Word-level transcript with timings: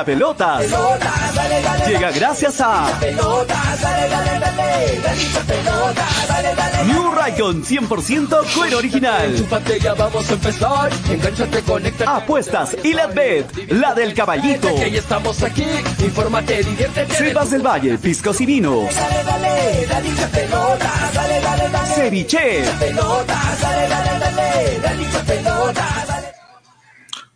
hincha 0.00 0.04
pelotas. 0.04 0.64
Llega 1.86 2.10
gracias 2.12 2.60
a 2.60 2.88
New 6.86 7.12
Raycon 7.12 7.64
100% 7.64 8.54
cuero 8.54 8.78
original. 8.78 9.48
vamos 9.96 10.30
a 10.30 10.32
empezar. 10.32 10.90
Conecta. 11.66 12.16
Apuestas 12.16 12.76
y 12.82 12.94
la 12.94 13.06
Bet, 13.06 13.72
la 13.72 13.94
del 13.94 14.14
caballito. 14.14 14.74
Que 14.74 14.90
ya 14.90 14.98
estamos 14.98 15.42
aquí. 15.42 15.66
Infórmate, 15.98 16.62
diviértete. 16.62 17.14
Cepas 17.14 17.50
del 17.50 17.62
Valle, 17.62 17.98
piscos 17.98 18.40
y 18.40 18.46
vinos. 18.46 18.94
Dale, 18.94 19.24
dale, 19.24 19.86
dale, 19.86 20.26
pelota. 20.32 20.90
Dale, 21.14 21.40
dale, 21.40 21.68
dale. 21.70 21.94
Ceviche. 21.94 22.64
Pelota, 22.78 23.40
dale, 23.60 23.88
dale, 23.88 24.18
dale. 24.18 24.80
Dale, 24.80 25.24
pelota. 25.26 25.84
Dale. 26.06 26.19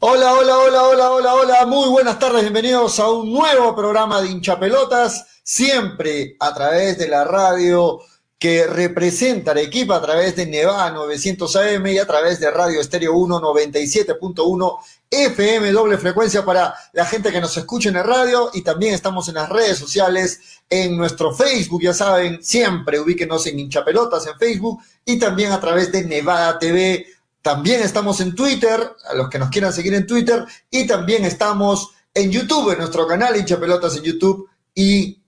Hola, 0.07 0.35
hola, 0.35 0.59
hola, 0.59 0.83
hola, 0.83 1.11
hola, 1.13 1.35
hola. 1.35 1.67
Muy 1.67 1.89
buenas 1.89 2.19
tardes, 2.19 2.43
bienvenidos 2.43 3.01
a 3.01 3.11
un 3.11 3.33
nuevo 3.33 3.75
programa 3.75 4.21
de 4.21 4.29
hinchapelotas, 4.29 5.41
siempre 5.43 6.37
a 6.41 6.53
través 6.53 6.99
de 6.99 7.09
la 7.09 7.25
radio 7.25 8.01
que 8.39 8.67
representa 8.67 9.53
Arequipa 9.53 9.97
a 9.97 10.03
través 10.03 10.37
de 10.37 10.45
Neva 10.45 10.91
900 10.91 11.57
AM 11.57 11.87
y 11.87 11.97
a 11.97 12.07
través 12.07 12.39
de 12.39 12.51
Radio 12.51 12.83
Estéreo 12.83 13.15
1 13.15 13.41
97.1 13.41 14.79
FM, 15.11 15.73
doble 15.73 15.97
frecuencia 15.97 16.45
para 16.45 16.75
la 16.93 17.07
gente 17.07 17.33
que 17.33 17.41
nos 17.41 17.57
escucha 17.57 17.89
en 17.89 17.97
el 17.97 18.05
radio 18.05 18.51
y 18.53 18.61
también 18.61 18.93
estamos 18.93 19.31
en 19.31 19.37
las 19.37 19.49
redes 19.49 19.79
sociales, 19.79 20.39
en 20.69 20.99
nuestro 20.99 21.35
Facebook, 21.35 21.81
ya 21.81 21.95
saben, 21.95 22.45
siempre 22.45 23.01
ubíquenos 23.01 23.47
en 23.47 23.59
hinchapelotas 23.59 24.27
en 24.27 24.39
Facebook 24.39 24.83
y 25.03 25.19
también 25.19 25.51
a 25.53 25.61
través 25.61 25.91
de 25.91 26.05
Nevada 26.05 26.59
TV. 26.59 27.07
También 27.45 27.83
estamos 27.83 28.19
en 28.21 28.35
Twitter, 28.35 28.97
a 29.09 29.15
los 29.15 29.29
que 29.29 29.39
nos 29.39 29.51
quieran 29.51 29.73
seguir 29.73 29.95
en 29.95 30.07
Twitter, 30.07 30.45
y 30.71 30.89
también 30.89 31.25
estamos 31.25 31.91
en 32.13 32.33
YouTube, 32.33 32.73
en 32.73 32.79
nuestro 32.79 33.07
canal 33.07 33.37
hinchapelotas 33.37 33.97
en 33.97 34.03
YouTube 34.03 34.49
y 34.75 35.21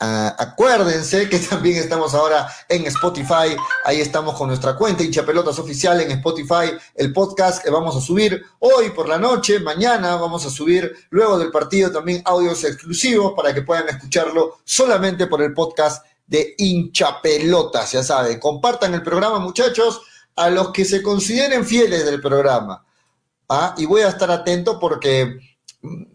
Ah, 0.00 0.36
acuérdense 0.38 1.28
que 1.28 1.38
también 1.50 1.76
estamos 1.76 2.14
ahora 2.14 2.48
en 2.68 2.86
Spotify. 2.86 3.56
Ahí 3.84 4.00
estamos 4.00 4.36
con 4.36 4.46
nuestra 4.46 4.76
cuenta 4.76 5.02
hincha 5.02 5.26
pelotas 5.26 5.58
oficial 5.58 6.00
en 6.00 6.12
Spotify. 6.12 6.72
El 6.94 7.12
podcast 7.12 7.62
que 7.64 7.70
vamos 7.70 7.96
a 7.96 8.00
subir 8.00 8.40
hoy 8.60 8.90
por 8.90 9.08
la 9.08 9.18
noche, 9.18 9.58
mañana 9.58 10.14
vamos 10.14 10.46
a 10.46 10.50
subir 10.50 10.94
luego 11.10 11.36
del 11.36 11.50
partido 11.50 11.90
también 11.90 12.22
audios 12.24 12.62
exclusivos 12.62 13.32
para 13.34 13.52
que 13.52 13.62
puedan 13.62 13.88
escucharlo 13.88 14.58
solamente 14.64 15.26
por 15.26 15.42
el 15.42 15.52
podcast 15.52 16.06
de 16.24 16.54
hincha 16.58 17.20
pelotas. 17.20 17.90
Ya 17.90 18.04
saben, 18.04 18.38
compartan 18.38 18.94
el 18.94 19.02
programa, 19.02 19.40
muchachos, 19.40 20.00
a 20.38 20.50
los 20.50 20.70
que 20.70 20.84
se 20.84 21.02
consideren 21.02 21.66
fieles 21.66 22.04
del 22.04 22.20
programa. 22.20 22.84
¿Ah? 23.48 23.74
Y 23.76 23.86
voy 23.86 24.02
a 24.02 24.08
estar 24.08 24.30
atento 24.30 24.78
porque 24.78 25.38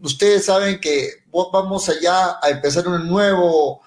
ustedes 0.01 0.45
saben 0.45 0.79
que 0.79 1.23
vamos 1.31 1.89
allá 1.89 2.39
a 2.41 2.49
empezar 2.49 2.87
un 2.87 3.07
nuevo, 3.07 3.81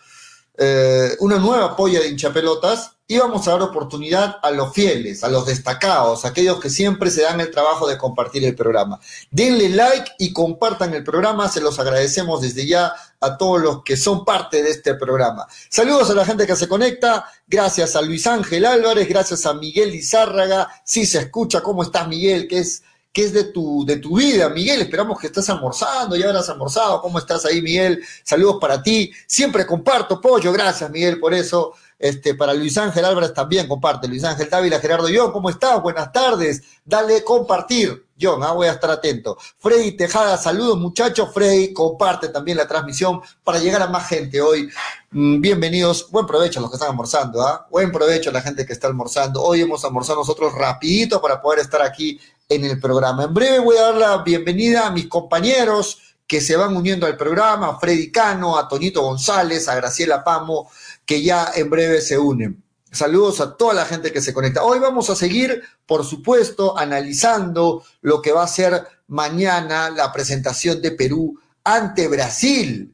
eh, 0.56 1.10
una 1.20 1.38
nueva 1.38 1.76
polla 1.76 2.00
de 2.00 2.08
hinchapelotas 2.08 2.92
y 3.08 3.18
vamos 3.18 3.46
a 3.46 3.52
dar 3.52 3.62
oportunidad 3.62 4.38
a 4.42 4.50
los 4.50 4.72
fieles, 4.72 5.22
a 5.22 5.28
los 5.28 5.46
destacados, 5.46 6.24
a 6.24 6.28
aquellos 6.28 6.58
que 6.60 6.70
siempre 6.70 7.10
se 7.10 7.22
dan 7.22 7.40
el 7.40 7.52
trabajo 7.52 7.86
de 7.86 7.96
compartir 7.96 8.44
el 8.44 8.56
programa. 8.56 8.98
Denle 9.30 9.68
like 9.68 10.12
y 10.18 10.32
compartan 10.32 10.92
el 10.92 11.04
programa, 11.04 11.48
se 11.48 11.60
los 11.60 11.78
agradecemos 11.78 12.40
desde 12.42 12.66
ya 12.66 12.92
a 13.20 13.36
todos 13.36 13.60
los 13.60 13.82
que 13.82 13.96
son 13.96 14.24
parte 14.24 14.62
de 14.62 14.70
este 14.70 14.94
programa. 14.94 15.46
Saludos 15.68 16.10
a 16.10 16.14
la 16.14 16.24
gente 16.24 16.46
que 16.46 16.56
se 16.56 16.68
conecta, 16.68 17.26
gracias 17.46 17.96
a 17.96 18.02
Luis 18.02 18.26
Ángel 18.26 18.64
Álvarez, 18.64 19.08
gracias 19.08 19.46
a 19.46 19.54
Miguel 19.54 19.94
Izárraga, 19.94 20.68
sí 20.84 21.06
se 21.06 21.18
escucha, 21.18 21.62
¿cómo 21.62 21.82
estás 21.82 22.08
Miguel? 22.08 22.46
Que 22.46 22.58
es 22.58 22.82
¿Qué 23.16 23.24
es 23.24 23.32
de 23.32 23.44
tu, 23.44 23.82
de 23.86 23.96
tu 23.96 24.18
vida, 24.18 24.50
Miguel? 24.50 24.82
Esperamos 24.82 25.18
que 25.18 25.28
estés 25.28 25.48
almorzando, 25.48 26.16
ya 26.16 26.26
habrás 26.26 26.50
almorzado. 26.50 27.00
¿Cómo 27.00 27.18
estás 27.18 27.46
ahí, 27.46 27.62
Miguel? 27.62 28.04
Saludos 28.22 28.58
para 28.60 28.82
ti. 28.82 29.10
Siempre 29.26 29.64
comparto 29.64 30.20
pollo, 30.20 30.52
gracias, 30.52 30.90
Miguel, 30.90 31.18
por 31.18 31.32
eso. 31.32 31.72
Este, 31.98 32.34
para 32.34 32.52
Luis 32.52 32.76
Ángel 32.76 33.04
Álvarez 33.04 33.32
también 33.32 33.66
comparte. 33.66 34.06
Luis 34.06 34.24
Ángel 34.24 34.50
Dávila, 34.50 34.78
Gerardo 34.80 35.08
John, 35.12 35.32
¿cómo 35.32 35.48
estás? 35.48 35.80
Buenas 35.82 36.12
tardes. 36.12 36.62
Dale 36.84 37.24
compartir. 37.24 38.04
John, 38.20 38.42
ah, 38.42 38.52
voy 38.52 38.66
a 38.66 38.72
estar 38.72 38.90
atento. 38.90 39.36
Freddy 39.58 39.92
Tejada, 39.92 40.36
saludos 40.38 40.78
muchachos. 40.78 41.30
Freddy, 41.32 41.72
comparte 41.72 42.28
también 42.28 42.56
la 42.56 42.66
transmisión 42.66 43.20
para 43.44 43.58
llegar 43.58 43.82
a 43.82 43.88
más 43.88 44.08
gente 44.08 44.40
hoy. 44.40 44.70
Mm, 45.10 45.40
bienvenidos. 45.40 46.10
Buen 46.10 46.26
provecho 46.26 46.58
a 46.58 46.62
los 46.62 46.70
que 46.70 46.76
están 46.76 46.90
almorzando. 46.90 47.42
¿ah? 47.42 47.66
Buen 47.70 47.92
provecho 47.92 48.30
a 48.30 48.32
la 48.32 48.42
gente 48.42 48.64
que 48.64 48.72
está 48.72 48.86
almorzando. 48.86 49.42
Hoy 49.42 49.62
hemos 49.62 49.84
almorzado 49.84 50.20
nosotros 50.20 50.54
rapidito 50.54 51.20
para 51.20 51.40
poder 51.40 51.60
estar 51.60 51.82
aquí 51.82 52.18
en 52.48 52.64
el 52.64 52.80
programa. 52.80 53.24
En 53.24 53.34
breve 53.34 53.58
voy 53.58 53.76
a 53.76 53.82
dar 53.82 53.94
la 53.96 54.16
bienvenida 54.18 54.86
a 54.86 54.90
mis 54.90 55.08
compañeros 55.08 55.98
que 56.26 56.40
se 56.40 56.56
van 56.56 56.76
uniendo 56.76 57.06
al 57.06 57.16
programa, 57.16 57.78
Freddy 57.78 58.10
Cano, 58.10 58.58
a 58.58 58.66
Toñito 58.66 59.02
González, 59.02 59.68
a 59.68 59.76
Graciela 59.76 60.24
Pamo, 60.24 60.68
que 61.06 61.22
ya 61.22 61.50
en 61.54 61.70
breve 61.70 62.00
se 62.00 62.18
unen. 62.18 62.62
Saludos 62.90 63.40
a 63.40 63.56
toda 63.56 63.74
la 63.74 63.84
gente 63.84 64.12
que 64.12 64.20
se 64.20 64.34
conecta. 64.34 64.62
Hoy 64.62 64.78
vamos 64.78 65.08
a 65.10 65.16
seguir, 65.16 65.62
por 65.86 66.04
supuesto, 66.04 66.76
analizando 66.76 67.84
lo 68.00 68.20
que 68.20 68.32
va 68.32 68.42
a 68.42 68.48
ser 68.48 68.86
mañana 69.08 69.90
la 69.90 70.12
presentación 70.12 70.82
de 70.82 70.92
Perú 70.92 71.38
ante 71.64 72.08
Brasil. 72.08 72.92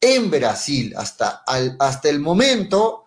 En 0.00 0.30
Brasil, 0.30 0.94
hasta, 0.96 1.44
hasta 1.78 2.08
el 2.08 2.18
momento, 2.18 3.04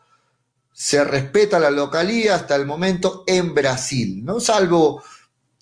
se 0.72 1.03
respeta 1.03 1.59
la 1.59 1.72
localía, 1.72 2.35
hasta 2.35 2.55
el 2.55 2.66
momento 2.66 3.23
en 3.27 3.53
Brasil, 3.53 4.23
¿no? 4.23 4.39
Salvo 4.39 5.03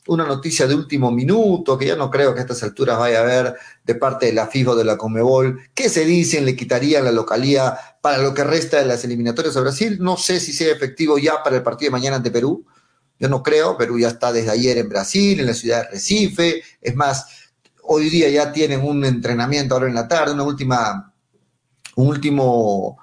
una 0.07 0.25
noticia 0.25 0.67
de 0.67 0.75
último 0.75 1.11
minuto, 1.11 1.77
que 1.77 1.87
ya 1.87 1.95
no 1.95 2.11
creo 2.11 2.33
que 2.33 2.41
a 2.41 2.43
estas 2.43 2.61
alturas 2.63 2.99
vaya 2.99 3.19
a 3.19 3.21
haber 3.21 3.55
de 3.83 3.95
parte 3.95 4.25
de 4.27 4.33
la 4.33 4.47
FIFA 4.47 4.75
de 4.75 4.83
la 4.83 4.97
Comebol, 4.97 5.61
que 5.73 5.89
se 5.89 6.03
dicen 6.03 6.45
le 6.45 6.55
quitarían 6.55 7.05
la 7.05 7.11
localía 7.11 7.77
para 8.03 8.17
lo 8.17 8.33
que 8.33 8.43
resta 8.43 8.79
de 8.79 8.85
las 8.85 9.05
eliminatorias 9.05 9.55
a 9.55 9.61
Brasil. 9.61 9.97
No 10.01 10.17
sé 10.17 10.41
si 10.41 10.51
sea 10.51 10.73
efectivo 10.73 11.17
ya 11.17 11.41
para 11.41 11.55
el 11.55 11.63
partido 11.63 11.87
de 11.87 11.99
mañana 11.99 12.17
ante 12.17 12.31
Perú. 12.31 12.65
Yo 13.17 13.29
no 13.29 13.41
creo, 13.41 13.77
Perú 13.77 13.97
ya 13.97 14.09
está 14.09 14.33
desde 14.33 14.51
ayer 14.51 14.77
en 14.77 14.89
Brasil, 14.89 15.39
en 15.39 15.45
la 15.45 15.53
ciudad 15.53 15.83
de 15.83 15.91
Recife. 15.91 16.63
Es 16.81 16.95
más, 16.95 17.25
hoy 17.83 18.09
día 18.09 18.29
ya 18.29 18.51
tienen 18.51 18.83
un 18.83 19.05
entrenamiento 19.05 19.75
ahora 19.75 19.87
en 19.87 19.95
la 19.95 20.07
tarde, 20.07 20.33
una 20.33 20.43
última, 20.43 21.13
un 21.95 22.07
último 22.07 22.97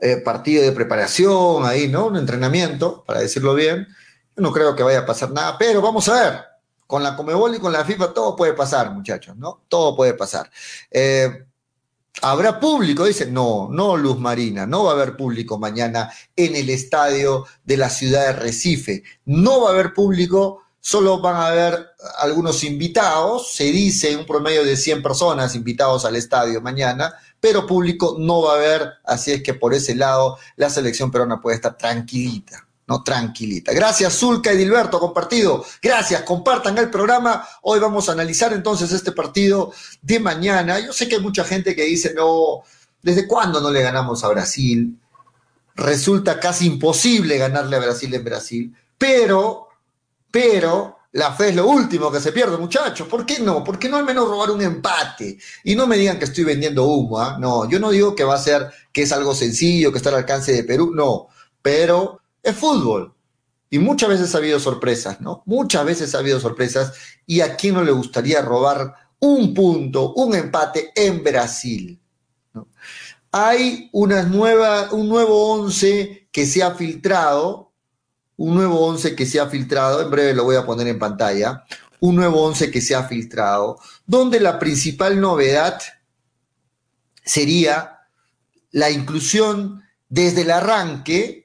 eh, 0.00 0.18
partido 0.18 0.62
de 0.62 0.70
preparación 0.70 1.66
ahí, 1.66 1.88
¿no? 1.88 2.06
Un 2.06 2.16
entrenamiento, 2.16 3.02
para 3.04 3.20
decirlo 3.20 3.54
bien 3.54 3.88
no 4.36 4.52
creo 4.52 4.74
que 4.74 4.82
vaya 4.82 5.00
a 5.00 5.06
pasar 5.06 5.30
nada, 5.30 5.56
pero 5.58 5.80
vamos 5.80 6.08
a 6.08 6.14
ver. 6.14 6.44
Con 6.86 7.02
la 7.02 7.16
Comebol 7.16 7.54
y 7.54 7.58
con 7.58 7.72
la 7.72 7.84
FIFA 7.84 8.12
todo 8.12 8.36
puede 8.36 8.52
pasar, 8.52 8.90
muchachos, 8.90 9.36
¿no? 9.36 9.64
Todo 9.68 9.96
puede 9.96 10.14
pasar. 10.14 10.50
Eh, 10.90 11.46
¿Habrá 12.22 12.60
público? 12.60 13.04
Dice, 13.04 13.26
no, 13.26 13.68
no, 13.70 13.96
Luz 13.96 14.18
Marina, 14.18 14.66
no 14.66 14.84
va 14.84 14.92
a 14.92 14.94
haber 14.94 15.16
público 15.16 15.58
mañana 15.58 16.12
en 16.36 16.54
el 16.54 16.70
estadio 16.70 17.44
de 17.64 17.76
la 17.76 17.90
ciudad 17.90 18.26
de 18.26 18.32
Recife. 18.32 19.02
No 19.24 19.62
va 19.62 19.70
a 19.70 19.72
haber 19.72 19.92
público, 19.92 20.62
solo 20.80 21.20
van 21.20 21.36
a 21.36 21.48
haber 21.48 21.86
algunos 22.18 22.62
invitados, 22.62 23.52
se 23.52 23.64
dice 23.64 24.16
un 24.16 24.26
promedio 24.26 24.64
de 24.64 24.76
100 24.76 25.02
personas 25.02 25.54
invitados 25.54 26.04
al 26.04 26.16
estadio 26.16 26.60
mañana, 26.60 27.14
pero 27.40 27.66
público 27.66 28.16
no 28.18 28.42
va 28.42 28.52
a 28.52 28.56
haber, 28.56 28.92
así 29.04 29.32
es 29.32 29.42
que 29.42 29.54
por 29.54 29.74
ese 29.74 29.94
lado 29.94 30.38
la 30.56 30.70
selección 30.70 31.10
peruana 31.10 31.40
puede 31.40 31.56
estar 31.56 31.76
tranquilita 31.76 32.68
no 32.86 33.02
tranquilita. 33.02 33.72
Gracias, 33.72 34.18
Zulca 34.18 34.52
y 34.52 34.56
Dilberto, 34.56 34.98
compartido. 34.98 35.64
Gracias, 35.82 36.22
compartan 36.22 36.76
el 36.78 36.90
programa. 36.90 37.46
Hoy 37.62 37.80
vamos 37.80 38.08
a 38.08 38.12
analizar 38.12 38.52
entonces 38.52 38.92
este 38.92 39.12
partido 39.12 39.72
de 40.02 40.20
mañana. 40.20 40.78
Yo 40.80 40.92
sé 40.92 41.08
que 41.08 41.16
hay 41.16 41.22
mucha 41.22 41.44
gente 41.44 41.74
que 41.74 41.84
dice, 41.84 42.12
no, 42.14 42.62
¿desde 43.02 43.26
cuándo 43.26 43.60
no 43.60 43.70
le 43.70 43.82
ganamos 43.82 44.22
a 44.24 44.28
Brasil? 44.28 44.98
Resulta 45.76 46.38
casi 46.38 46.66
imposible 46.66 47.38
ganarle 47.38 47.76
a 47.76 47.80
Brasil 47.80 48.14
en 48.14 48.24
Brasil, 48.24 48.76
pero, 48.98 49.68
pero, 50.30 50.98
la 51.14 51.32
fe 51.32 51.50
es 51.50 51.54
lo 51.54 51.68
último 51.68 52.10
que 52.10 52.20
se 52.20 52.32
pierde, 52.32 52.56
muchachos. 52.56 53.06
¿Por 53.06 53.24
qué 53.24 53.38
no? 53.38 53.62
¿Por 53.62 53.78
qué 53.78 53.88
no 53.88 53.96
al 53.98 54.04
menos 54.04 54.28
robar 54.28 54.50
un 54.50 54.60
empate? 54.60 55.38
Y 55.62 55.76
no 55.76 55.86
me 55.86 55.96
digan 55.96 56.18
que 56.18 56.24
estoy 56.24 56.42
vendiendo 56.42 56.84
humo, 56.84 57.20
¿ah? 57.20 57.38
No, 57.38 57.68
yo 57.70 57.78
no 57.78 57.90
digo 57.90 58.16
que 58.16 58.24
va 58.24 58.34
a 58.34 58.38
ser, 58.38 58.68
que 58.92 59.02
es 59.02 59.12
algo 59.12 59.32
sencillo, 59.32 59.92
que 59.92 59.98
está 59.98 60.10
al 60.10 60.16
alcance 60.16 60.52
de 60.52 60.64
Perú, 60.64 60.90
no. 60.92 61.28
Pero 61.62 62.20
es 62.44 62.56
fútbol. 62.56 63.14
Y 63.70 63.78
muchas 63.78 64.08
veces 64.08 64.34
ha 64.34 64.38
habido 64.38 64.60
sorpresas, 64.60 65.20
¿no? 65.20 65.42
Muchas 65.46 65.84
veces 65.84 66.14
ha 66.14 66.18
habido 66.18 66.38
sorpresas. 66.38 66.92
¿Y 67.26 67.40
a 67.40 67.56
quién 67.56 67.74
no 67.74 67.82
le 67.82 67.90
gustaría 67.90 68.40
robar 68.40 68.94
un 69.18 69.52
punto, 69.52 70.12
un 70.14 70.34
empate 70.36 70.92
en 70.94 71.24
Brasil? 71.24 72.00
Hay 73.32 73.88
una 73.92 74.22
nueva, 74.22 74.92
un 74.92 75.08
nuevo 75.08 75.52
once 75.52 76.28
que 76.30 76.46
se 76.46 76.62
ha 76.62 76.72
filtrado, 76.74 77.72
un 78.36 78.54
nuevo 78.54 78.86
once 78.86 79.16
que 79.16 79.26
se 79.26 79.40
ha 79.40 79.48
filtrado, 79.48 80.02
en 80.02 80.10
breve 80.10 80.34
lo 80.34 80.44
voy 80.44 80.56
a 80.56 80.66
poner 80.66 80.86
en 80.86 80.98
pantalla, 80.98 81.64
un 81.98 82.16
nuevo 82.16 82.44
once 82.44 82.70
que 82.70 82.80
se 82.80 82.94
ha 82.94 83.04
filtrado, 83.04 83.80
donde 84.06 84.38
la 84.38 84.58
principal 84.58 85.20
novedad 85.20 85.80
sería 87.24 88.00
la 88.70 88.90
inclusión 88.90 89.82
desde 90.08 90.42
el 90.42 90.50
arranque 90.50 91.43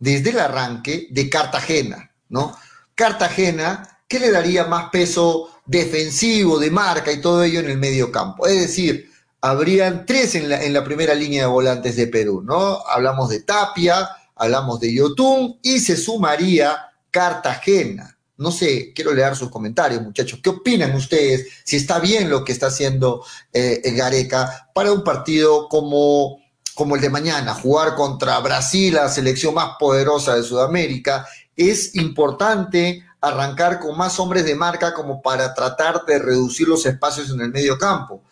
desde 0.00 0.30
el 0.30 0.40
arranque 0.40 1.06
de 1.10 1.30
Cartagena, 1.30 2.10
¿no? 2.28 2.56
Cartagena 2.96 4.00
¿qué 4.10 4.18
le 4.18 4.32
daría 4.32 4.64
más 4.64 4.90
peso 4.90 5.48
defensivo, 5.64 6.58
de 6.58 6.72
marca 6.72 7.12
y 7.12 7.20
todo 7.20 7.44
ello 7.44 7.60
en 7.60 7.70
el 7.70 7.78
medio 7.78 8.10
campo? 8.10 8.44
Es 8.48 8.60
decir, 8.60 9.08
habrían 9.40 10.04
tres 10.04 10.34
en 10.34 10.48
la, 10.48 10.62
en 10.62 10.72
la 10.72 10.82
primera 10.82 11.14
línea 11.14 11.42
de 11.42 11.48
volantes 11.48 11.94
de 11.94 12.08
Perú, 12.08 12.42
¿no? 12.44 12.80
Hablamos 12.88 13.28
de 13.28 13.42
Tapia, 13.42 14.08
hablamos 14.34 14.80
de 14.80 14.92
Yotun 14.92 15.60
y 15.62 15.78
se 15.78 15.96
sumaría 15.96 16.76
Cartagena. 17.12 18.18
No 18.36 18.50
sé, 18.50 18.92
quiero 18.92 19.14
leer 19.14 19.36
sus 19.36 19.48
comentarios, 19.48 20.02
muchachos. 20.02 20.40
¿Qué 20.42 20.50
opinan 20.50 20.92
ustedes? 20.96 21.46
Si 21.62 21.76
está 21.76 22.00
bien 22.00 22.28
lo 22.28 22.44
que 22.44 22.50
está 22.50 22.66
haciendo 22.66 23.24
eh, 23.52 23.80
Gareca 23.94 24.70
para 24.74 24.92
un 24.92 25.04
partido 25.04 25.68
como, 25.68 26.40
como 26.74 26.96
el 26.96 27.00
de 27.00 27.10
mañana, 27.10 27.54
jugar 27.54 27.94
contra 27.94 28.38
Brasil, 28.40 28.94
la 28.94 29.08
selección 29.08 29.54
más 29.54 29.76
poderosa 29.78 30.34
de 30.34 30.42
Sudamérica. 30.42 31.26
Es 31.56 31.94
importante 31.96 33.04
arrancar 33.20 33.80
con 33.80 33.96
más 33.96 34.18
hombres 34.18 34.44
de 34.44 34.54
marca 34.54 34.94
como 34.94 35.20
para 35.20 35.52
tratar 35.52 36.04
de 36.06 36.18
reducir 36.18 36.68
los 36.68 36.86
espacios 36.86 37.30
en 37.30 37.40
el 37.40 37.50
medio 37.50 37.78
campo. 37.78 38.22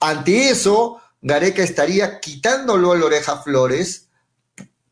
Ante 0.00 0.50
eso, 0.50 1.00
Gareca 1.20 1.62
estaría 1.62 2.20
quitándolo 2.20 2.92
a 2.92 2.96
la 2.96 3.06
oreja 3.06 3.38
Flores 3.38 4.08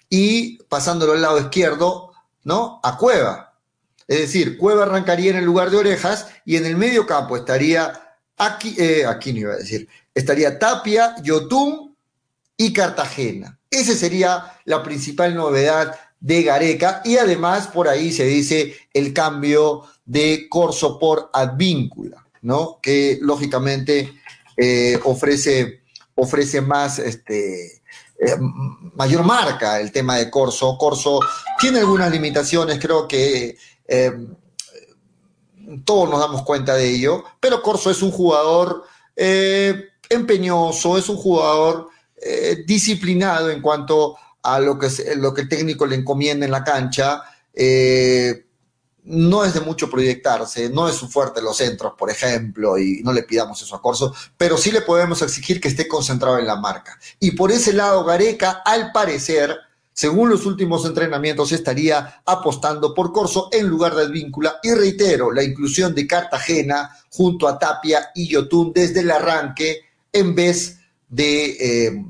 y 0.09 0.59
pasándolo 0.65 1.13
al 1.13 1.23
lado 1.23 1.41
izquierdo, 1.41 2.13
¿no? 2.45 2.81
A 2.83 2.97
Cueva 2.97 3.53
es 4.13 4.19
decir, 4.19 4.59
Cueva 4.59 4.83
arrancaría 4.83 5.31
en 5.31 5.39
el 5.39 5.45
lugar 5.45 5.71
de 5.71 5.79
Orejas 5.79 6.27
y 6.45 6.57
en 6.57 6.67
el 6.67 6.77
medio 6.77 7.07
campo 7.07 7.37
estaría 7.37 8.19
aquí, 8.37 8.75
eh, 8.79 9.07
aquí 9.07 9.33
no 9.33 9.39
iba 9.41 9.55
a 9.55 9.57
decir, 9.57 9.89
estaría 10.15 10.59
Tapia, 10.59 11.15
Yotun 11.23 11.92
y 12.57 12.73
Cartagena. 12.73 13.59
Esa 13.71 13.95
sería 13.95 14.59
la 14.65 14.83
principal 14.83 15.35
novedad 15.35 15.99
de 16.21 16.43
Gareca 16.45 17.03
y 17.05 17.17
además 17.17 17.67
por 17.67 17.89
ahí 17.89 18.13
se 18.13 18.25
dice 18.25 18.77
el 18.95 19.13
cambio 19.13 19.85
de 20.05 20.47
Corso 20.49 20.99
por 20.99 21.31
Advíncula, 21.33 22.27
¿no? 22.43 22.79
Que 22.81 23.19
lógicamente 23.21 24.13
eh, 24.57 25.01
ofrece, 25.05 25.83
ofrece 26.15 26.61
más, 26.61 26.99
este, 26.99 27.83
eh, 28.21 28.37
mayor 28.95 29.25
marca 29.25 29.81
el 29.81 29.91
tema 29.91 30.17
de 30.17 30.31
Corso. 30.31 30.77
Corso 30.79 31.21
tiene 31.59 31.81
algunas 31.81 32.11
limitaciones, 32.13 32.79
creo 32.79 33.09
que 33.09 33.57
eh, 33.89 34.13
todos 35.85 36.09
nos 36.09 36.21
damos 36.21 36.43
cuenta 36.43 36.75
de 36.75 36.89
ello, 36.89 37.25
pero 37.41 37.63
Corso 37.63 37.91
es 37.91 38.03
un 38.03 38.11
jugador 38.11 38.85
empeñoso, 40.09 40.99
es 40.99 41.09
un 41.09 41.17
jugador 41.17 41.89
eh, 42.25 42.65
disciplinado 42.67 43.51
en 43.51 43.61
cuanto 43.61 44.17
a 44.43 44.61
lo 44.61 44.79
que, 44.79 44.89
lo 45.17 45.35
que 45.35 45.43
el 45.43 45.49
técnico 45.49 45.87
le 45.87 45.97
encomienda 45.97 46.47
en 46.47 46.53
la 46.53 46.65
cancha. 46.65 47.23
no 49.05 49.45
es 49.45 49.55
de 49.55 49.61
mucho 49.61 49.91
proyectarse, 49.91 50.71
no 50.71 50.89
es 50.89 50.95
su 50.95 51.09
fuerte 51.09 51.43
los 51.43 51.57
centros, 51.57 51.95
por 51.99 52.11
ejemplo, 52.11 52.79
y 52.79 53.03
no 53.03 53.13
le 53.13 53.25
pidamos 53.25 53.61
eso 53.61 53.75
a 53.75 53.83
Corso, 53.83 54.15
pero 54.37 54.57
sí 54.57 54.71
le 54.71 54.83
podemos 54.83 55.21
exigir 55.23 55.61
que 55.61 55.69
esté 55.69 55.89
concentrado 55.89 56.39
en 56.39 56.47
la 56.47 56.57
marca. 56.57 56.99
Y 57.19 57.33
por 57.33 57.51
ese 57.51 57.73
lado, 57.73 58.05
Gareca, 58.05 58.63
al 58.65 58.93
parecer, 58.93 59.59
según 59.93 60.31
los 60.31 60.47
últimos 60.47 60.87
entrenamientos, 60.87 61.53
estaría 61.53 62.23
apostando 62.25 62.95
por 62.95 63.13
Corso 63.13 63.49
en 63.53 63.67
lugar 63.67 63.95
de 63.95 64.05
Advíncula 64.05 64.57
y 64.63 64.73
reitero, 64.73 65.31
la 65.31 65.43
inclusión 65.43 65.95
de 65.95 66.07
Cartagena 66.07 66.97
junto 67.11 67.47
a 67.47 67.59
Tapia 67.59 68.11
y 68.15 68.29
Yotun 68.29 68.73
desde 68.73 69.01
el 69.01 69.11
arranque 69.11 69.81
en 70.13 70.35
vez 70.35 70.79
de, 71.13 71.57
eh, 71.61 72.05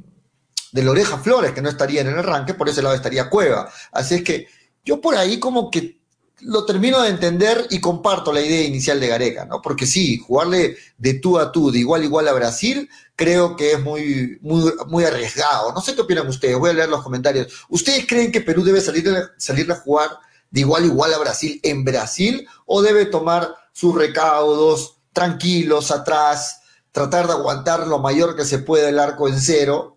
de 0.70 0.82
Loreja 0.82 1.18
Flores, 1.18 1.52
que 1.52 1.60
no 1.60 1.68
estaría 1.68 2.00
en 2.00 2.06
el 2.06 2.18
arranque, 2.18 2.54
por 2.54 2.68
ese 2.68 2.82
lado 2.82 2.94
estaría 2.94 3.28
Cueva. 3.28 3.70
Así 3.90 4.14
es 4.14 4.22
que 4.22 4.46
yo 4.84 5.00
por 5.00 5.16
ahí 5.16 5.38
como 5.38 5.70
que 5.70 6.00
lo 6.40 6.64
termino 6.64 7.00
de 7.02 7.10
entender 7.10 7.66
y 7.70 7.80
comparto 7.80 8.32
la 8.32 8.40
idea 8.40 8.62
inicial 8.62 8.98
de 8.98 9.08
Gareca, 9.08 9.44
¿no? 9.44 9.60
Porque 9.60 9.86
sí, 9.86 10.18
jugarle 10.18 10.76
de 10.98 11.14
tú 11.14 11.38
a 11.38 11.52
tú, 11.52 11.70
de 11.70 11.80
igual 11.80 12.02
a 12.02 12.04
igual 12.04 12.28
a 12.28 12.32
Brasil, 12.32 12.88
creo 13.14 13.56
que 13.56 13.72
es 13.72 13.82
muy, 13.82 14.38
muy, 14.40 14.72
muy 14.88 15.04
arriesgado. 15.04 15.72
No 15.72 15.80
sé 15.80 15.94
qué 15.94 16.00
opinan 16.00 16.28
ustedes, 16.28 16.58
voy 16.58 16.70
a 16.70 16.74
leer 16.74 16.88
los 16.88 17.02
comentarios. 17.02 17.52
¿Ustedes 17.68 18.06
creen 18.06 18.32
que 18.32 18.40
Perú 18.40 18.64
debe 18.64 18.80
salir, 18.80 19.12
salir 19.36 19.70
a 19.70 19.76
jugar 19.76 20.10
de 20.50 20.60
igual 20.60 20.84
a 20.84 20.86
igual 20.86 21.14
a 21.14 21.18
Brasil 21.18 21.60
en 21.62 21.84
Brasil 21.84 22.46
o 22.66 22.82
debe 22.82 23.06
tomar 23.06 23.54
sus 23.72 23.94
recaudos 23.94 24.98
tranquilos 25.12 25.90
atrás, 25.90 26.61
tratar 26.92 27.26
de 27.26 27.32
aguantar 27.32 27.86
lo 27.86 27.98
mayor 27.98 28.36
que 28.36 28.44
se 28.44 28.58
pueda 28.58 28.88
el 28.88 28.98
arco 28.98 29.26
en 29.26 29.40
cero 29.40 29.96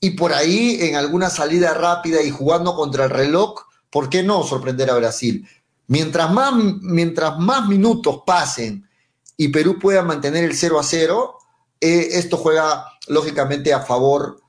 y 0.00 0.10
por 0.10 0.32
ahí 0.32 0.78
en 0.80 0.96
alguna 0.96 1.30
salida 1.30 1.74
rápida 1.74 2.22
y 2.22 2.30
jugando 2.30 2.74
contra 2.74 3.04
el 3.04 3.10
reloj, 3.10 3.54
¿por 3.90 4.08
qué 4.08 4.22
no 4.22 4.42
sorprender 4.42 4.90
a 4.90 4.96
Brasil? 4.96 5.46
Mientras 5.86 6.32
más, 6.32 6.54
mientras 6.54 7.38
más 7.38 7.68
minutos 7.68 8.22
pasen 8.26 8.88
y 9.36 9.48
Perú 9.48 9.78
pueda 9.78 10.02
mantener 10.02 10.44
el 10.44 10.56
0 10.56 10.80
a 10.80 10.82
0, 10.82 11.38
eh, 11.80 12.08
esto 12.12 12.36
juega 12.36 12.86
lógicamente 13.08 13.72
a 13.74 13.80
favor, 13.80 14.40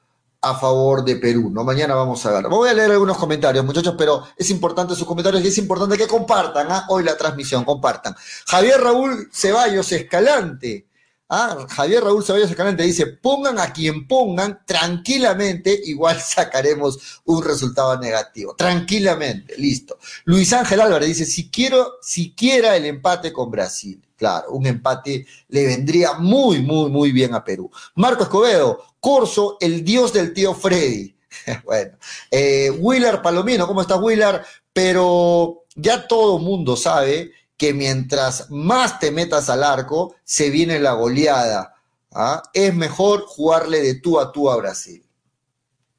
a 0.41 0.55
favor 0.55 1.03
de 1.03 1.17
Perú, 1.17 1.49
¿no? 1.51 1.63
Mañana 1.63 1.95
vamos 1.95 2.25
a 2.25 2.31
ver. 2.31 2.47
Voy 2.47 2.69
a 2.69 2.73
leer 2.73 2.91
algunos 2.91 3.17
comentarios, 3.17 3.65
muchachos, 3.65 3.95
pero 3.97 4.23
es 4.37 4.49
importante 4.49 4.95
sus 4.95 5.07
comentarios 5.07 5.43
y 5.43 5.47
es 5.47 5.57
importante 5.57 5.97
que 5.97 6.07
compartan 6.07 6.67
¿ah? 6.71 6.85
hoy 6.89 7.03
la 7.03 7.17
transmisión, 7.17 7.65
compartan. 7.65 8.15
Javier 8.47 8.79
Raúl 8.81 9.29
Ceballos 9.31 9.91
Escalante 9.91 10.87
Ah, 11.29 11.65
Javier 11.69 12.03
Raúl 12.03 12.23
Ceballos 12.23 12.51
Escalante 12.51 12.83
dice, 12.83 13.07
pongan 13.07 13.57
a 13.57 13.73
quien 13.73 14.07
pongan, 14.07 14.59
tranquilamente, 14.65 15.79
igual 15.85 16.19
sacaremos 16.21 17.21
un 17.25 17.43
resultado 17.43 17.97
negativo. 17.99 18.55
Tranquilamente, 18.55 19.57
listo. 19.57 19.97
Luis 20.25 20.53
Ángel 20.53 20.81
Álvarez 20.81 21.07
dice, 21.07 21.25
si 21.25 21.49
quiero, 21.49 21.93
siquiera 22.01 22.75
el 22.75 22.85
empate 22.85 23.31
con 23.33 23.49
Brasil. 23.49 24.01
Claro, 24.15 24.51
un 24.51 24.67
empate 24.67 25.25
le 25.49 25.65
vendría 25.65 26.13
muy, 26.13 26.61
muy, 26.61 26.89
muy 26.89 27.11
bien 27.11 27.33
a 27.33 27.43
Perú. 27.43 27.71
Marco 27.95 28.23
Escobedo, 28.23 28.83
Corso, 28.99 29.57
el 29.59 29.83
dios 29.83 30.13
del 30.13 30.33
tío 30.33 30.53
Freddy. 30.53 31.15
bueno, 31.65 31.97
eh, 32.29 32.69
Willard 32.69 33.21
Palomino, 33.21 33.67
¿cómo 33.67 33.81
está 33.81 33.95
Willard? 33.95 34.43
Pero 34.71 35.65
ya 35.75 36.07
todo 36.07 36.39
mundo 36.39 36.75
sabe 36.75 37.31
que 37.57 37.73
mientras 37.73 38.49
más 38.49 38.99
te 38.99 39.11
metas 39.11 39.49
al 39.49 39.63
arco, 39.63 40.15
se 40.23 40.49
viene 40.49 40.79
la 40.79 40.93
goleada. 40.93 41.75
¿ah? 42.11 42.41
Es 42.53 42.73
mejor 42.73 43.25
jugarle 43.27 43.81
de 43.81 43.95
tú 43.95 44.19
a 44.19 44.31
tú 44.31 44.49
a 44.49 44.57
Brasil. 44.57 45.05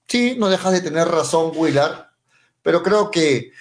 Sí, 0.07 0.37
no 0.39 0.49
dejas 0.49 0.73
de 0.73 0.81
tener 0.81 1.09
razón, 1.09 1.53
Willard, 1.55 2.07
pero 2.63 2.83
creo 2.83 3.11
que 3.11 3.53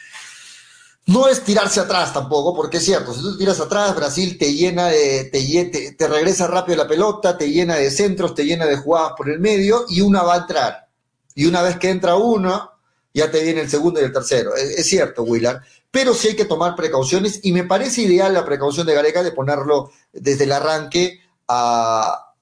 no 1.06 1.28
es 1.28 1.44
tirarse 1.44 1.80
atrás 1.80 2.14
tampoco, 2.14 2.56
porque 2.56 2.78
es 2.78 2.86
cierto, 2.86 3.14
si 3.14 3.22
tú 3.22 3.38
tiras 3.38 3.60
atrás, 3.60 3.96
Brasil 3.96 4.38
te 4.38 4.54
llena 4.54 4.88
de, 4.88 5.26
te, 5.26 5.96
te, 5.98 6.08
regresa 6.08 6.48
rápido 6.48 6.78
la 6.78 6.88
pelota, 6.88 7.38
te 7.38 7.50
llena 7.50 7.76
de 7.76 7.92
centros, 7.92 8.36
te 8.36 8.46
llena 8.46 8.66
de 8.66 8.78
jugadas 8.78 9.14
por 9.18 9.30
el 9.30 9.40
medio 9.40 9.86
y 9.90 10.02
una 10.02 10.24
va 10.24 10.36
a 10.36 10.38
entrar. 10.40 10.88
Y 11.36 11.46
una 11.46 11.62
vez 11.62 11.78
que 11.78 11.90
entra 11.90 12.16
uno, 12.16 12.72
ya 13.14 13.30
te 13.30 13.44
viene 13.44 13.62
el 13.62 13.70
segundo 13.70 14.00
y 14.00 14.06
el 14.06 14.14
tercero. 14.14 14.56
Es 14.56 14.88
cierto, 14.88 15.24
Willard, 15.24 15.62
pero 15.94 16.16
sí 16.16 16.30
hay 16.30 16.36
que 16.36 16.46
tomar 16.46 16.76
precauciones 16.76 17.42
y 17.44 17.52
me 17.52 17.66
parece 17.66 18.02
ideal 18.02 18.34
la 18.34 18.44
precaución 18.44 18.88
de 18.88 18.96
Gareca 18.96 19.22
de 19.22 19.32
ponerlo 19.32 19.92
desde 20.12 20.46
el 20.46 20.52
arranque 20.52 21.22
a 21.48 22.34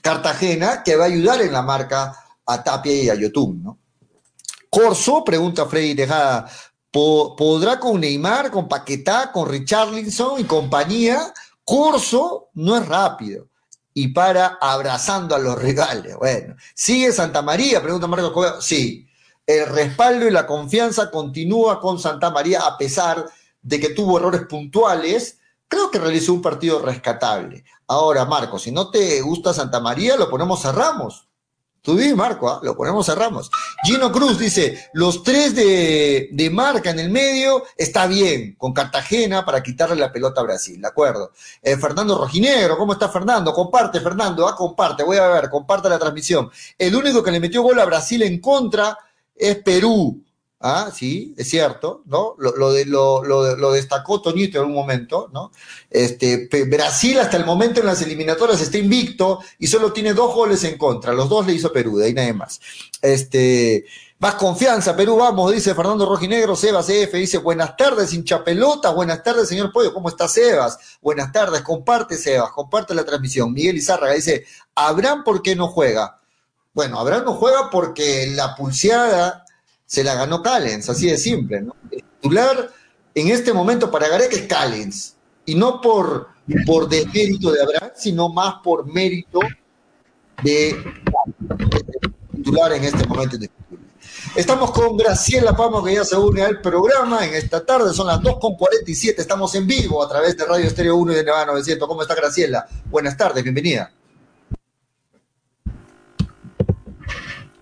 Cartagena, 0.00 0.82
que 0.82 0.96
va 0.96 1.04
a 1.04 1.08
ayudar 1.08 1.42
en 1.42 1.52
la 1.52 1.60
marca 1.60 2.16
a 2.46 2.64
Tapia 2.64 2.94
y 2.94 3.10
a 3.10 3.16
Yotun, 3.16 3.62
¿no? 3.62 3.78
Corso, 4.70 5.22
pregunta 5.22 5.66
Freddy 5.66 5.94
Tejada, 5.94 6.50
¿podrá 6.90 7.78
con 7.78 8.00
Neymar, 8.00 8.50
con 8.50 8.66
Paquetá, 8.66 9.30
con 9.30 9.46
Richarlison 9.46 10.40
y 10.40 10.44
compañía? 10.44 11.34
Corso 11.62 12.48
no 12.54 12.78
es 12.78 12.88
rápido 12.88 13.48
y 13.92 14.08
para 14.08 14.56
abrazando 14.58 15.34
a 15.34 15.38
los 15.38 15.60
rivales. 15.60 16.16
Bueno, 16.16 16.56
¿sigue 16.74 17.12
Santa 17.12 17.42
María? 17.42 17.82
Pregunta 17.82 18.06
Marcos 18.06 18.32
Coelho. 18.32 18.62
Sí, 18.62 19.06
el 19.50 19.66
respaldo 19.66 20.28
y 20.28 20.30
la 20.30 20.46
confianza 20.46 21.10
continúa 21.10 21.80
con 21.80 21.98
Santa 21.98 22.30
María 22.30 22.60
a 22.60 22.78
pesar 22.78 23.26
de 23.60 23.80
que 23.80 23.90
tuvo 23.90 24.18
errores 24.18 24.42
puntuales. 24.42 25.38
Creo 25.66 25.90
que 25.90 25.98
realizó 25.98 26.32
un 26.32 26.42
partido 26.42 26.80
rescatable. 26.80 27.64
Ahora, 27.88 28.24
Marco, 28.24 28.60
si 28.60 28.70
no 28.70 28.90
te 28.90 29.20
gusta 29.20 29.52
Santa 29.52 29.80
María, 29.80 30.16
lo 30.16 30.30
ponemos 30.30 30.64
a 30.66 30.72
Ramos. 30.72 31.26
Tú 31.82 31.96
di, 31.96 32.14
Marco, 32.14 32.48
¿ah? 32.48 32.60
lo 32.62 32.76
ponemos 32.76 33.08
a 33.08 33.14
Ramos. 33.14 33.50
Gino 33.82 34.12
Cruz 34.12 34.38
dice, 34.38 34.90
los 34.92 35.22
tres 35.22 35.56
de, 35.56 36.28
de, 36.30 36.50
marca 36.50 36.90
en 36.90 37.00
el 37.00 37.10
medio 37.10 37.64
está 37.76 38.06
bien, 38.06 38.54
con 38.56 38.74
Cartagena 38.74 39.46
para 39.46 39.62
quitarle 39.62 39.96
la 39.96 40.12
pelota 40.12 40.42
a 40.42 40.44
Brasil, 40.44 40.78
¿de 40.80 40.86
acuerdo? 40.86 41.32
Eh, 41.62 41.78
Fernando 41.78 42.18
Rojinegro, 42.18 42.76
¿cómo 42.76 42.92
está 42.92 43.08
Fernando? 43.08 43.54
Comparte, 43.54 43.98
Fernando, 44.00 44.46
ah, 44.46 44.54
comparte, 44.54 45.02
voy 45.02 45.16
a 45.16 45.28
ver, 45.28 45.48
comparte 45.48 45.88
la 45.88 45.98
transmisión. 45.98 46.50
El 46.78 46.94
único 46.94 47.22
que 47.22 47.30
le 47.30 47.40
metió 47.40 47.62
gol 47.62 47.80
a 47.80 47.86
Brasil 47.86 48.22
en 48.22 48.40
contra 48.40 48.98
es 49.40 49.56
Perú. 49.62 50.22
Ah, 50.62 50.90
sí, 50.94 51.34
es 51.38 51.48
cierto, 51.48 52.02
¿no? 52.04 52.34
Lo, 52.36 52.72
de, 52.72 52.84
lo, 52.84 53.24
lo, 53.24 53.72
destacó 53.72 54.20
Toñito 54.20 54.58
en 54.60 54.66
un 54.66 54.74
momento, 54.74 55.30
¿no? 55.32 55.52
Este, 55.88 56.50
Brasil 56.66 57.18
hasta 57.18 57.38
el 57.38 57.46
momento 57.46 57.80
en 57.80 57.86
las 57.86 58.02
eliminatorias 58.02 58.60
está 58.60 58.76
invicto 58.76 59.40
y 59.58 59.68
solo 59.68 59.90
tiene 59.90 60.12
dos 60.12 60.34
goles 60.34 60.62
en 60.64 60.76
contra. 60.76 61.14
Los 61.14 61.30
dos 61.30 61.46
le 61.46 61.54
hizo 61.54 61.72
Perú, 61.72 61.96
de 61.96 62.06
ahí 62.06 62.12
nada 62.12 62.34
más. 62.34 62.60
Este, 63.00 63.86
Más 64.18 64.34
confianza, 64.34 64.94
Perú, 64.94 65.16
vamos, 65.16 65.50
dice 65.50 65.74
Fernando 65.74 66.04
Rojinegro, 66.04 66.54
Sebas 66.54 66.90
F, 66.90 67.16
dice, 67.16 67.38
buenas 67.38 67.74
tardes, 67.74 68.12
hincha 68.12 68.44
pelota, 68.44 68.90
buenas 68.90 69.22
tardes, 69.22 69.48
señor 69.48 69.72
Pollo, 69.72 69.94
¿cómo 69.94 70.10
está 70.10 70.28
Sebas? 70.28 70.78
Buenas 71.00 71.32
tardes, 71.32 71.62
comparte 71.62 72.18
Sebas, 72.18 72.50
comparte 72.50 72.94
la 72.94 73.04
transmisión. 73.04 73.50
Miguel 73.54 73.78
Izárraga 73.78 74.12
dice, 74.12 74.44
Abraham, 74.74 75.24
¿por 75.24 75.40
qué 75.40 75.56
no 75.56 75.68
juega? 75.68 76.19
Bueno, 76.72 76.98
Abraham 77.00 77.24
no 77.24 77.34
juega 77.34 77.68
porque 77.70 78.28
la 78.34 78.54
pulseada 78.54 79.44
se 79.86 80.04
la 80.04 80.14
ganó 80.14 80.42
Callens, 80.42 80.88
así 80.88 81.06
de 81.06 81.16
simple, 81.16 81.62
¿no? 81.62 81.74
El 81.90 82.04
titular 82.04 82.70
en 83.14 83.28
este 83.28 83.52
momento 83.52 83.90
para 83.90 84.08
Gareca 84.08 84.36
es 84.36 84.46
Callens, 84.46 85.16
y 85.44 85.56
no 85.56 85.80
por, 85.80 86.28
por 86.64 86.88
desmérito 86.88 87.50
de 87.50 87.62
Abraham, 87.62 87.90
sino 87.96 88.28
más 88.28 88.54
por 88.62 88.86
mérito 88.86 89.40
de, 90.44 90.76
titular 92.36 92.72
en 92.72 92.84
este 92.84 93.04
momento. 93.04 93.36
Estamos 94.36 94.70
con 94.70 94.96
Graciela 94.96 95.56
Pamo, 95.56 95.82
que 95.82 95.94
ya 95.94 96.04
se 96.04 96.16
une 96.16 96.42
al 96.42 96.60
programa 96.60 97.26
en 97.26 97.34
esta 97.34 97.66
tarde. 97.66 97.92
Son 97.92 98.06
las 98.06 98.20
2.47. 98.20 99.14
Estamos 99.18 99.54
en 99.56 99.66
vivo 99.66 100.02
a 100.04 100.08
través 100.08 100.36
de 100.36 100.44
Radio 100.44 100.66
Estéreo 100.66 100.94
1 100.96 101.12
y 101.12 101.16
de 101.16 101.24
Nevada 101.24 101.46
900. 101.46 101.88
¿Cómo 101.88 102.02
está 102.02 102.14
Graciela? 102.14 102.66
Buenas 102.86 103.16
tardes, 103.16 103.42
bienvenida. 103.42 103.90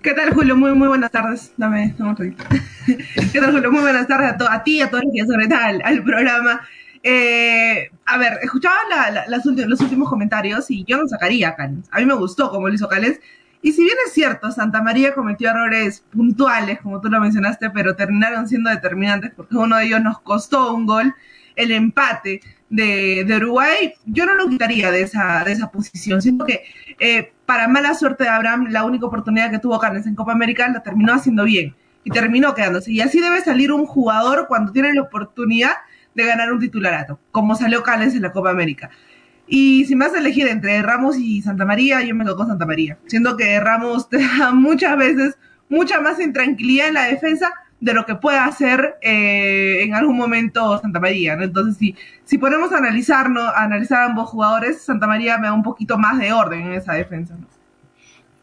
¿Qué 0.02 0.14
tal, 0.14 0.32
Julio? 0.32 0.56
Muy, 0.56 0.72
muy 0.74 0.86
buenas 0.86 1.10
tardes. 1.10 1.52
Dame, 1.56 1.94
un 1.98 2.16
ratito. 2.16 2.44
¿Qué 3.32 3.40
tal, 3.40 3.52
Julio? 3.52 3.72
Muy 3.72 3.80
buenas 3.80 4.06
tardes 4.06 4.40
a, 4.40 4.54
a 4.54 4.62
ti 4.62 4.76
y 4.76 4.80
a 4.80 4.90
todos 4.90 5.02
los 5.04 5.12
que 5.12 5.26
sobre 5.26 5.52
al, 5.52 5.82
al 5.84 6.04
programa. 6.04 6.60
Eh, 7.02 7.90
a 8.06 8.16
ver, 8.18 8.38
escuchaba 8.42 8.76
los 9.26 9.80
últimos 9.80 10.08
comentarios 10.08 10.70
y 10.70 10.84
yo 10.84 10.98
no 10.98 11.08
sacaría 11.08 11.48
a 11.48 11.56
Callens. 11.56 11.88
A 11.90 11.98
mí 11.98 12.06
me 12.06 12.14
gustó 12.14 12.50
como 12.50 12.68
lo 12.68 12.74
hizo 12.74 12.88
Callens. 12.88 13.18
Y 13.60 13.72
si 13.72 13.82
bien 13.82 13.96
es 14.06 14.12
cierto, 14.12 14.52
Santa 14.52 14.82
María 14.82 15.14
cometió 15.14 15.50
errores 15.50 16.04
puntuales, 16.12 16.80
como 16.80 17.00
tú 17.00 17.08
lo 17.08 17.20
mencionaste, 17.20 17.70
pero 17.70 17.96
terminaron 17.96 18.46
siendo 18.46 18.70
determinantes 18.70 19.32
porque 19.34 19.56
uno 19.56 19.76
de 19.78 19.86
ellos 19.86 20.00
nos 20.00 20.20
costó 20.20 20.74
un 20.74 20.86
gol, 20.86 21.12
el 21.56 21.72
empate 21.72 22.40
de, 22.70 23.36
Uruguay, 23.36 23.94
yo 24.04 24.26
no 24.26 24.34
lo 24.34 24.48
quitaría 24.48 24.90
de 24.90 25.02
esa, 25.02 25.42
de 25.44 25.52
esa 25.52 25.70
posición. 25.70 26.20
Siento 26.20 26.44
que 26.44 26.64
eh, 26.98 27.32
para 27.46 27.68
mala 27.68 27.94
suerte 27.94 28.24
de 28.24 28.30
Abraham, 28.30 28.68
la 28.70 28.84
única 28.84 29.06
oportunidad 29.06 29.50
que 29.50 29.58
tuvo 29.58 29.78
Callens 29.78 30.06
en 30.06 30.14
Copa 30.14 30.32
América 30.32 30.68
la 30.68 30.82
terminó 30.82 31.14
haciendo 31.14 31.44
bien 31.44 31.74
y 32.04 32.10
terminó 32.10 32.54
quedándose. 32.54 32.92
Y 32.92 33.00
así 33.00 33.20
debe 33.20 33.40
salir 33.40 33.72
un 33.72 33.86
jugador 33.86 34.46
cuando 34.48 34.72
tiene 34.72 34.92
la 34.94 35.02
oportunidad 35.02 35.72
de 36.14 36.26
ganar 36.26 36.52
un 36.52 36.58
titularato, 36.58 37.18
como 37.30 37.54
salió 37.54 37.82
Callens 37.82 38.14
en 38.14 38.22
la 38.22 38.32
Copa 38.32 38.50
América. 38.50 38.90
Y 39.46 39.86
si 39.86 39.96
me 39.96 40.04
has 40.04 40.14
elegido 40.14 40.48
entre 40.48 40.82
Ramos 40.82 41.16
y 41.16 41.40
Santa 41.40 41.64
María, 41.64 42.02
yo 42.02 42.14
me 42.14 42.24
quedo 42.24 42.36
con 42.36 42.48
Santa 42.48 42.66
María. 42.66 42.98
Siendo 43.06 43.36
que 43.36 43.58
Ramos 43.60 44.08
te 44.08 44.18
da 44.18 44.50
muchas 44.52 44.96
veces 44.98 45.38
mucha 45.70 46.00
más 46.00 46.20
intranquilidad 46.20 46.88
en 46.88 46.94
la 46.94 47.04
defensa 47.04 47.52
de 47.80 47.94
lo 47.94 48.04
que 48.04 48.16
pueda 48.16 48.44
hacer 48.44 48.96
eh, 49.02 49.82
en 49.82 49.94
algún 49.94 50.16
momento 50.16 50.78
Santa 50.80 51.00
María. 51.00 51.36
¿no? 51.36 51.44
Entonces, 51.44 51.76
si, 51.76 51.94
si 52.24 52.38
ponemos 52.38 52.72
a 52.72 52.78
analizar, 52.78 53.30
¿no? 53.30 53.48
analizar 53.48 54.02
ambos 54.02 54.30
jugadores, 54.30 54.82
Santa 54.82 55.06
María 55.06 55.38
me 55.38 55.46
da 55.46 55.52
un 55.52 55.62
poquito 55.62 55.96
más 55.96 56.18
de 56.18 56.32
orden 56.32 56.62
en 56.62 56.72
esa 56.72 56.94
defensa. 56.94 57.34
¿no? 57.38 57.46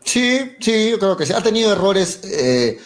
Sí, 0.03 0.55
sí, 0.59 0.91
yo 0.91 0.99
creo 0.99 1.17
que 1.17 1.25
sí. 1.25 1.33
Ha 1.33 1.41
tenido 1.41 1.73
errores 1.73 2.21
eh, 2.23 2.77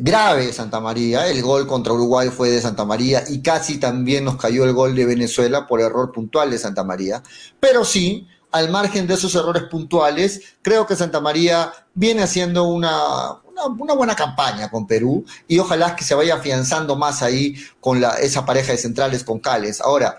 grave 0.00 0.52
Santa 0.52 0.80
María. 0.80 1.26
El 1.26 1.42
gol 1.42 1.66
contra 1.66 1.92
Uruguay 1.92 2.28
fue 2.30 2.50
de 2.50 2.60
Santa 2.60 2.84
María 2.84 3.24
y 3.28 3.42
casi 3.42 3.78
también 3.78 4.24
nos 4.24 4.36
cayó 4.36 4.64
el 4.64 4.72
gol 4.72 4.94
de 4.94 5.04
Venezuela 5.04 5.66
por 5.66 5.80
error 5.80 6.12
puntual 6.12 6.50
de 6.50 6.58
Santa 6.58 6.84
María. 6.84 7.22
Pero 7.60 7.84
sí, 7.84 8.28
al 8.52 8.70
margen 8.70 9.06
de 9.06 9.14
esos 9.14 9.34
errores 9.34 9.64
puntuales, 9.64 10.54
creo 10.62 10.86
que 10.86 10.94
Santa 10.94 11.20
María 11.20 11.72
viene 11.94 12.22
haciendo 12.22 12.64
una, 12.64 13.41
una, 13.66 13.94
buena 13.94 14.14
campaña 14.14 14.70
con 14.70 14.86
Perú 14.86 15.24
y 15.48 15.58
ojalá 15.58 15.96
que 15.96 16.04
se 16.04 16.14
vaya 16.14 16.34
afianzando 16.34 16.96
más 16.96 17.22
ahí 17.22 17.56
con 17.80 18.02
esa 18.20 18.44
pareja 18.44 18.72
de 18.72 18.78
centrales 18.78 19.24
con 19.24 19.38
Cales. 19.38 19.80
Ahora, 19.80 20.16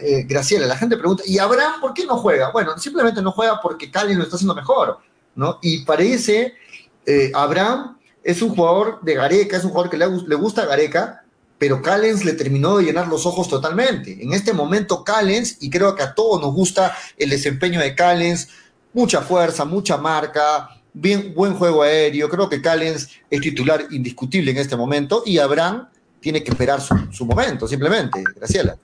eh, 0.00 0.24
Graciela, 0.28 0.66
la 0.66 0.76
gente 0.76 0.96
pregunta, 0.96 1.22
¿y 1.26 1.38
Abraham 1.38 1.80
por 1.80 1.94
qué 1.94 2.04
no 2.04 2.16
juega? 2.16 2.50
Bueno, 2.52 2.76
simplemente 2.78 3.22
no 3.22 3.32
juega 3.32 3.60
porque 3.60 3.90
Cales 3.90 4.16
lo 4.16 4.24
está 4.24 4.36
haciendo 4.36 4.54
mejor, 4.54 4.98
¿no? 5.34 5.58
Y 5.62 5.84
parece, 5.84 6.54
eh, 7.06 7.30
Abraham 7.34 7.98
es 8.22 8.42
un 8.42 8.54
jugador 8.54 9.00
de 9.02 9.14
Gareca, 9.14 9.56
es 9.56 9.64
un 9.64 9.70
jugador 9.70 9.90
que 9.90 9.98
le, 9.98 10.06
le 10.08 10.34
gusta 10.34 10.62
a 10.62 10.66
Gareca, 10.66 11.24
pero 11.58 11.80
Callens 11.80 12.24
le 12.24 12.32
terminó 12.32 12.76
de 12.76 12.84
llenar 12.84 13.06
los 13.08 13.26
ojos 13.26 13.48
totalmente. 13.48 14.22
En 14.22 14.32
este 14.32 14.52
momento 14.52 15.04
Callens, 15.04 15.56
y 15.60 15.70
creo 15.70 15.94
que 15.94 16.02
a 16.02 16.14
todos 16.14 16.40
nos 16.40 16.52
gusta 16.52 16.96
el 17.16 17.30
desempeño 17.30 17.80
de 17.80 17.94
Callens, 17.94 18.48
mucha 18.92 19.22
fuerza, 19.22 19.64
mucha 19.64 19.96
marca, 19.96 20.70
bien, 20.94 21.34
buen 21.34 21.54
juego 21.54 21.82
aéreo, 21.82 22.28
creo 22.30 22.48
que 22.48 22.62
Callens 22.62 23.10
es 23.28 23.40
titular 23.40 23.84
indiscutible 23.90 24.52
en 24.52 24.56
este 24.56 24.76
momento 24.76 25.22
y 25.26 25.38
Abraham 25.38 25.88
tiene 26.20 26.42
que 26.42 26.50
esperar 26.50 26.80
su, 26.80 26.96
su 27.12 27.26
momento, 27.26 27.68
simplemente, 27.68 28.22
Graciela. 28.34 28.76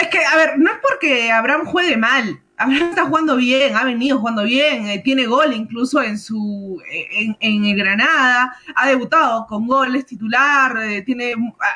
Es 0.00 0.08
que, 0.08 0.24
a 0.24 0.36
ver, 0.36 0.58
no 0.58 0.70
es 0.70 0.78
porque 0.80 1.30
Abraham 1.30 1.66
juegue 1.66 1.96
mal, 1.96 2.40
Abraham 2.56 2.90
está 2.90 3.06
jugando 3.06 3.36
bien, 3.36 3.76
ha 3.76 3.84
venido 3.84 4.18
jugando 4.18 4.42
bien, 4.44 4.88
eh, 4.88 5.00
tiene 5.04 5.26
gol 5.26 5.52
incluso 5.54 6.02
en 6.02 6.18
su 6.18 6.80
en, 6.90 7.36
en, 7.40 7.76
Granada, 7.76 8.56
ha 8.74 8.88
debutado 8.88 9.46
con 9.46 9.66
goles 9.66 10.06
titular, 10.06 10.76
eh, 10.82 11.02
tiene 11.02 11.34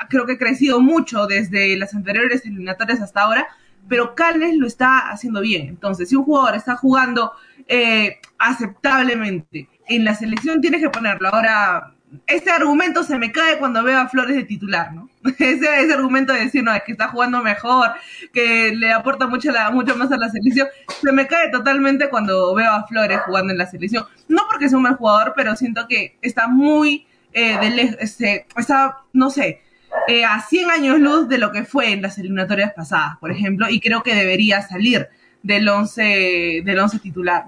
creo 0.08 0.26
que 0.26 0.32
ha 0.32 0.38
crecido 0.38 0.80
mucho 0.80 1.26
desde 1.26 1.76
las 1.76 1.94
anteriores 1.94 2.44
eliminatorias 2.44 3.00
hasta 3.00 3.22
ahora, 3.22 3.46
pero 3.88 4.14
Calles 4.14 4.56
lo 4.56 4.66
está 4.66 5.10
haciendo 5.10 5.40
bien. 5.40 5.68
Entonces, 5.68 6.08
si 6.08 6.16
un 6.16 6.24
jugador 6.24 6.56
está 6.56 6.76
jugando 6.76 7.32
eh, 7.68 8.18
aceptablemente 8.38 9.68
en 9.88 10.04
la 10.04 10.14
selección, 10.14 10.60
tienes 10.60 10.80
que 10.80 10.90
ponerlo. 10.90 11.28
Ahora, 11.28 11.94
este 12.26 12.50
argumento 12.50 13.02
se 13.02 13.18
me 13.18 13.32
cae 13.32 13.58
cuando 13.58 13.82
veo 13.82 13.98
a 13.98 14.08
Flores 14.08 14.36
de 14.36 14.44
titular, 14.44 14.92
¿no? 14.92 15.08
Ese, 15.38 15.80
ese 15.80 15.94
argumento 15.94 16.32
de 16.32 16.40
decir, 16.40 16.62
no, 16.64 16.72
es 16.72 16.82
que 16.82 16.92
está 16.92 17.08
jugando 17.08 17.42
mejor, 17.42 17.92
que 18.32 18.74
le 18.74 18.92
aporta 18.92 19.26
mucho, 19.26 19.52
la, 19.52 19.70
mucho 19.70 19.96
más 19.96 20.10
a 20.10 20.16
la 20.16 20.28
selección, 20.28 20.68
se 21.00 21.12
me 21.12 21.26
cae 21.26 21.50
totalmente 21.50 22.08
cuando 22.08 22.54
veo 22.54 22.70
a 22.70 22.86
Flores 22.86 23.20
jugando 23.24 23.52
en 23.52 23.58
la 23.58 23.66
selección. 23.66 24.04
No 24.28 24.42
porque 24.50 24.68
sea 24.68 24.78
un 24.78 24.84
mal 24.84 24.96
jugador, 24.96 25.32
pero 25.36 25.54
siento 25.56 25.86
que 25.88 26.18
está 26.22 26.48
muy 26.48 27.06
eh, 27.32 27.58
de 27.58 27.96
este, 28.00 28.46
está, 28.56 28.98
no 29.12 29.30
sé, 29.30 29.62
eh, 30.08 30.24
a 30.24 30.40
100 30.40 30.70
años 30.70 30.98
luz 30.98 31.28
de 31.28 31.38
lo 31.38 31.52
que 31.52 31.64
fue 31.64 31.92
en 31.92 32.02
las 32.02 32.18
eliminatorias 32.18 32.72
pasadas, 32.72 33.16
por 33.18 33.30
ejemplo, 33.30 33.68
y 33.70 33.80
creo 33.80 34.02
que 34.02 34.14
debería 34.14 34.62
salir 34.62 35.08
del 35.42 35.68
11 35.68 36.62
del 36.64 36.78
once 36.78 36.98
titular. 36.98 37.46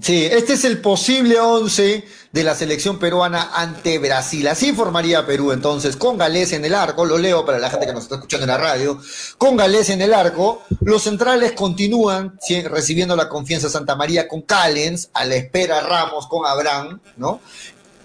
Sí, 0.00 0.24
este 0.24 0.54
es 0.54 0.64
el 0.64 0.80
posible 0.80 1.38
11 1.38 2.04
de 2.32 2.42
la 2.42 2.56
selección 2.56 2.98
peruana 2.98 3.52
ante 3.54 4.00
Brasil. 4.00 4.48
Así 4.48 4.72
formaría 4.72 5.24
Perú 5.24 5.52
entonces, 5.52 5.96
con 5.96 6.18
Galés 6.18 6.52
en 6.52 6.64
el 6.64 6.74
arco, 6.74 7.04
lo 7.04 7.18
leo 7.18 7.46
para 7.46 7.60
la 7.60 7.70
gente 7.70 7.86
que 7.86 7.92
nos 7.92 8.02
está 8.02 8.16
escuchando 8.16 8.44
en 8.44 8.50
la 8.50 8.58
radio, 8.58 9.00
con 9.38 9.56
Galés 9.56 9.90
en 9.90 10.02
el 10.02 10.12
arco, 10.12 10.64
los 10.80 11.04
centrales 11.04 11.52
continúan 11.52 12.36
recibiendo 12.68 13.14
la 13.14 13.28
confianza 13.28 13.68
de 13.68 13.74
Santa 13.74 13.94
María 13.94 14.26
con 14.26 14.42
Callens, 14.42 15.08
a 15.14 15.24
la 15.24 15.36
espera 15.36 15.80
Ramos 15.80 16.26
con 16.26 16.44
Abraham, 16.44 17.00
¿no? 17.16 17.40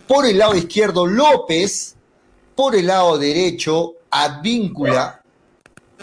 Por 0.08 0.28
el 0.28 0.38
lado 0.38 0.56
izquierdo 0.56 1.08
López, 1.08 1.96
por 2.54 2.76
el 2.76 2.88
lado 2.88 3.18
derecho 3.18 3.94
Advíncula, 4.12 5.21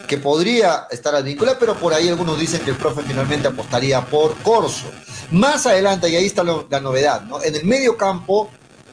que 0.07 0.19
podría 0.19 0.87
estar 0.91 1.15
Advíncula, 1.15 1.59
pero 1.59 1.75
por 1.75 1.93
ahí 1.93 2.09
algunos 2.09 2.39
dicen 2.39 2.61
que 2.61 2.71
el 2.71 2.77
profe 2.77 3.03
finalmente 3.03 3.49
apostaría 3.49 4.05
por 4.05 4.35
Corso. 4.43 4.87
Más 5.31 5.67
adelante, 5.67 6.09
y 6.09 6.17
ahí 6.17 6.27
está 6.27 6.43
la 6.45 6.81
novedad, 6.81 7.23
¿no? 7.23 7.43
En 7.43 7.55
el 7.55 7.65
medio 7.65 7.97
campo, 7.97 8.51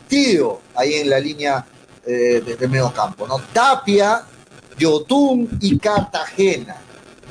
Tío, 0.07 0.61
ahí 0.75 0.95
en 0.95 1.09
la 1.09 1.19
línea 1.19 1.65
eh, 2.05 2.41
del 2.59 2.69
medio 2.69 2.93
campo, 2.93 3.27
¿no? 3.27 3.39
Tapia, 3.51 4.23
Yotun 4.77 5.57
y 5.61 5.77
Cartagena. 5.79 6.77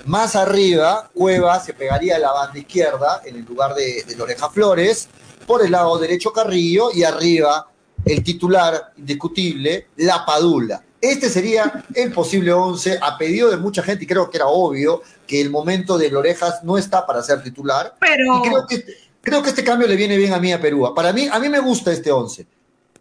Más 0.06 0.34
arriba, 0.34 1.08
Cueva 1.14 1.60
se 1.60 1.72
pegaría 1.72 2.16
a 2.16 2.18
la 2.18 2.32
banda 2.32 2.58
izquierda 2.58 3.22
en 3.24 3.36
el 3.36 3.44
lugar 3.44 3.74
de, 3.74 4.02
de 4.02 4.16
Loreja 4.16 4.50
Flores. 4.50 5.08
Por 5.46 5.64
el 5.64 5.70
lado 5.70 5.96
derecho, 5.98 6.32
Carrillo. 6.32 6.90
Y 6.92 7.04
arriba, 7.04 7.68
el 8.04 8.24
titular 8.24 8.92
indiscutible, 8.96 9.88
La 9.96 10.26
Padula. 10.26 10.82
Este 11.11 11.28
sería 11.28 11.84
el 11.94 12.12
posible 12.12 12.52
11 12.52 12.99
a 13.02 13.18
pedido 13.18 13.50
de 13.50 13.58
mucha 13.58 13.82
gente 13.82 14.04
y 14.04 14.06
creo 14.06 14.30
que 14.30 14.38
era 14.38 14.46
obvio 14.46 15.02
que 15.26 15.40
el 15.40 15.50
momento 15.50 15.99
de 15.99 16.11
Lorejas 16.11 16.64
no 16.64 16.78
está 16.78 17.06
para 17.06 17.23
ser 17.23 17.42
titular. 17.42 17.94
Pero... 18.00 18.38
Y 18.38 18.49
creo 18.49 18.66
que, 18.66 18.84
creo 19.20 19.42
que 19.42 19.50
este 19.50 19.62
cambio 19.62 19.87
le 19.87 19.96
viene 19.96 20.16
bien 20.16 20.32
a 20.32 20.38
mí 20.38 20.52
a 20.52 20.61
Perú. 20.61 20.92
Para 20.94 21.12
mí, 21.12 21.28
a 21.30 21.38
mí 21.38 21.49
me 21.50 21.61
gusta 21.61 21.92
este 21.92 22.11
11. 22.11 22.46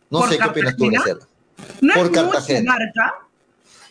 No 0.10 0.27
sé 0.27 0.38
qué 0.38 0.48
opinas 0.48 0.75
tú, 0.75 0.89
Graciela. 0.89 1.27
No 1.79 1.93
Por 1.93 2.12
Cartagena. 2.12 2.74
Marca, 2.74 3.13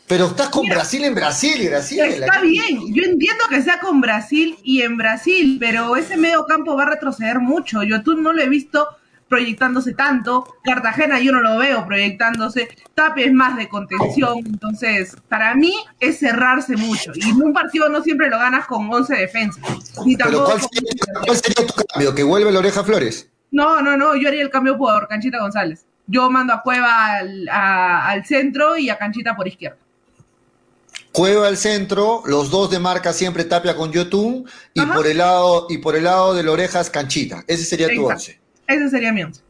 pero 0.06 0.26
estás 0.26 0.50
con 0.50 0.66
Brasil 0.66 1.04
en 1.04 1.14
Brasil, 1.14 1.70
Graciela. 1.70 2.26
Está 2.26 2.42
bien, 2.42 2.94
yo 2.94 3.04
entiendo 3.04 3.44
que 3.48 3.62
sea 3.62 3.80
con 3.80 4.02
Brasil 4.02 4.58
y 4.62 4.82
en 4.82 4.98
Brasil, 4.98 5.56
pero 5.58 5.96
ese 5.96 6.18
medio 6.18 6.44
campo 6.44 6.76
va 6.76 6.82
a 6.82 6.90
retroceder 6.90 7.40
mucho. 7.40 7.82
Yo 7.82 8.02
tú 8.02 8.16
no 8.16 8.34
lo 8.34 8.42
he 8.42 8.48
visto 8.48 8.86
proyectándose 9.32 9.94
tanto. 9.94 10.46
Cartagena 10.62 11.18
yo 11.18 11.32
no 11.32 11.40
lo 11.40 11.56
veo 11.56 11.86
proyectándose. 11.86 12.68
Tapia 12.94 13.24
es 13.24 13.32
más 13.32 13.56
de 13.56 13.66
contención. 13.66 14.40
Entonces, 14.44 15.16
para 15.30 15.54
mí 15.54 15.74
es 16.00 16.18
cerrarse 16.18 16.76
mucho. 16.76 17.12
Y 17.14 17.30
en 17.30 17.42
un 17.42 17.54
partido 17.54 17.88
no 17.88 18.02
siempre 18.02 18.28
lo 18.28 18.38
ganas 18.38 18.66
con 18.66 18.92
11 18.92 19.16
defensas. 19.16 19.64
Ni 20.04 20.16
tampoco 20.16 20.44
¿Cuál 20.44 21.36
sería, 21.38 21.66
tu 21.66 21.82
cambio? 21.82 22.14
¿Que 22.14 22.22
vuelve 22.22 22.52
la 22.52 22.58
oreja 22.58 22.84
Flores? 22.84 23.30
No, 23.50 23.80
no, 23.80 23.96
no. 23.96 24.16
Yo 24.16 24.28
haría 24.28 24.42
el 24.42 24.50
cambio 24.50 24.76
por 24.76 25.08
Canchita 25.08 25.38
González. 25.40 25.86
Yo 26.06 26.28
mando 26.28 26.52
a 26.52 26.60
Cueva 26.60 27.16
al, 27.16 28.26
centro 28.26 28.76
y 28.76 28.90
a 28.90 28.98
Canchita 28.98 29.34
por 29.34 29.48
izquierda. 29.48 29.78
Cueva 31.10 31.48
al 31.48 31.56
centro, 31.56 32.22
los 32.26 32.50
dos 32.50 32.70
de 32.70 32.78
marca 32.78 33.14
siempre 33.14 33.44
Tapia 33.44 33.76
con 33.76 33.92
Yotun 33.92 34.44
y 34.74 34.82
por 34.82 35.06
el 35.06 35.18
lado 35.18 35.68
y 35.70 35.78
por 35.78 35.96
el 35.96 36.04
lado 36.04 36.34
de 36.34 36.42
la 36.42 36.52
orejas 36.52 36.90
Canchita. 36.90 37.44
Ese 37.46 37.64
sería 37.64 37.88
tu 37.88 38.06
once. 38.06 38.41
Ese 38.66 38.90
sería 38.90 39.12
mi 39.12 39.22
once. 39.22 39.42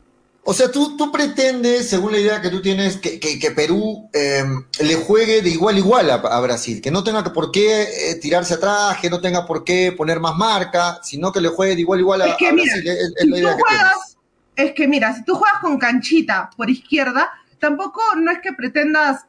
O 0.44 0.52
sea, 0.54 0.72
tú, 0.72 0.96
tú 0.96 1.12
pretendes, 1.12 1.88
según 1.88 2.10
la 2.12 2.18
idea 2.18 2.40
que 2.40 2.50
tú 2.50 2.60
tienes, 2.60 2.96
que, 2.96 3.20
que, 3.20 3.50
Perú 3.52 4.08
em, 4.12 4.64
le 4.80 4.96
juegue 4.96 5.40
de 5.40 5.50
igual 5.50 5.76
a 5.76 5.78
igual 5.78 6.10
a, 6.10 6.40
Brasil, 6.40 6.82
que 6.82 6.90
no 6.90 7.04
tenga 7.04 7.22
por 7.32 7.52
qué 7.52 7.82
eh, 7.82 8.16
tirarse 8.20 8.54
atrás, 8.54 8.96
que 9.00 9.08
no 9.08 9.20
tenga 9.20 9.46
por 9.46 9.62
qué 9.62 9.94
poner 9.96 10.18
más 10.18 10.36
marca, 10.36 10.98
sino 11.04 11.30
que 11.30 11.40
le 11.40 11.48
juegue 11.48 11.76
de 11.76 11.82
igual 11.82 12.00
a 12.00 12.02
igual 12.02 12.22
a, 12.22 12.24
Brasil. 12.24 12.88
Es, 12.88 13.26
la 13.28 13.38
idea 13.38 13.56
que 13.56 13.62
juegas, 13.62 14.16
Es 14.56 14.72
que 14.72 14.88
mira, 14.88 15.14
si 15.14 15.24
tú 15.24 15.36
juegas 15.36 15.60
con 15.60 15.78
canchita 15.78 16.50
por 16.56 16.68
izquierda, 16.68 17.30
tampoco 17.60 18.02
no 18.16 18.32
es 18.32 18.40
que 18.40 18.52
pretendas 18.52 19.26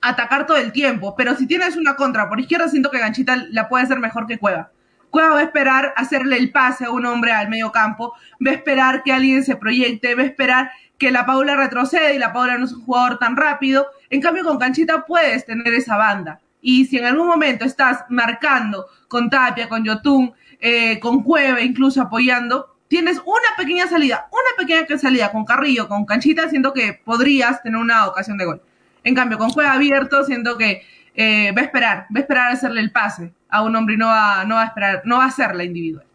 atacar 0.00 0.46
todo 0.46 0.56
el 0.56 0.72
tiempo, 0.72 1.14
pero 1.16 1.36
si 1.36 1.46
tienes 1.46 1.76
una 1.76 1.96
contra 1.96 2.30
por 2.30 2.40
izquierda, 2.40 2.68
siento 2.68 2.90
que 2.90 2.98
canchita 2.98 3.36
la 3.50 3.68
puede 3.68 3.84
hacer 3.84 3.98
mejor 3.98 4.26
que 4.26 4.38
Cueva. 4.38 4.70
Va 5.14 5.38
a 5.38 5.42
esperar 5.42 5.92
hacerle 5.96 6.36
el 6.36 6.52
pase 6.52 6.84
a 6.84 6.90
un 6.90 7.04
hombre 7.06 7.32
al 7.32 7.48
medio 7.48 7.72
campo, 7.72 8.14
va 8.44 8.50
a 8.50 8.54
esperar 8.54 9.02
que 9.02 9.12
alguien 9.12 9.44
se 9.44 9.56
proyecte, 9.56 10.14
va 10.14 10.22
a 10.22 10.26
esperar 10.26 10.70
que 10.98 11.10
la 11.10 11.26
Paula 11.26 11.56
retroceda 11.56 12.12
y 12.12 12.18
la 12.18 12.32
Paula 12.32 12.58
no 12.58 12.64
es 12.64 12.72
un 12.72 12.84
jugador 12.84 13.18
tan 13.18 13.36
rápido. 13.36 13.86
En 14.10 14.20
cambio, 14.20 14.44
con 14.44 14.58
Canchita 14.58 15.04
puedes 15.04 15.44
tener 15.44 15.74
esa 15.74 15.96
banda. 15.96 16.40
Y 16.60 16.86
si 16.86 16.98
en 16.98 17.04
algún 17.04 17.26
momento 17.26 17.64
estás 17.64 18.04
marcando 18.08 18.86
con 19.08 19.30
Tapia, 19.30 19.68
con 19.68 19.84
Yotun, 19.84 20.32
eh, 20.60 20.98
con 21.00 21.22
Cueva, 21.22 21.60
incluso 21.60 22.00
apoyando, 22.00 22.76
tienes 22.88 23.18
una 23.24 23.56
pequeña 23.56 23.86
salida, 23.86 24.28
una 24.30 24.66
pequeña 24.66 24.98
salida 24.98 25.32
con 25.32 25.44
Carrillo, 25.44 25.88
con 25.88 26.06
Canchita, 26.06 26.48
siento 26.48 26.72
que 26.72 27.00
podrías 27.04 27.62
tener 27.62 27.78
una 27.78 28.06
ocasión 28.06 28.38
de 28.38 28.46
gol. 28.46 28.62
En 29.04 29.14
cambio, 29.14 29.38
con 29.38 29.50
Cueva 29.50 29.72
abierto, 29.72 30.24
siento 30.24 30.56
que 30.56 30.82
eh, 31.16 31.52
va 31.52 31.62
a 31.62 31.64
esperar, 31.64 31.96
va 32.14 32.18
a 32.18 32.20
esperar 32.20 32.50
a 32.50 32.52
hacerle 32.54 32.80
el 32.80 32.92
pase 32.92 33.32
a 33.48 33.62
un 33.62 33.74
hombre 33.74 33.94
y 33.94 33.98
no 33.98 34.06
va, 34.06 34.44
no 34.44 34.56
va 34.56 34.62
a 34.62 34.66
esperar, 34.66 35.02
no 35.04 35.18
va 35.18 35.24
a 35.24 35.30
ser 35.30 35.54
la 35.54 35.64
individual. 35.64 36.06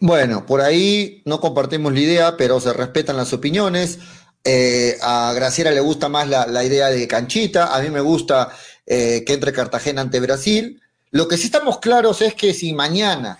Bueno, 0.00 0.44
por 0.46 0.60
ahí 0.60 1.22
no 1.24 1.40
compartimos 1.40 1.92
la 1.92 2.00
idea, 2.00 2.36
pero 2.36 2.60
se 2.60 2.72
respetan 2.72 3.16
las 3.16 3.32
opiniones. 3.32 4.00
Eh, 4.44 4.98
a 5.00 5.32
Graciela 5.32 5.70
le 5.70 5.80
gusta 5.80 6.08
más 6.08 6.28
la, 6.28 6.64
idea 6.64 6.88
de 6.88 7.06
canchita, 7.06 7.74
a 7.74 7.80
mí 7.80 7.88
me 7.88 8.00
gusta 8.00 8.50
eh, 8.84 9.22
que 9.24 9.34
entre 9.34 9.52
Cartagena 9.52 10.00
ante 10.00 10.18
Brasil. 10.20 10.82
Lo 11.12 11.28
que 11.28 11.36
sí 11.36 11.46
estamos 11.46 11.78
claros 11.78 12.20
es 12.20 12.34
que 12.34 12.52
si 12.52 12.72
mañana 12.72 13.38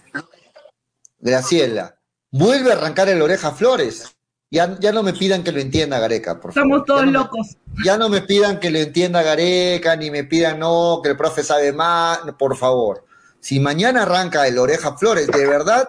Graciela 1.18 1.96
vuelve 2.30 2.70
a 2.70 2.74
arrancar 2.76 3.08
el 3.08 3.20
oreja 3.20 3.50
Flores, 3.50 4.14
ya, 4.52 4.78
ya 4.78 4.92
no 4.92 5.02
me 5.02 5.14
pidan 5.14 5.42
que 5.42 5.50
lo 5.50 5.60
entienda 5.60 5.98
Gareca, 5.98 6.38
por 6.38 6.52
favor. 6.52 6.66
Estamos 6.66 6.84
todos 6.84 7.06
locos. 7.06 7.56
ya 7.82 7.96
no 7.96 8.10
me 8.10 8.20
pidan 8.20 8.60
que 8.60 8.70
lo 8.70 8.78
entienda 8.78 9.22
Gareca, 9.22 9.96
ni 9.96 10.10
me 10.10 10.24
pidan 10.24 10.58
no, 10.58 11.00
que 11.02 11.08
el 11.08 11.16
profe 11.16 11.42
sabe 11.42 11.72
más, 11.72 12.18
por 12.38 12.54
favor. 12.58 13.06
Si 13.40 13.58
mañana 13.60 14.02
arranca 14.02 14.46
el 14.46 14.58
Oreja 14.58 14.98
Flores, 14.98 15.26
de 15.26 15.46
verdad, 15.46 15.88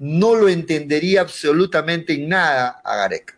no 0.00 0.34
lo 0.34 0.48
entendería 0.48 1.20
absolutamente 1.20 2.14
en 2.14 2.28
nada 2.28 2.80
a 2.84 2.96
Gareca. 2.96 3.34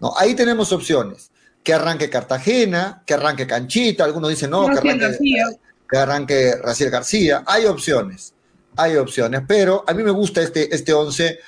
No, 0.00 0.14
ahí 0.16 0.34
tenemos 0.34 0.72
opciones. 0.72 1.30
Que 1.62 1.74
arranque 1.74 2.08
Cartagena, 2.08 3.02
que 3.04 3.12
arranque 3.12 3.46
Canchita, 3.46 4.04
algunos 4.04 4.30
dicen 4.30 4.50
no, 4.50 4.68
que 4.68 4.78
arranque, 4.78 4.96
García. 4.96 5.44
que 5.90 5.98
arranque 5.98 6.52
Raciel 6.62 6.88
García. 6.88 7.44
Hay 7.46 7.66
opciones, 7.66 8.32
hay 8.74 8.96
opciones, 8.96 9.42
pero 9.46 9.84
a 9.86 9.92
mí 9.92 10.02
me 10.02 10.12
gusta 10.12 10.40
este, 10.40 10.74
este 10.74 10.94
once 10.94 11.40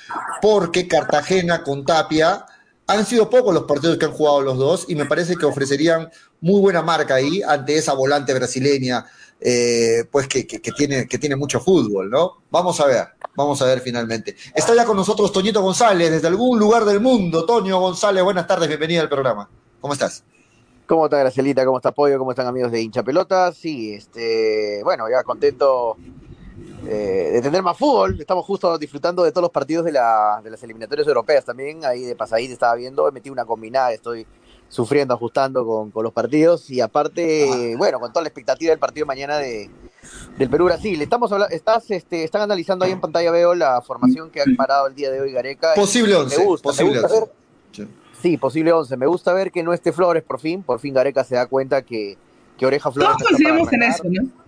porque 0.43 0.87
Cartagena 0.87 1.63
con 1.63 1.83
Tapia 1.83 2.45
han 2.91 3.05
sido 3.05 3.29
pocos 3.29 3.53
los 3.53 3.63
partidos 3.63 3.97
que 3.97 4.05
han 4.05 4.11
jugado 4.11 4.41
los 4.41 4.57
dos 4.57 4.85
y 4.87 4.95
me 4.95 5.05
parece 5.05 5.35
que 5.35 5.45
ofrecerían 5.45 6.09
muy 6.39 6.59
buena 6.61 6.81
marca 6.81 7.15
ahí 7.15 7.41
ante 7.41 7.77
esa 7.77 7.93
volante 7.93 8.33
brasileña 8.33 9.05
eh, 9.39 10.03
pues 10.11 10.27
que, 10.27 10.43
tiene, 10.43 11.07
que 11.07 11.17
tiene 11.17 11.35
mucho 11.35 11.59
fútbol, 11.59 12.11
¿no? 12.11 12.43
Vamos 12.51 12.79
a 12.79 12.85
ver, 12.85 13.07
vamos 13.35 13.59
a 13.61 13.65
ver 13.65 13.79
finalmente. 13.79 14.35
Está 14.53 14.75
ya 14.75 14.85
con 14.85 14.95
nosotros 14.95 15.31
Toñito 15.31 15.61
González, 15.61 16.11
desde 16.11 16.27
algún 16.27 16.59
lugar 16.59 16.85
del 16.85 16.99
mundo. 16.99 17.43
Toño 17.45 17.79
González, 17.79 18.23
buenas 18.23 18.45
tardes, 18.45 18.67
bienvenido 18.67 19.01
al 19.01 19.09
programa. 19.09 19.49
¿Cómo 19.79 19.93
estás? 19.93 20.23
¿Cómo 20.85 21.05
está 21.05 21.17
Gracielita? 21.17 21.65
¿Cómo 21.65 21.77
está 21.77 21.91
Pollo? 21.91 22.19
¿Cómo 22.19 22.31
están 22.31 22.45
amigos 22.45 22.71
de 22.71 22.81
hincha 22.81 23.01
pelota? 23.01 23.51
Sí, 23.51 23.93
este, 23.93 24.81
bueno, 24.83 25.09
ya 25.09 25.23
contento 25.23 25.97
eh, 26.87 27.29
de 27.33 27.41
tener 27.41 27.61
más 27.61 27.77
fútbol. 27.77 28.19
Estamos 28.19 28.45
justo 28.45 28.77
disfrutando 28.77 29.23
de 29.23 29.31
todos 29.31 29.43
los 29.43 29.51
partidos 29.51 29.85
de, 29.85 29.91
de 29.91 30.49
las 30.49 30.63
eliminatorias 30.63 31.07
europeas 31.07 31.45
también. 31.45 31.85
Ahí 31.85 32.03
de 32.03 32.15
pasadita 32.15 32.53
estaba 32.53 32.75
viendo, 32.75 33.07
he 33.07 33.11
metido 33.11 33.33
una 33.33 33.45
combinada, 33.45 33.91
estoy 33.91 34.25
sufriendo, 34.71 35.13
ajustando 35.13 35.65
con, 35.65 36.03
los 36.03 36.13
partidos 36.13 36.69
y 36.71 36.79
aparte, 36.79 37.75
bueno, 37.77 37.99
con 37.99 38.11
toda 38.11 38.23
la 38.23 38.29
expectativa 38.29 38.69
del 38.69 38.79
partido 38.79 39.05
mañana 39.05 39.37
de, 39.37 39.69
del 40.37 40.49
Perú-Brasil. 40.49 40.99
Estamos 41.01 41.29
estás, 41.51 41.91
este, 41.91 42.23
están 42.23 42.41
analizando 42.41 42.85
ahí 42.85 42.91
en 42.91 43.01
pantalla, 43.01 43.31
veo 43.31 43.53
la 43.53 43.81
formación 43.81 44.31
que 44.31 44.41
ha 44.41 44.45
parado 44.55 44.87
el 44.87 44.95
día 44.95 45.11
de 45.11 45.19
hoy 45.19 45.33
Gareca. 45.33 45.73
Posible 45.75 46.15
11. 46.15 46.37
posible 46.63 47.01
sí. 48.21 48.37
posible 48.37 48.71
11. 48.71 48.95
Me 48.95 49.07
gusta 49.07 49.33
ver 49.33 49.51
que 49.51 49.61
no 49.61 49.73
esté 49.73 49.91
Flores 49.91 50.23
por 50.23 50.39
fin, 50.39 50.63
por 50.63 50.79
fin 50.79 50.93
Gareca 50.93 51.25
se 51.25 51.35
da 51.35 51.47
cuenta 51.47 51.81
que, 51.81 52.17
que 52.57 52.65
Oreja 52.65 52.91
Flores... 52.91 53.17
Todos 53.17 53.27
coincidimos 53.27 53.73
en 53.73 53.83
eso, 53.83 54.03
¿no? 54.05 54.40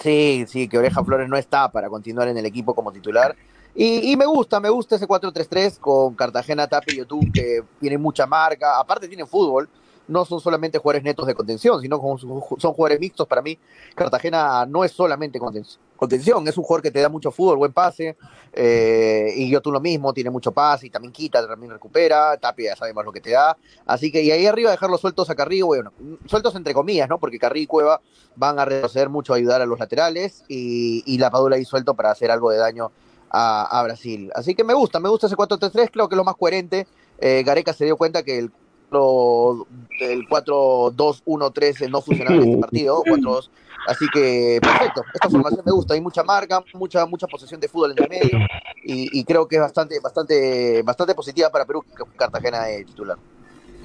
Sí, 0.00 0.44
sí, 0.48 0.68
que 0.68 0.78
Oreja 0.78 1.04
Flores 1.04 1.28
no 1.28 1.36
está 1.36 1.70
para 1.70 1.88
continuar 1.88 2.28
en 2.28 2.38
el 2.38 2.46
equipo 2.46 2.74
como 2.74 2.92
titular. 2.92 3.36
Y, 3.74 4.14
me 4.16 4.26
gusta, 4.26 4.60
me 4.60 4.68
gusta 4.68 4.96
ese 4.96 5.08
4-3-3 5.08 5.78
con 5.78 6.14
Cartagena, 6.14 6.66
Tapi 6.66 6.92
y 6.92 6.98
YouTube, 6.98 7.32
que 7.32 7.62
tiene 7.80 7.96
mucha 7.96 8.26
marca. 8.26 8.78
Aparte, 8.78 9.08
tiene 9.08 9.24
fútbol. 9.24 9.68
No 10.12 10.24
son 10.24 10.40
solamente 10.40 10.78
jugadores 10.78 11.02
netos 11.04 11.26
de 11.26 11.34
contención, 11.34 11.80
sino 11.80 11.96
son 11.96 12.72
jugadores 12.72 13.00
mixtos. 13.00 13.26
Para 13.26 13.42
mí, 13.42 13.58
Cartagena 13.94 14.66
no 14.66 14.84
es 14.84 14.92
solamente 14.92 15.38
contención, 15.38 16.46
es 16.48 16.56
un 16.58 16.64
jugador 16.64 16.82
que 16.82 16.90
te 16.90 17.00
da 17.00 17.08
mucho 17.08 17.30
fútbol, 17.30 17.56
buen 17.56 17.72
pase. 17.72 18.16
Eh, 18.52 19.32
y 19.36 19.58
tú 19.60 19.72
lo 19.72 19.80
mismo, 19.80 20.12
tiene 20.12 20.30
mucho 20.30 20.52
pase 20.52 20.86
y 20.86 20.90
también 20.90 21.12
quita, 21.12 21.46
también 21.46 21.72
recupera. 21.72 22.36
Tapia 22.36 22.72
ya 22.72 22.76
sabemos 22.76 23.04
lo 23.04 23.12
que 23.12 23.20
te 23.20 23.30
da. 23.30 23.56
Así 23.86 24.12
que, 24.12 24.22
y 24.22 24.30
ahí 24.30 24.46
arriba 24.46 24.70
dejarlos 24.70 25.00
sueltos 25.00 25.30
a 25.30 25.34
Carrillo, 25.34 25.66
bueno, 25.66 25.92
sueltos 26.26 26.54
entre 26.54 26.74
comillas, 26.74 27.08
¿no? 27.08 27.18
Porque 27.18 27.38
Carrillo 27.38 27.64
y 27.64 27.66
Cueva 27.66 28.00
van 28.36 28.58
a 28.58 28.64
retroceder 28.64 29.08
mucho 29.08 29.32
a 29.32 29.36
ayudar 29.36 29.62
a 29.62 29.66
los 29.66 29.78
laterales 29.78 30.44
y, 30.48 31.02
y 31.06 31.18
la 31.18 31.30
Padula 31.30 31.56
ahí 31.56 31.64
suelto 31.64 31.94
para 31.94 32.10
hacer 32.10 32.30
algo 32.30 32.50
de 32.50 32.58
daño 32.58 32.92
a, 33.32 33.82
Brasil. 33.84 34.30
Así 34.34 34.54
que 34.54 34.64
me 34.64 34.74
gusta, 34.74 35.00
me 35.00 35.08
gusta 35.08 35.26
ese 35.26 35.36
4-3-3, 35.36 35.90
creo 35.90 36.08
que 36.08 36.14
es 36.14 36.16
lo 36.16 36.24
más 36.24 36.36
coherente. 36.36 36.86
Eh, 37.18 37.42
Gareca 37.44 37.72
se 37.72 37.84
dio 37.84 37.96
cuenta 37.96 38.22
que 38.22 38.38
el, 38.38 38.52
el 38.92 40.28
4-2-1-3 40.28 41.90
no 41.90 42.02
funcionaba 42.02 42.36
en 42.36 42.48
este 42.48 42.60
partido, 42.60 43.02
4-2. 43.04 43.48
Así 43.86 44.06
que 44.12 44.60
perfecto, 44.62 45.02
esta 45.12 45.28
formación 45.28 45.62
me 45.66 45.72
gusta, 45.72 45.94
hay 45.94 46.00
mucha 46.00 46.22
marca, 46.22 46.62
mucha 46.74 47.04
mucha 47.04 47.26
posesión 47.26 47.60
de 47.60 47.66
fútbol 47.66 47.92
en 47.96 48.04
el 48.04 48.08
medio 48.08 48.38
y, 48.84 49.18
y 49.18 49.24
creo 49.24 49.48
que 49.48 49.56
es 49.56 49.62
bastante 49.62 49.98
bastante 49.98 50.82
bastante 50.82 51.16
positiva 51.16 51.50
para 51.50 51.64
Perú 51.64 51.84
Cartagena 52.16 52.62
de 52.62 52.84
titular. 52.84 53.18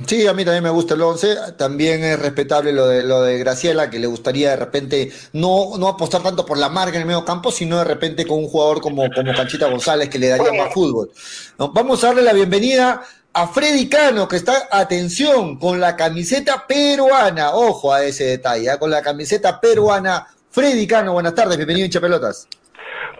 Sí, 0.05 0.27
a 0.27 0.33
mí 0.33 0.45
también 0.45 0.63
me 0.63 0.69
gusta 0.69 0.93
el 0.93 1.01
11. 1.01 1.53
También 1.57 2.03
es 2.03 2.19
respetable 2.19 2.71
lo 2.71 2.87
de, 2.87 3.03
lo 3.03 3.23
de 3.23 3.39
Graciela, 3.39 3.89
que 3.89 3.97
le 3.97 4.05
gustaría 4.05 4.51
de 4.51 4.55
repente 4.55 5.11
no, 5.33 5.77
no 5.77 5.87
apostar 5.87 6.21
tanto 6.21 6.45
por 6.45 6.57
la 6.57 6.69
marca 6.69 6.95
en 6.95 7.01
el 7.01 7.07
medio 7.07 7.25
campo, 7.25 7.51
sino 7.51 7.79
de 7.79 7.83
repente 7.83 8.27
con 8.27 8.37
un 8.37 8.47
jugador 8.47 8.79
como, 8.79 9.03
como 9.13 9.33
Canchita 9.33 9.69
González, 9.69 10.09
que 10.09 10.19
le 10.19 10.27
daría 10.27 10.53
más 10.53 10.71
fútbol. 10.71 11.09
Vamos 11.57 12.03
a 12.03 12.07
darle 12.07 12.21
la 12.21 12.33
bienvenida 12.33 13.01
a 13.37 13.47
Freddy 13.47 13.87
Cano, 13.87 14.27
que 14.27 14.37
está, 14.37 14.67
atención, 14.71 15.59
con 15.59 15.79
la 15.79 15.95
camiseta 15.95 16.65
peruana. 16.67 17.51
Ojo 17.53 17.93
a 17.93 18.03
ese 18.03 18.23
detalle, 18.23 18.71
¿eh? 18.71 18.79
con 18.79 18.89
la 18.89 19.03
camiseta 19.03 19.61
peruana. 19.61 20.25
Freddy 20.49 20.87
Cano, 20.87 21.13
buenas 21.13 21.35
tardes, 21.35 21.55
bienvenido 21.57 21.85
hincha 21.85 22.01
pelotas. 22.01 22.47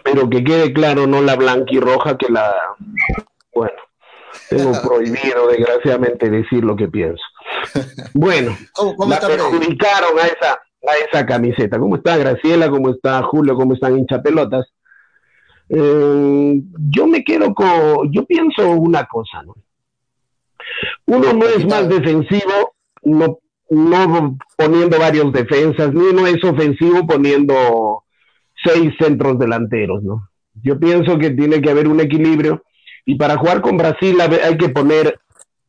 Pero 0.02 0.28
que 0.28 0.42
quede 0.42 0.72
claro, 0.72 1.06
no 1.06 1.22
la 1.22 1.36
blanca 1.36 1.66
y 1.70 1.78
roja 1.78 2.16
que 2.16 2.28
la. 2.28 2.52
Bueno 3.54 3.72
tengo 4.48 4.72
prohibido, 4.82 5.48
desgraciadamente, 5.48 6.30
decir 6.30 6.64
lo 6.64 6.74
que 6.74 6.88
pienso. 6.88 7.22
Bueno, 8.12 8.56
¿Cómo, 8.72 9.06
la 9.06 9.20
perjudicaron 9.20 10.18
a 10.18 10.26
esa, 10.26 10.52
a 10.52 10.96
esa 11.08 11.26
camiseta. 11.26 11.78
¿Cómo 11.78 11.96
está 11.96 12.16
Graciela? 12.16 12.68
¿Cómo 12.70 12.90
está 12.90 13.22
Julio? 13.22 13.54
¿Cómo 13.54 13.74
están 13.74 13.98
hinchapelotas? 13.98 14.66
Eh, 15.68 16.60
yo 16.90 17.06
me 17.06 17.22
quedo 17.22 17.54
con, 17.54 18.10
yo 18.10 18.24
pienso 18.24 18.70
una 18.70 19.06
cosa, 19.06 19.42
¿no? 19.44 19.54
Uno 21.06 21.32
no 21.32 21.46
es 21.46 21.64
más 21.66 21.88
defensivo, 21.88 22.74
no, 23.02 23.38
no 23.70 24.38
poniendo 24.56 24.98
varios 24.98 25.32
defensas, 25.32 25.92
ni 25.92 26.00
uno 26.00 26.26
es 26.26 26.42
ofensivo 26.44 27.06
poniendo 27.06 28.04
seis 28.64 28.92
centros 28.98 29.38
delanteros, 29.38 30.02
¿no? 30.02 30.28
Yo 30.62 30.78
pienso 30.78 31.18
que 31.18 31.30
tiene 31.30 31.60
que 31.60 31.70
haber 31.70 31.88
un 31.88 32.00
equilibrio 32.00 32.62
y 33.04 33.14
para 33.14 33.36
jugar 33.38 33.60
con 33.60 33.76
Brasil 33.76 34.18
hay 34.20 34.56
que 34.56 34.68
poner 34.68 35.18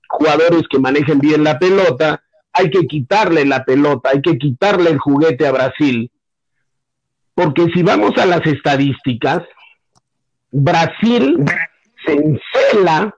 jugadores 0.08 0.64
que 0.70 0.80
manejen 0.80 1.20
bien 1.20 1.44
la 1.44 1.60
pelota, 1.60 2.24
hay 2.52 2.70
que 2.72 2.88
quitarle 2.88 3.46
la 3.46 3.64
pelota, 3.64 4.10
hay 4.10 4.22
que 4.22 4.38
quitarle 4.38 4.90
el 4.90 4.98
juguete 4.98 5.46
a 5.46 5.52
Brasil. 5.52 6.12
Porque 7.36 7.68
si 7.74 7.84
vamos 7.84 8.18
a 8.18 8.26
las 8.26 8.46
estadísticas, 8.46 9.44
Brasil 10.52 11.46
se 12.06 12.14
encela 12.14 13.16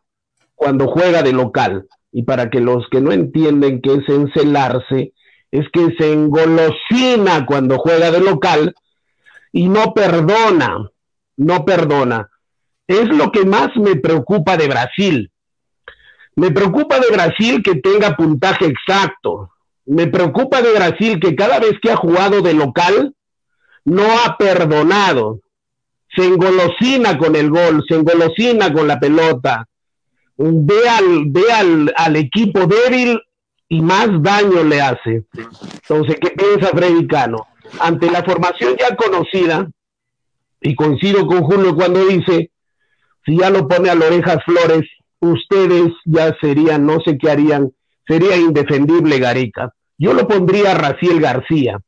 cuando 0.62 0.88
juega 0.90 1.24
de 1.24 1.34
local. 1.34 1.88
y 2.14 2.24
para 2.24 2.50
que 2.52 2.60
los 2.60 2.88
que 2.92 3.02
no 3.02 3.12
entienden 3.14 3.82
qué 3.82 3.94
es 3.94 4.10
encelarse, 4.10 5.14
es 5.50 5.66
que 5.72 5.96
se 5.98 6.12
engolosina 6.12 7.46
cuando 7.48 7.80
juega 7.80 8.12
de 8.12 8.20
local 8.20 8.76
y 9.54 9.70
no 9.70 9.94
perdona, 9.94 10.92
no 11.38 11.66
perdona. 11.66 12.30
Es 12.86 13.06
lo 13.08 13.32
que 13.32 13.44
más 13.46 13.70
me 13.78 13.96
preocupa 13.96 14.56
de 14.58 14.68
Brasil. 14.68 15.32
Me 16.36 16.52
preocupa 16.52 17.00
de 17.00 17.10
Brasil 17.12 17.64
que 17.64 17.76
tenga 17.76 18.16
puntaje 18.16 18.66
exacto. 18.66 19.52
Me 19.86 20.08
preocupa 20.08 20.62
de 20.62 20.74
Brasil 20.74 21.20
que 21.20 21.34
cada 21.34 21.60
vez 21.60 21.74
que 21.82 21.92
ha 21.92 21.96
jugado 21.96 22.42
de 22.42 22.54
local 22.54 23.16
no 23.86 24.04
ha 24.04 24.38
perdonado. 24.38 25.40
Se 26.16 26.26
engolosina 26.26 27.18
con 27.18 27.36
el 27.36 27.50
gol, 27.50 27.84
se 27.88 27.96
engolosina 27.96 28.72
con 28.72 28.88
la 28.88 29.00
pelota. 29.00 29.66
Ve 30.44 30.90
al, 30.90 31.26
ve 31.28 31.52
al, 31.54 31.94
al 31.96 32.16
equipo 32.16 32.66
débil 32.66 33.22
y 33.70 33.82
más 33.82 34.08
daño 34.22 34.64
le 34.64 34.82
hace. 34.82 35.24
Entonces, 35.34 36.18
¿qué 36.20 36.32
piensa 36.32 36.70
Freddy 36.70 37.08
Cano? 37.08 37.48
Ante 37.80 38.10
la 38.10 38.24
formación 38.24 38.76
ya 38.78 38.96
conocida, 38.96 39.70
y 40.62 40.76
coincido 40.76 41.26
con 41.26 41.42
Julio 41.44 41.76
cuando 41.76 42.06
dice, 42.06 42.52
si 43.26 43.38
ya 43.38 43.50
lo 43.50 43.68
pone 43.68 43.90
a 43.90 43.96
las 43.96 44.10
orejas 44.10 44.38
Flores, 44.46 44.84
ustedes 45.20 45.92
ya 46.06 46.36
serían, 46.40 46.86
no 46.86 47.00
sé 47.04 47.18
qué 47.18 47.32
harían, 47.32 47.72
sería 48.08 48.38
indefendible 48.38 49.20
Gareca. 49.20 49.74
Yo 49.98 50.14
lo 50.14 50.28
pondría 50.28 50.72
a 50.72 50.76
Raciel 50.76 51.20
García, 51.20 51.80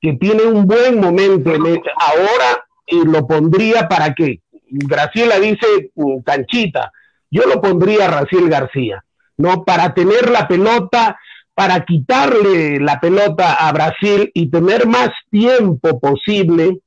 que 0.00 0.14
tiene 0.14 0.44
un 0.44 0.66
buen 0.66 1.00
momento 1.00 1.50
ahora 1.50 2.64
y 2.86 3.04
lo 3.04 3.26
pondría 3.26 3.88
para 3.88 4.14
que, 4.14 4.40
Graciela 4.68 5.38
dice 5.38 5.90
mm, 5.94 6.20
canchita, 6.20 6.92
yo 7.30 7.42
lo 7.46 7.60
pondría 7.60 8.06
a 8.06 8.22
Raciel 8.22 8.48
García, 8.48 9.04
¿no? 9.36 9.64
Para 9.64 9.94
tener 9.94 10.30
la 10.30 10.48
pelota, 10.48 11.18
para 11.54 11.84
quitarle 11.84 12.78
la 12.80 13.00
pelota 13.00 13.54
a 13.54 13.72
Brasil 13.72 14.30
y 14.34 14.50
tener 14.50 14.86
más 14.86 15.10
tiempo 15.30 15.98
posible 15.98 16.80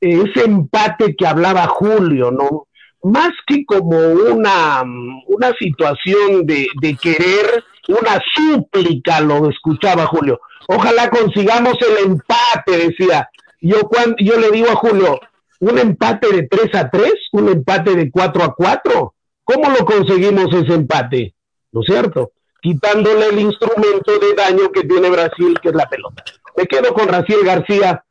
ese 0.00 0.44
empate 0.44 1.14
que 1.14 1.26
hablaba 1.26 1.66
Julio, 1.68 2.30
¿no? 2.32 2.66
Más 3.04 3.30
que 3.46 3.64
como 3.64 3.96
una, 3.98 4.82
una 5.26 5.52
situación 5.58 6.44
de, 6.44 6.66
de 6.80 6.96
querer, 6.96 7.64
una 7.88 8.20
súplica, 8.34 9.20
lo 9.20 9.48
escuchaba 9.48 10.06
Julio. 10.06 10.40
Ojalá 10.68 11.08
consigamos 11.10 11.76
el 11.80 12.10
empate, 12.10 12.88
decía. 12.88 13.28
Yo, 13.60 13.82
cuando, 13.82 14.16
yo 14.18 14.38
le 14.38 14.50
digo 14.50 14.70
a 14.70 14.76
Julio, 14.76 15.20
un 15.60 15.78
empate 15.78 16.32
de 16.32 16.48
3 16.48 16.74
a 16.74 16.90
3, 16.90 17.12
un 17.32 17.48
empate 17.48 17.94
de 17.94 18.10
4 18.10 18.42
a 18.42 18.54
4. 18.54 19.14
¿Cómo 19.44 19.70
lo 19.70 19.84
conseguimos 19.84 20.54
ese 20.54 20.74
empate? 20.74 21.34
¿No 21.72 21.80
es 21.80 21.86
cierto? 21.86 22.32
Quitándole 22.60 23.28
el 23.28 23.40
instrumento 23.40 24.18
de 24.18 24.34
daño 24.34 24.70
que 24.70 24.84
tiene 24.84 25.10
Brasil, 25.10 25.58
que 25.60 25.70
es 25.70 25.74
la 25.74 25.88
pelota. 25.88 26.24
Me 26.56 26.66
quedo 26.66 26.94
con 26.94 27.08
Raciel 27.08 27.44
García 27.44 28.04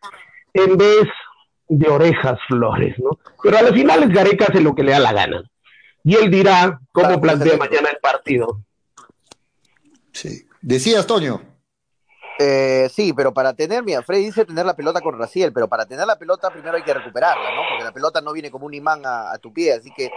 en 0.53 0.77
vez 0.77 1.07
de 1.69 1.87
orejas 1.87 2.37
flores, 2.47 2.97
¿no? 2.99 3.17
Pero 3.41 3.57
a 3.57 3.61
las 3.61 3.71
finales 3.71 4.09
Gareca 4.09 4.47
hace 4.49 4.59
lo 4.59 4.75
que 4.75 4.83
le 4.83 4.91
da 4.91 4.99
la 4.99 5.13
gana. 5.13 5.43
Y 6.03 6.15
él 6.15 6.29
dirá 6.29 6.81
cómo 6.91 7.21
plantea 7.21 7.57
mañana 7.57 7.89
el 7.89 7.97
partido. 8.01 8.61
Sí. 10.11 10.47
Decías, 10.61 11.07
Toño. 11.07 11.50
Eh, 12.43 12.89
sí, 12.89 13.13
pero 13.13 13.31
para 13.31 13.53
tener, 13.53 13.83
mira, 13.83 14.01
Freddy 14.01 14.25
dice 14.25 14.45
tener 14.45 14.65
la 14.65 14.75
pelota 14.75 14.99
con 14.99 15.15
Raciel, 15.15 15.53
pero 15.53 15.67
para 15.67 15.85
tener 15.85 16.07
la 16.07 16.17
pelota 16.17 16.49
primero 16.49 16.75
hay 16.75 16.81
que 16.81 16.91
recuperarla, 16.91 17.53
¿no? 17.53 17.61
Porque 17.69 17.83
la 17.83 17.91
pelota 17.91 18.19
no 18.19 18.33
viene 18.33 18.49
como 18.49 18.65
un 18.65 18.73
imán 18.73 19.03
a, 19.05 19.37
tu 19.37 19.53
pie, 19.53 19.73
así 19.73 19.91
que 19.95 20.09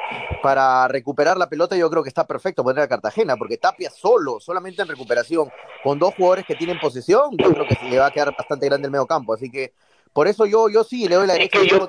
para 0.43 0.89
recuperar 0.89 1.37
la 1.37 1.51
pelota 1.51 1.77
yo 1.77 1.91
creo 1.91 2.03
que 2.03 2.09
está 2.09 2.27
perfecto 2.27 2.65
poner 2.65 2.83
a 2.83 2.89
Cartagena, 2.89 3.37
porque 3.37 3.59
Tapia 3.59 3.91
solo, 3.91 4.41
solamente 4.41 4.81
en 4.81 4.89
recuperación, 4.89 5.51
con 5.83 5.99
dos 5.99 6.15
jugadores 6.15 6.47
que 6.47 6.55
tienen 6.55 6.81
posesión, 6.81 7.37
yo 7.37 7.53
creo 7.53 7.69
que 7.69 7.75
se 7.75 7.85
le 7.91 7.99
va 7.99 8.07
a 8.07 8.11
quedar 8.11 8.35
bastante 8.35 8.65
grande 8.67 8.87
el 8.87 8.93
medio 8.93 9.07
campo, 9.07 9.35
así 9.35 9.51
que 9.51 9.75
por 10.15 10.27
eso 10.27 10.47
yo, 10.47 10.71
yo 10.71 10.83
sí 10.83 11.07
le 11.07 11.17
doy 11.17 11.27
la 11.27 11.35
derecha. 11.35 11.63
yo, 11.63 11.87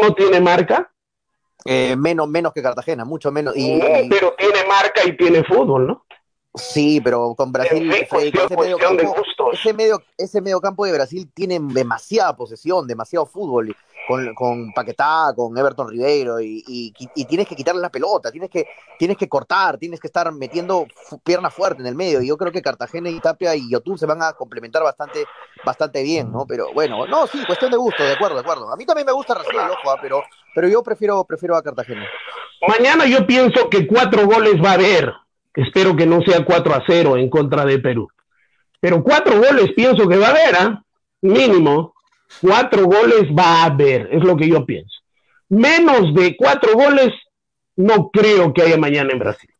no 0.00 0.14
tiene, 0.14 0.40
marca? 0.40 0.90
Eh, 1.66 1.96
menos, 1.96 2.28
menos 2.28 2.54
que 2.54 2.62
Cartagena, 2.62 3.04
mucho 3.04 3.30
menos. 3.30 3.54
Y, 3.54 3.78
pero 4.08 4.34
tiene 4.38 4.64
marca 4.66 5.04
y 5.04 5.14
tiene 5.18 5.44
fútbol, 5.44 5.86
¿no? 5.86 6.06
Sí, 6.54 7.00
pero 7.00 7.34
con 7.36 7.52
Brasil, 7.52 7.90
ese, 7.92 8.56
medio 8.56 8.76
campo, 8.76 9.04
ese, 9.52 9.72
medio, 9.72 10.02
ese 10.18 10.40
medio 10.40 10.60
campo 10.60 10.84
de 10.84 10.92
Brasil 10.92 11.30
tiene 11.32 11.60
demasiada 11.60 12.34
posesión, 12.34 12.88
demasiado 12.88 13.24
fútbol 13.24 13.76
con, 14.08 14.34
con 14.34 14.72
Paquetá, 14.72 15.32
con 15.36 15.56
Everton 15.56 15.88
Ribeiro, 15.88 16.40
y, 16.40 16.64
y, 16.66 17.24
tienes 17.26 17.46
que 17.46 17.54
quitarle 17.54 17.80
la 17.80 17.90
pelota, 17.90 18.32
tienes 18.32 18.50
que, 18.50 18.66
tienes 18.98 19.16
que 19.16 19.28
cortar, 19.28 19.78
tienes 19.78 20.00
que 20.00 20.08
estar 20.08 20.32
metiendo 20.32 20.86
pierna 21.22 21.50
fuerte 21.50 21.82
en 21.82 21.86
el 21.86 21.94
medio. 21.94 22.20
Y 22.20 22.26
yo 22.26 22.36
creo 22.36 22.50
que 22.50 22.62
Cartagena 22.62 23.10
y 23.10 23.20
Tapia 23.20 23.54
y 23.54 23.70
Yotun 23.70 23.96
se 23.96 24.06
van 24.06 24.20
a 24.20 24.32
complementar 24.32 24.82
bastante, 24.82 25.26
bastante 25.64 26.02
bien, 26.02 26.32
¿no? 26.32 26.46
Pero 26.46 26.72
bueno, 26.72 27.06
no, 27.06 27.28
sí, 27.28 27.38
cuestión 27.46 27.70
de 27.70 27.76
gusto, 27.76 28.02
de 28.02 28.14
acuerdo, 28.14 28.34
de 28.34 28.40
acuerdo. 28.40 28.72
A 28.72 28.76
mí 28.76 28.84
también 28.84 29.06
me 29.06 29.12
gusta 29.12 29.34
Raciel, 29.34 29.70
ojo, 29.70 29.90
ah, 29.90 29.98
pero, 30.02 30.24
pero 30.52 30.66
yo 30.66 30.82
prefiero, 30.82 31.22
prefiero 31.24 31.54
a 31.56 31.62
Cartagena. 31.62 32.04
Mañana 32.66 33.06
yo 33.06 33.24
pienso 33.24 33.70
que 33.70 33.86
cuatro 33.86 34.26
goles 34.26 34.60
va 34.62 34.70
a 34.70 34.74
haber. 34.74 35.12
Espero 35.54 35.96
que 35.96 36.06
no 36.06 36.22
sea 36.22 36.44
4 36.44 36.74
a 36.74 36.82
0 36.86 37.16
en 37.16 37.28
contra 37.28 37.64
de 37.64 37.78
Perú. 37.78 38.08
Pero 38.80 39.02
cuatro 39.02 39.38
goles 39.38 39.72
pienso 39.76 40.08
que 40.08 40.16
va 40.16 40.28
a 40.28 40.30
haber, 40.30 40.56
¿ah? 40.56 40.82
Mínimo. 41.20 41.94
Cuatro 42.40 42.84
goles 42.84 43.24
va 43.36 43.62
a 43.62 43.64
haber, 43.64 44.08
es 44.12 44.22
lo 44.24 44.36
que 44.36 44.48
yo 44.48 44.64
pienso. 44.64 44.94
Menos 45.48 46.14
de 46.14 46.36
cuatro 46.36 46.74
goles 46.74 47.12
no 47.76 48.10
creo 48.10 48.54
que 48.54 48.62
haya 48.62 48.78
mañana 48.78 49.10
en 49.12 49.18
Brasil. 49.18 49.50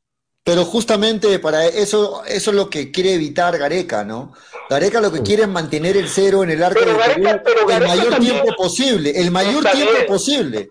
Pero 0.43 0.65
justamente 0.65 1.39
para 1.39 1.67
eso, 1.67 2.23
eso 2.25 2.51
es 2.51 2.57
lo 2.57 2.71
que 2.71 2.91
quiere 2.91 3.15
evitar 3.15 3.59
Gareca, 3.59 4.05
¿no? 4.05 4.33
Gareca 4.71 5.01
lo 5.01 5.13
que 5.13 5.23
quiere 5.23 5.43
es 5.43 5.49
mantener 5.49 5.97
el 5.97 6.09
cero 6.09 6.43
en 6.43 6.51
el 6.51 6.63
arco 6.63 6.81
de 6.81 6.95
Perú 6.95 7.71
el 7.71 7.87
mayor 7.87 8.19
tiempo 8.19 8.55
posible, 8.57 9.13
el 9.15 9.31
mayor 9.31 9.65
tiempo 9.65 10.07
posible. 10.07 10.69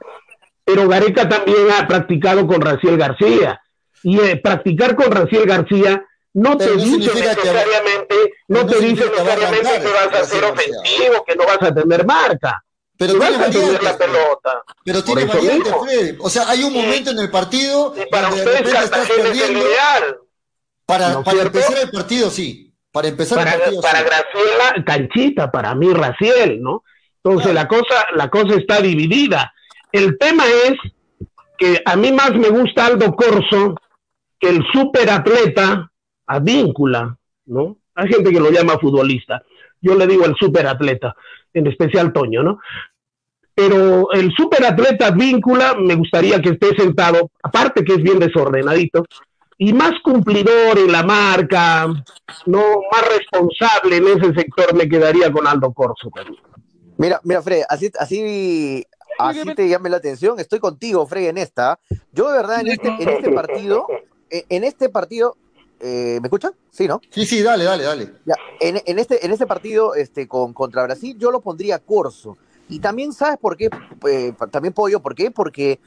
Pero 0.64 0.88
Gareca 0.88 1.30
también 1.30 1.68
ha 1.78 1.88
practicado 1.88 2.48
con 2.48 2.62
Raciel 2.62 2.98
García 2.98 3.62
y 4.04 4.20
eh, 4.20 4.38
practicar 4.38 4.96
con 4.96 5.12
Raciel 5.12 5.46
García 5.46 6.04
no 6.34 6.58
te 6.58 6.76
dice 6.76 7.14
necesariamente, 7.14 8.16
no, 8.48 8.66
te 8.66 8.80
dice 8.80 9.06
necesariamente 9.06 9.82
que 9.82 9.88
vas 9.88 10.22
a 10.22 10.24
ser 10.24 10.44
ofensivo, 10.44 11.24
que 11.26 11.36
no 11.36 11.46
vas 11.46 11.62
a 11.62 11.74
tener 11.74 12.06
marca. 12.06 12.64
Pero 12.98 13.14
tiene 13.14 13.38
variantes, 13.38 13.84
la 13.84 13.98
pelota. 13.98 14.64
Pero 14.84 15.04
tiene 15.04 15.26
variantes, 15.26 15.74
Freddy. 15.82 16.18
O 16.20 16.30
sea, 16.30 16.50
hay 16.50 16.64
un 16.64 16.74
momento 16.74 17.12
en 17.12 17.20
el 17.20 17.32
partido 17.32 17.96
para 18.12 18.30
donde 18.30 18.46
ustedes 18.46 18.84
estás 18.84 19.10
perdiendo. 19.10 19.66
Para, 20.86 21.22
para 21.24 21.42
empezar 21.44 21.78
el 21.78 21.92
partido, 21.92 22.30
sí. 22.30 22.74
Para 22.92 23.08
empezar 23.08 23.38
para, 23.38 23.54
el 23.54 23.60
partido, 23.60 23.82
para 23.82 24.02
Graciela, 24.02 24.84
canchita, 24.86 25.52
para 25.52 25.76
mí, 25.76 25.94
Raciel, 25.94 26.62
¿no? 26.62 26.84
Entonces 27.24 27.54
la 27.54 27.68
cosa, 27.68 28.08
la 28.16 28.30
cosa 28.30 28.56
está 28.56 28.82
dividida. 28.82 29.54
El 29.92 30.18
tema 30.18 30.44
es 30.48 30.74
que 31.58 31.82
a 31.86 31.96
mí 31.96 32.12
más 32.12 32.32
me 32.34 32.50
gusta 32.50 32.88
Aldo 32.88 33.16
Corso 33.16 33.76
que 34.40 34.50
el 34.50 34.64
superatleta 34.72 35.92
Advíncula, 36.28 37.18
¿no? 37.48 37.78
Hay 37.96 38.08
gente 38.08 38.32
que 38.32 38.40
lo 38.40 38.52
llama 38.52 38.78
futbolista. 38.80 39.42
Yo 39.82 39.96
le 39.96 40.06
digo 40.06 40.26
el 40.26 40.36
superatleta, 40.36 41.16
en 41.54 41.68
especial 41.68 42.14
Toño, 42.14 42.44
¿no? 42.44 42.60
Pero 43.56 44.12
el 44.12 44.32
superatleta 44.34 45.08
Advíncula 45.08 45.76
me 45.76 45.96
gustaría 45.96 46.40
que 46.40 46.50
esté 46.50 46.76
sentado, 46.76 47.32
aparte 47.42 47.84
que 47.84 47.94
es 47.94 48.04
bien 48.04 48.20
desordenadito, 48.20 49.04
y 49.58 49.74
más 49.74 49.92
cumplidor 50.04 50.78
en 50.78 50.92
la 50.92 51.04
marca, 51.04 51.88
no 52.46 52.62
más 52.92 53.10
responsable 53.18 53.98
en 53.98 54.08
ese 54.08 54.34
sector 54.34 54.74
me 54.74 54.88
quedaría 54.88 55.32
con 55.32 55.46
Aldo 55.48 55.74
Corso 55.74 56.10
Mira, 56.98 57.20
mira, 57.24 57.42
Fred, 57.42 57.64
así, 57.68 57.92
así, 58.00 58.86
así 59.18 59.56
te 59.56 59.68
llame 59.68 59.90
la 59.90 59.98
atención. 59.98 60.40
Estoy 60.40 60.60
contigo, 60.60 61.06
Fred, 61.08 61.30
en 61.30 61.38
esta. 61.40 61.80
Yo 62.14 62.30
de 62.30 62.38
verdad 62.38 62.62
en 62.62 62.68
este, 62.68 62.88
en 62.88 63.10
este 63.10 63.32
partido 63.32 63.88
en 64.30 64.64
este 64.64 64.90
partido, 64.90 65.36
eh, 65.80 66.20
¿me 66.22 66.28
escuchan? 66.28 66.54
Sí, 66.72 66.88
¿no? 66.88 67.02
Sí, 67.10 67.26
sí, 67.26 67.42
dale, 67.42 67.64
dale, 67.64 67.84
dale. 67.84 68.14
en, 68.60 69.00
este, 69.00 69.26
en 69.26 69.32
este 69.32 69.48
partido 69.48 69.96
este, 69.96 70.28
con, 70.28 70.54
contra 70.54 70.84
Brasil 70.84 71.18
yo 71.18 71.32
lo 71.32 71.42
pondría 71.42 71.80
Corso. 71.80 72.38
Y 72.68 72.80
también, 72.80 73.14
¿sabes 73.14 73.40
por 73.40 73.58
qué? 73.58 73.70
Eh, 74.08 74.34
también 74.52 74.74
puedo 74.74 74.90
yo, 74.90 75.00
¿por 75.00 75.16
qué? 75.16 75.32
Porque 75.32 75.80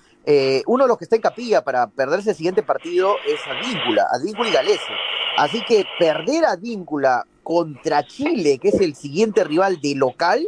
uno 0.67 0.85
de 0.85 0.89
los 0.89 0.99
que 0.99 1.05
está 1.05 1.17
en 1.17 1.23
capilla 1.23 1.63
para 1.63 1.87
perderse 1.89 2.31
el 2.31 2.37
siguiente 2.37 2.63
partido 2.63 3.15
es 3.27 3.41
Advíncula, 3.47 4.07
Advíncula 4.11 4.49
y 4.49 4.53
Galese. 4.53 4.93
Así 5.37 5.63
que 5.65 5.85
perder 5.99 6.45
a 6.45 6.53
Advíncula 6.53 7.25
contra 7.43 8.07
Chile, 8.07 8.59
que 8.59 8.69
es 8.69 8.81
el 8.81 8.95
siguiente 8.95 9.45
rival 9.45 9.81
de 9.81 9.95
local, 9.95 10.47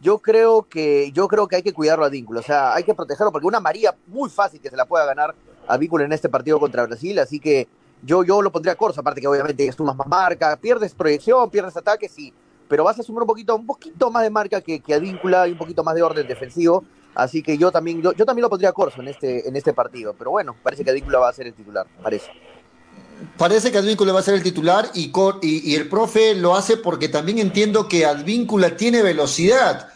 yo 0.00 0.18
creo 0.18 0.62
que 0.62 1.12
yo 1.12 1.28
creo 1.28 1.46
que 1.46 1.56
hay 1.56 1.62
que 1.62 1.72
cuidarlo 1.72 2.04
a 2.04 2.08
Advíncula, 2.08 2.40
o 2.40 2.42
sea, 2.42 2.74
hay 2.74 2.84
que 2.84 2.94
protegerlo 2.94 3.32
porque 3.32 3.46
una 3.46 3.60
María 3.60 3.94
muy 4.06 4.30
fácil 4.30 4.60
que 4.60 4.70
se 4.70 4.76
la 4.76 4.86
pueda 4.86 5.04
ganar 5.04 5.34
a 5.68 5.76
en 5.76 6.12
este 6.12 6.28
partido 6.28 6.58
contra 6.58 6.86
Brasil, 6.86 7.18
así 7.18 7.38
que 7.38 7.68
yo, 8.02 8.24
yo 8.24 8.42
lo 8.42 8.50
pondría 8.50 8.72
a 8.72 8.76
Corso, 8.76 9.00
aparte 9.00 9.20
que 9.20 9.26
obviamente 9.26 9.70
sumas 9.72 9.96
más 9.96 10.06
marca, 10.06 10.56
pierdes 10.56 10.94
proyección, 10.94 11.50
pierdes 11.50 11.76
ataque, 11.76 12.08
sí, 12.08 12.32
pero 12.68 12.84
vas 12.84 12.98
a 12.98 13.02
sumar 13.02 13.22
un 13.22 13.28
poquito, 13.28 13.56
un 13.56 13.66
poquito 13.66 14.10
más 14.10 14.22
de 14.22 14.30
marca 14.30 14.60
que, 14.60 14.80
que 14.80 14.94
Advíncula 14.94 15.46
y 15.48 15.52
un 15.52 15.58
poquito 15.58 15.84
más 15.84 15.94
de 15.94 16.02
orden 16.02 16.26
defensivo, 16.26 16.84
así 17.14 17.42
que 17.42 17.58
yo 17.58 17.70
también, 17.70 18.00
yo, 18.00 18.12
también 18.12 18.42
lo 18.42 18.50
pondría 18.50 18.70
a 18.70 18.72
Corso 18.72 19.00
en 19.00 19.08
este, 19.08 19.48
en 19.48 19.56
este 19.56 19.72
partido, 19.72 20.14
pero 20.16 20.30
bueno, 20.30 20.56
parece 20.62 20.84
que 20.84 20.90
Advíncula 20.90 21.18
va 21.18 21.28
a 21.28 21.32
ser 21.32 21.46
el 21.46 21.54
titular, 21.54 21.86
parece. 22.02 22.30
parece 23.36 23.70
que 23.70 23.78
Advíncula 23.78 24.12
va 24.12 24.20
a 24.20 24.24
ser 24.24 24.34
el 24.34 24.42
titular 24.42 24.90
y, 24.94 25.12
y, 25.42 25.74
el 25.74 25.88
profe 25.88 26.34
lo 26.34 26.54
hace 26.54 26.76
porque 26.78 27.08
también 27.08 27.38
entiendo 27.38 27.86
que 27.86 28.06
Advíncula 28.06 28.76
tiene 28.76 29.02
velocidad. 29.02 29.88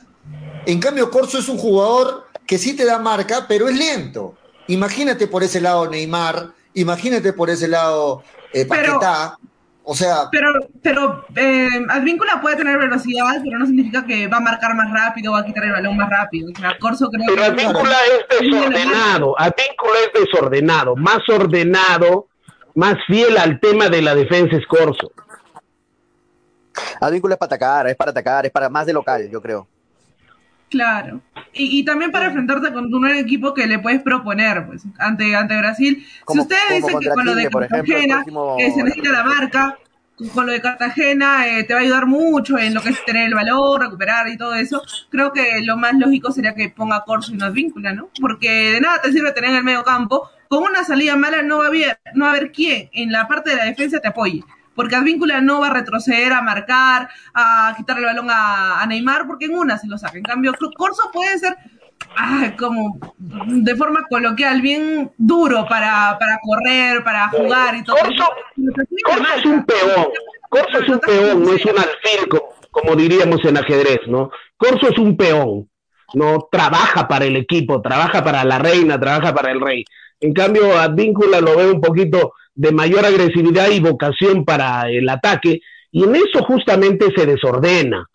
En 0.66 0.80
cambio, 0.80 1.10
Corso 1.10 1.38
es 1.38 1.48
un 1.48 1.58
jugador 1.58 2.24
que 2.46 2.58
sí 2.58 2.74
te 2.74 2.84
da 2.84 2.98
marca, 2.98 3.46
pero 3.46 3.68
es 3.68 3.76
lento. 3.76 4.34
Imagínate 4.68 5.26
por 5.26 5.42
ese 5.42 5.60
lado 5.60 5.88
Neymar, 5.88 6.50
imagínate 6.74 7.32
por 7.32 7.50
ese 7.50 7.68
lado 7.68 8.22
eh, 8.52 8.64
Paquetá. 8.64 9.38
O 9.86 9.94
sea. 9.94 10.28
Pero, 10.32 10.48
pero 10.82 11.26
eh, 11.36 11.68
Advíncula 11.90 12.40
puede 12.40 12.56
tener 12.56 12.78
velocidad, 12.78 13.34
pero 13.44 13.58
no 13.58 13.66
significa 13.66 14.06
que 14.06 14.26
va 14.28 14.38
a 14.38 14.40
marcar 14.40 14.74
más 14.74 14.90
rápido 14.90 15.30
o 15.30 15.34
va 15.34 15.40
a 15.40 15.44
quitar 15.44 15.64
el 15.64 15.72
balón 15.72 15.96
más 15.96 16.08
rápido. 16.08 16.50
O 16.50 16.58
sea, 16.58 16.76
Corso 16.78 17.10
creo 17.10 17.26
pero 17.28 17.44
Advíncula 17.44 17.96
es 18.06 18.40
desordenado. 18.40 19.38
Advíncula 19.38 19.98
es 20.06 20.22
desordenado. 20.22 20.96
Más 20.96 21.28
ordenado, 21.28 22.28
más 22.74 22.94
fiel 23.06 23.36
al 23.36 23.60
tema 23.60 23.90
de 23.90 24.00
la 24.00 24.14
defensa 24.14 24.56
es 24.56 24.66
Corso. 24.66 25.12
Advíncula 27.00 27.34
es 27.34 27.38
para 27.38 27.48
atacar, 27.48 27.86
es 27.88 27.96
para 27.96 28.10
atacar, 28.10 28.46
es 28.46 28.52
para 28.52 28.70
más 28.70 28.86
de 28.86 28.94
local, 28.94 29.28
yo 29.30 29.42
creo. 29.42 29.68
Claro. 30.74 31.20
Y, 31.52 31.84
también 31.84 32.10
para 32.10 32.26
enfrentarte 32.26 32.72
con 32.72 32.92
un 32.92 33.08
equipo 33.10 33.54
que 33.54 33.68
le 33.68 33.78
puedes 33.78 34.02
proponer, 34.02 34.66
pues, 34.66 34.82
ante, 34.98 35.36
ante 35.36 35.56
Brasil. 35.56 36.04
si 36.26 36.40
ustedes 36.40 36.82
dicen 36.82 36.98
que 36.98 37.10
con 37.10 37.24
lo 37.24 37.32
de 37.36 37.48
Cartagena, 37.48 38.24
que 38.58 38.72
se 38.72 38.82
necesita 38.82 39.12
la 39.12 39.22
marca, 39.22 39.78
con 40.34 40.46
lo 40.46 40.52
de 40.52 40.60
Cartagena 40.60 41.46
eh, 41.46 41.62
te 41.62 41.74
va 41.74 41.78
a 41.78 41.82
ayudar 41.84 42.06
mucho 42.06 42.58
en 42.58 42.74
lo 42.74 42.82
que 42.82 42.88
es 42.88 43.04
tener 43.04 43.28
el 43.28 43.34
valor, 43.34 43.80
recuperar 43.80 44.28
y 44.28 44.36
todo 44.36 44.54
eso, 44.54 44.82
creo 45.10 45.32
que 45.32 45.60
lo 45.62 45.76
más 45.76 45.94
lógico 45.94 46.32
sería 46.32 46.56
que 46.56 46.70
ponga 46.70 47.04
Corso 47.04 47.32
y 47.32 47.36
no 47.36 47.46
Advíncula, 47.46 47.92
¿no? 47.92 48.08
Porque 48.20 48.72
de 48.72 48.80
nada 48.80 49.00
te 49.00 49.12
sirve 49.12 49.30
tener 49.30 49.50
en 49.50 49.56
el 49.56 49.64
medio 49.64 49.84
campo, 49.84 50.28
con 50.48 50.64
una 50.64 50.82
salida 50.82 51.14
mala 51.14 51.42
no 51.42 51.58
va 51.58 51.66
a 51.66 51.68
haber, 51.68 52.00
no 52.14 52.24
va 52.24 52.32
a 52.32 52.34
haber 52.34 52.50
quién 52.50 52.90
en 52.92 53.12
la 53.12 53.28
parte 53.28 53.50
de 53.50 53.56
la 53.56 53.64
defensa 53.66 54.00
te 54.00 54.08
apoye 54.08 54.42
porque 54.74 54.96
Advíncula 54.96 55.40
no 55.40 55.60
va 55.60 55.68
a 55.68 55.74
retroceder, 55.74 56.32
a 56.32 56.42
marcar, 56.42 57.08
a 57.34 57.74
quitar 57.76 57.98
el 57.98 58.04
balón 58.04 58.28
a, 58.30 58.84
Neymar, 58.86 59.26
porque 59.26 59.46
en 59.46 59.56
una 59.56 59.78
se 59.78 59.86
lo 59.86 59.98
saca. 59.98 60.18
En 60.18 60.24
cambio, 60.24 60.52
Corso 60.76 61.10
puede 61.12 61.38
ser 61.38 61.56
como 62.58 62.98
de 63.46 63.76
forma 63.76 64.04
coloquial, 64.08 64.60
bien 64.60 65.10
duro 65.16 65.66
para, 65.68 66.16
para 66.18 66.38
correr, 66.42 67.02
para 67.02 67.28
jugar 67.28 67.74
y 67.76 67.82
todo 67.82 67.96
Corso, 67.96 68.24
Corso 69.04 69.34
es 69.36 69.46
un 69.46 69.64
peón, 69.64 70.06
Corso 70.48 70.78
es 70.78 70.88
un 70.88 70.98
peón, 71.00 71.42
no 71.44 71.52
es 71.52 71.64
un 71.64 71.78
alfil, 71.78 72.40
como 72.70 72.94
diríamos 72.94 73.44
en 73.44 73.56
ajedrez, 73.56 74.00
¿no? 74.06 74.30
Corso 74.56 74.88
es 74.88 74.98
un 74.98 75.16
peón, 75.16 75.68
no 76.14 76.48
trabaja 76.50 77.08
para 77.08 77.24
el 77.24 77.36
equipo, 77.36 77.80
trabaja 77.80 78.22
para 78.22 78.44
la 78.44 78.58
reina, 78.58 78.98
trabaja 78.98 79.34
para 79.34 79.50
el 79.50 79.60
rey. 79.60 79.84
En 80.20 80.32
cambio, 80.32 80.78
Advíncula 80.78 81.40
lo 81.40 81.56
ve 81.56 81.70
un 81.70 81.80
poquito 81.80 82.34
de 82.54 82.72
mayor 82.72 83.04
agresividad 83.04 83.70
y 83.70 83.80
vocación 83.80 84.44
para 84.44 84.88
el 84.90 85.08
ataque, 85.08 85.60
y 85.90 86.04
en 86.04 86.16
eso 86.16 86.44
justamente 86.44 87.12
se 87.16 87.26
desordena. 87.26 88.08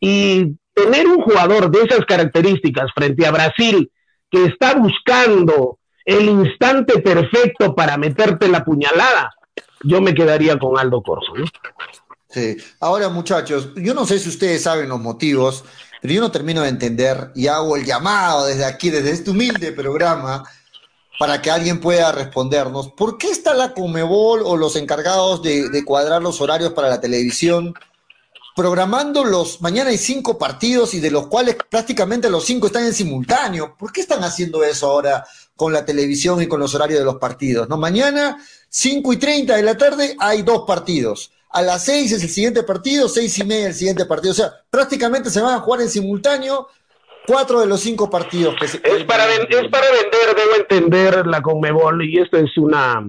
Y 0.00 0.56
tener 0.74 1.06
un 1.06 1.22
jugador 1.22 1.70
de 1.70 1.82
esas 1.82 2.04
características 2.06 2.90
frente 2.94 3.26
a 3.26 3.30
Brasil, 3.30 3.90
que 4.30 4.44
está 4.44 4.74
buscando 4.74 5.78
el 6.04 6.28
instante 6.28 7.00
perfecto 7.00 7.74
para 7.74 7.96
meterte 7.96 8.48
la 8.48 8.64
puñalada, 8.64 9.30
yo 9.82 10.00
me 10.00 10.14
quedaría 10.14 10.58
con 10.58 10.78
Aldo 10.78 11.02
Corso. 11.02 11.32
Sí, 12.28 12.56
ahora 12.80 13.08
muchachos, 13.08 13.70
yo 13.76 13.94
no 13.94 14.04
sé 14.04 14.18
si 14.18 14.28
ustedes 14.28 14.62
saben 14.62 14.88
los 14.88 15.00
motivos, 15.00 15.64
pero 16.02 16.14
yo 16.14 16.20
no 16.20 16.32
termino 16.32 16.62
de 16.62 16.68
entender 16.68 17.30
y 17.34 17.46
hago 17.46 17.76
el 17.76 17.84
llamado 17.84 18.46
desde 18.46 18.64
aquí, 18.64 18.90
desde 18.90 19.12
este 19.12 19.30
humilde 19.30 19.72
programa, 19.72 20.42
para 21.18 21.40
que 21.40 21.50
alguien 21.50 21.80
pueda 21.80 22.12
respondernos. 22.12 22.90
¿Por 22.92 23.18
qué 23.18 23.30
está 23.30 23.54
la 23.54 23.72
Comebol 23.72 24.42
o 24.44 24.56
los 24.56 24.76
encargados 24.76 25.42
de, 25.42 25.84
cuadrar 25.84 26.22
los 26.22 26.40
horarios 26.40 26.72
para 26.72 26.88
la 26.88 27.00
televisión 27.00 27.74
programando 28.56 29.24
los, 29.24 29.60
mañana 29.62 29.90
hay 29.90 29.98
cinco 29.98 30.38
partidos 30.38 30.94
y 30.94 31.00
de 31.00 31.10
los 31.10 31.26
cuales 31.26 31.56
prácticamente 31.68 32.30
los 32.30 32.44
cinco 32.44 32.68
están 32.68 32.84
en 32.84 32.94
simultáneo. 32.94 33.76
¿Por 33.76 33.92
qué 33.92 34.00
están 34.00 34.22
haciendo 34.22 34.62
eso 34.62 34.86
ahora 34.86 35.26
con 35.56 35.72
la 35.72 35.84
televisión 35.84 36.40
y 36.40 36.46
con 36.46 36.60
los 36.60 36.72
horarios 36.74 37.00
de 37.00 37.04
los 37.04 37.16
partidos? 37.16 37.68
No, 37.68 37.76
mañana, 37.76 38.38
cinco 38.68 39.12
y 39.12 39.16
treinta 39.16 39.56
de 39.56 39.62
la 39.64 39.76
tarde, 39.76 40.16
hay 40.20 40.42
dos 40.42 40.64
partidos. 40.66 41.32
A 41.50 41.62
las 41.62 41.84
seis 41.84 42.12
es 42.12 42.22
el 42.22 42.30
siguiente 42.30 42.62
partido, 42.62 43.08
seis 43.08 43.36
y 43.38 43.44
media 43.44 43.68
el 43.68 43.74
siguiente 43.74 44.04
partido. 44.06 44.32
O 44.32 44.36
sea, 44.36 44.52
prácticamente 44.70 45.30
se 45.30 45.40
van 45.40 45.54
a 45.54 45.60
jugar 45.60 45.80
en 45.80 45.90
simultáneo 45.90 46.68
Cuatro 47.26 47.60
de 47.60 47.66
los 47.66 47.80
cinco 47.80 48.10
partidos 48.10 48.54
que 48.60 48.68
se... 48.68 48.76
Es 48.84 49.04
para, 49.04 49.24
es 49.24 49.68
para 49.70 49.86
vender, 49.90 50.36
debo 50.36 50.56
entender 50.58 51.26
la 51.26 51.40
Conmebol, 51.40 52.04
y 52.04 52.18
esto 52.18 52.36
es 52.36 52.56
una, 52.58 53.02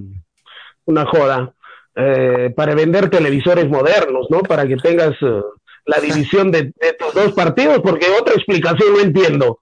una 0.85 1.05
joda, 1.05 1.53
eh, 1.95 2.53
para 2.55 2.75
vender 2.75 3.09
televisores 3.09 3.69
modernos, 3.69 4.27
¿no? 4.29 4.39
Para 4.41 4.65
que 4.65 4.77
tengas 4.77 5.13
eh, 5.21 5.41
la 5.85 5.99
división 5.99 6.49
de, 6.49 6.73
de, 6.79 6.93
tus 6.97 7.13
dos 7.13 7.33
partidos, 7.33 7.79
porque 7.83 8.07
otra 8.09 8.35
explicación 8.35 8.93
no 8.93 8.99
entiendo, 8.99 9.59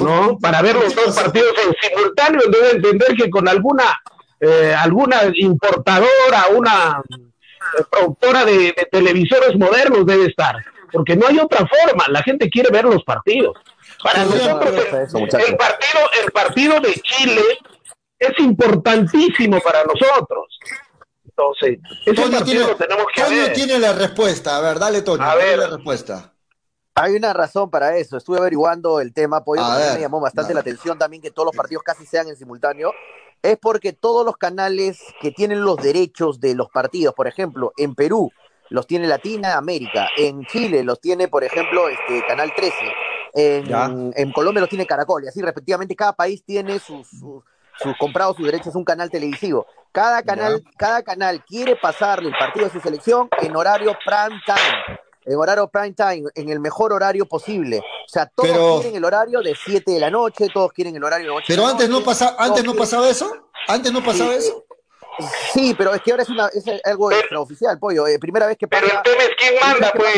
¿no? 0.00 0.36
Para 0.40 0.62
ver 0.62 0.74
los 0.74 0.94
dos 0.94 1.14
partidos 1.14 1.54
en 1.64 1.74
simultáneo, 1.80 2.40
debo 2.50 2.66
entender 2.72 3.16
que 3.16 3.30
con 3.30 3.46
alguna, 3.48 3.84
eh, 4.40 4.74
alguna 4.76 5.18
importadora, 5.34 6.46
una 6.52 7.02
productora 7.88 8.44
de 8.44 8.74
televisores 8.90 9.56
modernos 9.56 10.04
debe 10.06 10.26
estar, 10.26 10.56
porque 10.90 11.14
no 11.14 11.28
hay 11.28 11.38
otra 11.38 11.66
forma, 11.66 12.04
la 12.08 12.22
gente 12.22 12.50
quiere 12.50 12.70
ver 12.70 12.84
los 12.84 13.04
partidos. 13.04 13.56
Para 14.02 14.24
nosotros 14.24 14.74
el, 14.74 15.56
partido, 15.56 16.00
el 16.24 16.32
partido 16.32 16.80
de 16.80 16.92
Chile 16.94 17.42
es 18.18 18.38
importantísimo 18.38 19.60
para 19.60 19.84
nosotros. 19.84 20.58
Entonces, 21.24 21.78
ese 22.04 22.20
partido 22.20 22.44
tiene, 22.44 22.66
lo 22.66 22.76
tenemos 22.76 23.06
que 23.14 23.22
ver. 23.22 23.52
tiene 23.52 23.78
la 23.78 23.92
respuesta. 23.92 24.56
A 24.56 24.60
ver, 24.60 24.78
dale, 24.78 25.02
Toño. 25.02 25.22
A 25.22 25.34
ver. 25.34 25.58
la 25.58 25.68
respuesta. 25.68 26.32
Hay 26.94 27.14
una 27.14 27.32
razón 27.32 27.70
para 27.70 27.96
eso. 27.96 28.16
Estuve 28.16 28.38
averiguando 28.38 29.00
el 29.00 29.14
tema, 29.14 29.42
pues 29.42 29.60
me 29.94 30.00
llamó 30.00 30.20
bastante 30.20 30.52
la 30.52 30.60
atención 30.60 30.98
también 30.98 31.22
que 31.22 31.30
todos 31.30 31.46
los 31.46 31.56
partidos 31.56 31.82
casi 31.82 32.04
sean 32.04 32.28
en 32.28 32.36
simultáneo. 32.36 32.92
Es 33.40 33.56
porque 33.58 33.92
todos 33.92 34.26
los 34.26 34.36
canales 34.36 35.00
que 35.20 35.30
tienen 35.30 35.64
los 35.64 35.78
derechos 35.78 36.38
de 36.38 36.54
los 36.54 36.68
partidos, 36.70 37.14
por 37.14 37.26
ejemplo, 37.26 37.72
en 37.76 37.94
Perú 37.94 38.30
los 38.68 38.86
tiene 38.86 39.06
Latina 39.06 39.56
América, 39.56 40.08
en 40.16 40.44
Chile 40.46 40.82
los 40.82 41.00
tiene, 41.00 41.28
por 41.28 41.44
ejemplo, 41.44 41.88
este 41.88 42.24
Canal 42.26 42.52
13, 42.54 42.74
en, 43.34 44.32
Colombia 44.32 44.60
los 44.60 44.68
tiene 44.68 44.86
Caracol, 44.86 45.24
y 45.24 45.28
así 45.28 45.40
respectivamente 45.40 45.96
cada 45.96 46.12
país 46.12 46.42
tiene 46.44 46.78
sus, 46.78 47.08
sus, 47.08 47.96
comprados 47.98 48.36
sus 48.36 48.46
derechos 48.46 48.74
un 48.74 48.84
canal 48.84 49.10
televisivo. 49.10 49.66
Cada 49.92 50.22
canal, 50.22 50.62
cada 50.76 51.02
canal 51.02 51.44
quiere 51.44 51.76
pasarle 51.76 52.28
el 52.28 52.34
partido 52.36 52.66
de 52.66 52.72
su 52.72 52.80
selección 52.80 53.28
en 53.40 53.54
horario 53.54 53.96
prime 54.04 54.40
time. 54.46 54.98
En 55.24 55.36
horario 55.36 55.68
prime 55.68 55.92
time, 55.92 56.30
en 56.34 56.48
el 56.48 56.58
mejor 56.58 56.92
horario 56.92 57.26
posible. 57.26 57.78
O 57.78 58.08
sea, 58.08 58.26
todos 58.26 58.80
quieren 58.80 58.96
el 58.96 59.04
horario 59.04 59.40
de 59.40 59.54
7 59.54 59.92
de 59.92 60.00
la 60.00 60.10
noche, 60.10 60.48
todos 60.52 60.72
quieren 60.72 60.96
el 60.96 61.04
horario 61.04 61.26
de 61.26 61.36
8 61.36 61.44
Pero 61.46 61.66
antes 61.66 61.88
no 61.88 62.02
pasa, 62.02 62.34
antes 62.38 62.64
no 62.64 62.74
pasaba 62.74 63.08
eso. 63.08 63.30
Antes 63.68 63.92
no 63.92 64.02
pasaba 64.02 64.34
eso. 64.34 64.64
Sí, 65.52 65.74
pero 65.76 65.94
es 65.94 66.02
que 66.02 66.10
ahora 66.10 66.22
es, 66.22 66.28
una, 66.30 66.48
es 66.48 66.64
algo 66.84 67.10
extraoficial, 67.10 67.78
pollo. 67.78 68.06
Eh, 68.06 68.18
primera 68.18 68.46
vez 68.46 68.56
que 68.56 68.66
Pero 68.66 68.86
el 68.86 69.02
tema 69.02 69.22
es 69.22 69.30
quién 69.38 69.54
manda, 69.60 69.92
pues. 69.94 70.16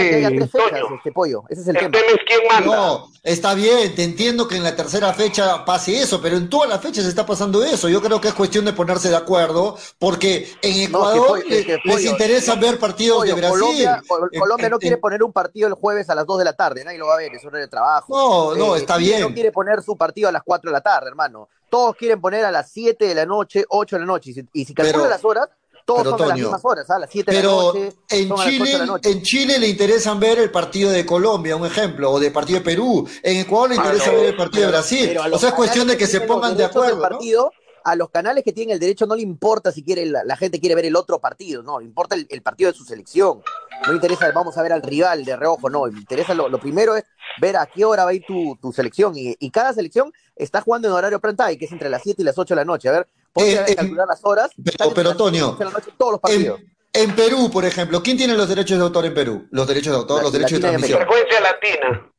este 0.96 1.12
pollo. 1.12 1.42
Ese 1.48 1.62
es 1.62 1.68
el, 1.68 1.76
tema. 1.76 1.98
es 1.98 2.20
quién 2.26 2.40
manda. 2.48 2.76
No, 2.76 3.10
está 3.22 3.54
bien, 3.54 3.94
te 3.94 4.04
entiendo 4.04 4.46
que 4.46 4.56
en 4.56 4.62
la 4.62 4.76
tercera 4.76 5.12
fecha 5.12 5.64
pase 5.64 6.00
eso, 6.00 6.20
pero 6.22 6.36
en 6.36 6.48
todas 6.48 6.68
las 6.68 6.80
fechas 6.80 7.04
está 7.04 7.26
pasando 7.26 7.64
eso. 7.64 7.88
Yo 7.88 8.00
creo 8.00 8.20
que 8.20 8.28
es 8.28 8.34
cuestión 8.34 8.64
de 8.64 8.72
ponerse 8.72 9.08
de 9.08 9.16
acuerdo, 9.16 9.76
porque 9.98 10.48
en 10.62 10.88
Ecuador 10.88 11.42
les 11.46 12.04
interesa 12.04 12.54
ver 12.54 12.78
partidos 12.78 13.24
de 13.24 13.34
Brasil. 13.34 13.58
Colombia, 13.58 14.02
Colombia 14.38 14.68
no 14.68 14.78
quiere 14.78 14.96
poner 14.98 15.22
un 15.22 15.32
partido 15.32 15.68
el 15.68 15.74
jueves 15.74 16.08
a 16.10 16.14
las 16.14 16.26
2 16.26 16.38
de 16.38 16.44
la 16.44 16.52
tarde, 16.52 16.84
nadie 16.84 16.98
lo 16.98 17.06
va 17.06 17.14
a 17.14 17.18
ver, 17.18 17.34
es 17.34 17.44
hora 17.44 17.58
de 17.58 17.68
trabajo. 17.68 18.06
No, 18.08 18.54
no, 18.54 18.76
eh, 18.76 18.78
está 18.78 18.96
bien. 18.96 19.20
No 19.20 19.32
quiere 19.32 19.50
poner 19.50 19.82
su 19.82 19.96
partido 19.96 20.28
a 20.28 20.32
las 20.32 20.42
4 20.44 20.70
de 20.70 20.72
la 20.72 20.80
tarde, 20.80 21.08
hermano 21.08 21.48
todos 21.74 21.96
quieren 21.96 22.20
poner 22.20 22.44
a 22.44 22.52
las 22.52 22.70
7 22.70 23.04
de 23.04 23.14
la 23.16 23.26
noche, 23.26 23.64
8 23.68 23.96
de 23.96 24.00
la 24.00 24.06
noche. 24.06 24.30
Y 24.52 24.64
si, 24.64 24.72
calcula 24.72 25.08
las 25.08 25.24
horas, 25.24 25.48
todos 25.84 26.04
son 26.04 26.22
a 26.22 26.26
las 26.26 26.38
mismas 26.38 26.64
horas, 26.64 26.88
a 26.88 27.00
las 27.00 27.10
7 27.10 27.32
de 27.32 27.42
la 27.42 27.48
noche. 27.48 27.92
En 28.10 28.32
Chile, 28.32 28.78
en 29.02 29.22
Chile 29.22 29.58
le 29.58 29.66
interesan 29.66 30.20
ver 30.20 30.38
el 30.38 30.52
partido 30.52 30.92
de 30.92 31.04
Colombia, 31.04 31.56
un 31.56 31.66
ejemplo, 31.66 32.12
o 32.12 32.20
de 32.20 32.30
partido 32.30 32.60
de 32.60 32.64
Perú. 32.64 33.08
En 33.24 33.38
Ecuador 33.38 33.70
le 33.70 33.74
interesa 33.74 34.12
ver 34.12 34.26
el 34.26 34.36
partido 34.36 34.66
de 34.66 34.70
Brasil. 34.70 35.18
O 35.32 35.36
sea, 35.36 35.48
es 35.48 35.54
cuestión 35.56 35.88
de 35.88 35.96
que, 35.96 36.06
se 36.06 36.20
pongan 36.20 36.56
de 36.56 36.64
acuerdo. 36.64 37.00
Partido, 37.00 37.50
a 37.84 37.96
los 37.96 38.08
canales 38.10 38.44
que 38.44 38.52
tienen 38.52 38.74
el 38.74 38.80
derecho 38.80 39.06
no 39.06 39.14
le 39.14 39.22
importa 39.22 39.70
si 39.70 39.82
quiere 39.82 40.06
la, 40.06 40.36
gente 40.36 40.60
quiere 40.60 40.74
ver 40.74 40.86
el 40.86 40.96
otro 40.96 41.18
partido, 41.18 41.62
no, 41.62 41.80
le 41.80 41.86
importa 41.86 42.16
el, 42.16 42.42
partido 42.42 42.70
de 42.70 42.78
su 42.78 42.84
selección. 42.84 43.42
No 43.82 43.88
le 43.88 43.94
interesa, 43.94 44.30
vamos 44.32 44.56
a 44.56 44.62
ver 44.62 44.72
al 44.72 44.82
rival 44.82 45.24
de 45.24 45.36
reojo, 45.36 45.68
no, 45.68 45.86
le 45.86 45.98
interesa 45.98 46.34
lo, 46.34 46.58
primero 46.58 46.96
es 46.96 47.04
ver 47.40 47.56
a 47.56 47.66
qué 47.66 47.84
hora 47.84 48.04
va 48.04 48.10
a 48.10 48.14
ir 48.14 48.24
tu, 48.26 48.72
selección. 48.72 49.14
Y, 49.16 49.50
cada 49.50 49.72
selección 49.72 50.12
está 50.36 50.60
jugando 50.60 50.88
en 50.88 50.94
horario 50.94 51.20
prime 51.20 51.36
time, 51.36 51.58
que 51.58 51.64
es 51.64 51.72
entre 51.72 51.88
las 51.88 52.02
7 52.02 52.22
y 52.22 52.24
las 52.24 52.38
8 52.38 52.54
de 52.54 52.60
la 52.60 52.64
noche. 52.64 52.88
A 52.88 52.92
ver, 52.92 53.08
ponte 53.32 53.58
a 53.58 53.76
calcular 53.76 54.06
las 54.08 54.20
horas. 54.24 54.50
Pero, 54.62 54.94
pero 54.94 55.16
Toño, 55.16 55.56
todos 55.96 56.12
los 56.12 56.20
partidos. 56.20 56.60
En, 56.92 57.14
Perú, 57.16 57.50
por 57.52 57.64
ejemplo, 57.64 58.02
¿quién 58.02 58.16
tiene 58.16 58.34
los 58.34 58.48
derechos 58.48 58.78
de 58.78 58.84
autor 58.84 59.04
en 59.06 59.14
Perú? 59.14 59.48
Los 59.50 59.66
derechos 59.66 59.92
de 59.92 59.98
autor, 59.98 60.22
los 60.22 60.32
derechos 60.32 60.60
de 60.60 60.68
transmisión. 60.68 61.00
Frecuencia 61.00 61.40
latina. 61.40 62.12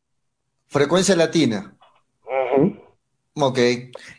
Frecuencia 0.68 1.16
latina. 1.16 1.78
Ok. 3.36 3.60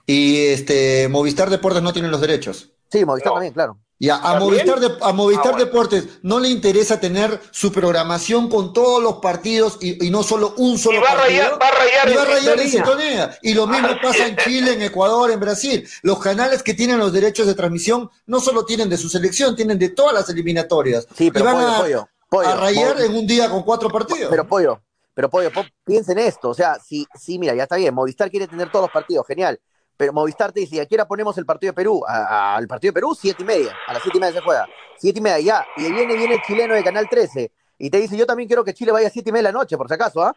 Y 0.07 0.47
este 0.47 1.09
Movistar 1.09 1.51
Deportes 1.51 1.83
no 1.83 1.93
tiene 1.93 2.09
los 2.09 2.21
derechos. 2.21 2.73
Sí, 2.91 3.05
Movistar 3.05 3.33
también, 3.33 3.53
claro. 3.53 3.79
Ya, 3.99 4.17
a 4.17 4.39
Movistar, 4.39 4.79
de, 4.79 4.95
a 5.01 5.13
Movistar 5.13 5.55
ah, 5.55 5.59
Deportes 5.59 6.19
no 6.23 6.39
le 6.39 6.51
interesa 6.51 7.01
tener 7.01 7.41
su 7.51 7.73
programación 7.73 8.51
con 8.51 8.75
todos 8.75 9.03
los 9.03 9.17
partidos 9.17 9.79
y, 9.81 10.11
no 10.11 10.23
solo 10.23 10.53
un 10.59 10.77
solo 10.77 10.99
y 10.99 11.01
va 11.01 11.15
partido. 11.15 11.25
Rayar, 11.25 11.63
va 11.63 11.69
a 11.69 11.71
rayar, 11.71 12.11
y 12.11 12.15
va 12.15 12.23
a 12.23 12.25
rayar 12.27 12.61
en 12.61 12.69
sintonía. 12.69 13.39
Y 13.41 13.55
lo 13.55 13.67
mismo 13.67 13.89
pasa 14.03 14.27
en 14.27 14.37
Chile, 14.37 14.75
en 14.75 14.83
Ecuador, 14.83 15.31
en 15.31 15.41
Brasil. 15.41 15.89
Los 16.03 16.19
canales 16.19 16.63
que 16.63 16.75
tienen 16.75 16.99
los 16.99 17.11
derechos 17.11 17.47
de 17.47 17.55
transmisión 17.55 18.11
no 18.27 18.41
solo 18.41 18.67
tienen 18.67 18.91
de 18.91 18.99
su 18.99 19.09
selección, 19.09 19.57
tienen 19.57 19.79
de 19.79 19.89
todas 19.89 20.13
las 20.13 20.29
eliminatorias. 20.29 21.07
Sí, 21.17 21.31
pero 21.31 21.47
y 21.47 21.55
van 21.55 21.65
a, 21.65 22.51
a 22.51 22.57
rayar 22.57 23.01
en 23.01 23.15
un 23.15 23.27
día 23.27 23.49
con 23.49 23.63
cuatro 23.63 23.89
partidos. 23.89 24.29
Pero 24.29 24.47
pollo, 24.47 24.83
pero 25.15 25.31
pollo, 25.31 25.51
piensen 25.87 26.19
esto. 26.19 26.51
O 26.51 26.55
sea, 26.55 26.79
si, 26.79 27.07
si, 27.15 27.39
mira, 27.39 27.55
ya 27.55 27.63
está 27.63 27.77
bien, 27.77 27.95
Movistar 27.95 28.31
quiere 28.31 28.47
tener 28.47 28.71
todos 28.71 28.85
los 28.85 28.93
partidos, 28.93 29.27
genial 29.27 29.59
pero 29.97 30.13
Movistar 30.13 30.53
te 30.53 30.61
dice, 30.61 30.81
aquí 30.81 30.95
ahora 30.95 31.09
ponemos 31.09 31.37
el 31.39 31.47
partido 31.47 31.71
de 31.73 31.75
Perú, 31.75 32.03
al 32.07 32.67
partido 32.67 32.91
de 32.91 32.95
Perú, 32.95 33.17
siete 33.19 33.43
y 33.43 33.47
media, 33.47 33.75
a 33.87 33.93
las 33.93 34.03
siete 34.03 34.19
y 34.19 34.21
media 34.21 34.35
se 34.35 34.41
juega, 34.41 34.69
siete 34.99 35.19
y 35.19 35.23
media 35.23 35.41
ya, 35.41 35.67
y 35.77 35.93
viene, 35.93 36.17
viene 36.17 36.35
el 36.35 36.43
chileno 36.43 36.75
de 36.75 36.85
Canal 36.85 37.09
13, 37.09 37.53
y 37.79 37.91
te 37.91 37.99
dice, 37.99 38.17
yo 38.17 38.27
también 38.27 38.47
quiero 38.47 38.65
que 38.65 38.75
Chile 38.75 38.93
vaya 38.93 39.09
a 39.09 39.11
siete 39.11 39.31
y 39.31 39.33
media 39.33 39.49
de 39.49 39.53
la 39.53 39.59
noche, 39.59 39.77
por 39.77 39.89
si 39.89 39.95
acaso, 39.95 40.23
¿ah? 40.23 40.35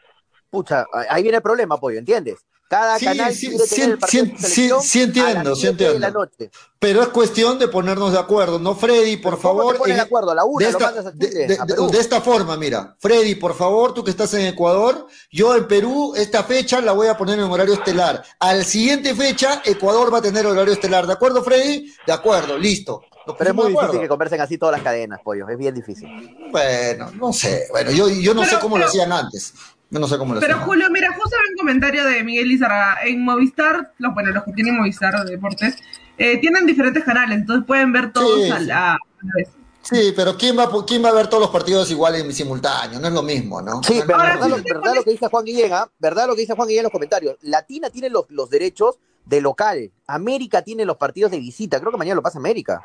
Pucha, 0.50 0.86
ahí 1.10 1.22
viene 1.22 1.38
el 1.38 1.44
problema, 1.44 1.78
Pollo, 1.78 2.00
¿entiendes? 2.00 2.46
Cada 2.70 3.00
canal 3.00 3.34
sí, 3.34 3.50
sí, 3.66 3.82
sí, 4.08 5.02
entiendo, 5.02 5.56
sí 5.56 5.66
entiendo. 5.66 6.30
Pero 6.78 7.02
es 7.02 7.08
cuestión 7.08 7.58
de 7.58 7.68
ponernos 7.68 8.14
de 8.14 8.20
acuerdo, 8.20 8.60
¿no, 8.60 8.76
Freddy? 8.76 9.18
Por 9.18 9.40
favor. 9.40 9.84
de 9.84 10.00
acuerdo? 10.00 10.36
La 10.36 10.46
una, 10.46 10.70
de, 11.16 12.00
esta, 12.00 12.22
forma, 12.22 12.58
mira. 12.58 12.96
Freddy, 13.00 13.34
por 13.34 13.56
favor, 13.56 13.96
tú 13.96 14.04
que 14.04 14.12
estás 14.12 14.36
en 14.36 14.46
Ecuador, 14.46 15.08
yo 15.32 15.56
en 15.56 15.68
Perú, 15.68 16.14
esta 16.16 16.44
fecha 16.44 16.80
la 16.80 16.92
voy 16.92 17.08
a 17.08 17.18
poner 17.18 17.40
en 17.40 17.46
horario 17.46 17.74
estelar. 17.74 18.24
Al 18.40 18.64
siguiente 18.64 19.16
fecha, 19.16 19.64
Ecuador 19.66 20.14
va 20.14 20.20
a 20.20 20.22
tener 20.22 20.46
horario 20.46 20.74
estelar. 20.74 21.08
¿De 21.08 21.14
acuerdo, 21.14 21.44
Freddy? 21.44 21.92
De 22.06 22.14
acuerdo, 22.14 22.56
listo. 22.56 23.02
Pero 23.36 23.50
es 23.50 23.56
muy 23.56 23.72
difícil 23.72 24.00
que 24.00 24.08
conversen 24.08 24.42
así 24.42 24.60
todas 24.60 24.74
las 24.74 24.84
cadenas, 24.84 25.22
pollo. 25.24 25.50
Es 25.50 25.58
bien 25.58 25.74
difícil. 25.74 26.08
Bueno, 26.52 27.10
no 27.14 27.34
sé. 27.34 27.66
Bueno, 27.72 27.90
yo, 27.90 28.10
yo 28.10 28.36
no 28.36 28.46
sé 28.46 28.60
cómo 28.60 28.78
lo 28.78 28.86
hacían 28.86 29.12
antes. 29.12 29.56
No 29.90 30.08
sé 30.08 30.18
cómo 30.18 30.36
lo 30.36 30.40
Pero 30.40 30.60
Julio, 30.60 30.88
mira, 30.92 31.12
justo 31.14 31.36
un 31.50 31.58
comentario 31.58 32.06
de 32.06 32.24
Miguel 32.24 32.48
Lizarraga. 32.48 33.00
En 33.06 33.24
Movistar, 33.24 33.94
los, 33.98 34.14
bueno, 34.14 34.32
los 34.32 34.44
que 34.44 34.52
tienen 34.54 34.78
Movistar 34.78 35.26
Deportes, 35.26 35.78
eh, 36.18 36.38
tienen 36.38 36.66
diferentes 36.66 37.04
canales, 37.04 37.40
entonces 37.40 37.66
pueden 37.66 37.92
ver 37.92 38.14
todos 38.14 38.52
a, 38.52 38.60
la, 38.60 38.98
vez. 39.36 39.50
Sí, 39.82 40.14
pero 40.16 40.38
¿quién 40.38 40.58
va, 40.58 40.70
¿quién 40.86 41.04
va 41.04 41.10
a 41.10 41.14
ver 41.14 41.28
todos 41.28 41.42
los 41.42 41.50
partidos 41.50 41.90
igual 41.90 42.16
en 42.16 42.32
simultáneo? 42.32 43.00
No 43.00 43.08
es 43.08 43.14
lo 43.14 43.24
mismo, 43.24 43.62
¿no? 43.62 43.82
Sí, 43.82 44.02
verdad, 44.06 44.40
verdad, 44.64 44.96
lo 44.96 45.04
que 45.04 45.12
dice 45.12 45.28
Juan 45.28 45.46
Guillén, 45.46 45.74
¿ah? 45.74 45.90
verdad 45.98 46.28
lo 46.28 46.36
que 46.36 46.42
dice 46.42 46.54
Juan 46.54 46.68
Guillén 46.68 46.82
en 46.82 46.84
los 46.84 46.92
comentarios. 46.92 47.38
Latina 47.42 47.90
tiene 47.90 48.10
los, 48.10 48.30
los 48.30 48.50
derechos 48.50 49.00
de 49.26 49.42
local, 49.42 49.92
América 50.06 50.62
tiene 50.62 50.86
los 50.86 50.98
partidos 50.98 51.32
de 51.32 51.40
visita, 51.40 51.80
creo 51.80 51.92
que 51.92 51.98
mañana 51.98 52.16
lo 52.16 52.22
pasa 52.22 52.38
América. 52.38 52.84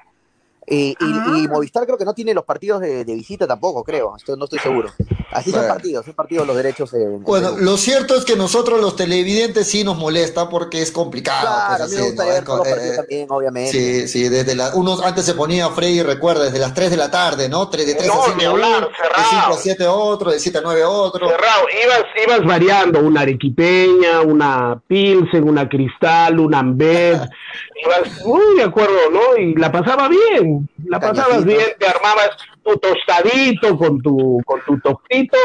Eh, 0.66 0.90
y, 0.90 0.94
ah. 1.00 1.46
Movistar 1.50 1.84
creo 1.84 1.98
que 1.98 2.04
no 2.04 2.14
tiene 2.14 2.32
los 2.32 2.44
partidos 2.44 2.80
de, 2.80 3.04
visita 3.04 3.46
tampoco, 3.46 3.84
creo. 3.84 4.16
no 4.36 4.44
estoy 4.44 4.58
seguro. 4.58 4.90
Así 5.30 5.50
son 5.50 5.66
partidos, 5.66 6.04
son 6.04 6.14
partidos 6.14 6.46
los 6.46 6.56
derechos. 6.56 6.90
bueno, 7.20 7.56
lo 7.58 7.76
cierto 7.76 8.16
es 8.16 8.24
que 8.24 8.36
nosotros 8.36 8.80
los 8.80 8.94
televidentes 8.94 9.66
sí 9.66 9.82
nos 9.82 9.96
molesta 9.96 10.48
porque 10.48 10.80
es 10.80 10.92
complicado. 10.92 11.48
Claro, 11.48 11.76
pues, 11.76 11.80
a 11.80 11.86
mí 11.86 11.96
me 11.96 12.06
gustaría 12.08 12.32
ver 12.34 12.44
todos 12.44 12.58
los 12.58 12.68
partidos 12.68 12.96
también, 12.96 13.26
obviamente. 13.30 13.72
Sí, 13.72 14.08
sí, 14.08 14.28
desde 14.28 14.54
la, 14.54 14.74
unos 14.74 15.02
antes 15.02 15.24
se 15.24 15.34
ponía 15.34 15.68
Freddy, 15.70 16.02
recuerda, 16.02 16.44
desde 16.44 16.58
las 16.58 16.72
3 16.72 16.90
de 16.90 16.96
la 16.96 17.10
tarde, 17.10 17.48
¿no? 17.48 17.68
3 17.68 17.86
de 17.86 17.94
3 17.94 18.06
no, 18.06 18.22
a 18.22 18.24
7 18.26 18.46
hablar, 18.46 18.88
de 18.88 19.22
5 19.30 19.54
a 19.54 19.56
7 19.56 19.86
otro, 19.88 20.30
de 20.30 20.38
7 20.38 20.58
a 20.58 20.60
9 20.62 20.84
otro. 20.84 21.28
Cerrado, 21.28 21.66
ibas, 21.84 22.04
ibas 22.24 22.46
variando, 22.46 23.00
una 23.00 23.22
arequipeña, 23.22 24.20
una 24.22 24.80
pilsen, 24.86 25.48
una 25.48 25.68
cristal, 25.68 26.38
una 26.38 26.60
ambed, 26.60 27.20
ibas 27.84 28.24
muy 28.24 28.56
de 28.56 28.62
acuerdo, 28.62 29.10
¿no? 29.10 29.36
Y 29.36 29.54
la 29.56 29.72
pasaba 29.72 30.08
bien, 30.08 30.53
la 30.86 31.00
pasabas 31.00 31.44
bien, 31.44 31.60
te 31.78 31.86
armabas 31.86 32.30
tu 32.62 32.76
tostadito 32.78 33.76
con 33.76 34.00
tu, 34.00 34.40
con 34.44 34.60
tu 34.66 34.78
tostito, 34.80 35.38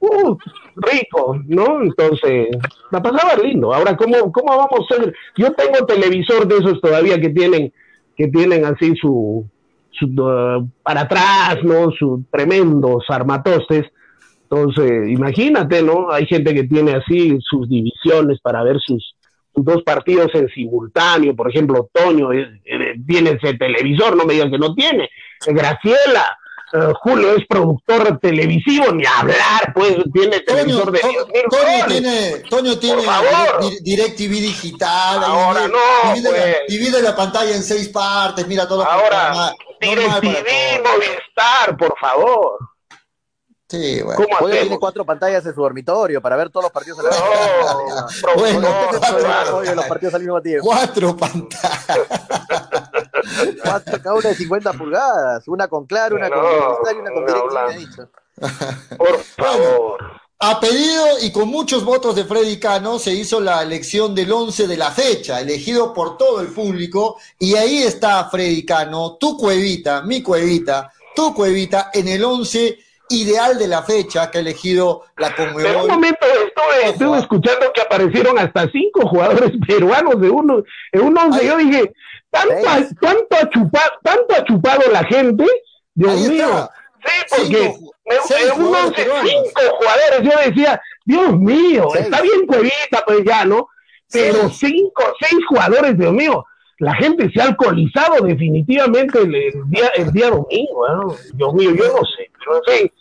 uh, 0.00 0.36
rico, 0.76 1.40
¿no? 1.46 1.82
Entonces, 1.82 2.48
la 2.90 3.02
pasaba 3.02 3.36
lindo. 3.42 3.72
Ahora, 3.72 3.96
¿cómo, 3.96 4.32
¿cómo 4.32 4.56
vamos 4.56 4.90
a 4.90 4.94
hacer? 4.94 5.14
Yo 5.36 5.52
tengo 5.52 5.86
televisor 5.86 6.46
de 6.46 6.58
esos 6.58 6.80
todavía 6.80 7.20
que 7.20 7.30
tienen, 7.30 7.72
que 8.16 8.28
tienen 8.28 8.64
así 8.64 8.94
su, 8.96 9.46
su 9.92 10.06
uh, 10.06 10.68
para 10.82 11.02
atrás, 11.02 11.58
¿no? 11.62 11.90
Sus 11.92 12.20
tremendos 12.30 13.04
armatostes. 13.08 13.86
Entonces, 14.42 15.08
imagínate, 15.08 15.82
¿no? 15.82 16.10
Hay 16.10 16.26
gente 16.26 16.54
que 16.54 16.64
tiene 16.64 16.92
así 16.92 17.38
sus 17.40 17.68
divisiones 17.68 18.40
para 18.40 18.64
ver 18.64 18.78
sus, 18.80 19.14
dos 19.54 19.82
partidos 19.82 20.30
en 20.34 20.48
simultáneo, 20.48 21.34
por 21.34 21.50
ejemplo, 21.50 21.88
Toño 21.92 22.30
tiene 23.06 23.38
ese 23.40 23.54
televisor, 23.54 24.16
no 24.16 24.24
me 24.24 24.34
digan 24.34 24.50
que 24.50 24.58
no 24.58 24.74
tiene, 24.74 25.04
eh, 25.04 25.52
Graciela, 25.52 26.38
Julio 27.00 27.34
es 27.34 27.44
productor 27.48 28.18
televisivo, 28.20 28.92
ni 28.92 29.04
hablar, 29.04 29.72
pues 29.74 29.96
tiene 30.12 30.40
televisor 30.40 30.92
de 30.92 31.00
Toño, 31.00 31.26
Toño 31.50 31.86
tiene, 31.88 32.30
Toño 32.48 32.78
tiene 32.78 33.02
DirecTV 33.82 34.30
digital, 34.30 35.24
ahora 35.24 35.66
no, 35.66 36.14
divide, 36.14 36.30
la, 36.30 36.38
pues. 36.38 36.56
divide, 36.68 37.02
la, 37.02 37.16
pantalla 37.16 37.56
en 37.56 37.62
seis 37.62 37.88
partes, 37.88 38.46
mira 38.46 38.68
todo 38.68 38.84
ahora 38.84 39.52
DirecTV, 39.80 40.82
Movistar, 40.84 41.76
por 41.76 41.98
favor. 41.98 42.69
Sí, 43.70 44.02
bueno. 44.02 44.26
¿Cómo 44.26 44.50
tiene 44.50 44.78
cuatro 44.80 45.04
pantallas 45.04 45.46
en 45.46 45.54
su 45.54 45.60
dormitorio 45.60 46.20
para 46.20 46.34
ver 46.34 46.50
todos 46.50 46.64
los 46.64 46.72
partidos 46.72 46.98
a 46.98 47.02
la 47.04 47.10
vez. 47.10 47.18
No, 48.22 48.34
bueno, 48.36 48.68
cuatro, 48.98 49.74
los 49.76 49.84
partidos 49.86 50.14
al 50.14 50.22
mismo 50.22 50.42
tiempo. 50.42 50.66
Cuatro 50.66 51.16
pantallas. 51.16 51.86
cada 54.02 54.14
una 54.14 54.28
de 54.28 54.34
50 54.34 54.72
pulgadas. 54.72 55.46
Una 55.46 55.68
con 55.68 55.86
claro, 55.86 56.16
una 56.16 56.28
con 56.28 56.40
cristal 56.40 56.96
y 56.96 56.98
una 56.98 57.10
con 57.12 57.26
directo. 57.76 58.08
Por 58.98 59.18
favor. 59.18 60.20
A 60.40 60.58
pedido 60.58 61.20
y 61.22 61.30
con 61.30 61.48
muchos 61.48 61.84
votos 61.84 62.16
de 62.16 62.24
Freddy 62.24 62.58
Cano 62.58 62.98
se 62.98 63.12
hizo 63.12 63.38
la 63.38 63.62
elección 63.62 64.16
del 64.16 64.32
11 64.32 64.66
de 64.66 64.76
la 64.76 64.90
fecha, 64.90 65.40
elegido 65.40 65.94
por 65.94 66.16
todo 66.16 66.40
el 66.40 66.48
público, 66.48 67.18
y 67.38 67.54
ahí 67.54 67.82
está 67.84 68.28
Freddy 68.28 68.64
Cano, 68.64 69.16
tu 69.20 69.36
cuevita, 69.36 70.02
mi 70.02 70.22
cuevita, 70.22 70.92
tu 71.14 71.32
cuevita, 71.34 71.90
en 71.92 72.08
el 72.08 72.24
11 72.24 72.89
ideal 73.10 73.58
de 73.58 73.68
la 73.68 73.82
fecha 73.82 74.30
que 74.30 74.38
ha 74.38 74.40
elegido 74.40 75.04
la 75.16 75.34
Conmebol. 75.34 75.66
En 75.66 75.80
un 75.80 75.86
momento 75.88 76.26
estuve, 76.86 77.18
escuchando 77.18 77.72
que 77.74 77.82
aparecieron 77.82 78.38
hasta 78.38 78.70
cinco 78.70 79.06
jugadores 79.08 79.52
peruanos 79.66 80.20
de 80.20 80.30
uno, 80.30 80.62
en 80.92 81.00
un 81.02 81.18
once. 81.18 81.44
Yo 81.44 81.56
dije, 81.58 81.92
¿tanto, 82.30 82.68
ha, 82.68 82.76
tanto, 83.00 83.36
ha 83.36 83.50
chupado, 83.50 83.90
¿tanto 84.02 84.34
ha 84.34 84.44
chupado 84.44 84.90
la 84.90 85.04
gente? 85.04 85.44
Dios 85.94 86.20
mío. 86.28 86.70
Sí, 87.04 87.36
porque 87.36 87.64
en 87.64 88.62
un 88.62 88.74
once, 88.74 89.02
cinco 89.02 89.60
jugadores, 89.78 90.22
yo 90.22 90.50
decía, 90.50 90.80
Dios 91.04 91.36
mío, 91.38 91.88
está 91.94 92.20
bien 92.20 92.46
Cuevita, 92.46 93.02
pues 93.06 93.24
ya, 93.24 93.44
¿no? 93.44 93.68
Pero 94.12 94.50
cinco, 94.50 95.02
seis 95.20 95.40
jugadores, 95.48 95.96
Dios 95.96 96.12
mío, 96.12 96.44
la 96.80 96.94
gente 96.94 97.30
se 97.30 97.40
ha 97.40 97.44
alcoholizado 97.44 98.24
definitivamente 98.24 99.20
el, 99.20 99.30
día, 99.66 99.88
el 99.96 100.10
día 100.12 100.30
domingo, 100.30 100.88
¿no? 100.88 101.14
Dios 101.34 101.54
mío, 101.54 101.70
yo 101.74 101.84
no 101.88 102.04
sé, 102.06 102.30
pero 102.38 102.56
en 102.56 102.78
fin, 102.78 102.92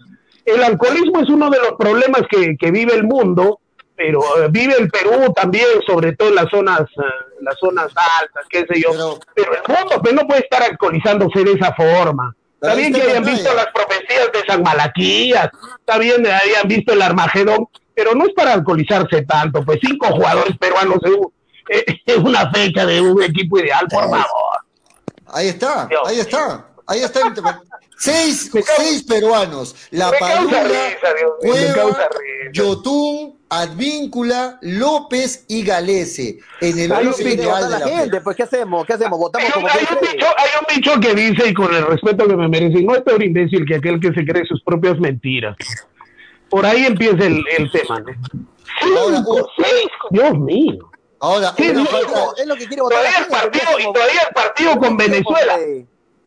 el 0.45 0.63
alcoholismo 0.63 1.21
es 1.21 1.29
uno 1.29 1.49
de 1.49 1.59
los 1.59 1.71
problemas 1.77 2.23
que, 2.29 2.71
vive 2.71 2.93
el 2.93 3.05
mundo, 3.05 3.61
pero 3.95 4.21
eh, 4.37 4.47
vive 4.49 4.75
el 4.77 4.89
Perú 4.89 5.31
también, 5.33 5.65
sobre 5.87 6.13
todo 6.13 6.27
en 6.27 6.35
las 6.35 6.49
zonas, 6.49 6.81
uh, 6.81 7.41
las 7.41 7.57
zonas 7.57 7.87
altas, 8.21 8.45
qué 8.49 8.65
sé 8.69 8.81
yo. 8.81 9.17
Pero, 9.33 9.53
el 9.53 9.61
mundo 9.67 10.01
pues, 10.01 10.13
no 10.13 10.27
puede 10.27 10.41
estar 10.41 10.61
alcoholizándose 10.61 11.43
de 11.45 11.53
esa 11.53 11.73
forma. 11.73 12.35
Está 12.61 12.75
bien 12.75 12.93
que 12.93 13.01
hayan 13.01 13.23
visto 13.23 13.53
las 13.53 13.67
profecías 13.67 14.29
de 14.33 14.39
San 14.45 14.61
Malaquías, 14.61 15.49
está 15.79 15.97
bien 15.97 16.21
que 16.21 16.31
hayan 16.31 16.67
visto 16.67 16.91
el 16.91 17.01
Armagedón, 17.01 17.69
pero 17.95 18.13
no 18.13 18.25
es 18.25 18.33
para 18.33 18.53
alcoholizarse 18.53 19.21
tanto, 19.21 19.63
pues 19.63 19.79
cinco 19.81 20.07
jugadores 20.07 20.57
peruanos 20.57 20.99
es 22.05 22.17
una 22.17 22.49
fecha 22.51 22.85
de 22.85 23.01
un 23.01 23.21
equipo 23.23 23.59
ideal, 23.59 23.87
por 23.89 24.03
favor. 24.03 24.25
Ahí 25.27 25.47
está, 25.47 25.87
ahí 26.05 26.19
está, 26.19 26.65
ahí 26.87 27.01
está. 27.01 27.61
Seis, 27.99 28.49
seis 28.77 29.03
peruanos. 29.03 29.75
La 29.91 30.09
Padula, 30.17 30.63
Cueva, 31.41 32.09
Yotún, 32.53 33.37
Advíncula, 33.49 34.57
López 34.61 35.43
y 35.49 35.63
Galese. 35.63 36.39
En 36.61 36.79
el 36.79 36.93
hay 36.93 37.09
ideal 37.19 37.69
de 37.69 37.79
la, 37.79 37.87
gente. 37.87 38.21
Pues, 38.21 38.37
¿qué 38.37 38.43
hacemos? 38.43 38.85
¿Qué 38.85 38.93
hacemos? 38.93 39.19
¿Votamos 39.19 39.51
hay, 39.53 39.63
hay, 39.63 39.87
un 39.91 39.99
dicho, 39.99 40.27
hay 40.37 40.49
un 40.61 40.75
dicho 40.75 40.99
que 41.01 41.13
dice, 41.13 41.49
y 41.49 41.53
con 41.53 41.75
el 41.75 41.85
respeto 41.87 42.25
que 42.25 42.37
me 42.37 42.47
merece, 42.47 42.81
no 42.81 42.95
es 42.95 43.01
peor 43.01 43.21
imbécil 43.21 43.65
que 43.65 43.75
aquel 43.75 43.99
que 43.99 44.13
se 44.13 44.25
cree 44.25 44.45
sus 44.45 44.63
propias 44.63 44.97
mentiras. 44.97 45.57
Por 46.49 46.65
ahí 46.65 46.85
empieza 46.85 47.25
el, 47.25 47.43
el 47.57 47.69
tema. 47.69 48.01
Cinco, 48.81 49.51
seis, 49.57 49.89
Dios 50.09 50.39
mío. 50.39 50.88
Ahora, 51.21 51.53
es 51.57 52.45
lo 52.45 52.55
que 52.55 52.67
quiere 52.67 52.81
votar. 52.81 52.99
Todavía 52.99 53.19
el 53.19 53.27
partido, 53.27 53.79
y 53.79 53.93
todavía 53.93 54.21
el 54.27 54.33
partido 54.33 54.77
con 54.77 54.97
Venezuela 54.97 55.59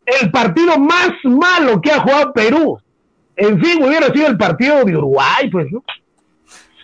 el 0.05 0.31
partido 0.31 0.77
más 0.77 1.11
malo 1.23 1.81
que 1.81 1.91
ha 1.91 2.01
jugado 2.01 2.33
Perú. 2.33 2.77
En 3.35 3.59
fin, 3.59 3.83
hubiera 3.83 4.07
sido 4.07 4.27
el 4.27 4.37
partido 4.37 4.83
de 4.83 4.97
Uruguay, 4.97 5.49
pues, 5.49 5.71
¿no? 5.71 5.83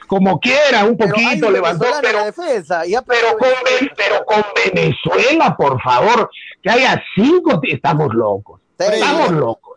como 0.10 0.39
quiera, 0.39 0.86
un 0.86 0.97
poquito 0.97 1.51
levantó, 1.51 1.86
pero, 2.01 2.26
defensa, 2.26 2.82
pero, 3.05 3.38
con, 3.38 3.49
pero 3.95 4.26
con 4.26 4.43
Venezuela, 4.66 5.55
por 5.55 5.80
favor, 5.84 6.32
que 6.64 6.70
haya 6.72 6.99
cinco, 7.14 7.60
estamos 7.62 8.12
locos, 8.16 8.60
estamos 8.80 9.30
locos. 9.30 9.68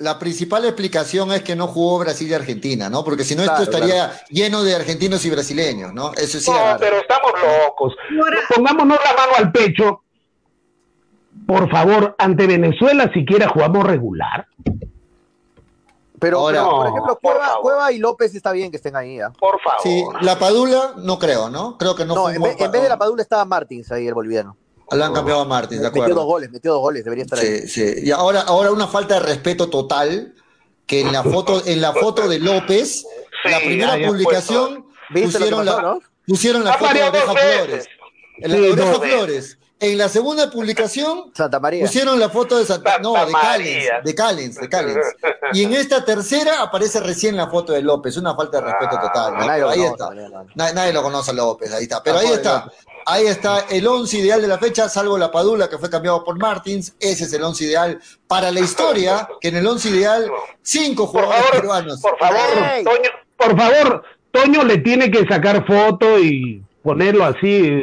La 0.00 0.18
principal 0.18 0.64
explicación 0.64 1.30
es 1.30 1.42
que 1.42 1.54
no 1.54 1.66
jugó 1.66 1.98
Brasil 1.98 2.26
y 2.30 2.32
Argentina, 2.32 2.88
¿no? 2.88 3.04
Porque 3.04 3.22
si 3.22 3.36
no, 3.36 3.42
esto 3.42 3.62
estaría 3.62 4.10
lleno 4.30 4.62
de 4.62 4.74
argentinos 4.74 5.26
y 5.26 5.30
brasileños, 5.30 5.92
¿no? 5.92 6.14
Eso 6.14 6.40
sí. 6.40 6.50
No, 6.50 6.76
pero 6.78 6.96
estamos 6.96 7.32
locos. 7.66 7.94
Pongámonos 8.54 8.98
la 9.04 9.12
mano 9.12 9.32
al 9.36 9.52
pecho. 9.52 10.02
Por 11.46 11.70
favor, 11.70 12.14
ante 12.16 12.46
Venezuela 12.46 13.10
siquiera 13.12 13.50
jugamos 13.50 13.84
regular. 13.84 14.46
Pero, 16.18 16.40
por 16.40 16.54
ejemplo, 16.88 17.18
Cueva, 17.60 17.92
y 17.92 17.98
López 17.98 18.34
está 18.34 18.52
bien 18.52 18.70
que 18.70 18.78
estén 18.78 18.96
ahí. 18.96 19.20
¿eh? 19.20 19.24
Por 19.38 19.60
favor. 19.60 19.80
Sí, 19.82 20.04
la 20.22 20.38
Padula 20.38 20.94
no 20.96 21.18
creo, 21.18 21.50
¿no? 21.50 21.76
Creo 21.76 21.94
que 21.94 22.06
no. 22.06 22.14
No, 22.14 22.30
en 22.30 22.40
vez, 22.42 22.56
de 22.56 22.88
la 22.88 22.98
Padula 22.98 23.22
estaba 23.22 23.44
Martins 23.44 23.92
ahí, 23.92 24.06
el 24.06 24.14
boliviano. 24.14 24.56
Lo 24.92 25.04
han 25.04 25.12
cambiado 25.12 25.40
a 25.40 25.44
Martins, 25.44 25.80
de 25.80 25.86
acuerdo. 25.86 26.08
Metió 26.08 26.14
dos 26.16 26.26
goles, 26.26 26.50
metió 26.50 26.72
dos 26.72 26.80
goles, 26.80 27.04
debería 27.04 27.24
estar 27.24 27.38
ahí. 27.38 27.68
Sí, 27.68 27.84
Y 28.02 28.10
ahora, 28.10 28.40
ahora 28.40 28.72
una 28.72 28.88
falta 28.88 29.14
de 29.14 29.20
respeto 29.20 29.68
total, 29.70 30.34
que 30.86 31.00
en 31.00 31.12
la 31.12 31.22
foto, 31.22 31.62
en 31.64 31.80
la 31.80 31.92
foto 31.92 32.28
de 32.28 32.40
López, 32.40 33.04
la 33.44 33.58
primera 33.58 34.06
publicación 34.06 34.86
pusieron 35.12 35.64
la, 35.64 35.98
pusieron 36.26 36.64
la 36.64 36.74
foto 36.74 36.94
de 36.94 37.02
Oreja 37.02 37.34
Flores. 37.34 37.88
En 38.38 38.50
la 38.50 38.56
de 38.58 38.72
Oreja 38.72 38.94
Flores. 39.00 39.58
En 39.82 39.96
la 39.96 40.10
segunda 40.10 40.50
publicación 40.50 41.32
Santa 41.34 41.58
María. 41.58 41.86
pusieron 41.86 42.20
la 42.20 42.28
foto 42.28 42.58
de 42.58 42.66
Santa, 42.66 42.98
no, 42.98 43.14
de 43.14 43.32
Callens, 43.32 44.04
de 44.04 44.14
Callens, 44.14 44.56
de 44.56 44.68
Callens. 44.68 45.06
Y 45.54 45.64
en 45.64 45.72
esta 45.72 46.04
tercera 46.04 46.60
aparece 46.60 47.00
recién 47.00 47.34
la 47.34 47.48
foto 47.48 47.72
de 47.72 47.80
López, 47.80 48.18
una 48.18 48.36
falta 48.36 48.60
de 48.60 48.66
respeto 48.66 48.98
ah, 48.98 49.00
total. 49.00 49.34
Pero 49.38 49.70
ahí 49.70 49.82
está. 49.82 50.10
Nadie, 50.54 50.92
lo 50.92 51.02
conoce 51.02 51.30
a 51.30 51.34
López, 51.34 51.72
ahí 51.72 51.84
está. 51.84 52.02
Pero 52.02 52.18
ahí 52.18 52.26
está. 52.26 52.70
Ahí 53.06 53.26
está 53.26 53.60
el 53.70 53.86
once 53.86 54.18
ideal 54.18 54.42
de 54.42 54.48
la 54.48 54.58
fecha, 54.58 54.86
salvo 54.86 55.16
la 55.16 55.32
Padula 55.32 55.70
que 55.70 55.78
fue 55.78 55.88
cambiado 55.88 56.22
por 56.22 56.38
Martins. 56.38 56.94
Ese 57.00 57.24
es 57.24 57.32
el 57.32 57.42
once 57.42 57.64
ideal 57.64 57.98
para 58.26 58.50
la 58.50 58.60
historia, 58.60 59.26
que 59.40 59.48
en 59.48 59.56
el 59.56 59.66
once 59.66 59.88
ideal, 59.88 60.30
cinco 60.60 61.06
jugadores 61.06 61.50
peruanos. 61.52 62.00
Por 62.02 62.18
favor, 62.18 62.38
Toño, 62.84 63.10
por 63.36 63.56
favor, 63.56 64.02
Toño 64.30 64.62
le 64.62 64.78
tiene 64.78 65.10
que 65.10 65.26
sacar 65.26 65.66
foto 65.66 66.18
y 66.18 66.62
ponerlo 66.82 67.24
así. 67.24 67.82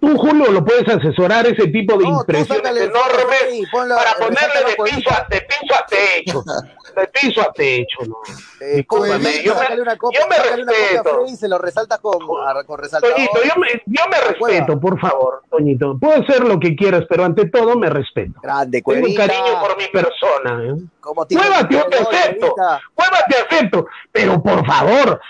Tú, 0.00 0.16
Julio, 0.16 0.50
lo 0.50 0.64
puedes 0.64 0.88
asesorar 0.88 1.46
ese 1.46 1.68
tipo 1.68 1.96
de 1.98 2.06
impresiones 2.06 2.76
enormes 2.76 3.68
para 3.72 4.12
ponerle 4.14 4.70
de 4.70 4.90
piso, 4.90 5.10
a, 5.10 5.26
de 5.28 5.40
piso 5.42 5.74
a 5.74 5.86
techo. 5.86 6.44
De 6.90 7.06
piso 7.06 7.40
a 7.40 7.52
techo, 7.52 7.98
¿no? 8.04 8.16
Eh, 8.60 8.78
Discúlpame, 8.78 9.44
yo, 9.44 9.54
me, 9.54 9.80
una 9.80 9.96
copa, 9.96 10.18
yo 10.18 10.26
me 10.26 10.36
respeto. 10.56 11.24
Y 11.28 11.36
se 11.36 11.46
lo 11.46 11.56
resaltas 11.56 12.00
con, 12.00 12.18
con 12.66 12.78
resaltador. 12.80 13.14
Toñito, 13.14 13.44
yo 13.44 13.60
me, 13.60 13.68
yo 13.86 14.02
me 14.10 14.20
respeto, 14.20 14.80
por 14.80 14.98
favor, 14.98 15.42
Toñito. 15.48 15.96
Puedo 16.00 16.20
hacer 16.20 16.42
lo 16.42 16.58
que 16.58 16.74
quieras, 16.74 17.04
pero 17.08 17.24
ante 17.24 17.48
todo 17.48 17.76
me 17.76 17.88
respeto. 17.90 18.40
Grande, 18.42 18.82
Tengo 18.82 19.06
un 19.06 19.14
cariño 19.14 19.60
por 19.60 19.76
mi 19.78 19.86
persona. 19.86 20.64
¿eh? 20.64 20.74
Cuévate, 21.00 21.74
yo 21.74 21.84
te 21.84 21.98
acepto. 21.98 22.56
Cuévate, 22.92 23.36
acepto. 23.48 23.86
Pero, 24.10 24.42
por 24.42 24.66
favor, 24.66 25.20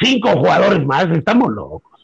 cinco 0.00 0.30
jugadores 0.36 0.86
más, 0.86 1.06
estamos 1.16 1.50
locos. 1.50 1.97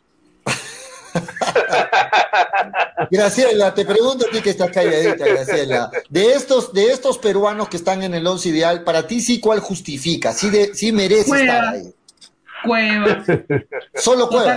Graciela, 3.10 3.74
te 3.74 3.84
pregunto 3.84 4.26
a 4.26 4.30
ti 4.30 4.40
que 4.40 4.50
estás 4.50 4.70
calladita, 4.70 5.26
Graciela. 5.26 5.90
De 6.08 6.32
estos, 6.32 6.72
de 6.72 6.90
estos 6.90 7.18
peruanos 7.18 7.68
que 7.68 7.76
están 7.76 8.02
en 8.02 8.14
el 8.14 8.26
once 8.26 8.48
ideal, 8.48 8.82
para 8.84 9.06
ti 9.06 9.20
sí, 9.20 9.40
¿cuál 9.40 9.60
justifica? 9.60 10.32
Sí, 10.32 10.50
de, 10.50 10.74
sí 10.74 10.92
merece 10.92 11.30
estar 11.40 11.64
ahí. 11.66 11.94
Cueva. 12.64 13.24
Solo 13.94 14.28
Cueva. 14.28 14.56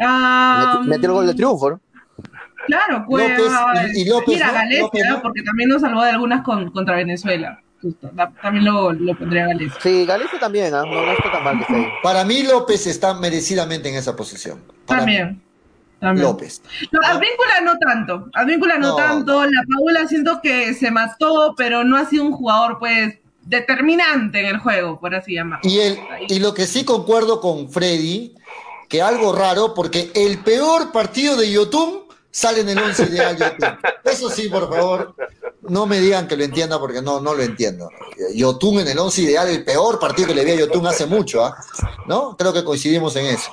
Um, 0.00 0.86
Metió 0.86 1.08
el 1.08 1.14
gol 1.14 1.26
de 1.26 1.34
triunfo, 1.34 1.70
¿no? 1.70 1.80
Claro, 2.66 3.04
Cueva. 3.06 3.34
y, 3.94 4.04
López, 4.04 4.34
Mira, 4.34 4.52
Galicia, 4.52 5.20
porque 5.22 5.42
también 5.42 5.70
nos 5.70 5.80
salvó 5.80 6.02
de 6.02 6.10
algunas 6.10 6.42
contra 6.44 6.96
Venezuela. 6.96 7.60
También 8.42 8.64
lo, 8.64 8.92
lo 8.92 9.16
pondría 9.16 9.46
Galicia. 9.46 9.80
Sí, 9.80 10.04
Galicia 10.04 10.38
también, 10.38 10.74
¿ah? 10.74 10.82
no, 10.84 11.12
está 11.12 11.30
tan 11.30 11.44
mal 11.44 11.56
que 11.58 11.62
esté 11.62 11.92
Para 12.02 12.24
mí 12.24 12.42
López 12.42 12.86
está 12.86 13.14
merecidamente 13.14 13.88
en 13.88 13.96
esa 13.96 14.16
posición. 14.16 14.60
También. 14.88 15.42
López. 16.00 16.62
No, 16.92 17.00
Advíncula 17.02 17.60
no 17.62 17.76
tanto. 17.78 18.28
Advíncula 18.34 18.78
no, 18.78 18.94
tanto. 18.94 19.44
La 19.44 19.62
Paula 19.68 20.06
siento 20.06 20.40
que 20.40 20.74
se 20.74 20.90
mató, 20.90 21.54
pero 21.56 21.84
no 21.84 21.96
ha 21.96 22.04
sido 22.04 22.24
un 22.24 22.32
jugador, 22.32 22.78
pues, 22.78 23.16
determinante 23.42 24.40
en 24.40 24.46
el 24.46 24.58
juego, 24.58 25.00
por 25.00 25.14
así 25.14 25.34
llamarlo. 25.34 25.68
Y, 25.68 25.80
el, 25.80 25.98
y 26.28 26.38
lo 26.38 26.54
que 26.54 26.66
sí 26.66 26.84
concuerdo 26.84 27.40
con 27.40 27.70
Freddy, 27.70 28.34
que 28.88 29.02
algo 29.02 29.34
raro, 29.34 29.74
porque 29.74 30.12
el 30.14 30.38
peor 30.38 30.92
partido 30.92 31.36
de 31.36 31.50
Yotun 31.50 32.02
sale 32.30 32.60
en 32.60 32.68
el 32.68 32.78
11 32.78 33.02
ideal 33.04 33.36
Yotun. 33.36 33.78
Eso 34.04 34.30
sí, 34.30 34.48
por 34.48 34.68
favor, 34.68 35.14
no 35.62 35.86
me 35.86 35.98
digan 35.98 36.28
que 36.28 36.36
lo 36.36 36.44
entienda 36.44 36.78
porque 36.78 37.02
no, 37.02 37.20
no 37.20 37.34
lo 37.34 37.42
entiendo. 37.42 37.90
Yotun 38.34 38.80
en 38.80 38.88
el 38.88 38.98
11 38.98 39.22
ideal, 39.22 39.48
el 39.48 39.64
peor 39.64 39.98
partido 39.98 40.28
que 40.28 40.34
le 40.34 40.44
vi 40.44 40.52
a 40.52 40.56
Yotun 40.56 40.86
hace 40.86 41.06
mucho, 41.06 41.44
¿ah? 41.44 41.56
¿no? 42.06 42.36
Creo 42.36 42.52
que 42.52 42.62
coincidimos 42.64 43.16
en 43.16 43.26
eso. 43.26 43.50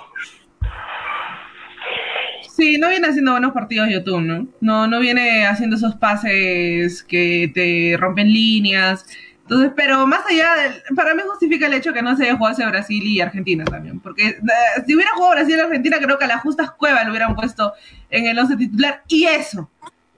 Sí, 2.55 2.77
no 2.77 2.87
viene 2.87 3.07
haciendo 3.07 3.31
buenos 3.31 3.51
partidos 3.51 3.89
YouTube, 3.89 4.21
¿no? 4.21 4.47
No, 4.61 4.87
no 4.87 5.01
viene 5.01 5.45
haciendo 5.45 5.75
esos 5.75 5.95
pases 5.95 7.03
que 7.03 7.51
te 7.53 7.97
rompen 7.97 8.31
líneas. 8.31 9.05
Entonces, 9.41 9.73
pero 9.75 10.07
más 10.07 10.25
allá, 10.25 10.55
para 10.95 11.13
mí 11.13 11.21
justifica 11.27 11.67
el 11.67 11.73
hecho 11.73 11.91
que 11.91 12.01
no 12.01 12.15
se 12.15 12.23
haya 12.23 12.37
jugado 12.37 12.69
Brasil 12.69 13.03
y 13.03 13.19
Argentina 13.19 13.65
también. 13.65 13.99
Porque 13.99 14.27
eh, 14.27 14.37
si 14.87 14.95
hubiera 14.95 15.11
jugado 15.15 15.33
Brasil 15.33 15.57
y 15.57 15.59
Argentina, 15.59 15.97
creo 16.01 16.17
que 16.17 16.23
a 16.23 16.27
las 16.29 16.41
justas 16.43 16.71
Cueva 16.71 17.03
lo 17.03 17.09
hubieran 17.09 17.35
puesto 17.35 17.73
en 18.09 18.25
el 18.27 18.39
11 18.39 18.55
titular. 18.55 19.03
Y 19.09 19.25
eso, 19.25 19.69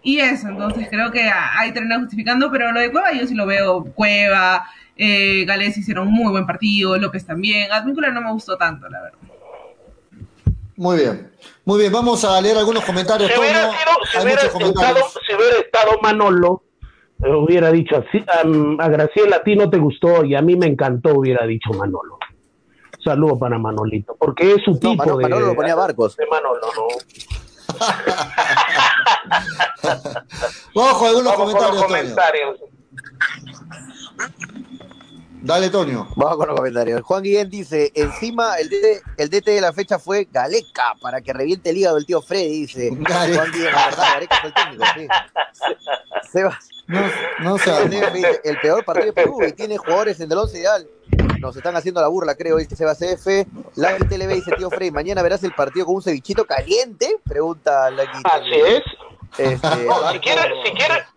y 0.04 0.20
eso. 0.20 0.50
Entonces, 0.50 0.90
creo 0.92 1.12
que 1.12 1.28
hay 1.32 1.72
termina 1.72 2.00
justificando, 2.00 2.52
pero 2.52 2.72
lo 2.72 2.80
de 2.80 2.92
Cueva 2.92 3.14
yo 3.14 3.26
sí 3.26 3.34
lo 3.34 3.48
veo. 3.48 3.84
Cueva, 3.96 4.64
eh, 4.96 5.44
Gales 5.46 5.76
hicieron 5.76 6.12
muy 6.12 6.30
buen 6.30 6.46
partido, 6.46 7.00
López 7.00 7.26
también. 7.26 7.72
Advíncula 7.72 8.12
no 8.12 8.22
me 8.22 8.32
gustó 8.32 8.58
tanto, 8.58 8.88
la 8.90 9.02
verdad. 9.02 9.37
Muy 10.78 10.98
bien. 10.98 11.32
Muy 11.66 11.80
bien, 11.80 11.92
vamos 11.92 12.24
a 12.24 12.40
leer 12.40 12.58
algunos 12.58 12.86
comentarios. 12.86 13.32
Si 13.32 13.40
hubiera, 13.40 13.72
estado, 15.60 16.00
Manolo, 16.02 16.64
eh, 17.24 17.30
hubiera 17.30 17.72
dicho 17.72 17.98
así, 17.98 18.24
a 18.28 18.88
Graciela 18.88 19.38
a 19.38 19.44
ti 19.44 19.56
no 19.56 19.70
te 19.70 19.78
gustó 19.78 20.24
y 20.24 20.36
a 20.36 20.42
mí 20.42 20.56
me 20.56 20.68
encantó, 20.68 21.16
hubiera 21.16 21.46
dicho 21.46 21.72
Manolo. 21.72 22.20
Saludo 23.04 23.38
para 23.40 23.58
Manolito, 23.58 24.16
porque 24.20 24.54
es 24.54 24.64
su 24.64 24.80
tipo 24.80 25.18
de... 25.18 25.24
Manolo 25.24 25.48
lo 25.48 25.56
ponía 25.56 25.76
barcos. 25.76 26.16
De 26.16 26.28
Manolo, 26.28 26.62
no. 26.76 26.88
Ojo, 30.76 31.08
algunos 31.08 31.34
comentarios. 31.34 31.84
comentarios. 31.84 32.60
Dale, 35.42 35.70
Tonio. 35.70 36.08
Vamos 36.16 36.38
con 36.38 36.48
los 36.48 36.56
comentarios. 36.58 37.02
Juan 37.02 37.24
Guillén 37.24 37.50
dice, 37.50 37.92
encima 37.96 38.58
el 38.58 38.70
DT, 38.70 39.04
el 39.18 39.30
DT 39.30 39.52
de 39.52 39.62
la 39.62 39.72
fecha 39.72 40.00
fue 40.00 40.28
Galeca, 40.32 40.96
para 41.02 41.22
que 41.22 41.32
reviente 41.32 41.70
el 41.70 41.78
hígado 41.78 41.96
del 41.96 42.06
tío 42.06 42.22
Freddy, 42.22 42.62
dice. 42.62 42.90
Juan 43.08 43.52
Guillén, 43.52 43.74
la 43.74 43.86
verdad, 43.86 44.14
Galeca 44.14 44.38
fue 44.42 44.50
el 44.50 44.56
técnico, 44.56 44.86
sí. 44.96 45.08
Sebas. 46.32 46.70
No, 46.88 47.02
no 47.40 47.58
sé. 47.58 47.72
El 48.44 48.60
peor 48.60 48.84
partido 48.86 49.08
de 49.08 49.14
Perú 49.14 49.40
y 49.46 49.52
tiene 49.52 49.78
jugadores 49.78 50.20
en 50.22 50.32
el 50.32 50.38
11 50.38 50.60
ideal. 50.60 50.88
Nos 51.40 51.56
están 51.56 51.76
haciendo 51.76 52.02
la 52.02 52.08
burla, 52.08 52.36
creo, 52.36 52.58
dice 52.58 52.76
Sebas 52.76 53.02
F. 53.02 53.46
La 53.76 53.96
TLB 53.98 54.34
dice, 54.34 54.52
tío 54.58 54.70
Freddy, 54.70 54.92
mañana 54.92 55.22
verás 55.22 55.44
el 55.44 55.54
partido 55.54 55.86
con 55.86 55.96
un 55.96 56.02
cevichito 56.02 56.46
caliente, 56.46 57.18
pregunta 57.26 57.92
la 57.92 58.04
Así 58.04 58.54
es. 58.54 58.84
Este, 59.38 59.68
si 60.12 60.20
quieren, 60.20 60.54
si 60.66 60.72
quieren, 60.72 60.98
si 61.14 61.17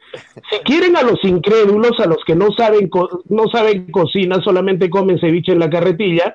quieren 0.65 0.97
a 0.97 1.03
los 1.03 1.23
incrédulos, 1.25 1.99
a 2.01 2.07
los 2.07 2.25
que 2.25 2.35
no 2.35 2.53
saben, 2.53 2.91
no 3.29 3.49
saben 3.49 3.91
cocina, 3.91 4.41
solamente 4.43 4.91
comen 4.91 5.19
ceviche 5.19 5.53
en 5.53 5.59
la 5.59 5.71
carretilla, 5.71 6.35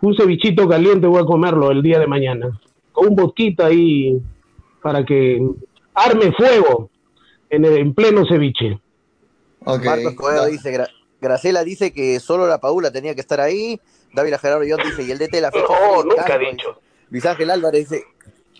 un 0.00 0.16
cevichito 0.16 0.68
caliente 0.68 1.06
voy 1.06 1.22
a 1.22 1.26
comerlo 1.26 1.70
el 1.70 1.82
día 1.82 1.98
de 1.98 2.06
mañana. 2.06 2.60
Con 2.92 3.08
un 3.08 3.16
boquita 3.16 3.66
ahí 3.66 4.20
para 4.82 5.04
que 5.04 5.42
arme 5.94 6.32
fuego 6.32 6.90
en, 7.50 7.64
en 7.64 7.94
pleno 7.94 8.24
ceviche. 8.26 8.78
Marcos 9.64 10.14
Coelho 10.14 10.46
dice, 10.46 10.86
Gracela 11.20 11.64
dice 11.64 11.92
que 11.92 12.20
solo 12.20 12.46
la 12.46 12.58
Paula 12.58 12.90
tenía 12.90 13.14
que 13.14 13.20
estar 13.20 13.40
ahí. 13.40 13.80
David 14.12 14.34
Gerardo 14.40 14.64
John 14.68 14.80
dice, 14.84 15.02
y 15.02 15.10
el 15.10 15.18
DT 15.18 15.32
de 15.32 15.40
la 15.40 15.50
fecha. 15.50 15.66
No, 15.68 16.04
nunca 16.04 16.34
ha 16.34 16.38
dicho. 16.38 16.80
Luis 17.10 17.26
Ángel 17.26 17.50
Álvarez 17.50 17.88
dice. 17.88 18.04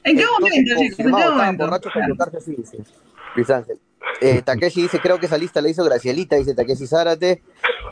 ¿En 0.04 0.16
qué 0.16 0.24
momento, 0.26 0.74
chicos? 0.78 0.98
¿En 0.98 1.06
qué 1.06 1.30
momento? 1.30 1.64
Borracho 1.64 2.38
así, 2.38 2.54
dice. 2.54 2.78
Luis 3.34 3.50
Ángel. 3.50 3.78
Eh, 4.20 4.42
Takeshi 4.42 4.82
dice, 4.82 5.00
creo 5.00 5.18
que 5.18 5.26
esa 5.26 5.38
lista 5.38 5.60
la 5.60 5.68
hizo 5.68 5.84
Gracielita, 5.84 6.36
dice 6.36 6.54
Takeshi 6.54 6.86
Zárate. 6.86 7.42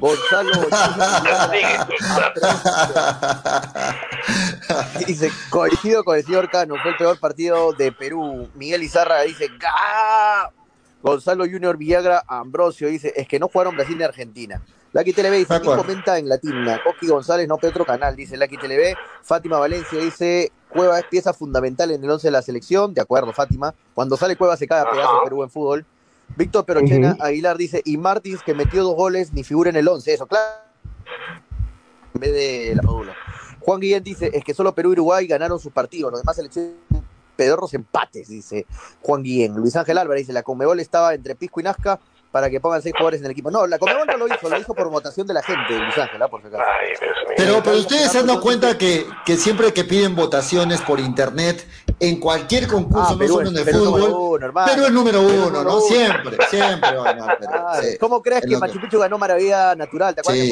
Gonzalo. 0.00 0.50
dice, 5.06 5.30
coincido 5.50 6.04
con 6.04 6.16
el 6.16 6.24
señor 6.24 6.50
Cano, 6.50 6.76
fue 6.82 6.92
el 6.92 6.96
peor 6.96 7.20
partido 7.20 7.72
de 7.72 7.92
Perú. 7.92 8.48
Miguel 8.54 8.82
Izarra 8.82 9.22
dice, 9.22 9.48
¡Gah! 9.58 10.50
Gonzalo 11.02 11.44
Junior 11.44 11.76
Villagra 11.76 12.24
Ambrosio 12.26 12.88
dice, 12.88 13.12
es 13.14 13.28
que 13.28 13.38
no 13.38 13.48
jugaron 13.48 13.76
Brasil 13.76 13.98
ni 13.98 14.04
Argentina. 14.04 14.62
Lucky 14.94 15.12
TV 15.12 15.38
dice, 15.38 15.54
aquí 15.54 15.66
comenta 15.66 16.18
en 16.18 16.28
latina. 16.28 16.80
Coqui 16.82 17.08
González, 17.08 17.48
no 17.48 17.58
Petro 17.58 17.84
Canal, 17.84 18.14
dice 18.14 18.36
Lucky 18.36 18.56
TV. 18.56 18.96
Fátima 19.22 19.58
Valencia 19.58 19.98
dice, 19.98 20.52
Cueva 20.68 20.98
es 20.98 21.04
pieza 21.06 21.32
fundamental 21.32 21.90
en 21.90 22.02
el 22.02 22.10
11 22.10 22.28
de 22.28 22.30
la 22.30 22.42
selección. 22.42 22.94
De 22.94 23.00
acuerdo, 23.00 23.32
Fátima. 23.32 23.74
Cuando 23.92 24.16
sale 24.16 24.36
Cueva 24.36 24.56
se 24.56 24.68
cae 24.68 24.80
a 24.80 24.90
pedazos 24.90 25.20
Perú 25.24 25.42
en 25.42 25.50
fútbol. 25.50 25.86
Víctor 26.37 26.64
Perochena 26.64 27.16
Aguilar 27.20 27.57
dice, 27.57 27.83
y 27.85 27.97
Martins 27.97 28.43
que 28.43 28.55
metió 28.55 28.83
dos 28.83 28.97
goles 28.97 29.33
ni 29.33 29.45
figura 29.45 29.70
en 29.70 29.77
el 29.77 29.87
11. 29.87 30.14
Eso, 30.14 30.27
claro. 30.27 30.45
En 32.14 32.20
vez 32.20 32.33
de 32.33 32.72
la 32.75 32.83
modula. 32.83 33.14
Juan 33.61 33.81
Guillén 33.81 34.05
dice, 34.05 34.31
es 34.33 34.45
que 34.45 34.55
solo 34.55 34.75
Perú 34.75 34.91
y 34.91 34.93
Uruguay 34.93 35.27
ganaron 35.27 35.59
sus 35.59 35.72
partidos. 35.72 36.12
Los 36.12 36.20
demás 36.20 36.37
selecciones 36.37 36.75
pedorros 37.37 37.75
empates, 37.75 38.29
dice 38.29 38.66
Juan 39.03 39.22
Guillén. 39.22 39.55
Luis 39.55 39.77
Ángel 39.77 39.99
Álvarez 39.99 40.22
dice, 40.22 40.33
la 40.33 40.43
Conmebol 40.43 40.81
estaba 40.81 41.14
entre 41.14 41.35
Pisco 41.35 41.61
y 41.61 41.64
Nazca 41.64 41.99
para 42.31 42.51
que 42.51 42.61
pongan 42.61 42.83
seis 42.83 42.93
jugadores 42.93 43.20
en 43.20 43.27
el 43.27 43.33
equipo. 43.33 43.51
No, 43.51 43.66
la 43.66 43.79
Conmebol 43.79 44.07
no 44.07 44.16
lo 44.16 44.27
hizo, 44.27 44.49
lo 44.49 44.59
hizo 44.59 44.75
por 44.75 44.91
votación 44.91 45.27
de 45.27 45.35
la 45.35 45.43
gente, 45.43 45.79
Luis 45.79 45.97
Ángel, 45.97 46.20
¿ah? 46.20 46.29
por 46.29 46.43
si 46.43 46.49
acaso. 46.49 46.64
Pero, 47.37 47.62
pero 47.62 47.79
ustedes 47.79 48.11
se 48.11 48.18
han 48.18 48.27
dado 48.27 48.41
cuenta 48.41 48.77
que, 48.77 49.07
que 49.25 49.37
siempre 49.37 49.72
que 49.72 49.85
piden 49.85 50.16
votaciones 50.16 50.81
por 50.83 51.01
internet, 51.01 51.66
en 52.01 52.20
cualquier 52.20 52.66
concurso, 52.66 53.11
ah, 53.11 53.16
no 53.18 53.28
solo 53.28 53.51
en 53.51 53.57
el 53.57 53.64
fútbol, 53.64 54.53
pero 54.66 54.86
el 54.86 54.95
número 54.95 55.20
uno, 55.22 55.62
¿no? 55.62 55.80
Siempre, 55.80 56.36
siempre. 56.51 56.90
¿Cómo 58.01 58.22
crees 58.22 58.45
que 58.47 58.57
Machu 58.57 58.80
Picchu 58.80 58.99
ganó 58.99 59.18
Maravilla 59.18 59.74
Natural? 59.74 60.14
¿Te 60.14 60.20
acuerdas 60.20 60.45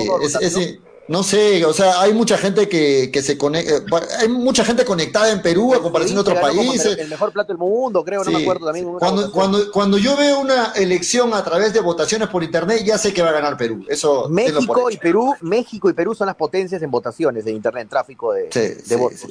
sí, 0.52 0.78
no 0.78 0.91
sé, 1.22 1.64
o 1.64 1.72
sea, 1.72 2.00
hay 2.00 2.12
mucha 2.14 2.38
gente 2.38 2.68
que, 2.68 3.10
que 3.12 3.22
se 3.22 3.36
conecta, 3.36 3.76
eh, 3.76 3.84
hay 4.20 4.28
mucha 4.28 4.64
gente 4.64 4.84
conectada 4.84 5.30
en 5.32 5.42
Perú 5.42 5.74
a 5.74 5.82
comparación 5.82 6.14
de 6.14 6.20
otros 6.20 6.38
países. 6.38 6.96
El 6.98 7.08
mejor 7.08 7.32
plato 7.32 7.48
del 7.48 7.58
mundo, 7.58 8.04
creo, 8.04 8.22
no 8.22 8.30
me 8.30 8.42
acuerdo 8.42 8.66
también. 8.66 8.86
Cuando, 8.98 9.32
cuando, 9.32 9.72
cuando 9.72 9.98
yo 9.98 10.16
veo 10.16 10.40
una 10.40 10.72
elección 10.76 11.34
a 11.34 11.42
través 11.42 11.72
de 11.72 11.80
votaciones 11.80 12.28
por 12.28 12.44
internet, 12.44 12.82
ya 12.84 12.98
sé 12.98 13.12
que 13.12 13.20
va 13.20 13.30
a 13.30 13.32
ganar 13.32 13.56
Perú. 13.56 13.84
Eso 13.88 14.28
México 14.28 14.90
y 14.90 14.96
Perú, 14.96 15.34
México 15.40 15.90
y 15.90 15.92
Perú 15.92 16.14
son 16.14 16.26
las 16.26 16.36
potencias 16.36 16.80
en 16.82 16.90
votaciones 16.90 17.44
de 17.44 17.52
internet, 17.52 17.82
en 17.82 17.88
tráfico 17.88 18.32
de, 18.32 18.48
de 18.48 18.96
votos. 18.96 19.22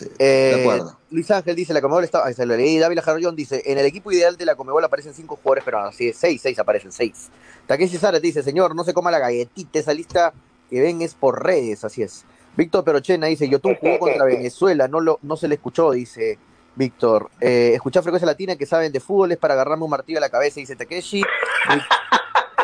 de 0.00 0.10
eh, 0.18 0.60
acuerdo. 0.60 0.96
Luis 1.10 1.30
Ángel 1.30 1.56
dice, 1.56 1.72
la 1.72 1.80
Comebol 1.80 2.04
está, 2.04 2.32
se 2.32 2.44
lo 2.44 2.56
leí, 2.56 2.78
Dávila 2.78 3.02
Jarrón 3.02 3.34
dice, 3.34 3.62
en 3.64 3.78
el 3.78 3.86
equipo 3.86 4.12
ideal 4.12 4.36
de 4.36 4.44
la 4.44 4.54
Comebol 4.54 4.84
aparecen 4.84 5.14
cinco 5.14 5.36
jugadores, 5.42 5.64
pero 5.64 5.80
así 5.80 6.08
es, 6.08 6.16
seis, 6.16 6.40
seis 6.42 6.58
aparecen, 6.58 6.92
seis. 6.92 7.28
Takeshi 7.66 7.98
Sara 7.98 8.20
dice, 8.20 8.42
señor, 8.42 8.74
no 8.74 8.84
se 8.84 8.94
coma 8.94 9.10
la 9.10 9.18
galletita, 9.18 9.78
esa 9.78 9.92
lista 9.92 10.32
que 10.68 10.80
ven 10.80 11.02
es 11.02 11.14
por 11.14 11.42
redes, 11.44 11.84
así 11.84 12.02
es. 12.02 12.24
Víctor 12.56 12.84
Perochena 12.84 13.26
dice, 13.26 13.48
Yotun 13.48 13.76
jugó 13.76 13.98
contra 14.00 14.24
Venezuela, 14.24 14.88
no, 14.88 15.00
lo, 15.00 15.18
no 15.22 15.36
se 15.36 15.48
le 15.48 15.54
escuchó, 15.54 15.92
dice 15.92 16.38
Víctor. 16.74 17.30
Eh, 17.40 17.72
escuchar 17.74 18.02
frecuencia 18.02 18.26
latina 18.26 18.56
que 18.56 18.66
saben 18.66 18.92
de 18.92 19.00
fútbol 19.00 19.32
es 19.32 19.38
para 19.38 19.54
agarrarme 19.54 19.84
un 19.84 19.90
martillo 19.90 20.18
a 20.18 20.22
la 20.22 20.30
cabeza, 20.30 20.60
dice 20.60 20.76
Takeshi. 20.76 21.22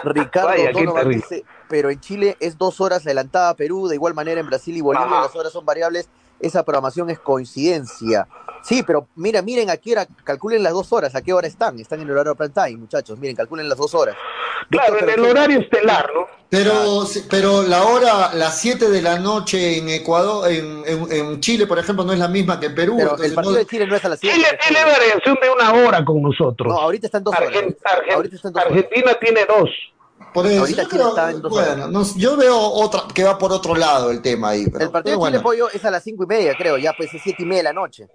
Ricardo 0.04 1.08
dice, 1.08 1.44
pero 1.68 1.90
en 1.90 2.00
Chile 2.00 2.36
es 2.40 2.58
dos 2.58 2.80
horas 2.80 3.06
adelantada 3.06 3.50
a 3.50 3.54
Perú, 3.54 3.88
de 3.88 3.94
igual 3.94 4.14
manera 4.14 4.40
en 4.40 4.46
Brasil 4.46 4.76
y 4.76 4.80
Bolivia 4.80 5.08
las 5.08 5.34
horas 5.34 5.52
son 5.52 5.64
variables, 5.64 6.08
esa 6.40 6.62
programación 6.64 7.10
es 7.10 7.18
coincidencia. 7.18 8.26
Sí, 8.62 8.82
pero 8.82 9.08
mira, 9.14 9.42
miren 9.42 9.68
a 9.68 9.76
qué 9.76 9.92
hora, 9.92 10.06
calculen 10.24 10.62
las 10.62 10.72
dos 10.72 10.90
horas, 10.92 11.14
a 11.14 11.22
qué 11.22 11.32
hora 11.32 11.46
están. 11.46 11.78
Están 11.78 12.00
en 12.00 12.06
el 12.06 12.12
horario 12.12 12.34
prime 12.34 12.52
time, 12.54 12.76
muchachos. 12.78 13.18
Miren, 13.18 13.36
calculen 13.36 13.68
las 13.68 13.76
dos 13.76 13.94
horas. 13.94 14.16
Claro, 14.70 14.98
en 14.98 15.10
el 15.10 15.20
horario 15.20 15.60
estelar, 15.60 16.10
¿no? 16.14 16.26
Pero, 16.48 17.04
pero 17.28 17.62
la 17.62 17.82
hora, 17.84 18.32
las 18.32 18.60
7 18.60 18.88
de 18.88 19.02
la 19.02 19.18
noche 19.18 19.78
en 19.78 19.88
Ecuador, 19.88 20.50
en, 20.50 20.84
en, 20.86 21.40
Chile, 21.40 21.66
por 21.66 21.78
ejemplo, 21.78 22.04
no 22.04 22.12
es 22.12 22.18
la 22.18 22.28
misma 22.28 22.60
que 22.60 22.66
en 22.66 22.74
Perú. 22.74 22.94
Pero 22.96 23.22
el 23.22 23.34
partido 23.34 23.56
de 23.56 23.66
Chile 23.66 23.86
no 23.86 23.96
es 23.96 24.04
a 24.04 24.08
las 24.08 24.20
7. 24.20 24.36
Chile 24.36 24.58
tiene 24.66 24.84
variación 24.84 25.36
de 25.42 25.50
una 25.50 25.72
hora 25.72 26.04
con 26.04 26.22
nosotros. 26.22 26.72
No, 26.72 26.80
ahorita 26.80 27.08
están 27.08 27.24
dos 27.24 27.34
horas. 27.34 27.50
ahorita 28.14 28.36
están 28.36 28.52
dos 28.52 28.62
Argentina 28.64 29.14
tiene 29.20 29.44
dos. 29.46 29.68
Por 30.34 30.48
eso, 30.48 30.66
yo, 30.66 31.48
bueno, 31.48 32.02
yo 32.16 32.36
veo 32.36 32.58
otra 32.58 33.04
que 33.14 33.22
va 33.22 33.38
por 33.38 33.52
otro 33.52 33.76
lado 33.76 34.10
el 34.10 34.20
tema 34.20 34.48
ahí. 34.48 34.64
el 34.64 34.90
partido 34.90 35.16
de 35.16 35.26
Chile 35.26 35.38
Pollo 35.38 35.70
es 35.70 35.84
a 35.84 35.92
las 35.92 36.02
cinco 36.02 36.24
y 36.24 36.26
media, 36.26 36.56
creo, 36.58 36.76
ya 36.76 36.92
pues 36.92 37.14
es 37.14 37.22
siete 37.22 37.44
y 37.44 37.46
media 37.46 37.60
de 37.60 37.62
la 37.62 37.72
noche. 37.72 38.08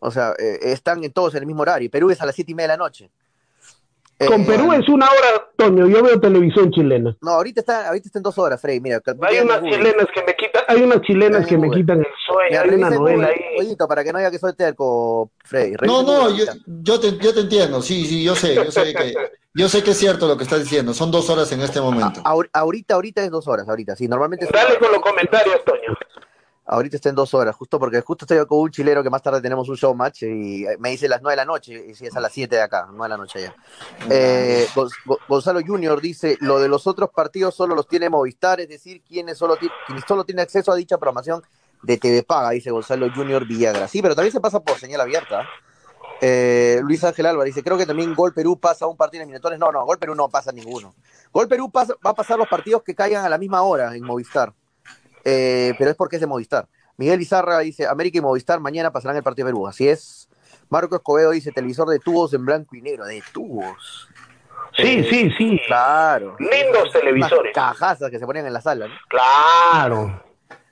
O 0.00 0.10
sea, 0.10 0.34
eh, 0.36 0.58
están 0.62 1.04
en 1.04 1.12
todos 1.12 1.36
en 1.36 1.42
el 1.42 1.46
mismo 1.46 1.62
horario. 1.62 1.88
Perú 1.88 2.10
es 2.10 2.20
a 2.20 2.26
las 2.26 2.34
siete 2.34 2.50
y 2.50 2.54
media 2.56 2.72
de 2.72 2.76
la 2.76 2.76
noche. 2.76 3.08
Con 4.26 4.42
eh, 4.42 4.44
Perú 4.46 4.72
es 4.72 4.88
una 4.88 5.06
hora, 5.06 5.48
Toño. 5.56 5.86
Yo 5.88 6.02
veo 6.02 6.20
televisión 6.20 6.70
chilena. 6.70 7.16
No, 7.20 7.30
ahorita 7.32 7.60
está, 7.60 7.88
ahorita 7.88 8.06
está 8.08 8.18
en 8.18 8.22
dos 8.22 8.38
horas, 8.38 8.60
Frey. 8.60 8.80
Mira, 8.80 9.00
hay 9.22 9.38
unas 9.38 9.62
chilenas 9.62 10.06
que 10.14 10.22
me 10.24 10.34
quitan, 10.34 10.62
hay 10.68 10.82
unas 10.82 11.00
chilenas 11.02 11.46
que 11.46 11.58
me 11.58 11.70
quitan 11.70 12.00
el 12.00 12.06
sueño. 12.26 12.60
hay 12.60 12.68
una 12.70 12.90
novela 12.90 13.28
ahí. 13.28 13.76
para 13.88 14.04
que 14.04 14.12
no 14.12 14.18
haya 14.18 14.30
que 14.30 14.38
soy 14.38 14.54
terco, 14.54 15.30
Frey. 15.44 15.74
No, 15.82 16.02
no, 16.02 16.30
yo, 16.36 16.44
yo, 16.66 17.00
te, 17.00 17.16
yo 17.18 17.34
te 17.34 17.40
entiendo. 17.40 17.82
Sí, 17.82 18.04
sí, 18.06 18.22
yo 18.22 18.34
sé, 18.34 18.54
yo 18.54 18.70
sé 18.70 18.94
que 18.94 19.14
yo 19.54 19.68
sé 19.68 19.82
que 19.82 19.90
es 19.90 19.98
cierto 19.98 20.26
lo 20.26 20.36
que 20.36 20.44
estás 20.44 20.60
diciendo, 20.60 20.94
son 20.94 21.10
dos 21.10 21.28
horas 21.28 21.50
en 21.52 21.60
este 21.60 21.80
momento. 21.80 22.22
ahorita, 22.24 22.94
ahorita 22.94 23.22
es 23.22 23.30
dos 23.30 23.46
horas, 23.48 23.68
ahorita, 23.68 23.96
sí, 23.96 24.08
normalmente... 24.08 24.48
Dale 24.50 24.78
con 24.78 24.90
los 24.92 25.02
comentarios, 25.02 25.62
Toño. 25.64 25.96
Ahorita 26.64 26.96
está 26.96 27.08
en 27.08 27.16
dos 27.16 27.34
horas, 27.34 27.56
justo 27.56 27.78
porque 27.78 28.00
justo 28.02 28.24
estoy 28.24 28.46
con 28.46 28.60
un 28.60 28.70
chilero 28.70 29.02
que 29.02 29.10
más 29.10 29.20
tarde 29.20 29.40
tenemos 29.40 29.68
un 29.68 29.76
show 29.76 29.94
match 29.96 30.22
y 30.22 30.64
me 30.78 30.90
dice 30.90 31.08
las 31.08 31.20
nueve 31.20 31.32
de 31.32 31.36
la 31.36 31.44
noche, 31.44 31.86
y 31.88 31.94
si 31.94 32.06
es 32.06 32.16
a 32.16 32.20
las 32.20 32.32
siete 32.32 32.54
de 32.54 32.62
acá, 32.62 32.86
nueve 32.88 33.04
de 33.04 33.08
la 33.08 33.16
noche 33.16 33.42
ya. 33.42 33.54
Eh, 34.08 34.68
Gonzalo 35.28 35.60
Junior 35.66 36.00
dice, 36.00 36.36
lo 36.40 36.60
de 36.60 36.68
los 36.68 36.86
otros 36.86 37.10
partidos 37.10 37.56
solo 37.56 37.74
los 37.74 37.88
tiene 37.88 38.08
Movistar, 38.08 38.60
es 38.60 38.68
decir, 38.68 39.02
quienes 39.02 39.38
solo, 39.38 39.56
quienes 39.86 40.04
solo 40.06 40.24
tienen 40.24 40.44
acceso 40.44 40.70
a 40.70 40.76
dicha 40.76 40.98
programación 40.98 41.42
de 41.82 41.96
TV 41.96 42.22
Paga, 42.22 42.50
dice 42.50 42.70
Gonzalo 42.70 43.08
Junior 43.12 43.44
Villagra. 43.44 43.88
Sí, 43.88 44.00
pero 44.00 44.14
también 44.14 44.32
se 44.32 44.40
pasa 44.40 44.60
por 44.60 44.78
señal 44.78 45.00
abierta. 45.00 45.48
Eh, 46.20 46.80
Luis 46.84 47.02
Ángel 47.02 47.26
Álvarez 47.26 47.52
dice, 47.52 47.64
creo 47.64 47.76
que 47.76 47.86
también 47.86 48.14
Gol 48.14 48.32
Perú 48.32 48.56
pasa 48.60 48.86
un 48.86 48.96
partido 48.96 49.22
en 49.22 49.28
eliminatorios. 49.28 49.58
No, 49.58 49.72
no, 49.72 49.84
Gol 49.84 49.98
Perú 49.98 50.14
no 50.14 50.28
pasa 50.28 50.52
ninguno. 50.52 50.94
Gol 51.32 51.48
Perú 51.48 51.68
pasa, 51.72 51.94
va 52.06 52.10
a 52.10 52.14
pasar 52.14 52.38
los 52.38 52.46
partidos 52.46 52.84
que 52.84 52.94
caigan 52.94 53.24
a 53.24 53.28
la 53.28 53.38
misma 53.38 53.62
hora 53.62 53.96
en 53.96 54.04
Movistar. 54.04 54.54
Eh, 55.24 55.74
pero 55.78 55.90
es 55.90 55.96
porque 55.96 56.16
es 56.16 56.20
de 56.20 56.26
Movistar. 56.26 56.68
Miguel 56.96 57.20
Izarra 57.20 57.60
dice, 57.60 57.86
América 57.86 58.18
y 58.18 58.20
Movistar 58.20 58.60
mañana 58.60 58.92
pasarán 58.92 59.16
el 59.16 59.22
partido 59.22 59.46
de 59.46 59.52
Perú. 59.52 59.66
Así 59.66 59.88
es. 59.88 60.28
Marco 60.68 60.96
Escobedo 60.96 61.30
dice, 61.30 61.52
televisor 61.52 61.88
de 61.88 61.98
tubos 61.98 62.32
en 62.34 62.44
blanco 62.44 62.76
y 62.76 62.82
negro. 62.82 63.04
De 63.04 63.22
tubos. 63.32 64.08
Sí, 64.76 64.98
eh, 65.00 65.06
sí, 65.08 65.30
sí. 65.36 65.60
Claro. 65.66 66.36
Lindos 66.38 66.92
televisores. 66.92 67.52
Cajazas 67.54 68.10
que 68.10 68.18
se 68.18 68.26
ponían 68.26 68.46
en 68.46 68.52
la 68.52 68.60
sala. 68.60 68.88
Claro. 69.08 70.22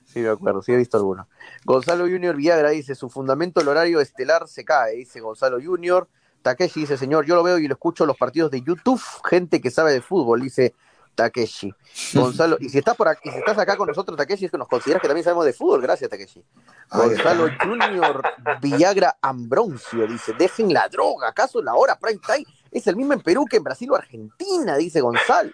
Sí, 0.05 0.21
de 0.21 0.29
acuerdo, 0.29 0.61
sí 0.61 0.73
he 0.73 0.77
visto 0.77 0.97
alguno. 0.97 1.27
Gonzalo 1.63 2.03
Junior 2.03 2.35
Villagra 2.35 2.71
dice, 2.71 2.95
su 2.95 3.09
fundamento 3.09 3.61
el 3.61 3.67
horario 3.69 4.01
estelar 4.01 4.47
se 4.47 4.65
cae, 4.65 4.95
dice 4.95 5.21
Gonzalo 5.21 5.57
Junior. 5.63 6.09
Takeshi 6.41 6.81
dice, 6.81 6.97
señor, 6.97 7.25
yo 7.25 7.35
lo 7.35 7.43
veo 7.43 7.59
y 7.59 7.67
lo 7.67 7.75
escucho 7.75 8.03
en 8.03 8.09
los 8.09 8.17
partidos 8.17 8.51
de 8.51 8.61
YouTube, 8.61 9.01
gente 9.29 9.61
que 9.61 9.71
sabe 9.71 9.93
de 9.93 10.01
fútbol, 10.01 10.41
dice 10.41 10.73
Takeshi. 11.15 11.73
Gonzalo, 12.13 12.57
y 12.59 12.69
si 12.69 12.77
estás 12.77 12.95
por 12.95 13.07
aquí, 13.07 13.29
si 13.29 13.37
estás 13.37 13.57
acá 13.57 13.77
con 13.77 13.87
nosotros, 13.87 14.17
Takeshi, 14.17 14.45
es 14.45 14.51
que 14.51 14.57
nos 14.57 14.67
consideras 14.67 15.01
que 15.01 15.07
también 15.07 15.23
sabemos 15.23 15.45
de 15.45 15.53
fútbol, 15.53 15.81
gracias, 15.81 16.09
Takeshi. 16.09 16.43
Gonzalo 16.89 17.49
Junior 17.61 18.21
Villagra 18.61 19.17
Ambroncio 19.21 20.07
dice, 20.07 20.33
dejen 20.33 20.73
la 20.73 20.87
droga, 20.89 21.29
¿acaso 21.29 21.61
la 21.61 21.75
hora 21.75 21.97
prime 21.97 22.19
time 22.25 22.45
es 22.71 22.87
el 22.87 22.95
mismo 22.95 23.13
en 23.13 23.21
Perú 23.21 23.45
que 23.49 23.57
en 23.57 23.63
Brasil 23.63 23.91
o 23.91 23.95
Argentina? 23.95 24.77
Dice 24.77 25.01
Gonzalo. 25.01 25.51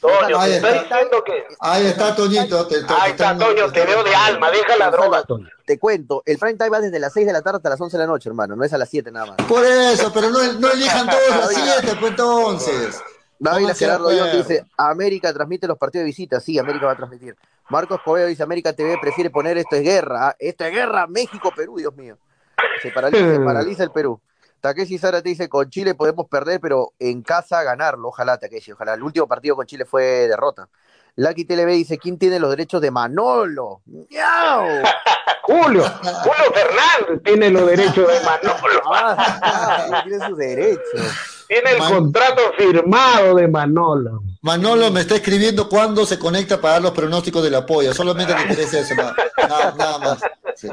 Toño, 0.00 0.38
ahí, 0.38 0.52
está, 0.52 0.86
que... 1.26 1.46
ahí 1.58 1.86
está 1.86 2.14
Toñito. 2.14 2.66
Te, 2.68 2.76
ahí 2.88 3.10
está 3.10 3.36
Toño, 3.36 3.72
te 3.72 3.84
veo 3.84 4.04
de 4.04 4.14
alma, 4.14 4.50
deja 4.50 4.76
la 4.76 4.90
droga. 4.90 5.24
Te 5.66 5.78
cuento, 5.78 6.22
el 6.24 6.38
prime 6.38 6.54
time 6.54 6.70
va 6.70 6.80
desde 6.80 7.00
las 7.00 7.12
6 7.12 7.26
de 7.26 7.32
la 7.32 7.42
tarde 7.42 7.56
hasta 7.56 7.70
las 7.70 7.80
11 7.80 7.96
de 7.96 8.02
la 8.04 8.06
noche, 8.06 8.28
hermano, 8.28 8.54
no 8.54 8.64
es 8.64 8.72
a 8.72 8.78
las 8.78 8.88
7 8.88 9.10
nada 9.10 9.26
más. 9.26 9.36
Por 9.48 9.64
eso, 9.64 10.12
pero 10.12 10.30
no, 10.30 10.52
no 10.54 10.70
elijan 10.70 11.06
todos 11.10 11.30
a 11.30 11.38
las 11.38 11.80
7, 11.80 11.96
pues 11.98 12.10
entonces. 12.12 13.02
David 13.38 13.68
Gerardo 13.76 14.08
dice, 14.08 14.64
América 14.76 15.32
transmite 15.32 15.66
los 15.66 15.78
partidos 15.78 16.02
de 16.02 16.06
visita, 16.06 16.40
sí, 16.40 16.58
América 16.58 16.86
va 16.86 16.92
a 16.92 16.96
transmitir. 16.96 17.36
Marcos 17.68 18.00
Cobedo 18.04 18.26
dice, 18.26 18.42
América 18.42 18.72
TV 18.72 18.98
prefiere 19.00 19.30
poner 19.30 19.58
esto 19.58 19.76
es 19.76 19.82
guerra, 19.82 20.34
esto 20.38 20.64
es 20.64 20.72
guerra, 20.72 21.06
México, 21.06 21.52
Perú, 21.54 21.76
Dios 21.76 21.94
mío. 21.94 22.18
Se 22.82 22.90
paraliza, 22.90 23.34
se 23.34 23.40
paraliza 23.44 23.84
el 23.84 23.90
Perú. 23.90 24.20
Takeshi 24.60 24.98
Sara 24.98 25.22
te 25.22 25.28
dice, 25.28 25.48
con 25.48 25.70
Chile 25.70 25.94
podemos 25.94 26.26
perder, 26.26 26.60
pero 26.60 26.92
en 26.98 27.22
casa 27.22 27.62
ganarlo. 27.62 28.08
Ojalá, 28.08 28.38
Takeshi, 28.38 28.72
ojalá. 28.72 28.94
El 28.94 29.02
último 29.02 29.28
partido 29.28 29.54
con 29.54 29.66
Chile 29.66 29.84
fue 29.84 30.26
derrota. 30.26 30.68
Lucky 31.14 31.44
TV 31.44 31.72
dice, 31.72 31.98
¿quién 31.98 32.18
tiene 32.18 32.38
los 32.38 32.50
derechos 32.50 32.80
de 32.80 32.90
Manolo? 32.90 33.82
¡Miau! 33.86 34.82
Julio, 35.42 35.82
Julio 35.82 36.52
Fernández 36.52 37.22
tiene 37.24 37.50
los 37.50 37.66
derechos 37.66 38.06
de 38.08 38.20
Manolo. 38.24 38.82
Ah, 38.92 40.02
tiene 40.04 40.26
sus 40.26 40.36
derechos. 40.36 41.37
Tiene 41.48 41.70
el 41.72 41.78
contrato 41.78 42.42
firmado 42.56 43.34
de 43.34 43.48
Manolo. 43.48 44.22
Manolo 44.42 44.90
me 44.90 45.00
está 45.00 45.16
escribiendo 45.16 45.68
cuándo 45.68 46.04
se 46.04 46.18
conecta 46.18 46.60
para 46.60 46.74
dar 46.74 46.82
los 46.82 46.92
pronósticos 46.92 47.42
de 47.42 47.50
la 47.50 47.64
polla. 47.64 47.94
Solamente 47.94 48.34
le 48.34 48.42
interesa 48.42 48.80
eso, 48.80 48.94
nada, 48.94 49.74
nada 49.76 49.98
más. 49.98 50.20
Sí. 50.54 50.68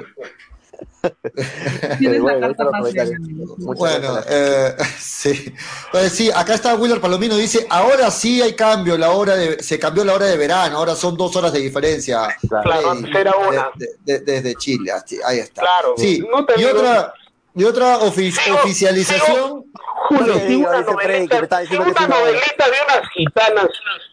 bueno, 3.60 4.20
eh, 4.28 4.76
sí. 5.00 5.54
Pues 5.92 6.12
sí, 6.12 6.30
acá 6.34 6.56
está 6.56 6.76
Willer 6.76 7.00
Palomino, 7.00 7.36
dice, 7.38 7.66
ahora 7.70 8.12
sí 8.12 8.42
hay 8.42 8.54
cambio, 8.54 8.98
la 8.98 9.12
hora 9.12 9.36
de, 9.36 9.62
se 9.64 9.80
cambió 9.80 10.04
la 10.04 10.14
hora 10.14 10.26
de 10.26 10.38
verano, 10.38 10.78
ahora 10.78 10.96
son 10.96 11.16
dos 11.16 11.36
horas 11.36 11.54
de 11.54 11.60
diferencia. 11.60 12.36
Claro, 12.50 12.94
era 13.18 13.34
una. 13.36 13.70
desde 14.04 14.56
Chile, 14.56 14.92
ahí 15.26 15.40
está. 15.40 15.62
Claro, 15.62 15.94
sí. 15.98 16.22
y 16.58 16.64
otra, 16.66 17.14
y 17.56 17.64
otra 17.64 17.98
oficialización. 18.00 19.66
Julio, 20.08 20.36
si 20.46 20.56
una, 20.56 20.82
novelita, 20.82 21.38
una 21.38 22.08
novelita 22.08 22.66
de 22.66 22.78
unas 22.86 23.10
gitanas 23.12 23.68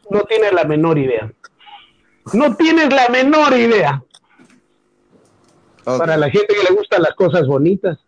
no 0.08 0.22
tienes 0.22 0.52
la 0.52 0.64
menor 0.64 0.98
idea. 0.98 1.30
No 2.32 2.56
tienes 2.56 2.92
la 2.92 3.08
menor 3.08 3.52
idea. 3.52 4.02
Para 5.84 6.16
la 6.16 6.30
gente 6.30 6.54
que 6.54 6.62
le 6.62 6.74
gustan 6.74 7.02
las 7.02 7.14
cosas 7.14 7.46
bonitas. 7.46 7.98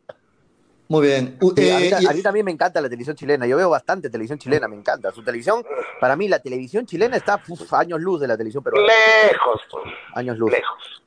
Muy 0.89 1.07
bien. 1.07 1.39
Eh, 1.57 1.93
a, 1.93 2.13
mí, 2.13 2.23
también 2.23 2.45
me 2.45 2.53
encanta 2.53 2.81
la 2.81 2.89
televisión 2.89 3.17
chilena. 3.17 3.47
Yo 3.47 3.57
veo 3.57 3.71
bastante 3.71 4.09
televisión 4.11 4.39
chilena, 4.39 4.69
me 4.69 4.77
encanta. 4.77 5.11
Su 5.13 5.25
televisión, 5.25 5.65
para 6.01 6.15
mí, 6.15 6.29
la 6.29 6.39
televisión 6.39 6.87
chilena 6.87 7.17
está 7.17 7.43
años 7.73 8.01
luz 8.01 8.21
de 8.21 8.29
la 8.29 8.37
televisión 8.37 8.63
peruana. 8.63 8.87
Lejos. 8.87 9.61
Años 10.15 10.39
luz. 10.39 10.53
Lejos. 10.53 11.04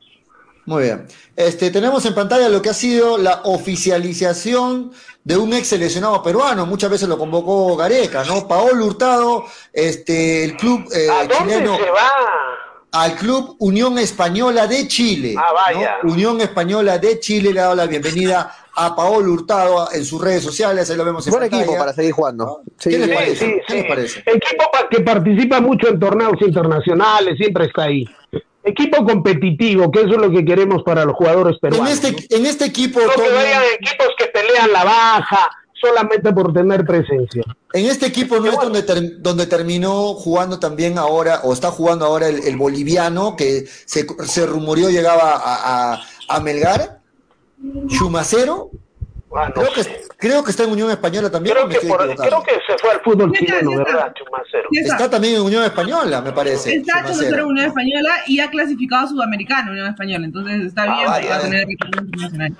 Muy 0.68 0.84
bien. 0.84 1.08
Este, 1.38 1.72
tenemos 1.72 2.06
en 2.06 2.14
pantalla 2.14 2.50
lo 2.50 2.62
que 2.62 2.70
ha 2.70 2.74
sido 2.74 3.18
la 3.18 3.40
oficialización 3.46 4.92
de 5.24 5.38
un 5.38 5.54
ex 5.54 5.70
seleccionado 5.70 6.22
peruano. 6.22 6.66
Muchas 6.66 6.90
veces 6.90 7.08
lo 7.08 7.18
convocó 7.18 7.78
Gareca, 7.78 8.26
¿no? 8.26 8.50
Paolo 8.50 8.86
Hurtado, 8.86 9.46
este, 9.72 10.44
el 10.44 10.58
club 10.58 10.86
eh, 10.94 11.08
¿A 11.10 11.20
dónde 11.20 11.36
chileno. 11.38 11.78
Se 11.78 11.90
va? 11.90 12.12
Al 12.92 13.16
club 13.16 13.56
Unión 13.60 13.98
Española 13.98 14.68
de 14.68 14.90
Chile. 14.90 15.36
Ah, 15.38 15.54
vaya. 15.54 15.98
Unión 16.04 16.42
Española 16.42 16.98
de 16.98 17.18
Chile 17.22 17.54
le 17.54 17.62
ha 17.62 17.64
dado 17.64 17.76
la 17.76 17.86
bienvenida 17.86 18.54
a 18.78 18.96
Paolo 18.96 19.34
Hurtado 19.34 19.90
en 19.92 20.06
sus 20.06 20.22
redes 20.22 20.44
sociales. 20.44 20.90
Ahí 20.90 20.98
lo 20.98 21.04
vemos 21.04 21.26
en 21.28 21.34
Buen 21.34 21.44
equipo 21.46 21.76
para 21.78 21.94
seguir 21.94 22.12
jugando. 22.12 22.62
¿Qué, 22.80 22.98
les 22.98 23.10
parece? 23.10 23.62
¿Qué 23.68 23.74
les 23.74 23.86
parece? 23.86 24.20
Equipo 24.20 24.64
que 24.90 25.02
participa 25.02 25.60
mucho 25.60 25.90
en 25.90 26.00
torneos 26.00 26.40
internacionales, 26.42 27.38
siempre 27.38 27.66
está 27.66 27.84
ahí 27.84 28.06
equipo 28.64 29.06
competitivo, 29.06 29.90
que 29.90 30.02
eso 30.02 30.12
es 30.12 30.18
lo 30.18 30.30
que 30.30 30.44
queremos 30.44 30.84
para 30.84 31.06
los 31.06 31.16
jugadores 31.16 31.58
peruanos. 31.60 31.88
En 31.88 31.94
este, 31.94 32.36
en 32.36 32.46
este 32.46 32.66
equipo. 32.66 33.00
No 33.00 33.10
que 33.12 33.30
vayan 33.34 33.64
equipos 33.80 34.08
que 34.18 34.26
pelean 34.26 34.74
la 34.74 34.84
baja 34.84 35.50
solamente 35.82 36.34
por 36.34 36.54
tener 36.54 36.86
presencia. 36.86 37.44
En 37.74 37.86
este 37.86 38.08
equipo 38.08 38.40
no 38.40 38.48
es 38.48 38.60
donde, 38.60 38.82
donde 39.20 39.46
terminó 39.46 40.16
jugando 40.16 40.60
también 40.60 40.98
ahora, 40.98 41.42
o 41.44 41.54
está 41.54 41.72
jugando 41.72 42.06
ahora 42.06 42.28
el, 42.28 42.58
boliviano, 42.58 43.36
que 43.36 43.66
se, 43.86 44.06
se 44.26 44.46
rumoreó 44.46 44.90
llegaba 44.90 45.34
a, 45.34 45.94
a, 45.94 46.02
a 46.28 46.40
Melgar, 46.40 47.00
Chumacero. 47.88 48.72
Ah, 49.36 49.52
creo, 49.54 49.74
que, 49.74 49.84
creo 50.18 50.44
que 50.44 50.52
está 50.52 50.64
en 50.64 50.72
Unión 50.72 50.90
Española 50.90 51.30
también. 51.30 51.54
Creo, 51.54 51.68
que, 51.68 51.80
creo 51.80 52.44
que 52.44 52.54
se 52.66 52.78
fue 52.80 52.92
al 52.92 53.02
fútbol 53.02 53.32
chileno, 53.34 53.72
¿verdad? 53.72 54.14
Chumacero. 54.14 54.70
Está 54.72 55.10
también 55.10 55.36
en 55.36 55.42
Unión 55.42 55.64
Española, 55.66 56.22
me 56.22 56.32
parece. 56.32 56.76
Está 56.76 57.02
Chumacero 57.04 57.44
en 57.44 57.46
Unión 57.46 57.68
Española 57.68 58.16
y 58.26 58.40
ha 58.40 58.50
clasificado 58.50 59.06
a 59.06 59.10
Sudamericano 59.10 59.72
Unión 59.72 59.88
Española, 59.88 60.26
entonces 60.26 60.66
está 60.66 60.84
ah, 60.84 60.96
bien 60.96 61.30
para 61.30 61.42
tener 61.42 61.70
internacional. 61.70 62.58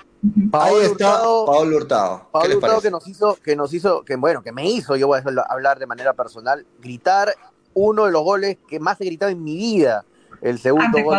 Ahí 0.52 0.74
está 0.82 1.12
Pablo 1.46 1.76
Hurtado. 1.76 2.28
Pablo 2.32 2.56
Hurtado 2.56 2.80
que 2.82 2.90
nos 2.90 3.08
hizo, 3.08 3.38
que 3.42 3.56
nos 3.56 3.72
hizo, 3.72 4.02
que 4.04 4.16
bueno, 4.16 4.42
que 4.42 4.52
me 4.52 4.68
hizo, 4.68 4.94
yo 4.96 5.06
voy 5.06 5.20
a 5.20 5.42
hablar 5.48 5.78
de 5.78 5.86
manera 5.86 6.12
personal, 6.12 6.66
gritar 6.80 7.34
uno 7.72 8.06
de 8.06 8.12
los 8.12 8.22
goles 8.22 8.58
que 8.68 8.78
más 8.78 9.00
he 9.00 9.06
gritado 9.06 9.30
en 9.30 9.42
mi 9.42 9.56
vida. 9.56 10.04
El 10.40 10.58
segundo 10.58 11.02
gol 11.02 11.18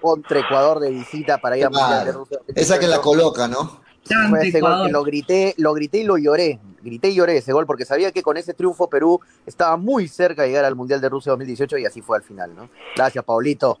contra, 0.00 0.40
Ecuador 0.40 0.80
de 0.80 0.90
visita 0.90 1.38
para 1.38 1.56
ir 1.56 1.64
a 1.64 1.70
Mundial 1.70 2.04
de 2.04 2.12
Rusia. 2.12 2.38
Esa 2.54 2.78
que 2.78 2.86
la 2.86 3.00
coloca, 3.00 3.48
¿no? 3.48 3.80
ese 4.40 4.60
gol 4.60 4.86
que 4.86 4.92
lo 4.92 5.02
grité, 5.02 5.54
lo 5.58 5.74
grité 5.74 5.98
y 5.98 6.04
lo 6.04 6.16
lloré. 6.16 6.58
Grité 6.80 7.08
y 7.08 7.14
lloré 7.14 7.38
ese 7.38 7.52
gol 7.52 7.66
porque 7.66 7.84
sabía 7.84 8.12
que 8.12 8.22
con 8.22 8.36
ese 8.36 8.54
triunfo 8.54 8.88
Perú 8.88 9.20
estaba 9.46 9.76
muy 9.76 10.08
cerca 10.08 10.42
de 10.42 10.48
llegar 10.48 10.64
al 10.64 10.76
Mundial 10.76 11.00
de 11.00 11.08
Rusia 11.08 11.30
2018 11.30 11.78
y 11.78 11.86
así 11.86 12.00
fue 12.00 12.16
al 12.16 12.22
final, 12.22 12.54
¿no? 12.54 12.70
Gracias, 12.94 13.24
Paulito. 13.24 13.78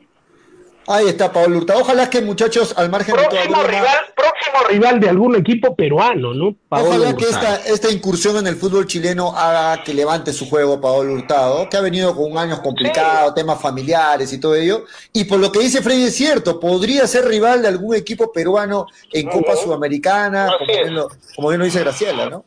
Ahí 0.90 1.06
está 1.06 1.30
Pablo 1.30 1.58
Hurtado. 1.58 1.80
Ojalá 1.80 2.08
que 2.08 2.22
muchachos, 2.22 2.72
al 2.74 2.88
margen 2.88 3.14
de 3.14 3.24
todo. 3.24 3.38
Rival, 3.66 3.98
próximo 4.16 4.68
rival 4.68 4.98
de 4.98 5.10
algún 5.10 5.36
equipo 5.36 5.76
peruano, 5.76 6.32
¿no? 6.32 6.56
Ojalá 6.70 7.14
que 7.14 7.24
esta, 7.24 7.56
esta 7.56 7.90
incursión 7.90 8.38
en 8.38 8.46
el 8.46 8.56
fútbol 8.56 8.86
chileno 8.86 9.36
haga 9.36 9.84
que 9.84 9.92
levante 9.92 10.32
su 10.32 10.48
juego 10.48 10.80
Pablo 10.80 11.12
Hurtado, 11.12 11.68
que 11.68 11.76
ha 11.76 11.82
venido 11.82 12.16
con 12.16 12.38
años 12.38 12.60
complicados, 12.60 13.34
temas 13.34 13.60
familiares 13.60 14.32
y 14.32 14.40
todo 14.40 14.54
ello. 14.54 14.84
Y 15.12 15.24
por 15.24 15.38
lo 15.38 15.52
que 15.52 15.58
dice 15.58 15.82
Freddy 15.82 16.04
es 16.04 16.16
cierto, 16.16 16.58
podría 16.58 17.06
ser 17.06 17.26
rival 17.26 17.60
de 17.60 17.68
algún 17.68 17.94
equipo 17.94 18.32
peruano 18.32 18.86
en 19.12 19.28
Copa 19.28 19.56
Sudamericana, 19.56 20.48
como 20.58 20.66
bien, 20.66 20.94
lo, 20.94 21.10
como 21.36 21.48
bien, 21.48 21.58
lo, 21.58 21.66
dice 21.66 21.80
Graciela, 21.80 22.30
¿no? 22.30 22.44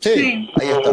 Sí, 0.00 0.50
ahí 0.60 0.68
está. 0.68 0.90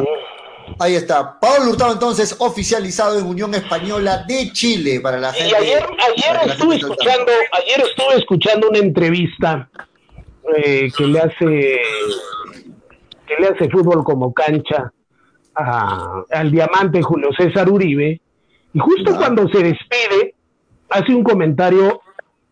Ahí 0.80 0.96
está. 0.96 1.40
Pablo 1.40 1.72
Hurtado, 1.72 1.94
entonces, 1.94 2.36
oficializado 2.40 3.20
en 3.20 3.26
Unión 3.26 3.54
Española 3.54 4.26
de 4.28 4.52
Chile 4.52 5.00
para 5.02 5.18
la 5.18 5.32
gente. 5.34 5.50
Y 5.50 5.56
ayer, 5.56 5.84
ayer 5.84 6.52
estuve 6.52 6.76
escuchando, 6.76 7.32
ayer 7.52 7.88
estuve 7.88 8.18
escuchando 8.18 8.70
una 8.70 8.80
entrevista 8.80 9.70
eh, 10.56 10.92
que 10.96 11.08
le 11.08 11.20
hace 11.20 11.82
que 13.26 13.36
le 13.40 13.48
hace 13.48 13.70
fútbol 13.70 14.04
como 14.04 14.34
cancha 14.34 14.92
al 15.56 16.52
diamante 16.52 17.02
Julio 17.02 17.30
César 17.38 17.70
Uribe, 17.70 18.20
y 18.74 18.80
justo 18.80 19.16
cuando 19.16 19.48
se 19.50 19.60
despide, 19.60 20.34
hace 20.90 21.14
un 21.14 21.24
comentario 21.24 22.02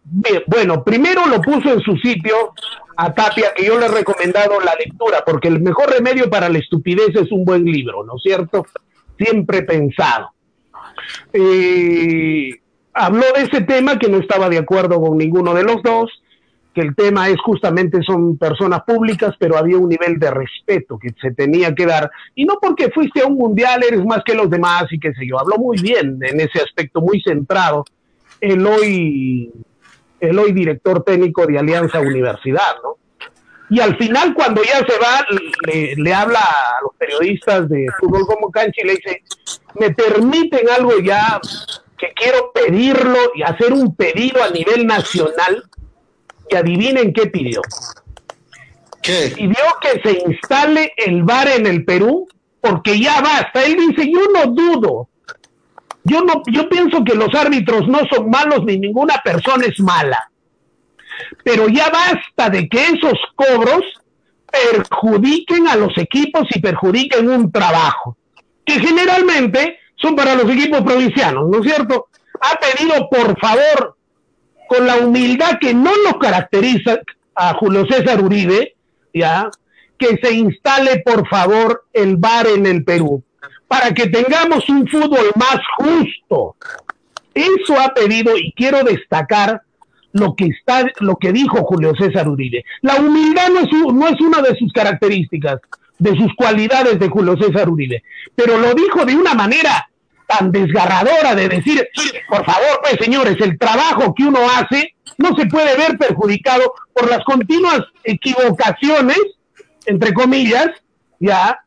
bueno, 0.04 0.84
primero 0.84 1.26
lo 1.28 1.42
puso 1.42 1.74
en 1.74 1.80
su 1.80 1.96
sitio 1.98 2.54
a 2.98 3.14
Tapia, 3.14 3.54
que 3.56 3.66
yo 3.66 3.80
le 3.80 3.86
he 3.86 3.90
recomendado 3.90 4.60
la 4.60 4.76
lectura, 4.76 5.24
porque 5.26 5.48
el 5.48 5.62
mejor 5.62 5.92
remedio 5.92 6.30
para 6.30 6.50
la 6.50 6.60
estupidez 6.60 7.16
es 7.16 7.32
un 7.32 7.46
buen 7.46 7.64
libro, 7.64 8.04
¿no 8.04 8.16
es 8.18 8.24
cierto? 8.24 8.66
Siempre 9.18 9.64
pensado. 9.64 10.32
Eh, 11.34 12.52
habló 12.94 13.26
de 13.36 13.44
ese 13.44 13.62
tema 13.62 13.98
que 13.98 14.10
no 14.10 14.18
estaba 14.18 14.50
de 14.50 14.58
acuerdo 14.58 15.02
con 15.02 15.18
ninguno 15.18 15.54
de 15.54 15.64
los 15.64 15.82
dos, 15.84 16.12
que 16.74 16.82
el 16.82 16.96
tema 16.96 17.28
es 17.28 17.40
justamente 17.42 18.02
son 18.02 18.38
personas 18.38 18.84
públicas, 18.84 19.36
pero 19.38 19.58
había 19.58 19.78
un 19.78 19.90
nivel 19.90 20.18
de 20.18 20.32
respeto 20.32 20.98
que 20.98 21.10
se 21.22 21.32
tenía 21.32 21.76
que 21.76 21.86
dar. 21.86 22.10
Y 22.34 22.46
no 22.46 22.60
porque 22.62 22.90
fuiste 22.92 23.22
a 23.22 23.26
un 23.26 23.36
mundial 23.36 23.84
eres 23.84 24.06
más 24.06 24.24
que 24.24 24.34
los 24.34 24.50
demás 24.50 24.86
y 24.90 25.00
qué 25.00 25.14
sé 25.14 25.28
yo. 25.28 25.38
Habló 25.40 25.58
muy 25.58 25.82
bien 25.82 26.20
en 26.22 26.40
ese 26.40 26.62
aspecto, 26.62 27.02
muy 27.02 27.22
centrado. 27.22 27.84
El 28.40 28.66
hoy 28.66 29.52
el 30.22 30.38
hoy 30.40 30.54
director 30.54 31.04
técnico 31.04 31.46
de 31.46 31.60
Alianza 31.60 32.00
Universidad, 32.00 32.76
¿no? 32.84 32.98
Y 33.72 33.80
al 33.80 33.98
final, 33.98 34.34
cuando 34.34 34.62
ya 34.64 34.80
se 34.80 35.00
va, 35.00 35.26
le, 35.66 36.14
habla 36.14 36.42
a 36.42 36.82
los 36.84 36.94
periodistas 36.98 37.70
de 37.70 37.88
fútbol 38.00 38.26
como 38.28 38.52
cancha 38.52 38.82
y 38.84 38.86
le 38.86 38.96
dice, 38.96 39.24
me 39.80 39.92
permiten 39.92 40.70
algo 40.70 41.00
ya 41.00 41.40
que 41.98 42.12
quiero 42.14 42.52
pedirlo 42.52 43.18
y 43.34 43.44
hacer 43.44 43.72
un 43.72 43.96
pedido 43.96 44.44
a 44.44 44.50
nivel 44.50 44.86
nacional. 44.86 45.64
Y 46.50 46.56
adivinen 46.56 47.14
qué 47.14 47.28
pidió. 47.28 47.62
¿Qué? 49.02 49.32
Pidió 49.34 49.64
que 49.82 50.02
se 50.02 50.22
instale 50.28 50.92
el 50.98 51.24
bar 51.24 51.48
en 51.48 51.66
el 51.66 51.86
Perú 51.86 52.28
porque 52.60 53.00
ya 53.00 53.22
basta. 53.22 53.64
Él 53.64 53.78
dice, 53.78 54.12
yo 54.12 54.20
no 54.34 54.52
dudo 54.52 55.08
yo 56.04 56.22
no, 56.22 56.42
yo 56.52 56.68
pienso 56.68 57.04
que 57.04 57.16
los 57.16 57.34
árbitros 57.36 57.88
no 57.88 58.00
son 58.12 58.30
malos 58.30 58.64
ni 58.66 58.78
ninguna 58.78 59.22
persona 59.24 59.66
es 59.66 59.80
mala. 59.80 60.30
Pero 61.44 61.68
ya 61.68 61.90
basta 61.90 62.50
de 62.50 62.68
que 62.68 62.84
esos 62.86 63.20
cobros 63.36 63.82
perjudiquen 64.52 65.68
a 65.68 65.76
los 65.76 65.98
equipos 65.98 66.48
y 66.54 66.60
perjudiquen 66.60 67.30
un 67.30 67.52
trabajo, 67.52 68.18
que 68.66 68.80
generalmente 68.80 69.78
son 69.96 70.16
para 70.16 70.36
los 70.36 70.50
equipos 70.50 70.82
provincianos, 70.82 71.50
¿no 71.50 71.60
es 71.60 71.66
cierto? 71.66 72.08
Ha 72.42 72.60
pedido, 72.60 73.08
por 73.10 73.40
favor, 73.40 73.96
con 74.68 74.88
la 74.88 74.98
humildad 74.98 75.60
que 75.60 75.74
no 75.74 75.92
lo 76.06 76.18
caracteriza 76.18 77.00
a 77.36 77.54
Julio 77.54 77.86
César 77.86 78.22
Uribe, 78.22 78.76
ya, 79.14 79.50
que 79.98 80.18
se 80.22 80.34
instale, 80.34 81.02
por 81.06 81.28
favor, 81.30 81.86
el 81.94 82.18
bar 82.18 82.48
en 82.48 82.66
el 82.66 82.84
Perú 82.84 83.24
para 83.72 83.94
que 83.94 84.08
tengamos 84.08 84.68
un 84.68 84.86
fútbol 84.86 85.32
más 85.38 85.58
justo. 85.78 86.58
Eso 87.34 87.80
ha 87.80 87.94
pedido 87.94 88.36
y 88.36 88.52
quiero 88.52 88.84
destacar 88.84 89.62
lo 90.12 90.36
que 90.36 90.48
está, 90.48 90.84
lo 91.00 91.16
que 91.16 91.32
dijo 91.32 91.64
Julio 91.64 91.94
César 91.98 92.28
Uribe. 92.28 92.66
La 92.82 92.96
humildad 92.98 93.48
no 93.48 93.62
es, 93.62 93.72
no 93.72 94.08
es 94.10 94.20
una 94.20 94.42
de 94.42 94.58
sus 94.58 94.74
características, 94.74 95.62
de 96.00 96.18
sus 96.18 96.36
cualidades 96.36 97.00
de 97.00 97.08
Julio 97.08 97.38
César 97.38 97.70
Uribe, 97.70 98.04
pero 98.36 98.58
lo 98.58 98.74
dijo 98.74 99.06
de 99.06 99.16
una 99.16 99.36
manera 99.36 99.90
tan 100.28 100.52
desgarradora 100.52 101.34
de 101.34 101.48
decir, 101.48 101.88
por 102.28 102.44
favor, 102.44 102.82
pues 102.82 102.98
señores, 103.00 103.38
el 103.40 103.58
trabajo 103.58 104.14
que 104.14 104.24
uno 104.26 104.40
hace 104.54 104.96
no 105.18 105.34
se 105.38 105.46
puede 105.46 105.78
ver 105.78 105.98
perjudicado 105.98 106.74
por 106.92 107.10
las 107.10 107.24
continuas 107.24 107.80
equivocaciones, 108.04 109.22
entre 109.86 110.14
comillas, 110.14 110.72
ya, 111.22 111.58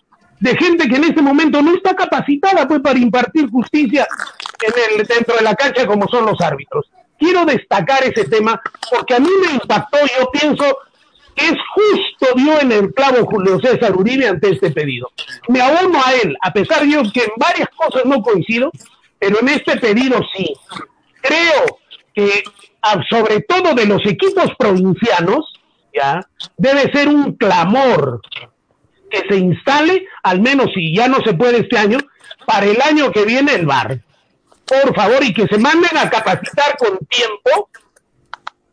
de 0.40 0.56
gente 0.56 0.88
que 0.88 0.96
en 0.96 1.04
este 1.04 1.22
momento 1.22 1.62
no 1.62 1.74
está 1.74 1.94
capacitada 1.94 2.66
pues 2.66 2.80
para 2.80 2.98
impartir 2.98 3.48
justicia 3.50 4.06
en 4.60 5.00
el, 5.00 5.06
dentro 5.06 5.36
de 5.36 5.42
la 5.42 5.54
cancha 5.54 5.86
como 5.86 6.08
son 6.08 6.26
los 6.26 6.40
árbitros. 6.40 6.90
Quiero 7.18 7.44
destacar 7.44 8.04
ese 8.04 8.24
tema 8.24 8.60
porque 8.90 9.14
a 9.14 9.20
mí 9.20 9.28
me 9.40 9.52
impactó, 9.52 9.98
yo 10.18 10.30
pienso 10.30 10.78
que 11.34 11.46
es 11.46 11.56
justo 11.74 12.34
dio 12.36 12.60
en 12.60 12.72
el 12.72 12.94
clavo 12.94 13.26
Julio 13.26 13.58
César 13.60 13.96
Uribe 13.96 14.28
ante 14.28 14.50
este 14.50 14.70
pedido. 14.70 15.10
Me 15.48 15.60
abono 15.60 16.00
a 16.04 16.12
él, 16.14 16.36
a 16.42 16.52
pesar 16.52 16.82
de 16.82 17.10
que 17.12 17.20
en 17.20 17.32
varias 17.36 17.68
cosas 17.76 18.04
no 18.04 18.22
coincido, 18.22 18.70
pero 19.18 19.40
en 19.40 19.48
este 19.48 19.76
pedido 19.78 20.20
sí. 20.36 20.52
Creo 21.20 21.78
que 22.14 22.44
sobre 23.10 23.40
todo 23.40 23.74
de 23.74 23.86
los 23.86 24.04
equipos 24.06 24.50
provincianos, 24.58 25.52
ya, 25.92 26.20
debe 26.56 26.92
ser 26.92 27.08
un 27.08 27.32
clamor 27.36 28.20
que 29.14 29.28
se 29.28 29.38
instale, 29.38 30.06
al 30.22 30.40
menos 30.40 30.70
si 30.74 30.94
ya 30.94 31.08
no 31.08 31.18
se 31.24 31.34
puede 31.34 31.60
este 31.60 31.78
año, 31.78 31.98
para 32.46 32.66
el 32.66 32.80
año 32.82 33.12
que 33.12 33.24
viene 33.24 33.54
el 33.54 33.66
VAR. 33.66 34.00
Por 34.66 34.94
favor, 34.94 35.22
y 35.22 35.32
que 35.32 35.46
se 35.46 35.58
manden 35.58 35.96
a 35.96 36.10
capacitar 36.10 36.76
con 36.78 36.98
tiempo 37.06 37.68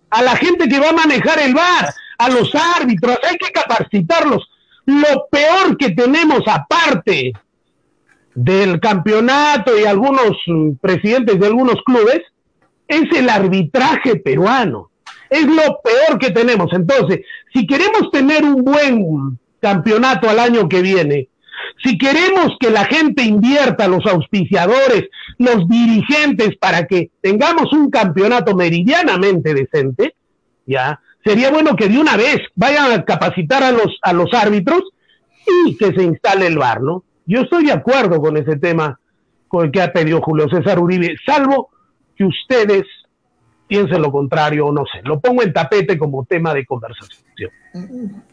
a 0.10 0.22
la 0.22 0.36
gente 0.36 0.68
que 0.68 0.80
va 0.80 0.90
a 0.90 0.94
manejar 0.94 1.40
el 1.40 1.54
VAR, 1.54 1.94
a 2.18 2.30
los 2.30 2.54
árbitros, 2.54 3.18
hay 3.30 3.38
que 3.38 3.52
capacitarlos. 3.52 4.50
Lo 4.86 5.28
peor 5.32 5.78
que 5.78 5.92
tenemos 5.92 6.42
aparte 6.48 7.34
del 8.34 8.80
campeonato 8.80 9.78
y 9.78 9.86
algunos 9.86 10.38
mm, 10.48 10.74
presidentes 10.82 11.40
de 11.40 11.48
algunos 11.48 11.82
clubes 11.86 12.22
es 12.88 13.04
el 13.18 13.30
arbitraje 13.30 14.18
peruano. 14.18 14.92
Es 15.30 15.46
lo 15.46 15.80
peor 15.82 16.20
que 16.20 16.32
tenemos. 16.32 16.72
Entonces, 16.74 17.22
si 17.54 17.66
queremos 17.66 18.12
tener 18.12 18.44
un 18.44 18.64
buen 18.64 19.40
campeonato 19.62 20.30
al 20.30 20.40
año 20.40 20.68
que 20.68 20.82
viene, 20.82 21.30
si 21.84 21.98
queremos 21.98 22.58
que 22.60 22.70
la 22.70 22.86
gente 22.86 23.24
invierta, 23.24 23.88
los 23.88 24.06
auspiciadores, 24.06 25.06
los 25.38 25.68
dirigentes, 25.68 26.58
para 26.58 26.86
que 26.86 27.12
tengamos 27.22 27.72
un 27.74 27.90
campeonato 27.90 28.56
meridianamente 28.56 29.54
decente, 29.54 30.16
ya, 30.66 31.00
sería 31.24 31.52
bueno 31.52 31.76
que 31.76 31.88
de 31.88 32.00
una 32.00 32.18
vez 32.18 32.40
vayan 32.56 32.92
a 32.92 33.04
capacitar 33.04 33.64
a 33.64 33.72
los, 33.72 33.98
a 34.02 34.14
los 34.14 34.34
árbitros 34.34 34.82
y 35.66 35.76
que 35.78 35.94
se 35.94 36.04
instale 36.04 36.48
el 36.48 36.58
VAR, 36.58 36.82
¿no? 36.82 37.04
Yo 37.26 37.42
estoy 37.42 37.66
de 37.66 37.72
acuerdo 37.72 38.22
con 38.22 38.38
ese 38.38 38.58
tema 38.58 39.00
con 39.48 39.66
el 39.66 39.72
que 39.72 39.82
ha 39.82 39.92
pedido 39.92 40.22
Julio 40.22 40.48
César 40.50 40.80
Uribe, 40.80 41.16
salvo 41.26 41.70
que 42.16 42.26
ustedes 42.26 42.84
piensen 43.72 44.02
lo 44.02 44.12
contrario 44.12 44.66
o 44.66 44.72
no 44.74 44.84
sé. 44.92 45.00
Lo 45.06 45.22
pongo 45.22 45.44
en 45.44 45.54
tapete 45.54 45.98
como 45.98 46.26
tema 46.26 46.54
de 46.54 46.66
conversación. 46.66 47.22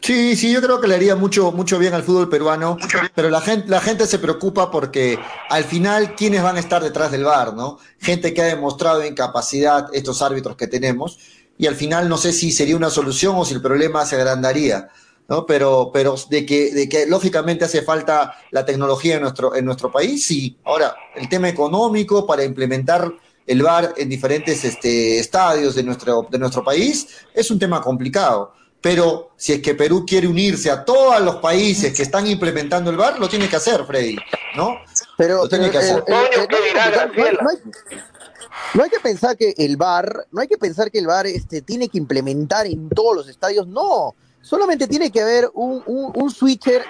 Sí, 0.01 0.35
sí, 0.35 0.51
yo 0.51 0.61
creo 0.61 0.81
que 0.81 0.87
le 0.89 0.95
haría 0.95 1.15
mucho, 1.15 1.53
mucho 1.53 1.79
bien 1.79 1.93
al 1.93 2.03
fútbol 2.03 2.27
peruano, 2.27 2.75
pero 3.15 3.29
la 3.29 3.39
gente, 3.39 3.69
la 3.69 3.79
gente 3.79 4.05
se 4.05 4.19
preocupa 4.19 4.69
porque 4.69 5.17
al 5.49 5.63
final, 5.63 6.13
¿quiénes 6.15 6.43
van 6.43 6.57
a 6.57 6.59
estar 6.59 6.83
detrás 6.83 7.13
del 7.13 7.23
VAR, 7.23 7.53
no? 7.53 7.77
Gente 7.99 8.33
que 8.33 8.41
ha 8.41 8.47
demostrado 8.47 9.05
incapacidad, 9.05 9.87
estos 9.93 10.21
árbitros 10.21 10.57
que 10.57 10.67
tenemos, 10.67 11.17
y 11.57 11.67
al 11.67 11.75
final 11.75 12.09
no 12.09 12.17
sé 12.17 12.33
si 12.33 12.51
sería 12.51 12.75
una 12.75 12.89
solución 12.89 13.37
o 13.37 13.45
si 13.45 13.53
el 13.53 13.61
problema 13.61 14.05
se 14.05 14.17
agrandaría. 14.17 14.89
¿no? 15.29 15.45
Pero, 15.45 15.91
pero 15.93 16.15
de 16.29 16.45
que, 16.45 16.73
de 16.73 16.89
que 16.89 17.05
lógicamente 17.05 17.63
hace 17.63 17.81
falta 17.83 18.35
la 18.51 18.65
tecnología 18.65 19.15
en 19.15 19.21
nuestro, 19.21 19.55
en 19.55 19.63
nuestro 19.63 19.89
país, 19.89 20.25
sí. 20.25 20.57
Ahora, 20.65 20.95
el 21.15 21.29
tema 21.29 21.47
económico 21.47 22.27
para 22.27 22.43
implementar 22.43 23.13
el 23.49 23.63
VAR 23.63 23.95
en 23.97 24.07
diferentes 24.07 24.63
este, 24.63 25.17
estadios 25.17 25.73
de 25.73 25.81
nuestro, 25.81 26.27
de 26.29 26.37
nuestro 26.37 26.63
país 26.63 27.07
es 27.33 27.49
un 27.49 27.57
tema 27.57 27.81
complicado. 27.81 28.53
Pero 28.79 29.31
si 29.35 29.53
es 29.53 29.61
que 29.61 29.73
Perú 29.73 30.05
quiere 30.07 30.27
unirse 30.27 30.69
a 30.69 30.85
todos 30.85 31.19
los 31.21 31.37
países 31.37 31.91
que 31.93 32.03
están 32.03 32.27
implementando 32.27 32.91
el 32.91 32.95
VAR, 32.95 33.19
lo 33.19 33.27
tiene 33.27 33.49
que 33.49 33.55
hacer, 33.55 33.83
Freddy, 33.85 34.17
¿no? 34.55 34.75
Pero, 35.17 35.47
no, 35.47 35.55
hay, 38.83 38.89
que 38.89 38.99
pensar 39.01 39.35
que 39.35 39.53
el 39.57 39.75
VAR, 39.75 40.27
no 40.31 40.41
hay 40.41 40.47
que 40.47 40.57
pensar 40.57 40.91
que 40.91 40.99
el 40.99 41.07
VAR 41.07 41.27
este, 41.27 41.63
tiene 41.63 41.89
que 41.89 41.97
implementar 41.97 42.67
en 42.67 42.87
todos 42.89 43.15
los 43.15 43.27
estadios, 43.27 43.67
no 43.67 44.15
Solamente 44.41 44.87
tiene 44.87 45.11
que 45.11 45.21
haber 45.21 45.51
un, 45.53 45.83
un, 45.85 46.31
switcher 46.31 46.83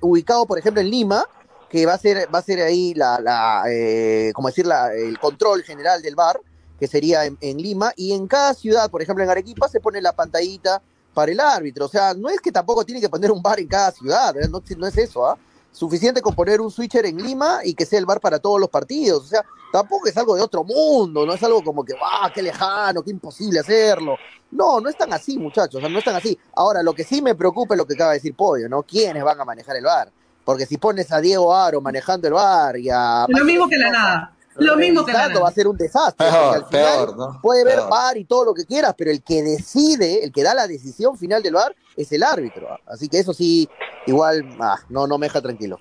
ubicado, 0.00 0.46
por 0.46 0.58
ejemplo, 0.58 0.80
en 0.80 0.88
Lima, 0.88 1.26
que 1.72 1.86
va 1.86 1.94
a 1.94 1.98
ser, 1.98 2.28
va 2.32 2.40
a 2.40 2.42
ser 2.42 2.60
ahí 2.60 2.92
la, 2.92 3.18
la 3.18 3.64
eh, 3.66 4.30
como 4.34 4.48
decir, 4.48 4.66
la, 4.66 4.92
el 4.92 5.18
control 5.18 5.62
general 5.62 6.02
del 6.02 6.14
bar, 6.14 6.38
que 6.78 6.86
sería 6.86 7.24
en, 7.24 7.56
Lima, 7.56 7.94
y 7.96 8.12
en 8.12 8.26
cada 8.26 8.52
ciudad, 8.52 8.90
por 8.90 9.00
ejemplo, 9.00 9.24
en 9.24 9.30
Arequipa, 9.30 9.68
se 9.68 9.80
pone 9.80 10.02
la 10.02 10.12
pantallita 10.12 10.82
para 11.14 11.32
el 11.32 11.40
árbitro. 11.40 11.86
O 11.86 11.88
sea, 11.88 12.12
no 12.12 12.28
es 12.28 12.40
que 12.40 12.52
tampoco 12.52 12.84
tiene 12.84 13.00
que 13.00 13.08
poner 13.08 13.30
un 13.30 13.40
bar 13.40 13.58
en 13.58 13.68
cada 13.68 13.90
ciudad, 13.90 14.34
no, 14.50 14.62
no 14.76 14.86
es 14.86 14.98
eso, 14.98 15.26
¿ah? 15.26 15.38
Suficiente 15.70 16.20
con 16.20 16.34
poner 16.34 16.60
un 16.60 16.70
switcher 16.70 17.06
en 17.06 17.16
Lima 17.16 17.60
y 17.64 17.72
que 17.72 17.86
sea 17.86 17.98
el 17.98 18.04
bar 18.04 18.20
para 18.20 18.38
todos 18.38 18.60
los 18.60 18.68
partidos. 18.68 19.24
O 19.24 19.26
sea, 19.26 19.42
tampoco 19.72 20.06
es 20.06 20.16
algo 20.18 20.36
de 20.36 20.42
otro 20.42 20.64
mundo, 20.64 21.24
no 21.24 21.32
es 21.32 21.42
algo 21.42 21.64
como 21.64 21.82
que, 21.82 21.94
¡ah, 22.04 22.30
qué 22.34 22.42
lejano, 22.42 23.02
qué 23.02 23.10
imposible 23.10 23.60
hacerlo! 23.60 24.16
No, 24.50 24.78
no 24.78 24.90
es 24.90 24.98
tan 24.98 25.10
así, 25.14 25.38
muchachos, 25.38 25.80
no 25.80 25.98
es 25.98 26.04
tan 26.04 26.16
así. 26.16 26.38
Ahora, 26.54 26.82
lo 26.82 26.92
que 26.92 27.04
sí 27.04 27.22
me 27.22 27.34
preocupa 27.34 27.72
es 27.72 27.78
lo 27.78 27.86
que 27.86 27.94
acaba 27.94 28.10
de 28.10 28.18
decir 28.18 28.36
Pollo, 28.36 28.68
¿no? 28.68 28.82
¿Quiénes 28.82 29.24
van 29.24 29.40
a 29.40 29.46
manejar 29.46 29.76
el 29.76 29.84
bar? 29.84 30.12
Porque 30.44 30.66
si 30.66 30.76
pones 30.76 31.12
a 31.12 31.20
Diego 31.20 31.54
Aro 31.54 31.80
manejando 31.80 32.28
el 32.28 32.34
bar 32.34 32.76
y 32.76 32.88
a... 32.90 33.26
Lo 33.28 33.44
mismo 33.44 33.68
que 33.68 33.78
la 33.78 33.90
nada. 33.90 34.32
Lo 34.56 34.76
mismo 34.76 35.04
que 35.04 35.12
la 35.12 35.28
nada. 35.28 35.40
va 35.40 35.48
a 35.48 35.52
ser 35.52 35.66
un 35.66 35.76
desastre. 35.76 36.26
al 36.26 36.64
final 36.66 37.38
Puede 37.40 37.64
ver 37.64 37.80
bar 37.88 38.16
y 38.16 38.24
todo 38.24 38.46
lo 38.46 38.54
que 38.54 38.64
quieras, 38.64 38.94
pero 38.96 39.10
el 39.10 39.22
que 39.22 39.42
decide, 39.42 40.24
el 40.24 40.32
que 40.32 40.42
da 40.42 40.54
la 40.54 40.66
decisión 40.66 41.16
final 41.16 41.42
del 41.42 41.54
bar 41.54 41.74
es 41.96 42.12
el 42.12 42.22
árbitro. 42.22 42.68
Así 42.86 43.08
que 43.08 43.18
eso 43.18 43.32
sí, 43.32 43.68
igual, 44.06 44.44
ah, 44.60 44.78
no, 44.88 45.06
no 45.06 45.16
me 45.18 45.26
deja 45.26 45.40
tranquilo. 45.40 45.80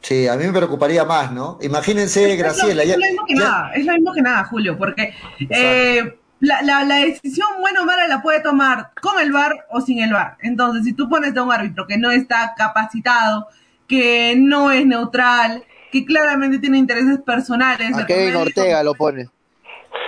Sí, 0.00 0.28
a 0.28 0.36
mí 0.36 0.44
me 0.46 0.52
preocuparía 0.52 1.04
más, 1.04 1.32
¿no? 1.32 1.58
Imagínense, 1.60 2.36
Graciela. 2.36 2.82
Es 2.82 2.90
lo, 2.90 2.98
mismo 2.98 3.26
que 3.26 3.34
nada, 3.34 3.72
es 3.74 3.84
lo 3.84 3.92
mismo 3.94 4.12
que 4.12 4.22
nada, 4.22 4.44
Julio, 4.44 4.78
porque 4.78 5.12
eh, 5.50 6.18
la, 6.40 6.62
la, 6.62 6.84
la, 6.84 6.96
decisión 6.96 7.48
buena 7.60 7.82
o 7.82 7.84
mala 7.84 8.06
la 8.06 8.22
puede 8.22 8.40
tomar 8.40 8.92
con 9.02 9.18
el 9.20 9.32
VAR 9.32 9.66
o 9.70 9.80
sin 9.80 9.98
el 9.98 10.12
VAR. 10.12 10.36
Entonces, 10.40 10.84
si 10.84 10.92
tú 10.92 11.08
pones 11.08 11.36
a 11.36 11.42
un 11.42 11.52
árbitro 11.52 11.86
que 11.86 11.98
no 11.98 12.10
está 12.12 12.54
capacitado, 12.56 13.48
que 13.88 14.34
no 14.36 14.70
es 14.70 14.86
neutral, 14.86 15.64
que 15.90 16.04
claramente 16.04 16.58
tiene 16.58 16.78
intereses 16.78 17.18
personales. 17.24 17.96
A 17.96 18.06
Kevin 18.06 18.36
Ortega 18.36 18.82
lo 18.82 18.94
pone. 18.94 19.28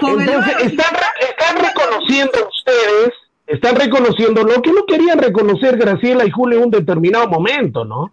Entonces, 0.01 0.55
están, 0.63 0.95
están 1.21 1.57
reconociendo 1.65 2.49
ustedes, 2.49 3.13
están 3.47 3.77
reconociendo 3.77 4.45
lo 4.45 4.63
que 4.63 4.73
no 4.73 4.85
querían 4.87 5.19
reconocer 5.19 5.77
Graciela 5.77 6.25
y 6.25 6.31
Julio 6.31 6.59
en 6.59 6.65
un 6.65 6.71
determinado 6.71 7.29
momento, 7.29 7.85
¿no? 7.85 8.13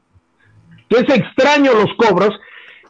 Que 0.89 0.99
es 0.99 1.09
extraño 1.09 1.73
los 1.73 1.93
cobros 1.97 2.33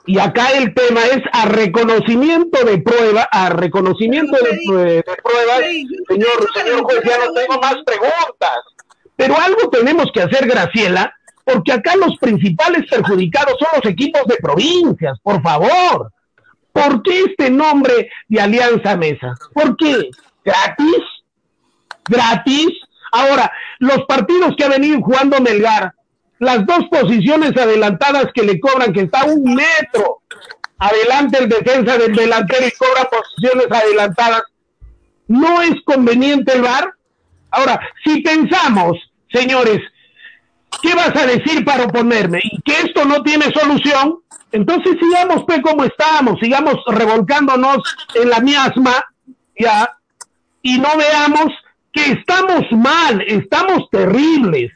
y 0.08 0.20
acá 0.20 0.52
el 0.52 0.74
tema 0.74 1.02
es 1.06 1.22
a 1.34 1.48
reconocimiento 1.48 2.64
de 2.64 2.78
prueba, 2.78 3.28
a 3.30 3.50
reconocimiento 3.50 4.38
de, 4.38 5.04
pruebas. 5.22 5.60
Señor, 6.08 6.48
señor 6.56 6.84
juez, 6.84 7.02
ya 7.06 7.18
no 7.18 7.34
tengo 7.34 7.60
más 7.60 7.76
preguntas. 7.86 8.60
Pero 9.18 9.36
algo 9.38 9.70
tenemos 9.70 10.06
que 10.14 10.22
hacer, 10.22 10.48
Graciela, 10.48 11.14
porque 11.48 11.72
acá 11.72 11.96
los 11.96 12.18
principales 12.18 12.90
perjudicados 12.90 13.56
son 13.58 13.70
los 13.78 13.90
equipos 13.90 14.22
de 14.26 14.36
provincias, 14.36 15.18
por 15.24 15.42
favor. 15.42 16.12
¿Por 16.74 17.02
qué 17.04 17.22
este 17.22 17.50
nombre 17.50 18.10
de 18.28 18.42
Alianza 18.42 18.98
Mesa? 18.98 19.34
¿Por 19.54 19.78
qué? 19.78 20.10
¿Gratis? 20.44 21.04
¿Gratis? 22.04 22.68
Ahora, 23.14 23.50
los 23.80 24.04
partidos 24.10 24.56
que 24.58 24.66
ha 24.66 24.70
venido 24.70 25.00
jugando 25.00 25.40
Melgar, 25.40 25.94
las 26.40 26.66
dos 26.66 26.86
posiciones 26.92 27.56
adelantadas 27.56 28.28
que 28.34 28.44
le 28.44 28.60
cobran, 28.60 28.92
que 28.92 29.04
está 29.04 29.24
un 29.24 29.56
metro 29.56 30.24
adelante 30.80 31.38
el 31.40 31.48
defensa 31.48 31.98
del 31.98 32.14
delantero 32.14 32.68
y 32.68 32.72
cobra 32.72 33.10
posiciones 33.10 33.72
adelantadas, 33.72 34.44
¿no 35.30 35.62
es 35.62 35.76
conveniente 35.86 36.54
el 36.54 36.62
VAR? 36.64 36.94
Ahora, 37.52 37.80
si 38.04 38.22
pensamos, 38.22 38.98
señores, 39.32 39.80
¿qué 40.82 40.94
vas 40.96 41.16
a 41.16 41.26
decir 41.26 41.64
para 41.66 41.86
oponerme? 41.86 42.40
Y 42.44 42.62
que 42.62 42.74
esto 42.82 43.06
no 43.06 43.24
tiene 43.24 43.52
solución, 43.54 44.20
entonces 44.52 44.96
sigamos 45.00 45.44
pues 45.46 45.62
como 45.62 45.84
estamos, 45.84 46.40
sigamos 46.42 46.76
revolcándonos 46.88 47.78
en 48.16 48.30
la 48.30 48.40
miasma, 48.40 49.04
ya, 49.60 49.98
y 50.62 50.80
no 50.80 50.90
veamos 50.98 51.52
que 51.92 52.12
estamos 52.12 52.64
mal, 52.72 53.22
estamos 53.28 53.90
terribles 53.92 54.72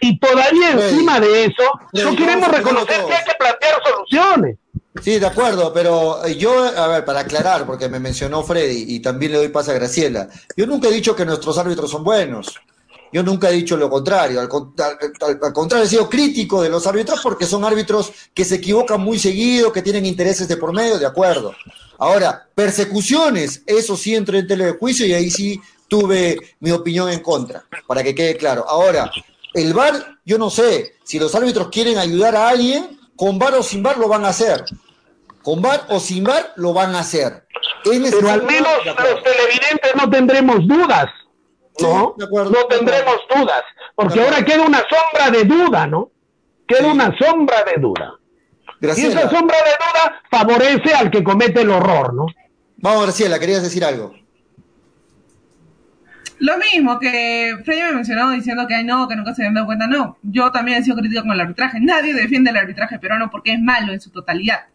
y 0.00 0.18
todavía 0.18 0.72
encima 0.72 1.20
de 1.20 1.44
eso 1.46 1.62
no 1.92 2.16
queremos 2.16 2.48
reconocer 2.48 3.04
que 3.04 3.14
hay 3.14 3.24
que 3.24 3.34
plantear 3.38 3.74
soluciones. 3.84 4.58
Sí, 5.02 5.18
de 5.18 5.26
acuerdo, 5.26 5.72
pero 5.74 6.24
eh, 6.24 6.36
yo, 6.36 6.64
a 6.64 6.88
ver, 6.88 7.04
para 7.04 7.20
aclarar, 7.20 7.66
porque 7.66 7.88
me 7.88 8.00
mencionó 8.00 8.42
Freddy 8.42 8.86
y 8.88 9.00
también 9.00 9.32
le 9.32 9.38
doy 9.38 9.48
paso 9.48 9.70
a 9.70 9.74
Graciela, 9.74 10.28
yo 10.56 10.66
nunca 10.66 10.88
he 10.88 10.92
dicho 10.92 11.14
que 11.14 11.26
nuestros 11.26 11.58
árbitros 11.58 11.90
son 11.90 12.02
buenos. 12.02 12.58
Yo 13.12 13.22
nunca 13.22 13.50
he 13.50 13.54
dicho 13.54 13.76
lo 13.76 13.88
contrario, 13.88 14.40
al, 14.40 14.48
al, 14.48 15.52
contrario, 15.52 15.86
he 15.86 15.88
sido 15.88 16.08
crítico 16.08 16.62
de 16.62 16.68
los 16.68 16.86
árbitros 16.86 17.20
porque 17.22 17.46
son 17.46 17.64
árbitros 17.64 18.12
que 18.34 18.44
se 18.44 18.56
equivocan 18.56 19.00
muy 19.00 19.18
seguido, 19.18 19.72
que 19.72 19.82
tienen 19.82 20.06
intereses 20.06 20.48
de 20.48 20.56
por 20.56 20.74
medio, 20.74 20.98
de 20.98 21.06
acuerdo. 21.06 21.54
Ahora, 21.98 22.48
persecuciones, 22.54 23.62
eso 23.66 23.96
sí 23.96 24.14
entra 24.14 24.38
en 24.38 24.46
telejuicio 24.46 25.06
y 25.06 25.14
ahí 25.14 25.30
sí 25.30 25.60
tuve 25.88 26.36
mi 26.60 26.70
opinión 26.70 27.08
en 27.10 27.20
contra, 27.20 27.64
para 27.86 28.02
que 28.02 28.14
quede 28.14 28.36
claro. 28.36 28.68
Ahora, 28.68 29.10
el 29.54 29.72
VAR, 29.72 30.18
yo 30.24 30.36
no 30.36 30.50
sé, 30.50 30.96
si 31.04 31.18
los 31.18 31.34
árbitros 31.34 31.68
quieren 31.70 31.98
ayudar 31.98 32.36
a 32.36 32.48
alguien, 32.48 32.98
con 33.16 33.38
VAR 33.38 33.54
o 33.54 33.62
sin 33.62 33.82
VAR 33.82 33.98
lo 33.98 34.08
van 34.08 34.24
a 34.24 34.28
hacer. 34.28 34.64
Con 35.42 35.62
VAR 35.62 35.86
o 35.88 36.00
sin 36.00 36.24
VAR 36.24 36.52
lo 36.56 36.72
van 36.72 36.94
a 36.94 37.00
hacer. 37.00 37.46
Pero 37.84 38.30
al 38.30 38.42
menos 38.42 38.68
los 38.84 39.22
televidentes 39.22 39.94
no 39.94 40.10
tendremos 40.10 40.66
dudas, 40.66 41.06
¿no? 41.80 42.14
no 42.18 42.66
tendremos 42.68 43.16
dudas, 43.34 43.62
porque 43.94 44.20
ahora 44.20 44.44
queda 44.44 44.62
una 44.62 44.78
sombra 44.78 45.30
de 45.30 45.44
duda, 45.44 45.86
¿no? 45.86 46.10
Queda 46.66 46.92
una 46.92 47.16
sombra 47.18 47.64
de 47.64 47.80
duda. 47.80 48.14
Y 48.80 49.06
esa 49.06 49.30
sombra 49.30 49.56
de 49.58 49.70
duda 49.70 50.22
favorece 50.30 50.94
al 50.94 51.10
que 51.10 51.24
comete 51.24 51.62
el 51.62 51.70
horror, 51.70 52.14
¿no? 52.14 52.26
Vamos, 52.78 53.04
Graciela, 53.04 53.38
querías 53.38 53.62
decir 53.62 53.84
algo. 53.84 54.14
Lo 56.38 56.58
mismo 56.58 56.98
que 56.98 57.56
Freddy 57.64 57.82
me 57.82 57.92
mencionó 57.92 58.30
diciendo 58.30 58.66
que 58.66 58.82
no, 58.84 59.08
que 59.08 59.16
nunca 59.16 59.34
se 59.34 59.42
habían 59.42 59.54
dado 59.54 59.66
cuenta. 59.66 59.86
No, 59.86 60.18
yo 60.22 60.52
también 60.52 60.78
he 60.78 60.84
sido 60.84 60.96
crítico 60.96 61.22
con 61.22 61.32
el 61.32 61.40
arbitraje. 61.40 61.80
Nadie 61.80 62.12
defiende 62.12 62.50
el 62.50 62.58
arbitraje 62.58 62.98
peruano 62.98 63.30
porque 63.30 63.54
es 63.54 63.60
malo 63.60 63.92
en 63.92 64.00
su 64.00 64.10
totalidad. 64.10 64.66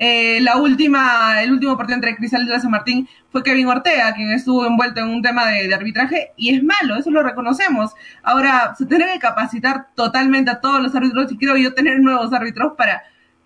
Eh, 0.00 0.40
la 0.42 0.56
última, 0.58 1.42
el 1.42 1.52
último 1.52 1.76
partido 1.76 1.96
entre 1.96 2.14
Cristal 2.14 2.48
y 2.48 2.60
San 2.60 2.70
Martín 2.70 3.08
fue 3.30 3.42
Kevin 3.42 3.66
Ortega, 3.66 4.14
quien 4.14 4.30
estuvo 4.30 4.64
envuelto 4.64 5.00
en 5.00 5.08
un 5.08 5.22
tema 5.22 5.46
de, 5.46 5.74
arbitraje 5.74 6.32
y 6.36 6.54
es 6.54 6.62
malo, 6.62 6.96
eso 6.96 7.10
lo 7.10 7.22
reconocemos. 7.22 7.92
Ahora, 8.22 8.74
se 8.78 8.86
tiene 8.86 9.06
que 9.12 9.18
capacitar 9.18 9.88
totalmente 9.96 10.50
a 10.52 10.60
todos 10.60 10.80
los 10.80 10.94
árbitros 10.94 11.32
y 11.32 11.36
creo 11.36 11.56
yo 11.56 11.74
tener 11.74 12.00
nuevos 12.00 12.32
árbitros 12.32 12.74
para 12.76 13.02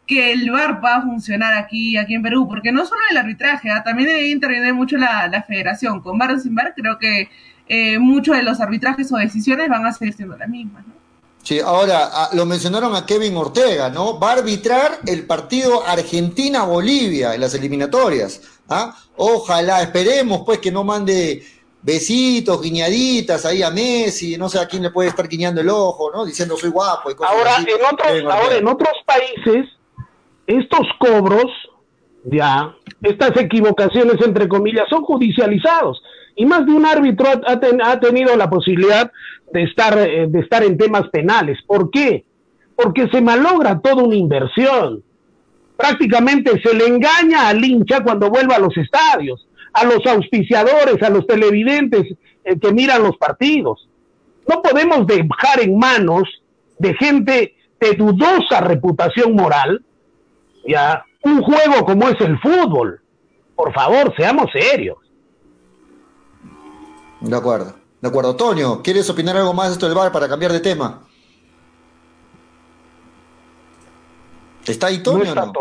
que 0.07 0.32
el 0.32 0.50
VAR 0.50 0.80
pueda 0.80 1.00
funcionar 1.00 1.55
aquí, 1.55 1.96
aquí 1.96 2.14
en 2.14 2.22
Perú, 2.22 2.46
porque 2.46 2.70
no 2.70 2.84
solo 2.84 3.00
el 3.11 3.16
arbitraje, 3.16 3.70
¿ah? 3.70 3.82
también 3.82 4.09
debe 4.09 4.28
intervenir 4.28 4.74
mucho 4.74 4.98
la, 4.98 5.44
federación. 5.46 6.00
Con 6.03 6.18
VAR 6.18 6.32
o 6.32 6.38
sin 6.38 6.55
VAR, 6.55 6.74
creo 6.76 6.98
que 6.98 7.30
eh, 7.68 7.98
muchos 7.98 8.36
de 8.36 8.42
los 8.42 8.61
arbitrajes 8.61 9.11
o 9.12 9.16
decisiones 9.16 9.68
van 9.68 9.86
a 9.86 9.92
seguir 9.92 10.12
siendo 10.12 10.36
las 10.36 10.48
mismas. 10.48 10.86
¿no? 10.86 11.01
Sí, 11.43 11.59
ahora 11.59 12.09
ah, 12.12 12.30
lo 12.34 12.47
mencionaron 12.47 12.95
a 12.95 13.05
Kevin 13.05 13.36
Ortega, 13.36 13.90
¿no? 13.90 14.18
Va 14.18 14.30
a 14.30 14.34
arbitrar 14.34 15.01
el 15.07 15.26
partido 15.26 15.84
Argentina-Bolivia 15.84 17.34
en 17.34 17.40
las 17.40 17.55
eliminatorias. 17.55 18.40
¿ah? 18.68 18.95
Ojalá, 19.16 19.82
esperemos 19.82 20.43
pues 20.47 20.61
que 20.61 20.70
no 20.70 20.84
mande 20.84 21.43
besitos, 21.82 22.62
guiñaditas 22.62 23.45
ahí 23.45 23.61
a 23.62 23.70
Messi, 23.70 24.36
no 24.36 24.49
sé 24.49 24.61
a 24.61 24.68
quién 24.68 24.84
le 24.84 24.90
puede 24.90 25.09
estar 25.09 25.26
guiñando 25.26 25.61
el 25.61 25.68
ojo, 25.68 26.12
¿no? 26.12 26.24
Diciendo 26.24 26.57
soy 26.57 26.70
guapo 26.70 27.11
y 27.11 27.14
cosas 27.16 27.32
ahora, 27.32 27.57
En 27.57 27.84
otros, 27.93 28.32
ahora, 28.32 28.57
en 28.57 28.68
otros 28.68 28.93
países, 29.05 29.66
estos 30.47 30.86
cobros, 31.01 31.51
ya, 32.24 32.72
estas 33.03 33.36
equivocaciones 33.36 34.24
entre 34.24 34.49
comillas, 34.49 34.84
son 34.88 35.03
judicializados. 35.03 36.01
Y 36.36 36.47
más 36.47 36.64
de 36.64 36.72
un 36.72 36.86
árbitro 36.86 37.26
ha 37.47 38.01
tenido 38.01 38.36
la 38.36 38.49
posibilidad 38.49 39.11
de 39.53 39.62
estar, 39.64 39.96
eh, 39.98 40.26
de 40.28 40.40
estar 40.40 40.62
en 40.62 40.76
temas 40.76 41.09
penales. 41.09 41.59
¿Por 41.66 41.90
qué? 41.90 42.24
Porque 42.76 43.09
se 43.09 43.20
malogra 43.20 43.80
toda 43.80 44.03
una 44.03 44.16
inversión. 44.16 45.03
Prácticamente 45.76 46.61
se 46.62 46.74
le 46.74 46.86
engaña 46.86 47.48
al 47.48 47.64
hincha 47.64 48.03
cuando 48.03 48.30
vuelve 48.30 48.55
a 48.55 48.59
los 48.59 48.76
estadios, 48.76 49.46
a 49.72 49.84
los 49.84 50.05
auspiciadores, 50.07 51.03
a 51.03 51.11
los 51.11 51.26
televidentes 51.26 52.14
eh, 52.44 52.59
que 52.59 52.72
miran 52.72 53.03
los 53.03 53.16
partidos. 53.16 53.88
No 54.48 54.62
podemos 54.62 55.07
dejar 55.07 55.61
en 55.61 55.78
manos 55.78 56.28
de 56.78 56.94
gente 56.94 57.55
de 57.80 57.92
dudosa 57.94 58.61
reputación 58.61 59.34
moral, 59.34 59.84
ya, 60.66 61.05
un 61.24 61.42
juego 61.42 61.84
como 61.84 62.09
es 62.09 62.20
el 62.20 62.38
fútbol. 62.38 63.00
Por 63.55 63.72
favor, 63.72 64.14
seamos 64.16 64.46
serios. 64.53 64.98
De 67.20 67.36
acuerdo. 67.36 67.82
De 68.03 68.09
acuerdo. 68.09 68.34
Toño, 68.34 68.82
¿quieres 68.82 69.09
opinar 69.09 69.36
algo 69.36 69.55
más 69.55 69.68
de 69.68 69.74
esto 69.74 69.86
del 69.86 69.94
bar 69.94 70.11
para 70.11 70.28
cambiar 70.28 70.53
de 70.53 70.59
tema? 70.61 71.07
¿Está 74.66 74.88
ahí 74.88 75.03
Toño 75.03 75.34
no? 75.34 75.46
No 75.46 75.53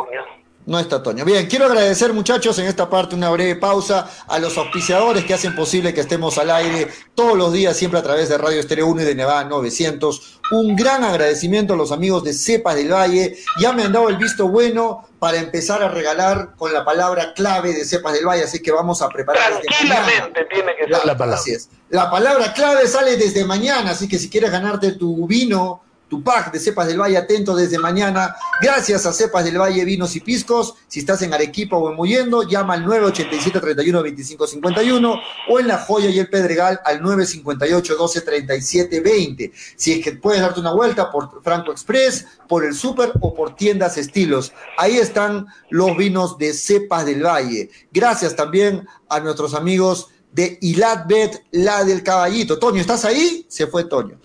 está 0.79 1.03
Toño. 1.03 1.25
Bien, 1.25 1.47
quiero 1.47 1.65
agradecer 1.65 2.13
muchachos 2.13 2.57
en 2.59 2.65
esta 2.65 2.89
parte 2.89 3.15
una 3.15 3.29
breve 3.29 3.55
pausa 3.55 4.09
a 4.27 4.39
los 4.39 4.57
auspiciadores 4.57 5.25
que 5.25 5.33
hacen 5.33 5.55
posible 5.55 5.93
que 5.93 6.01
estemos 6.01 6.37
al 6.37 6.51
aire 6.51 6.87
todos 7.15 7.37
los 7.37 7.51
días, 7.51 7.75
siempre 7.75 7.99
a 7.99 8.03
través 8.03 8.29
de 8.29 8.37
Radio 8.37 8.59
Estéreo 8.59 8.87
1 8.87 9.01
y 9.01 9.05
de 9.05 9.15
Nevada 9.15 9.43
900. 9.45 10.39
Un 10.51 10.75
gran 10.75 11.03
agradecimiento 11.03 11.73
a 11.73 11.77
los 11.77 11.91
amigos 11.91 12.23
de 12.23 12.33
Cepas 12.33 12.75
del 12.75 12.91
Valle. 12.91 13.37
Ya 13.59 13.73
me 13.73 13.83
han 13.83 13.91
dado 13.91 14.09
el 14.09 14.17
visto 14.17 14.47
bueno 14.47 15.07
para 15.19 15.37
empezar 15.37 15.81
a 15.81 15.87
regalar 15.87 16.55
con 16.57 16.73
la 16.73 16.83
palabra 16.83 17.33
clave 17.33 17.73
de 17.73 17.85
Cepas 17.85 18.13
del 18.13 18.25
Valle, 18.25 18.43
así 18.43 18.61
que 18.61 18.71
vamos 18.71 19.01
a 19.01 19.09
preparar. 19.09 19.61
Tranquilamente 19.61 20.45
tiene 20.51 20.75
que 20.75 20.83
ser 20.83 21.05
la 21.05 21.17
palabra. 21.17 21.39
Así 21.39 21.51
es. 21.51 21.69
La 21.89 22.09
palabra 22.09 22.53
clave 22.53 22.87
sale 22.87 23.17
desde 23.17 23.45
mañana, 23.45 23.91
así 23.91 24.07
que 24.07 24.17
si 24.17 24.29
quieres 24.29 24.51
ganarte 24.51 24.93
tu 24.93 25.27
vino 25.27 25.81
tu 26.11 26.21
pack 26.21 26.51
de 26.51 26.59
Cepas 26.59 26.85
del 26.87 26.99
Valle 26.99 27.15
atento 27.15 27.55
desde 27.55 27.79
mañana. 27.79 28.35
Gracias 28.61 29.05
a 29.05 29.13
Cepas 29.13 29.45
del 29.45 29.57
Valle 29.57 29.85
Vinos 29.85 30.13
y 30.17 30.19
Piscos. 30.19 30.75
Si 30.89 30.99
estás 30.99 31.21
en 31.21 31.33
Arequipa 31.33 31.77
o 31.77 31.89
en 31.89 31.95
Muyendo, 31.95 32.43
llama 32.43 32.73
al 32.73 32.85
987-31-2551 32.85 35.21
o 35.49 35.59
en 35.61 35.67
La 35.69 35.77
Joya 35.77 36.09
y 36.09 36.19
el 36.19 36.29
Pedregal 36.29 36.81
al 36.83 36.99
958-12-37-20. 36.99 39.53
Si 39.77 39.93
es 39.93 40.03
que 40.03 40.11
puedes 40.11 40.41
darte 40.41 40.59
una 40.59 40.73
vuelta 40.73 41.09
por 41.09 41.41
Franco 41.41 41.71
Express, 41.71 42.27
por 42.49 42.65
el 42.65 42.73
Super 42.73 43.13
o 43.21 43.33
por 43.33 43.55
tiendas 43.55 43.97
estilos. 43.97 44.51
Ahí 44.77 44.97
están 44.97 45.45
los 45.69 45.95
vinos 45.95 46.37
de 46.37 46.53
Cepas 46.53 47.05
del 47.05 47.25
Valle. 47.25 47.69
Gracias 47.93 48.35
también 48.35 48.85
a 49.07 49.21
nuestros 49.21 49.53
amigos 49.53 50.09
de 50.33 50.57
Ilatbet, 50.61 51.45
la 51.51 51.85
del 51.85 52.03
caballito. 52.03 52.59
Toño, 52.59 52.81
¿estás 52.81 53.05
ahí? 53.05 53.45
Se 53.47 53.67
fue 53.67 53.85
Toño. 53.85 54.19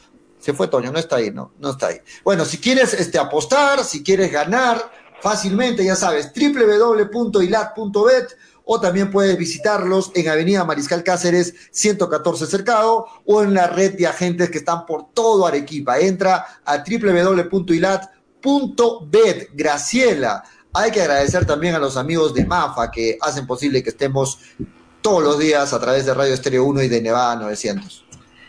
Se 0.46 0.54
fue 0.54 0.68
Toño, 0.68 0.92
no 0.92 1.00
está 1.00 1.16
ahí, 1.16 1.32
no, 1.32 1.54
no 1.58 1.70
está 1.70 1.88
ahí. 1.88 1.96
Bueno, 2.22 2.44
si 2.44 2.58
quieres 2.58 2.94
este, 2.94 3.18
apostar, 3.18 3.82
si 3.82 4.04
quieres 4.04 4.30
ganar 4.30 4.92
fácilmente, 5.20 5.84
ya 5.84 5.96
sabes, 5.96 6.30
www.ilat.bet 6.32 8.28
o 8.64 8.80
también 8.80 9.10
puedes 9.10 9.36
visitarlos 9.36 10.12
en 10.14 10.28
Avenida 10.28 10.64
Mariscal 10.64 11.02
Cáceres 11.02 11.52
114 11.72 12.46
Cercado 12.46 13.08
o 13.24 13.42
en 13.42 13.54
la 13.54 13.66
red 13.66 13.94
de 13.94 14.06
agentes 14.06 14.48
que 14.48 14.58
están 14.58 14.86
por 14.86 15.12
todo 15.12 15.48
Arequipa. 15.48 15.98
Entra 15.98 16.46
a 16.64 16.76
www.ilat.bet. 16.76 17.58
Graciela, 19.52 20.44
hay 20.72 20.92
que 20.92 21.00
agradecer 21.02 21.44
también 21.44 21.74
a 21.74 21.80
los 21.80 21.96
amigos 21.96 22.32
de 22.34 22.46
MAFA 22.46 22.92
que 22.92 23.18
hacen 23.20 23.48
posible 23.48 23.82
que 23.82 23.90
estemos 23.90 24.38
todos 25.02 25.24
los 25.24 25.40
días 25.40 25.72
a 25.72 25.80
través 25.80 26.06
de 26.06 26.14
Radio 26.14 26.34
Estéreo 26.34 26.62
1 26.66 26.82
y 26.82 26.88
de 26.88 27.02
Nevada 27.02 27.34
900. 27.34 28.05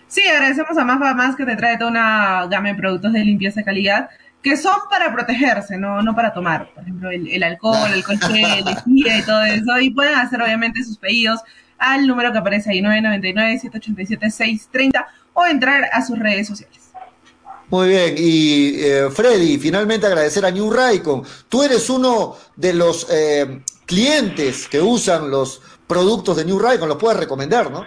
Sí, 0.08 0.22
agradecemos 0.24 0.78
a 0.78 0.86
Mafa 0.86 1.14
Más 1.14 1.36
que 1.36 1.46
te 1.46 1.56
trae 1.56 1.78
toda 1.78 1.92
una 1.92 2.48
gama 2.48 2.70
de 2.70 2.76
productos 2.76 3.14
de 3.14 3.26
limpieza 3.26 3.62
de 3.62 3.66
calidad 3.66 4.10
que 4.42 4.56
son 4.56 4.78
para 4.90 5.12
protegerse, 5.12 5.78
no, 5.78 6.02
no 6.02 6.16
para 6.16 6.34
tomar. 6.34 6.72
Por 6.74 6.84
ejemplo, 6.84 7.12
el, 7.12 7.44
alcohol, 7.44 7.92
el 7.94 8.02
gel, 8.04 8.64
lejía 8.64 9.18
y 9.18 9.22
todo 9.24 9.44
eso. 9.44 9.78
Y 9.80 9.90
pueden 9.90 10.16
hacer 10.16 10.42
obviamente 10.42 10.82
sus 10.84 10.98
pedidos 10.98 11.42
al 11.78 12.08
número 12.08 12.32
que 12.32 12.38
aparece 12.38 12.72
ahí, 12.72 12.80
999-787-630 12.82 15.06
o 15.34 15.46
entrar 15.46 15.90
a 15.92 16.06
sus 16.06 16.18
redes 16.18 16.48
sociales. 16.48 16.88
Muy 17.70 17.90
bien, 17.90 18.16
y 18.18 18.80
eh, 18.80 19.10
Freddy, 19.12 19.58
finalmente 19.58 20.08
agradecer 20.08 20.46
a 20.46 20.52
New 20.52 20.72
Raycon. 20.72 21.24
Tú 21.50 21.64
eres 21.64 21.90
uno 21.90 22.38
de 22.56 22.74
los 22.74 23.06
eh, 23.12 23.62
clientes 23.86 24.70
que 24.70 24.80
usan 24.80 25.30
los 25.30 25.62
productos 25.86 26.38
de 26.38 26.46
New 26.46 26.60
Raycon, 26.60 26.88
los 26.88 26.98
puedes 26.98 27.20
recomendar, 27.20 27.70
¿no? 27.70 27.86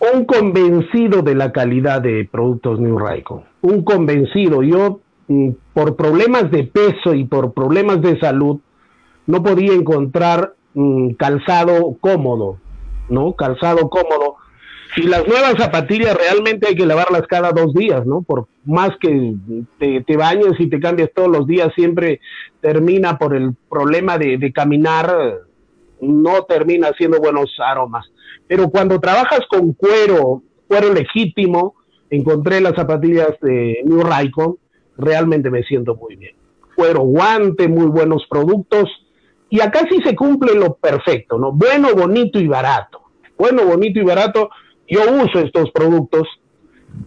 Un 0.00 0.24
convencido 0.24 1.22
de 1.22 1.34
la 1.34 1.52
calidad 1.52 2.00
de 2.02 2.28
productos 2.30 2.78
New 2.78 2.98
Raycon, 2.98 3.44
un 3.62 3.82
convencido. 3.82 4.62
Yo, 4.62 5.00
mm, 5.28 5.50
por 5.74 5.96
problemas 5.96 6.50
de 6.50 6.64
peso 6.64 7.14
y 7.14 7.24
por 7.24 7.52
problemas 7.52 8.00
de 8.00 8.18
salud, 8.20 8.60
no 9.26 9.42
podía 9.42 9.72
encontrar 9.72 10.54
mm, 10.74 11.10
calzado 11.14 11.96
cómodo, 12.00 12.58
¿no? 13.08 13.34
Calzado 13.34 13.88
cómodo. 13.90 14.36
Y 14.96 15.02
las 15.02 15.26
nuevas 15.28 15.54
zapatillas 15.58 16.16
realmente 16.16 16.68
hay 16.68 16.74
que 16.74 16.86
lavarlas 16.86 17.26
cada 17.28 17.52
dos 17.52 17.74
días, 17.74 18.06
¿no? 18.06 18.22
Por 18.22 18.46
más 18.64 18.90
que 18.98 19.34
te, 19.78 20.16
bañes 20.16 20.58
y 20.58 20.68
te 20.68 20.80
cambies 20.80 21.12
todos 21.14 21.28
los 21.28 21.46
días, 21.46 21.68
siempre 21.74 22.20
termina 22.60 23.18
por 23.18 23.36
el 23.36 23.54
problema 23.68 24.16
de, 24.16 24.38
de 24.38 24.50
caminar, 24.50 25.14
no 26.00 26.42
termina 26.44 26.88
haciendo 26.88 27.18
buenos 27.18 27.54
aromas. 27.58 28.06
Pero 28.48 28.70
cuando 28.70 28.98
trabajas 28.98 29.40
con 29.48 29.74
cuero, 29.74 30.42
cuero 30.66 30.92
legítimo, 30.92 31.74
encontré 32.10 32.60
las 32.60 32.74
zapatillas 32.74 33.38
de 33.42 33.82
New 33.84 34.00
Raycon, 34.00 34.56
realmente 34.96 35.50
me 35.50 35.62
siento 35.62 35.94
muy 35.94 36.16
bien. 36.16 36.34
Cuero 36.74 37.00
guante, 37.00 37.68
muy 37.68 37.86
buenos 37.86 38.26
productos. 38.28 38.88
Y 39.50 39.60
acá 39.60 39.86
sí 39.90 40.00
se 40.02 40.16
cumple 40.16 40.54
lo 40.54 40.74
perfecto, 40.74 41.38
¿no? 41.38 41.52
Bueno, 41.52 41.94
bonito 41.94 42.40
y 42.40 42.48
barato. 42.48 43.02
Bueno, 43.36 43.64
bonito 43.64 44.00
y 44.00 44.04
barato. 44.04 44.50
Yo 44.88 45.00
uso 45.12 45.40
estos 45.40 45.70
productos 45.70 46.26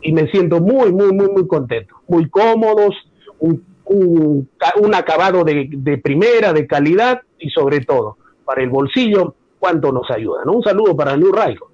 y 0.01 0.13
me 0.13 0.29
siento 0.29 0.61
muy, 0.61 0.91
muy, 0.91 1.11
muy, 1.11 1.29
muy 1.29 1.47
contento. 1.47 1.95
Muy 2.07 2.29
cómodos, 2.29 2.95
un, 3.39 3.63
un, 3.85 4.95
acabado 4.95 5.43
de, 5.43 5.69
de 5.71 5.97
primera, 5.97 6.53
de 6.53 6.67
calidad 6.67 7.21
y 7.39 7.49
sobre 7.49 7.81
todo 7.81 8.17
para 8.45 8.61
el 8.61 8.69
bolsillo 8.69 9.35
cuánto 9.61 9.91
nos 9.91 10.09
ayuda. 10.09 10.41
Un 10.45 10.63
saludo 10.63 10.97
para 10.97 11.15
New 11.15 11.31
Raycon. 11.31 11.71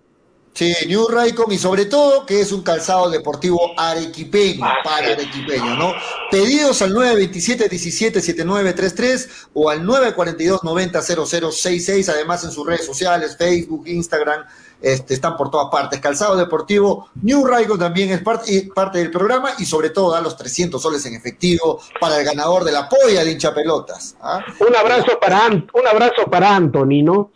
Sí, 0.58 0.74
New 0.88 1.08
Raycon 1.08 1.52
y 1.52 1.58
sobre 1.58 1.86
todo 1.86 2.26
que 2.26 2.42
es 2.42 2.52
un 2.52 2.64
calzado 2.64 3.10
deportivo 3.12 3.74
arequipeño, 3.78 4.66
para 4.84 5.14
arequipeño, 5.14 5.78
¿no? 5.78 5.94
Pedidos 6.32 6.82
al 6.82 6.96
927-177933 6.96 9.50
o 9.54 9.70
al 9.70 9.84
942-900066, 9.84 12.10
además 12.10 12.44
en 12.44 12.50
sus 12.50 12.66
redes 12.66 12.88
sociales, 12.88 13.38
Facebook, 13.38 13.84
Instagram, 13.86 14.48
este, 14.82 15.14
están 15.14 15.38
por 15.38 15.52
todas 15.52 15.68
partes. 15.72 16.00
Calzado 16.00 16.36
deportivo, 16.36 17.10
New 17.22 17.46
Raycon 17.46 17.78
también 17.78 18.10
es 18.10 18.24
parte, 18.24 18.68
parte 18.74 18.98
del 18.98 19.12
programa 19.12 19.52
y 19.60 19.66
sobre 19.66 19.92
todo 19.92 20.12
da 20.12 20.22
los 20.22 20.36
300 20.36 20.82
soles 20.82 21.06
en 21.06 21.14
efectivo 21.14 21.82
para 22.02 22.20
el 22.20 22.26
ganador 22.26 22.64
de 22.64 22.72
la 22.72 22.90
polla 22.90 23.24
de 23.24 23.32
hinchapelotas. 23.32 24.16
¿ah? 24.22 24.44
Un 24.68 24.76
abrazo 24.76 25.20
para 25.22 25.46
un 25.48 25.88
abrazo 25.88 26.26
para 26.32 26.56
Anthony, 26.56 27.04
¿no? 27.04 27.30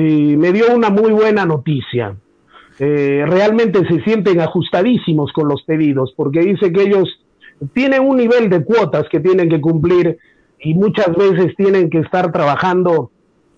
Me 0.00 0.52
dio 0.52 0.74
una 0.74 0.90
muy 0.90 1.12
buena 1.12 1.46
noticia. 1.46 2.16
eh, 2.78 3.24
realmente 3.26 3.86
se 3.86 4.02
sienten 4.02 4.40
ajustadísimos 4.40 5.32
con 5.32 5.48
los 5.48 5.62
pedidos, 5.62 6.12
porque 6.16 6.40
dice 6.40 6.72
que 6.72 6.82
ellos 6.82 7.08
tienen 7.72 8.02
un 8.02 8.16
nivel 8.16 8.50
de 8.50 8.64
cuotas 8.64 9.04
que 9.08 9.20
tienen 9.20 9.48
que 9.48 9.60
cumplir 9.60 10.18
y 10.58 10.74
muchas 10.74 11.14
veces 11.14 11.54
tienen 11.56 11.88
que 11.88 11.98
estar 11.98 12.32
trabajando 12.32 13.10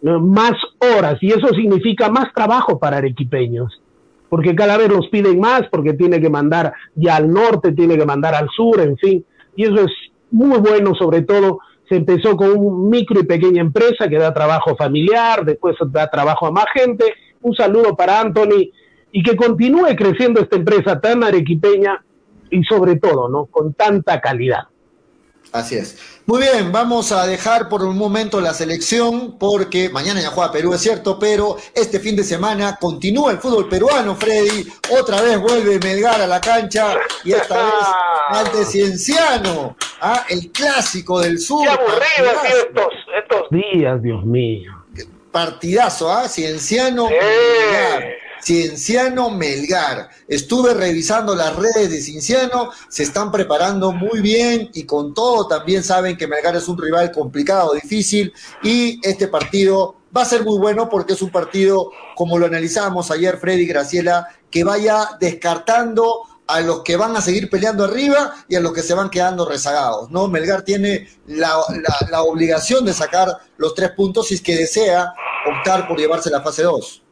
más 0.03 0.53
horas 0.79 1.17
y 1.23 1.29
eso 1.29 1.49
significa 1.49 2.11
más 2.11 2.33
trabajo 2.35 2.79
para 2.79 2.99
arequipeños, 2.99 3.81
porque 4.29 4.55
cada 4.55 4.77
vez 4.77 4.91
los 4.91 5.09
piden 5.09 5.41
más, 5.41 5.63
porque 5.71 5.95
tiene 5.95 6.21
que 6.21 6.29
mandar 6.29 6.75
ya 6.95 7.17
al 7.17 7.33
norte, 7.33 7.73
tiene 7.73 7.97
que 7.97 8.05
mandar 8.05 8.35
al 8.35 8.49
sur, 8.51 8.79
en 8.81 8.97
fin, 8.99 9.25
y 9.57 9.65
eso 9.65 9.77
es 9.77 9.93
muy 10.31 10.59
bueno, 10.59 10.95
sobre 10.95 11.23
todo 11.23 11.61
se 11.89 11.97
empezó 11.97 12.37
con 12.37 12.51
un 12.51 12.89
micro 12.89 13.21
y 13.21 13.25
pequeña 13.25 13.61
empresa 13.61 14.09
que 14.09 14.19
da 14.19 14.35
trabajo 14.35 14.77
familiar, 14.77 15.45
después 15.45 15.77
da 15.89 16.09
trabajo 16.09 16.47
a 16.47 16.51
más 16.51 16.67
gente. 16.75 17.05
Un 17.43 17.55
saludo 17.55 17.97
para 17.97 18.21
Anthony 18.21 18.71
y 19.13 19.23
que 19.23 19.37
continúe 19.37 19.95
creciendo 19.97 20.41
esta 20.41 20.57
empresa 20.57 21.01
tan 21.01 21.23
arequipeña 21.23 22.05
y 22.51 22.63
sobre 22.65 22.97
todo, 22.97 23.29
¿no? 23.29 23.47
Con 23.47 23.73
tanta 23.75 24.21
calidad. 24.21 24.65
Así 25.53 25.77
es. 25.77 25.97
Muy 26.27 26.43
bien, 26.43 26.73
vamos 26.73 27.13
a 27.13 27.27
dejar 27.27 27.69
por 27.69 27.85
un 27.85 27.97
momento 27.97 28.41
la 28.41 28.53
selección 28.53 29.39
porque 29.39 29.89
mañana 29.89 30.21
ya 30.21 30.31
juega 30.31 30.51
Perú, 30.51 30.75
es 30.75 30.81
cierto, 30.81 31.19
pero 31.19 31.57
este 31.73 32.01
fin 32.01 32.17
de 32.17 32.25
semana 32.25 32.77
continúa 32.81 33.31
el 33.31 33.39
fútbol 33.39 33.69
peruano, 33.69 34.17
Freddy. 34.17 34.67
Otra 35.01 35.23
vez 35.23 35.39
vuelve 35.41 35.79
Melgar 35.79 36.21
a 36.21 36.27
la 36.27 36.41
cancha 36.41 36.95
y 37.25 37.33
esta 37.33 37.55
vez 37.65 37.75
ante 38.29 38.65
Cienciano, 38.65 39.77
¿ah? 40.01 40.25
el 40.29 40.51
clásico 40.51 41.21
del 41.21 41.39
sur. 41.39 41.63
Qué 41.63 41.71
aburrido 41.71 42.43
estos, 42.45 42.93
estos 43.23 43.51
días, 43.51 44.03
Dios 44.03 44.25
mío. 44.25 44.73
Partidazo, 45.31 46.11
¿ah? 46.11 46.29
Cienciano. 46.29 47.09
Cienciano 48.47 49.29
Melgar. 49.31 50.09
Estuve 50.29 50.73
revisando 50.73 51.35
las 51.35 51.57
redes 51.57 51.91
de 51.91 52.01
Cienciano, 52.01 52.71
se 52.89 53.03
están 53.03 53.33
preparando 53.33 53.91
muy 53.91 54.21
bien 54.21 54.71
y 54.73 54.85
con 54.85 55.15
todo 55.15 55.49
también 55.49 55.83
saben 55.83 56.17
que 56.17 56.29
Melgar 56.29 56.55
es 56.55 56.69
un 56.69 56.81
rival 56.81 57.11
complicado, 57.11 57.75
difícil 57.75 58.33
y 58.63 59.01
este 59.03 59.27
partido 59.27 59.97
va 60.17 60.23
a 60.23 60.27
ser 60.27 60.45
muy 60.45 60.61
bueno 60.61 60.89
porque 60.89 61.15
es 61.15 61.23
un 61.23 61.31
partido, 61.31 61.91
como 62.15 62.39
lo 62.39 62.47
analizábamos 62.47 63.11
ayer 63.11 63.37
Freddy 63.39 63.67
Graciela, 63.67 64.29
que 64.49 64.63
vaya 64.63 65.17
descartando 65.19 66.21
a 66.47 66.61
los 66.61 66.85
que 66.85 66.97
van 66.97 67.17
a 67.17 67.23
seguir 67.23 67.51
peleando 67.51 67.83
arriba 67.83 68.33
y 68.49 68.55
a 68.55 68.61
los 68.61 68.73
que 68.73 68.83
se 68.83 68.95
van 68.95 69.11
quedando 69.11 69.45
rezagados, 69.45 70.09
¿no? 70.13 70.29
Melgar 70.29 70.63
tiene 70.63 71.09
la, 71.27 71.57
la 72.13 72.23
obligación 72.23 72.85
de 72.85 72.93
sacar 72.93 73.27
los 73.57 73.75
tres 73.75 73.91
puntos 73.91 74.29
si 74.29 74.35
es 74.35 74.41
que 74.41 74.55
desea 74.55 75.13
optar 75.51 75.89
por 75.89 75.99
llevarse 75.99 76.31
la 76.31 76.43
fase 76.43 76.63
2. 76.63 77.03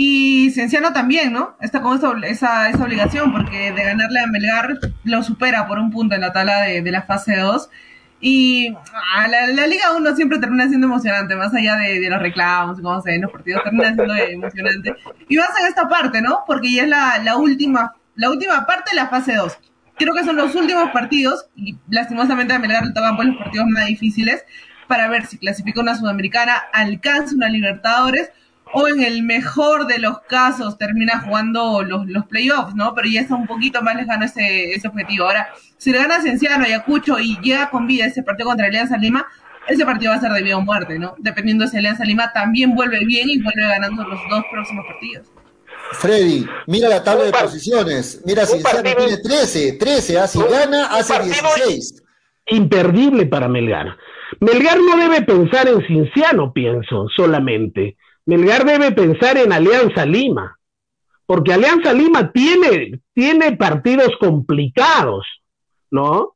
Y 0.00 0.52
Cienciano 0.52 0.92
también, 0.92 1.32
¿no? 1.32 1.56
Está 1.60 1.82
con 1.82 1.96
esa, 2.22 2.68
esa, 2.68 2.84
obligación, 2.84 3.32
porque 3.32 3.72
de 3.72 3.82
ganarle 3.82 4.20
a 4.20 4.28
Melgar 4.28 4.78
lo 5.02 5.24
supera 5.24 5.66
por 5.66 5.80
un 5.80 5.90
punto 5.90 6.14
en 6.14 6.20
la 6.20 6.32
tabla 6.32 6.60
de, 6.60 6.88
la 6.92 7.02
fase 7.02 7.36
2. 7.36 7.68
Y 8.20 8.76
ah, 9.16 9.26
la, 9.26 9.66
Liga 9.66 9.96
1 9.96 10.14
siempre 10.14 10.38
termina 10.38 10.68
siendo 10.68 10.86
emocionante, 10.86 11.34
más 11.34 11.52
allá 11.52 11.74
de, 11.74 12.08
los 12.08 12.22
reclamos 12.22 12.78
y 12.78 12.82
cómo 12.82 13.02
se 13.02 13.10
ven 13.10 13.22
los 13.22 13.32
partidos, 13.32 13.64
termina 13.64 13.92
siendo 13.92 14.14
emocionante. 14.14 14.94
Y 15.28 15.36
más 15.36 15.48
en 15.60 15.66
esta 15.66 15.88
parte, 15.88 16.22
¿no? 16.22 16.44
Porque 16.46 16.72
ya 16.72 16.84
es 16.84 16.88
la, 16.88 17.36
última, 17.36 17.96
la 18.14 18.30
última 18.30 18.66
parte 18.66 18.90
de 18.92 18.96
la 18.98 19.08
fase 19.08 19.34
2. 19.34 19.58
Creo 19.96 20.14
que 20.14 20.22
son 20.22 20.36
los 20.36 20.54
últimos 20.54 20.92
partidos, 20.92 21.46
y 21.56 21.76
lastimosamente 21.90 22.52
a 22.52 22.60
Melgar 22.60 22.86
le 22.86 22.92
tocan 22.92 23.16
pues, 23.16 23.30
los 23.30 23.38
partidos 23.38 23.66
más 23.66 23.86
difíciles, 23.86 24.44
para 24.86 25.08
ver 25.08 25.26
si 25.26 25.38
clasifica 25.38 25.80
una 25.80 25.96
Sudamericana, 25.96 26.54
alcanza 26.72 27.34
una 27.34 27.48
Libertadores 27.48 28.30
o 28.72 28.88
en 28.88 29.02
el 29.02 29.22
mejor 29.22 29.86
de 29.86 29.98
los 29.98 30.20
casos 30.22 30.76
termina 30.78 31.20
jugando 31.20 31.82
los, 31.82 32.06
los 32.06 32.26
playoffs, 32.26 32.74
¿no? 32.74 32.94
Pero 32.94 33.08
ya 33.08 33.20
está 33.22 33.34
un 33.34 33.46
poquito 33.46 33.82
más 33.82 33.96
lejano 33.96 34.24
ese, 34.24 34.72
ese 34.72 34.88
objetivo. 34.88 35.24
Ahora, 35.24 35.48
si 35.76 35.92
le 35.92 35.98
gana 35.98 36.20
Cienciano, 36.20 36.64
Ayacucho 36.64 37.18
y 37.18 37.38
llega 37.40 37.70
con 37.70 37.86
vida 37.86 38.06
ese 38.06 38.22
partido 38.22 38.48
contra 38.48 38.66
Alianza 38.66 38.96
Lima, 38.96 39.26
ese 39.66 39.84
partido 39.84 40.10
va 40.10 40.16
a 40.16 40.20
ser 40.20 40.32
de 40.32 40.42
vida 40.42 40.56
o 40.56 40.60
muerte, 40.60 40.98
¿no? 40.98 41.14
Dependiendo 41.18 41.66
si 41.66 41.76
Alianza 41.76 42.04
Lima 42.04 42.32
también 42.32 42.74
vuelve 42.74 43.04
bien 43.04 43.28
y 43.28 43.40
vuelve 43.42 43.62
ganando 43.62 44.04
los 44.04 44.20
dos 44.30 44.44
próximos 44.50 44.86
partidos. 44.86 45.28
Freddy, 45.92 46.46
mira 46.66 46.88
la 46.88 47.02
tabla 47.02 47.24
de 47.24 47.32
posiciones. 47.32 48.22
Mira, 48.26 48.44
Cienciano 48.44 48.82
tiene 48.82 49.16
13, 49.18 49.72
13, 49.74 50.18
así 50.18 50.38
gana, 50.50 50.86
hace 50.86 51.22
16. 51.22 52.02
Imperdible 52.50 53.26
para 53.26 53.48
Melgar. 53.48 53.96
Melgar 54.40 54.78
no 54.78 54.96
debe 54.96 55.22
pensar 55.22 55.68
en 55.68 55.86
Cienciano, 55.86 56.52
pienso, 56.52 57.06
solamente 57.14 57.96
Melgar 58.28 58.66
debe 58.66 58.92
pensar 58.92 59.38
en 59.38 59.54
Alianza 59.54 60.04
Lima, 60.04 60.58
porque 61.24 61.54
Alianza 61.54 61.94
Lima 61.94 62.30
tiene, 62.30 63.00
tiene 63.14 63.56
partidos 63.56 64.10
complicados, 64.20 65.24
¿no? 65.90 66.34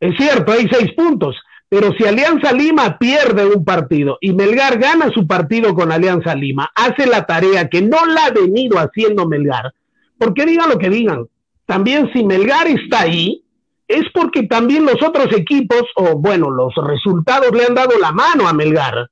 Es 0.00 0.16
cierto, 0.16 0.50
hay 0.50 0.66
seis 0.68 0.92
puntos, 0.96 1.36
pero 1.68 1.92
si 1.92 2.04
Alianza 2.04 2.50
Lima 2.50 2.98
pierde 2.98 3.46
un 3.46 3.64
partido 3.64 4.18
y 4.20 4.32
Melgar 4.32 4.80
gana 4.80 5.08
su 5.12 5.24
partido 5.24 5.72
con 5.72 5.92
Alianza 5.92 6.34
Lima, 6.34 6.68
hace 6.74 7.06
la 7.06 7.24
tarea 7.26 7.68
que 7.68 7.80
no 7.80 8.04
la 8.04 8.24
ha 8.24 8.30
venido 8.30 8.80
haciendo 8.80 9.28
Melgar, 9.28 9.72
porque 10.18 10.46
digan 10.46 10.68
lo 10.68 10.78
que 10.78 10.90
digan, 10.90 11.28
también 11.64 12.10
si 12.12 12.24
Melgar 12.24 12.66
está 12.66 13.02
ahí, 13.02 13.44
es 13.86 14.02
porque 14.12 14.48
también 14.48 14.84
los 14.84 15.00
otros 15.00 15.28
equipos, 15.30 15.84
o 15.94 16.18
bueno, 16.18 16.50
los 16.50 16.74
resultados 16.74 17.52
le 17.52 17.66
han 17.66 17.76
dado 17.76 17.96
la 18.00 18.10
mano 18.10 18.48
a 18.48 18.52
Melgar, 18.52 19.08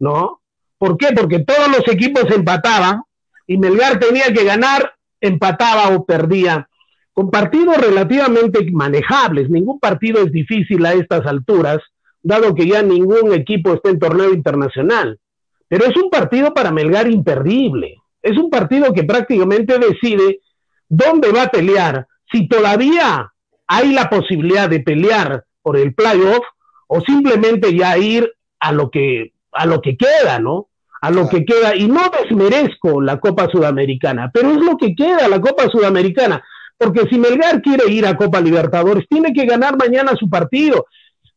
¿no? 0.00 0.41
¿Por 0.82 0.96
qué? 0.96 1.14
Porque 1.14 1.38
todos 1.38 1.68
los 1.68 1.86
equipos 1.86 2.24
empataban 2.34 3.02
y 3.46 3.56
Melgar 3.56 4.00
tenía 4.00 4.32
que 4.34 4.42
ganar, 4.42 4.96
empataba 5.20 5.94
o 5.94 6.04
perdía. 6.04 6.68
Con 7.12 7.30
partidos 7.30 7.76
relativamente 7.76 8.68
manejables, 8.72 9.48
ningún 9.48 9.78
partido 9.78 10.22
es 10.22 10.32
difícil 10.32 10.84
a 10.84 10.94
estas 10.94 11.24
alturas, 11.24 11.78
dado 12.20 12.52
que 12.56 12.66
ya 12.66 12.82
ningún 12.82 13.32
equipo 13.32 13.74
está 13.74 13.90
en 13.90 14.00
torneo 14.00 14.34
internacional. 14.34 15.20
Pero 15.68 15.84
es 15.84 15.96
un 15.96 16.10
partido 16.10 16.52
para 16.52 16.72
Melgar 16.72 17.08
imperdible. 17.08 17.98
Es 18.20 18.36
un 18.36 18.50
partido 18.50 18.92
que 18.92 19.04
prácticamente 19.04 19.78
decide 19.78 20.40
dónde 20.88 21.30
va 21.30 21.44
a 21.44 21.50
pelear, 21.52 22.08
si 22.32 22.48
todavía 22.48 23.32
hay 23.68 23.92
la 23.92 24.10
posibilidad 24.10 24.68
de 24.68 24.80
pelear 24.80 25.44
por 25.62 25.76
el 25.76 25.94
playoff 25.94 26.44
o 26.88 27.00
simplemente 27.02 27.72
ya 27.72 27.96
ir 27.98 28.28
a 28.58 28.72
lo 28.72 28.90
que 28.90 29.32
a 29.52 29.66
lo 29.66 29.80
que 29.80 29.96
queda, 29.96 30.40
¿no? 30.40 30.70
A 31.02 31.10
lo 31.10 31.28
que 31.28 31.44
queda, 31.44 31.74
y 31.74 31.88
no 31.88 32.00
desmerezco 32.10 33.02
la 33.02 33.18
Copa 33.18 33.48
Sudamericana, 33.50 34.30
pero 34.32 34.52
es 34.52 34.58
lo 34.58 34.76
que 34.76 34.94
queda, 34.94 35.28
la 35.28 35.40
Copa 35.40 35.68
Sudamericana, 35.68 36.44
porque 36.78 37.08
si 37.10 37.18
Melgar 37.18 37.60
quiere 37.60 37.90
ir 37.92 38.06
a 38.06 38.16
Copa 38.16 38.40
Libertadores, 38.40 39.04
tiene 39.08 39.32
que 39.32 39.44
ganar 39.44 39.76
mañana 39.76 40.12
su 40.16 40.30
partido, 40.30 40.86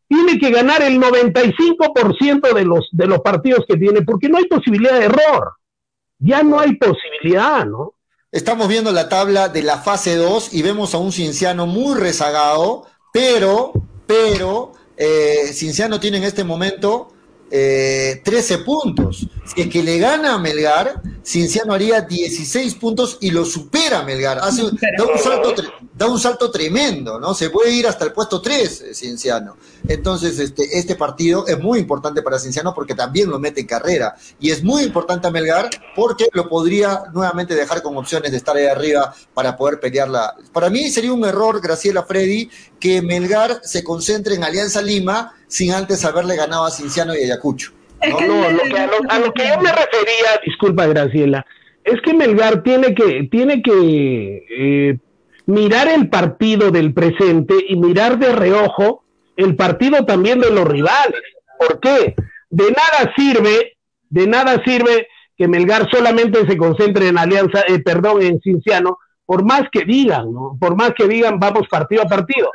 tiene 0.07 0.37
que 0.37 0.51
ganar 0.51 0.83
el 0.83 1.01
95% 1.01 2.53
de 2.53 2.63
los, 2.63 2.87
de 2.91 3.07
los 3.07 3.21
partidos 3.21 3.65
que 3.67 3.75
tiene, 3.75 4.03
porque 4.03 4.29
no 4.29 4.37
hay 4.37 4.45
posibilidad 4.45 4.99
de 4.99 5.05
error, 5.05 5.53
ya 6.19 6.43
no 6.43 6.59
hay 6.59 6.75
posibilidad, 6.75 7.65
¿no? 7.65 7.95
Estamos 8.31 8.67
viendo 8.67 8.91
la 8.91 9.09
tabla 9.09 9.49
de 9.49 9.63
la 9.63 9.79
fase 9.79 10.15
2 10.15 10.53
y 10.53 10.61
vemos 10.61 10.93
a 10.93 10.99
un 10.99 11.11
Cinciano 11.11 11.65
muy 11.65 11.99
rezagado, 11.99 12.85
pero, 13.11 13.71
pero, 14.05 14.73
eh, 14.95 15.47
Cinciano 15.53 15.99
tiene 15.99 16.17
en 16.17 16.25
este 16.25 16.43
momento 16.43 17.07
eh, 17.49 18.21
13 18.23 18.59
puntos. 18.59 19.27
Si 19.45 19.61
es 19.61 19.69
que 19.69 19.83
le 19.83 19.99
gana 19.99 20.33
a 20.33 20.37
Melgar, 20.39 21.01
Cinciano 21.23 21.73
haría 21.73 22.01
16 22.01 22.75
puntos 22.75 23.17
y 23.21 23.29
lo 23.29 23.45
supera 23.45 24.01
Melgar. 24.01 24.39
Hace, 24.39 24.63
da, 24.63 25.05
un 25.05 25.19
salto, 25.19 25.53
da 25.93 26.07
un 26.07 26.19
salto 26.19 26.49
tremendo, 26.49 27.19
¿no? 27.19 27.33
Se 27.35 27.51
puede 27.51 27.71
ir 27.71 27.87
hasta 27.87 28.05
el 28.05 28.11
puesto 28.11 28.41
3, 28.41 28.81
eh, 28.81 28.93
Cinciano. 28.95 29.55
Entonces, 29.87 30.39
este, 30.39 30.79
este 30.79 30.95
partido 30.95 31.45
es 31.47 31.59
muy 31.59 31.79
importante 31.79 32.23
para 32.23 32.39
Cinciano 32.39 32.73
porque 32.73 32.95
también 32.95 33.29
lo 33.29 33.39
mete 33.39 33.61
en 33.61 33.67
carrera. 33.67 34.15
Y 34.39 34.49
es 34.49 34.63
muy 34.63 34.83
importante 34.83 35.27
a 35.27 35.31
Melgar 35.31 35.69
porque 35.95 36.27
lo 36.33 36.49
podría 36.49 37.03
nuevamente 37.13 37.53
dejar 37.53 37.83
con 37.83 37.95
opciones 37.97 38.31
de 38.31 38.37
estar 38.37 38.55
ahí 38.55 38.65
arriba 38.65 39.13
para 39.35 39.55
poder 39.55 39.79
pelearla. 39.79 40.35
Para 40.51 40.71
mí 40.71 40.89
sería 40.89 41.13
un 41.13 41.23
error, 41.23 41.61
Graciela 41.61 42.03
Freddy, 42.03 42.49
que 42.79 43.03
Melgar 43.03 43.61
se 43.63 43.83
concentre 43.83 44.33
en 44.33 44.43
Alianza 44.43 44.81
Lima 44.81 45.33
sin 45.47 45.71
antes 45.71 46.03
haberle 46.03 46.35
ganado 46.35 46.65
a 46.65 46.71
Cinciano 46.71 47.15
y 47.15 47.23
Ayacucho. 47.23 47.73
No, 48.11 48.27
no, 48.27 48.47
a, 49.09 49.19
lo 49.19 49.33
que, 49.33 49.47
yo 49.47 49.59
me 49.61 49.71
refería, 49.71 50.39
disculpa 50.45 50.87
Graciela, 50.87 51.45
es 51.83 52.01
que 52.01 52.13
Melgar 52.13 52.63
tiene 52.63 52.93
que, 52.93 53.27
tiene 53.31 53.61
que 53.61 54.45
eh, 54.49 54.97
mirar 55.45 55.87
el 55.87 56.09
partido 56.09 56.71
del 56.71 56.93
presente 56.93 57.55
y 57.67 57.75
mirar 57.75 58.17
de 58.17 58.31
reojo 58.31 59.03
el 59.37 59.55
partido 59.55 60.05
también 60.05 60.39
de 60.39 60.51
los 60.51 60.67
rivales. 60.67 61.21
¿Por 61.59 61.79
qué? 61.79 62.15
De 62.49 62.65
nada 62.65 63.13
sirve, 63.15 63.77
de 64.09 64.27
nada 64.27 64.61
sirve 64.65 65.07
que 65.37 65.47
Melgar 65.47 65.89
solamente 65.91 66.45
se 66.47 66.57
concentre 66.57 67.07
en 67.07 67.17
Alianza, 67.17 67.61
eh, 67.67 67.79
perdón, 67.79 68.21
en 68.21 68.39
Cinciano, 68.39 68.97
por 69.25 69.43
más 69.43 69.63
que 69.71 69.83
digan, 69.83 70.31
¿no? 70.31 70.57
Por 70.59 70.75
más 70.75 70.91
que 70.97 71.07
digan, 71.07 71.39
vamos 71.39 71.67
partido 71.67 72.03
a 72.03 72.05
partido 72.05 72.49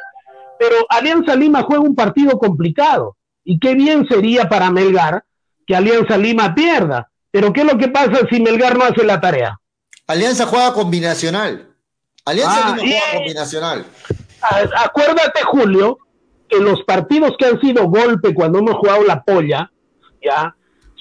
pero 0.61 0.77
Alianza 0.91 1.35
Lima 1.35 1.63
juega 1.63 1.83
un 1.83 1.95
partido 1.95 2.39
complicado. 2.39 3.17
Y 3.43 3.59
qué 3.59 3.75
bien 3.75 4.07
sería 4.07 4.47
para 4.51 4.71
Melgar 4.71 5.25
que 5.71 5.77
Alianza 5.77 6.19
Lima 6.19 6.53
pierda, 6.53 7.09
Pero 7.31 7.53
¿qué 7.53 7.61
es 7.61 7.73
lo 7.73 7.79
que 7.79 7.87
pasa 7.87 8.27
si 8.29 8.41
Melgar 8.41 8.77
no 8.77 8.83
hace 8.83 9.05
la 9.05 9.21
tarea? 9.21 9.57
Alianza 10.09 10.45
juega 10.47 10.73
combinacional. 10.73 11.77
Alianza 12.25 12.61
ah, 12.61 12.77
juega 12.77 13.01
combinacional. 13.15 13.87
Acuérdate, 14.85 15.43
Julio, 15.45 15.99
que 16.49 16.59
los 16.59 16.83
partidos 16.83 17.37
que 17.39 17.47
han 17.47 17.61
sido 17.61 17.85
golpe 17.85 18.35
cuando 18.35 18.59
hemos 18.59 18.75
jugado 18.79 19.05
la 19.05 19.23
polla, 19.23 19.71
ya, 20.21 20.57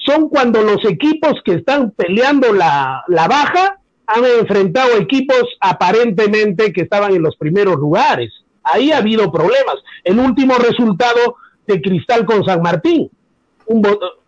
son 0.06 0.28
cuando 0.28 0.62
los 0.62 0.84
equipos 0.84 1.34
que 1.44 1.54
están 1.54 1.90
peleando 1.90 2.52
la, 2.52 3.02
la 3.08 3.26
baja 3.26 3.80
han 4.06 4.24
enfrentado 4.24 4.98
equipos 4.98 5.46
aparentemente 5.60 6.72
que 6.72 6.82
estaban 6.82 7.12
en 7.12 7.22
los 7.22 7.36
primeros 7.36 7.74
lugares. 7.74 8.32
Ahí 8.62 8.92
ha 8.92 8.98
habido 8.98 9.32
problemas. 9.32 9.78
El 10.04 10.20
último 10.20 10.54
resultado 10.58 11.34
de 11.66 11.82
Cristal 11.82 12.24
con 12.24 12.44
San 12.44 12.62
Martín 12.62 13.10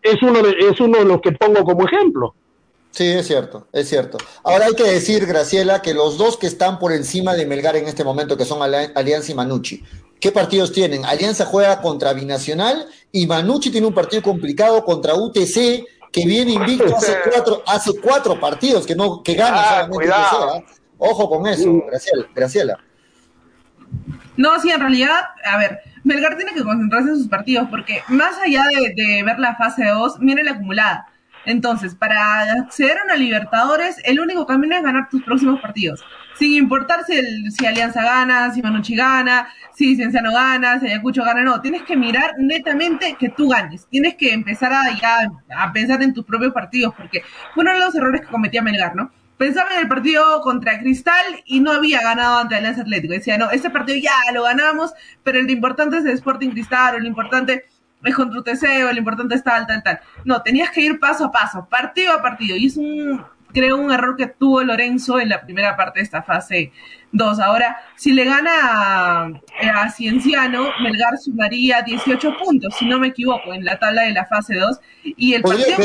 es, 0.03 0.23
uno 0.23 0.43
de, 0.43 0.57
es 0.71 0.81
uno 0.81 0.99
de 0.99 1.05
los 1.05 1.21
que 1.21 1.33
pongo 1.33 1.65
como 1.65 1.87
ejemplo. 1.87 2.35
Sí, 2.91 3.07
es 3.07 3.27
cierto, 3.27 3.67
es 3.73 3.89
cierto. 3.89 4.19
Ahora 4.45 4.67
hay 4.67 4.75
que 4.75 4.85
decir, 4.85 5.27
Graciela, 5.27 5.81
que 5.81 5.95
los 5.95 6.19
dos 6.19 6.37
que 6.37 6.47
están 6.47 6.79
por 6.79 6.93
encima 6.93 7.35
de 7.35 7.47
Melgar 7.47 7.77
en 7.77 7.89
este 7.89 8.05
momento, 8.05 8.37
que 8.37 8.45
son 8.45 8.63
Alianza 8.63 9.33
y 9.33 9.35
Manucci, 9.35 9.83
¿qué 10.21 10.31
partidos 10.31 10.73
tienen? 10.73 11.05
Alianza 11.07 11.47
juega 11.47 11.81
contra 11.81 12.13
Binacional 12.13 12.87
y 13.11 13.27
Manucci 13.27 13.71
tiene 13.71 13.87
un 13.87 13.95
partido 13.95 14.23
complicado 14.23 14.85
contra 14.85 15.15
UTC, 15.15 15.87
que 16.13 16.27
viene 16.27 16.53
invicto 16.53 16.95
hace 16.97 17.17
cuatro, 17.31 17.63
hace 17.67 17.93
cuatro 17.99 18.39
partidos, 18.39 18.87
que 18.87 18.95
no 18.95 19.23
que 19.23 19.35
gana 19.35 19.57
ah, 19.59 19.89
solamente 19.89 20.09
UTC. 20.09 20.11
¿ah? 20.11 20.63
Ojo 20.99 21.31
con 21.31 21.47
eso, 21.47 21.83
Graciela. 21.87 22.27
Graciela. 22.35 22.79
No, 24.37 24.61
sí, 24.61 24.71
en 24.71 24.81
realidad, 24.81 25.21
a 25.45 25.59
ver, 25.59 25.81
Melgar 26.05 26.37
tiene 26.37 26.53
que 26.53 26.63
concentrarse 26.63 27.11
en 27.11 27.17
sus 27.17 27.29
partidos, 27.29 27.69
porque 27.71 28.03
más 28.09 28.37
allá 28.45 28.65
de, 28.95 29.23
ver 29.23 29.39
la 29.39 29.57
fase 29.57 29.87
2, 29.87 30.19
viene 30.21 30.43
la 30.43 30.53
acumulada. 30.53 31.07
Entonces, 31.45 31.95
para 31.95 32.43
acceder 32.53 32.99
a 32.99 33.05
una 33.05 33.17
Libertadores, 33.17 33.97
el 34.05 34.21
único 34.21 34.47
camino 34.47 34.77
es 34.77 34.83
ganar 34.83 35.09
tus 35.09 35.23
próximos 35.23 35.61
partidos. 35.61 36.05
Sin 36.39 36.53
importar 36.53 37.05
si, 37.05 37.51
si 37.51 37.67
Alianza 37.67 38.03
gana, 38.03 38.53
si 38.53 38.63
Manucci 38.63 38.95
gana, 38.95 39.49
si 39.75 39.97
Cienciano 39.97 40.33
gana, 40.33 40.79
si 40.79 40.87
Ayacucho 40.87 41.25
gana, 41.25 41.43
no. 41.43 41.61
Tienes 41.61 41.83
que 41.83 41.97
mirar 41.97 42.35
netamente 42.39 43.17
que 43.19 43.29
tú 43.31 43.49
ganes. 43.49 43.87
Tienes 43.89 44.15
que 44.15 44.33
empezar 44.33 44.73
a, 44.73 44.85
a 45.57 45.73
pensar 45.73 46.03
en 46.03 46.15
tus 46.15 46.25
propios 46.25 46.53
partidos, 46.53 46.95
porque 46.95 47.23
fue 47.55 47.63
uno 47.63 47.73
de 47.73 47.81
los 47.81 47.95
errores 47.95 48.21
que 48.21 48.29
cometía 48.29 48.63
Melgar, 48.63 48.95
¿no? 48.95 49.11
Pensaba 49.43 49.75
en 49.75 49.81
el 49.81 49.89
partido 49.89 50.41
contra 50.41 50.79
Cristal 50.79 51.25
y 51.47 51.59
no 51.59 51.73
había 51.73 52.01
ganado 52.01 52.39
ante 52.39 52.55
Alianza 52.55 52.83
Atlético. 52.83 53.13
Decía, 53.13 53.37
no, 53.37 53.51
este 53.51 53.71
partido 53.71 53.99
ya 53.99 54.13
lo 54.33 54.45
ganamos, 54.45 54.93
pero 55.25 55.43
lo 55.43 55.51
importante 55.51 55.99
es 55.99 56.05
el 56.05 56.13
Sporting 56.13 56.51
Cristal, 56.51 56.95
o 56.95 56.99
lo 57.01 57.09
importante 57.09 57.65
es 58.05 58.15
contra 58.15 58.39
UTC, 58.39 58.63
o 58.89 58.93
lo 58.93 58.99
importante 58.99 59.35
es 59.35 59.43
tal, 59.43 59.67
tal, 59.67 59.83
tal. 59.83 59.99
No, 60.25 60.43
tenías 60.43 60.71
que 60.71 60.83
ir 60.83 61.01
paso 61.01 61.25
a 61.25 61.33
paso, 61.33 61.67
partido 61.69 62.13
a 62.13 62.23
partido. 62.23 62.57
Y 62.57 62.67
es 62.67 62.77
un, 62.77 63.21
creo, 63.53 63.79
un 63.79 63.91
error 63.91 64.17
que 64.17 64.29
tuvo 64.29 64.63
Lorenzo 64.63 65.19
en 65.19 65.31
la 65.31 65.41
primera 65.41 65.77
parte 65.77 65.99
de 65.99 66.05
esta 66.05 66.23
fase 66.23 66.71
2. 67.11 67.41
Ahora, 67.41 67.79
si 67.97 68.13
le 68.13 68.25
gana 68.25 69.33
a, 69.61 69.91
Cienciano, 69.91 70.69
Melgar 70.85 71.19
sumaría 71.19 71.83
18 71.83 72.37
puntos, 72.39 72.77
si 72.79 72.87
no 72.87 73.01
me 73.01 73.09
equivoco, 73.09 73.53
en 73.53 73.65
la 73.65 73.77
tabla 73.77 74.03
de 74.03 74.13
la 74.13 74.25
fase 74.25 74.55
2. 74.55 74.79
Y 75.03 75.35
el 75.35 75.43
partido 75.43 75.79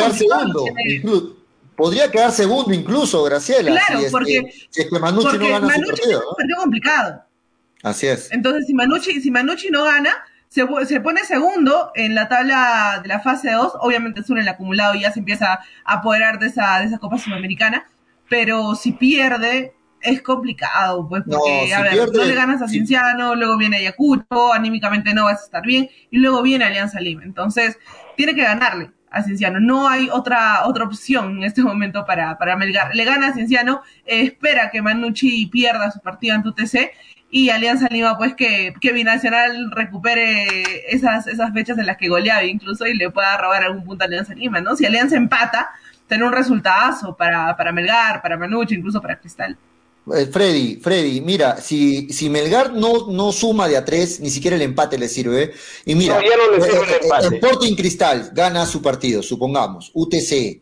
podría 1.78 2.11
quedar 2.11 2.32
segundo 2.32 2.73
incluso, 2.73 3.23
Graciela. 3.23 3.71
Claro, 3.71 4.01
si 4.01 4.11
porque, 4.11 4.39
es 4.75 4.89
que, 4.89 4.99
Manucci 4.99 5.38
no 5.38 5.47
gana 5.47 5.73
su 5.73 5.82
partido. 5.86 6.19
Es 6.19 6.25
un 6.25 6.36
partido 6.36 6.57
complicado. 6.59 7.23
Así 7.84 8.07
es. 8.07 8.30
Entonces, 8.32 8.65
si 8.65 8.73
Manucci, 8.73 9.21
si 9.21 9.32
Manucci 9.32 9.69
no 9.69 9.86
gana, 9.86 10.09
se, 10.49 10.65
se, 10.86 10.99
pone 10.99 11.23
segundo 11.23 11.91
en 11.95 12.15
la 12.15 12.28
tabla 12.28 12.99
de 13.01 13.07
la 13.07 13.19
fase 13.19 13.51
2. 13.51 13.73
Obviamente 13.80 14.21
es 14.21 14.30
en 14.30 14.39
el 14.39 14.47
acumulado 14.47 14.95
y 14.95 15.01
ya 15.01 15.11
se 15.11 15.19
empieza 15.19 15.53
a 15.86 15.93
apoderar 15.93 16.39
de 16.39 16.47
esa, 16.47 16.80
de 16.80 16.88
esa 16.88 16.97
Copa 16.97 17.19
Sudamericana. 17.19 17.88
Pero 18.28 18.75
si 18.75 18.91
pierde, 18.93 19.73
es 20.01 20.21
complicado, 20.21 21.07
pues, 21.07 21.23
porque, 21.30 21.73
a 21.73 21.82
ver, 21.82 22.11
no 22.11 22.23
le 22.23 22.36
ganas 22.36 22.61
a 22.61 22.67
Cienciano, 22.67 23.36
luego 23.36 23.55
viene 23.57 23.78
Ayacucho, 23.78 24.51
anímicamente 24.51 25.13
no 25.13 25.25
vas 25.25 25.41
a 25.41 25.45
estar 25.45 25.63
bien, 25.63 25.89
y 26.11 26.17
luego 26.17 26.41
viene 26.41 26.65
Alianza 26.65 26.99
Lima. 26.99 27.23
Entonces, 27.23 27.78
tiene 28.15 28.36
que 28.36 28.43
ganarle 28.43 28.91
a 29.18 29.24
Cienciano. 29.24 29.59
No 29.59 29.88
hay 29.88 30.09
otra, 30.11 30.65
otra 30.65 30.86
opción 30.86 31.38
en 31.38 31.43
este 31.43 31.61
momento 31.61 32.05
para, 32.05 32.38
para 32.38 32.55
Melgar. 32.55 32.95
Le 32.95 33.05
gana 33.05 33.28
a 33.28 33.34
Cienciano, 33.34 33.82
espera 34.05 34.70
que 34.72 34.82
Manucci 34.82 35.47
pierda 35.47 35.91
su 35.91 35.99
partido 35.99 36.36
ante 36.36 36.49
UTC 36.49 36.91
y 37.30 37.49
Alianza 37.49 37.88
Lima, 37.89 38.18
pues 38.18 38.36
que, 38.36 38.74
que 38.80 38.93
Binacional 38.93 39.72
recupere 39.72 40.93
esas, 40.93 41.28
esas 41.28 41.51
fechas 41.53 41.78
en 41.78 41.86
las 41.86 41.97
que 41.97 42.07
goleaba 42.07 42.43
incluso 42.43 42.86
y 42.88 42.95
le 42.95 43.09
pueda 43.09 43.38
robar 43.38 43.63
algún 43.63 43.84
punto 43.84 44.03
a 44.03 44.07
Alianza 44.07 44.34
Lima, 44.34 44.61
¿no? 44.61 44.76
Si 44.76 44.86
Alianza 44.86 45.18
empata, 45.18 45.70
tener 46.07 46.26
un 46.26 46.34
resultado 46.34 47.15
para, 47.18 47.55
para 47.57 47.72
Melgar, 47.72 48.22
para 48.22 48.38
Manucci, 48.38 48.76
incluso 48.76 49.01
para 49.01 49.20
Cristal. 49.20 49.57
Eh, 50.16 50.28
Freddy, 50.28 50.78
Freddy, 50.78 51.22
mira, 51.22 51.58
si, 51.62 52.10
si 52.14 52.30
Melgar 52.30 52.74
no, 52.74 53.08
no 53.08 53.32
suma 53.32 53.68
de 53.68 53.76
a 53.76 53.84
tres, 53.84 54.20
ni 54.20 54.30
siquiera 54.30 54.55
el 54.55 54.62
empate 54.62 54.97
le 54.97 55.10
sirve. 55.10 55.53
Y 55.86 55.95
mira, 55.95 56.20
el, 56.20 56.26
eh, 56.26 56.99
eh, 57.01 57.36
Sporting 57.36 57.76
Cristal 57.76 58.32
gana 58.34 58.66
su 58.66 58.82
partido, 58.82 59.22
supongamos, 59.22 59.91
UTC, 59.93 60.62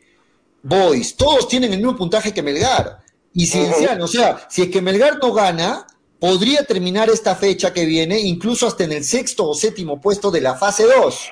Boys, 0.63 1.15
todos 1.15 1.47
tienen 1.47 1.73
el 1.73 1.77
mismo 1.77 1.95
puntaje 1.95 2.33
que 2.33 2.41
Melgar. 2.41 3.03
Y 3.33 3.45
si, 3.45 3.59
o 3.59 4.07
sea, 4.07 4.47
si 4.49 4.63
es 4.63 4.69
que 4.69 4.81
Melgar 4.81 5.19
no 5.21 5.31
gana, 5.31 5.85
podría 6.19 6.63
terminar 6.63 7.09
esta 7.09 7.35
fecha 7.35 7.71
que 7.71 7.85
viene 7.85 8.19
incluso 8.19 8.65
hasta 8.65 8.83
en 8.83 8.93
el 8.93 9.03
sexto 9.03 9.47
o 9.47 9.53
séptimo 9.53 10.01
puesto 10.01 10.31
de 10.31 10.41
la 10.41 10.55
fase 10.55 10.85
2, 10.85 11.29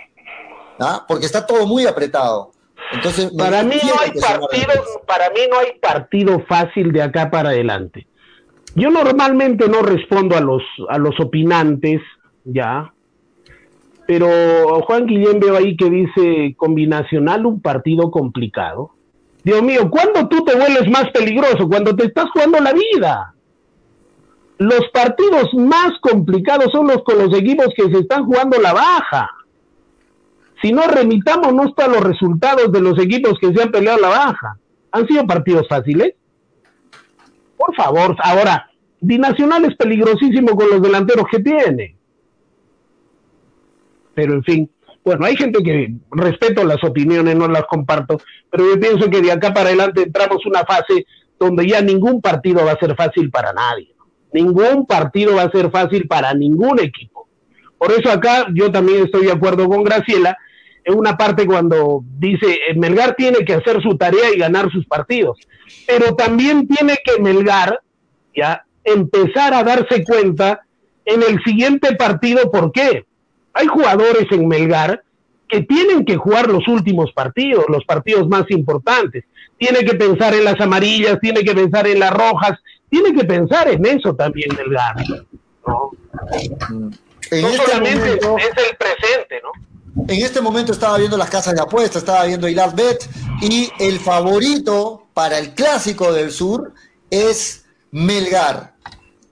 ¿ah? 0.79 1.05
porque 1.07 1.25
está 1.25 1.47
todo 1.47 1.65
muy 1.65 1.87
apretado. 1.87 2.52
Entonces, 2.93 3.31
para 3.37 3.63
mí 3.63 3.75
no 3.83 3.93
hay 3.99 4.11
partido, 4.11 4.83
para 5.07 5.29
mí 5.31 5.39
no 5.49 5.59
hay 5.59 5.79
partido 5.79 6.39
fácil 6.47 6.91
de 6.91 7.01
acá 7.01 7.31
para 7.31 7.49
adelante. 7.49 8.07
Yo 8.75 8.89
normalmente 8.89 9.67
no 9.67 9.81
respondo 9.81 10.35
a 10.35 10.41
los 10.41 10.63
a 10.89 10.97
los 10.97 11.19
opinantes, 11.19 12.01
ya. 12.43 12.93
Pero 14.05 14.81
Juan 14.81 15.05
Guillén 15.05 15.39
veo 15.39 15.55
ahí 15.55 15.77
que 15.77 15.89
dice 15.89 16.55
combinacional 16.57 17.45
un 17.45 17.61
partido 17.61 18.11
complicado. 18.11 18.91
Dios 19.43 19.61
mío, 19.61 19.89
¿cuándo 19.89 20.27
tú 20.27 20.43
te 20.43 20.55
vuelves 20.55 20.89
más 20.89 21.09
peligroso? 21.11 21.67
Cuando 21.67 21.95
te 21.95 22.05
estás 22.05 22.29
jugando 22.31 22.59
la 22.59 22.73
vida. 22.73 23.33
Los 24.57 24.81
partidos 24.93 25.53
más 25.53 25.91
complicados 26.01 26.71
son 26.71 26.87
los 26.87 27.03
con 27.03 27.17
los 27.17 27.37
equipos 27.37 27.67
que 27.75 27.91
se 27.91 27.99
están 27.99 28.25
jugando 28.25 28.59
la 28.61 28.73
baja. 28.73 29.29
Si 30.63 30.71
no 30.71 30.83
remitámonos 30.83 31.73
a 31.75 31.87
los 31.89 32.01
resultados 32.01 32.71
de 32.71 32.79
los 32.79 32.97
equipos 32.97 33.37
que 33.39 33.53
se 33.53 33.61
han 33.61 33.69
peleado 33.69 33.99
la 33.99 34.07
baja. 34.07 34.57
¿Han 34.93 35.05
sido 35.07 35.27
partidos 35.27 35.67
fáciles? 35.67 36.13
Por 37.57 37.75
favor, 37.75 38.15
ahora, 38.23 38.69
Binacional 39.01 39.65
es 39.65 39.75
peligrosísimo 39.75 40.55
con 40.55 40.69
los 40.69 40.81
delanteros 40.81 41.25
que 41.29 41.39
tiene. 41.39 41.97
Pero 44.13 44.35
en 44.35 44.43
fin, 44.43 44.71
bueno, 45.03 45.25
hay 45.25 45.35
gente 45.35 45.61
que 45.61 45.93
respeto 46.11 46.63
las 46.63 46.81
opiniones, 46.85 47.35
no 47.35 47.49
las 47.49 47.65
comparto, 47.65 48.17
pero 48.49 48.63
yo 48.65 48.79
pienso 48.79 49.09
que 49.09 49.21
de 49.21 49.33
acá 49.33 49.53
para 49.53 49.67
adelante 49.67 50.03
entramos 50.03 50.45
una 50.45 50.63
fase 50.63 51.05
donde 51.37 51.67
ya 51.67 51.81
ningún 51.81 52.21
partido 52.21 52.63
va 52.65 52.71
a 52.71 52.79
ser 52.79 52.95
fácil 52.95 53.29
para 53.29 53.51
nadie. 53.51 53.93
Ningún 54.31 54.85
partido 54.85 55.35
va 55.35 55.43
a 55.43 55.51
ser 55.51 55.69
fácil 55.71 56.07
para 56.07 56.33
ningún 56.33 56.79
equipo. 56.79 57.27
Por 57.77 57.91
eso 57.91 58.09
acá 58.09 58.47
yo 58.53 58.71
también 58.71 59.03
estoy 59.03 59.25
de 59.25 59.33
acuerdo 59.33 59.67
con 59.67 59.83
Graciela 59.83 60.37
en 60.85 60.97
una 60.97 61.17
parte 61.17 61.45
cuando 61.45 62.03
dice 62.17 62.59
eh, 62.67 62.75
Melgar 62.75 63.15
tiene 63.15 63.45
que 63.45 63.53
hacer 63.53 63.81
su 63.81 63.97
tarea 63.97 64.33
y 64.33 64.39
ganar 64.39 64.71
sus 64.71 64.85
partidos, 64.85 65.37
pero 65.87 66.15
también 66.15 66.67
tiene 66.67 66.97
que 67.03 67.21
Melgar 67.21 67.79
ya 68.35 68.65
empezar 68.83 69.53
a 69.53 69.63
darse 69.63 70.03
cuenta 70.03 70.61
en 71.05 71.21
el 71.23 71.41
siguiente 71.43 71.95
partido 71.95 72.49
por 72.51 72.71
qué. 72.71 73.05
Hay 73.53 73.67
jugadores 73.67 74.25
en 74.31 74.47
Melgar 74.47 75.03
que 75.47 75.61
tienen 75.61 76.03
que 76.05 76.17
jugar 76.17 76.49
los 76.49 76.67
últimos 76.67 77.11
partidos, 77.13 77.65
los 77.69 77.85
partidos 77.85 78.27
más 78.27 78.49
importantes. 78.49 79.25
Tiene 79.57 79.85
que 79.85 79.95
pensar 79.95 80.33
en 80.33 80.45
las 80.45 80.59
amarillas, 80.59 81.19
tiene 81.21 81.43
que 81.43 81.53
pensar 81.53 81.87
en 81.87 81.99
las 81.99 82.11
rojas, 82.11 82.59
tiene 82.89 83.13
que 83.13 83.23
pensar 83.23 83.69
en 83.69 83.85
eso 83.85 84.15
también 84.15 84.49
Melgar. 84.57 84.95
¿no? 85.67 85.91
no 86.71 86.91
este 87.31 87.57
solamente 87.65 88.13
es 88.13 88.19
el 88.19 88.77
presente, 88.77 89.41
¿no? 89.43 89.51
En 89.95 90.21
este 90.23 90.41
momento 90.41 90.71
estaba 90.71 90.97
viendo 90.97 91.17
las 91.17 91.29
casas 91.29 91.53
de 91.53 91.61
apuestas, 91.61 91.97
estaba 91.97 92.25
viendo 92.25 92.47
Hilar 92.47 92.75
Bet 92.75 93.07
y 93.41 93.69
el 93.79 93.99
favorito 93.99 95.07
para 95.13 95.37
el 95.37 95.53
clásico 95.53 96.11
del 96.11 96.31
sur 96.31 96.73
es 97.09 97.65
Melgar. 97.91 98.73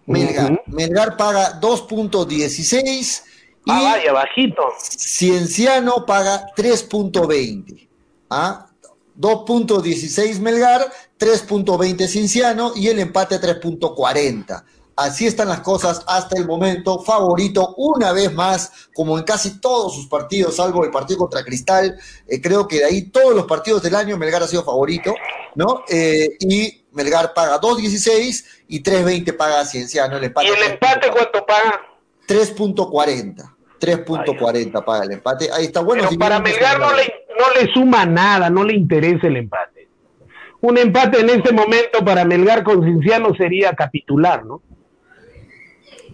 Melgar. 0.06 0.62
Melgar 0.68 1.18
paga 1.18 1.60
2.16 1.60 3.24
y 3.66 3.72
ah, 3.72 3.82
vaya, 3.84 4.14
bajito. 4.14 4.64
Cienciano 4.80 6.06
paga 6.06 6.48
3.20. 6.56 7.88
¿Ah? 8.30 8.68
2.16 9.20 10.40
Melgar, 10.40 10.92
3.20 11.20 12.08
Cienciano 12.08 12.74
y 12.76 12.88
el 12.88 13.00
empate 13.00 13.40
3.40. 13.40 14.64
Así 14.96 15.26
están 15.26 15.48
las 15.48 15.62
cosas 15.62 16.04
hasta 16.08 16.38
el 16.38 16.46
momento. 16.46 17.00
Favorito 17.00 17.74
una 17.78 18.12
vez 18.12 18.34
más, 18.34 18.90
como 18.94 19.18
en 19.18 19.24
casi 19.24 19.60
todos 19.60 19.96
sus 19.96 20.08
partidos, 20.08 20.58
salvo 20.58 20.84
el 20.84 20.92
partido 20.92 21.20
contra 21.20 21.44
Cristal. 21.44 21.98
Eh, 22.28 22.42
creo 22.42 22.68
que 22.68 22.78
de 22.80 22.86
ahí 22.86 23.02
todos 23.04 23.34
los 23.34 23.46
partidos 23.46 23.82
del 23.82 23.96
año 23.96 24.18
Melgar 24.18 24.44
ha 24.44 24.48
sido 24.48 24.64
favorito, 24.64 25.16
¿no? 25.56 25.84
Eh, 25.90 26.38
y 26.40 26.84
Melgar 26.92 27.34
paga 27.34 27.60
2.16 27.60 28.46
y 28.68 28.84
3.20 28.84 29.38
paga 29.38 29.66
Cienciano. 29.66 30.18
El 30.18 30.26
empate 30.26 30.48
¿Y 30.48 30.52
el 30.52 30.72
empate 30.72 31.10
cuánto 31.10 31.46
paga? 31.46 31.82
3.40. 32.28 33.56
3.40 33.80 34.86
paga 34.86 35.04
el 35.06 35.12
empate. 35.14 35.50
Ahí 35.52 35.66
está 35.66 35.82
bueno. 35.82 36.04
Pero 36.08 36.20
para 36.20 36.40
Melgar 36.40 36.80
no 36.80 36.94
le, 36.94 37.26
no 37.40 37.60
le 37.60 37.74
suma 37.74 38.06
nada, 38.06 38.50
no 38.50 38.64
le 38.64 38.74
interesa 38.74 39.28
el 39.28 39.38
empate. 39.38 39.88
Un 40.60 40.78
empate 40.78 41.22
en 41.22 41.30
este 41.30 41.52
momento 41.52 42.06
para 42.06 42.24
Melgar 42.24 42.64
con 42.64 42.84
Cienciano 42.84 43.34
sería 43.34 43.74
capitular, 43.74 44.46
¿no? 44.46 44.62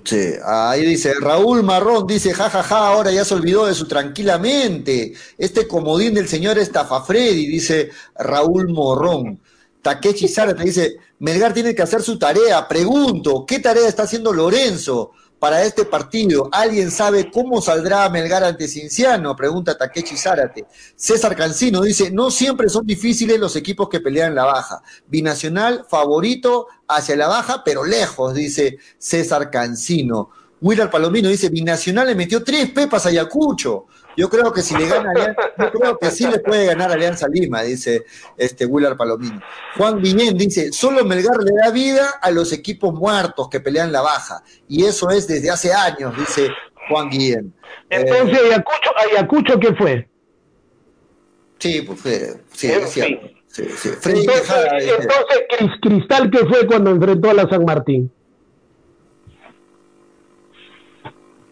Sí, 0.08 0.36
ahí 0.46 0.86
dice 0.86 1.16
Raúl 1.20 1.64
Marrón, 1.64 2.08
dice, 2.08 2.34
jajaja, 2.34 2.64
ja, 2.64 2.70
ja, 2.70 2.88
ahora 2.88 3.12
ya 3.12 3.26
se 3.26 3.34
olvidó 3.34 3.66
de 3.66 3.74
su 3.74 3.90
tranquilamente. 3.90 5.14
Este 5.38 5.68
comodín 5.68 6.14
del 6.14 6.30
señor 6.30 6.58
Estafa 6.58 7.02
Freddy, 7.04 7.46
dice 7.46 7.90
Raúl 8.16 8.70
Morrón. 8.70 9.42
Takechi 9.82 10.30
Sara 10.30 10.56
te 10.56 10.64
dice, 10.64 10.96
Melgar 11.20 11.54
tiene 11.54 11.76
que 11.76 11.82
hacer 11.82 12.02
su 12.02 12.18
tarea. 12.18 12.66
Pregunto, 12.70 13.46
¿qué 13.46 13.60
tarea 13.60 13.86
está 13.86 14.04
haciendo 14.04 14.32
Lorenzo? 14.32 15.12
Para 15.40 15.64
este 15.64 15.86
partido. 15.86 16.50
¿Alguien 16.52 16.92
sabe 16.92 17.30
cómo 17.32 17.62
saldrá 17.62 18.10
Melgar 18.10 18.44
ante 18.44 18.68
Cinciano? 18.68 19.36
Pregunta 19.36 19.78
Takechi 19.78 20.18
Zárate. 20.18 20.66
César 20.96 21.36
Cancino 21.36 21.82
dice, 21.82 22.12
no 22.12 22.32
siempre 22.32 22.70
son 22.70 22.86
difíciles 22.86 23.40
los 23.40 23.56
equipos 23.56 23.90
que 23.90 24.00
pelean 24.00 24.36
la 24.36 24.46
baja. 24.46 24.82
Binacional 25.08 25.86
favorito 25.90 26.68
hacia 26.88 27.16
la 27.16 27.28
baja, 27.28 27.64
pero 27.64 27.84
lejos, 27.84 28.34
dice 28.34 28.78
César 28.98 29.50
Cancino. 29.52 30.30
Willard 30.60 30.90
Palomino 30.90 31.30
dice, 31.30 31.50
Binacional 31.50 32.08
le 32.08 32.16
metió 32.16 32.44
tres 32.44 32.72
pepas 32.72 33.06
a 33.06 33.10
Ayacucho. 33.10 33.86
Yo 34.16 34.30
creo 34.30 34.52
que 34.52 34.64
si 34.64 34.76
le 34.76 34.88
gana 34.88 35.14
yo 35.60 35.72
creo 35.72 35.98
que 36.00 36.10
sí 36.10 36.26
le 36.26 36.40
puede 36.40 36.66
ganar 36.66 36.92
Alianza 36.92 37.28
Lima, 37.28 37.62
dice 37.62 38.06
este 38.36 38.66
Willard 38.66 38.98
Palomino. 38.98 39.40
Juan 39.78 40.02
Guillén 40.02 40.36
dice, 40.36 40.72
solo 40.72 41.06
Melgar 41.06 41.38
le 41.44 41.52
da 41.52 41.70
vida 41.70 42.16
a 42.20 42.32
los 42.32 42.52
equipos 42.52 42.94
muertos 42.94 43.48
que 43.50 43.60
pelean 43.60 43.92
la 43.92 44.02
baja. 44.02 44.42
Y 44.68 44.86
eso 44.86 45.12
es 45.12 45.28
desde 45.28 45.52
hace 45.52 45.72
años, 45.72 46.18
dice 46.18 46.50
Juan 46.90 47.10
Guillén. 47.10 47.54
Entonces, 47.92 48.40
eh, 48.40 48.46
¿Ayacucho, 48.48 48.90
Ayacucho 49.12 49.60
qué 49.60 49.76
fue? 49.76 50.10
Sí, 51.60 51.82
pues 51.82 52.00
fue, 52.00 52.42
sí, 52.54 52.72
entonces, 52.72 53.06
entonces, 53.58 53.98
Cristal, 55.82 56.30
¿qué 56.30 56.40
fue 56.40 56.68
cuando 56.68 56.92
enfrentó 56.92 57.32
a 57.32 57.34
la 57.34 57.50
San 57.50 57.66
Martín? 57.66 58.12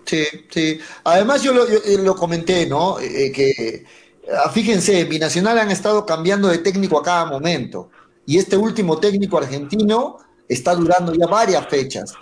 Sí, 0.06 0.23
sí. 0.49 0.80
Además 1.03 1.41
yo 1.41 1.53
lo, 1.53 1.65
lo 2.03 2.15
comenté, 2.15 2.65
¿no? 2.68 2.99
Eh, 2.99 3.32
que 3.32 3.86
ah, 4.32 4.49
fíjense, 4.49 5.03
Binacional 5.06 5.57
han 5.60 5.72
estado 5.72 6.06
cambiando 6.06 6.48
de 6.48 6.60
técnico 6.60 6.99
a 6.99 7.03
cada 7.03 7.26
momento. 7.26 7.90
Y 8.26 8.38
este 8.38 8.57
último 8.57 8.99
técnico 8.99 9.38
argentino 9.38 10.18
está 10.48 10.76
durando 10.76 11.14
ya 11.14 11.27
varias 11.27 11.68
fechas. 11.68 12.14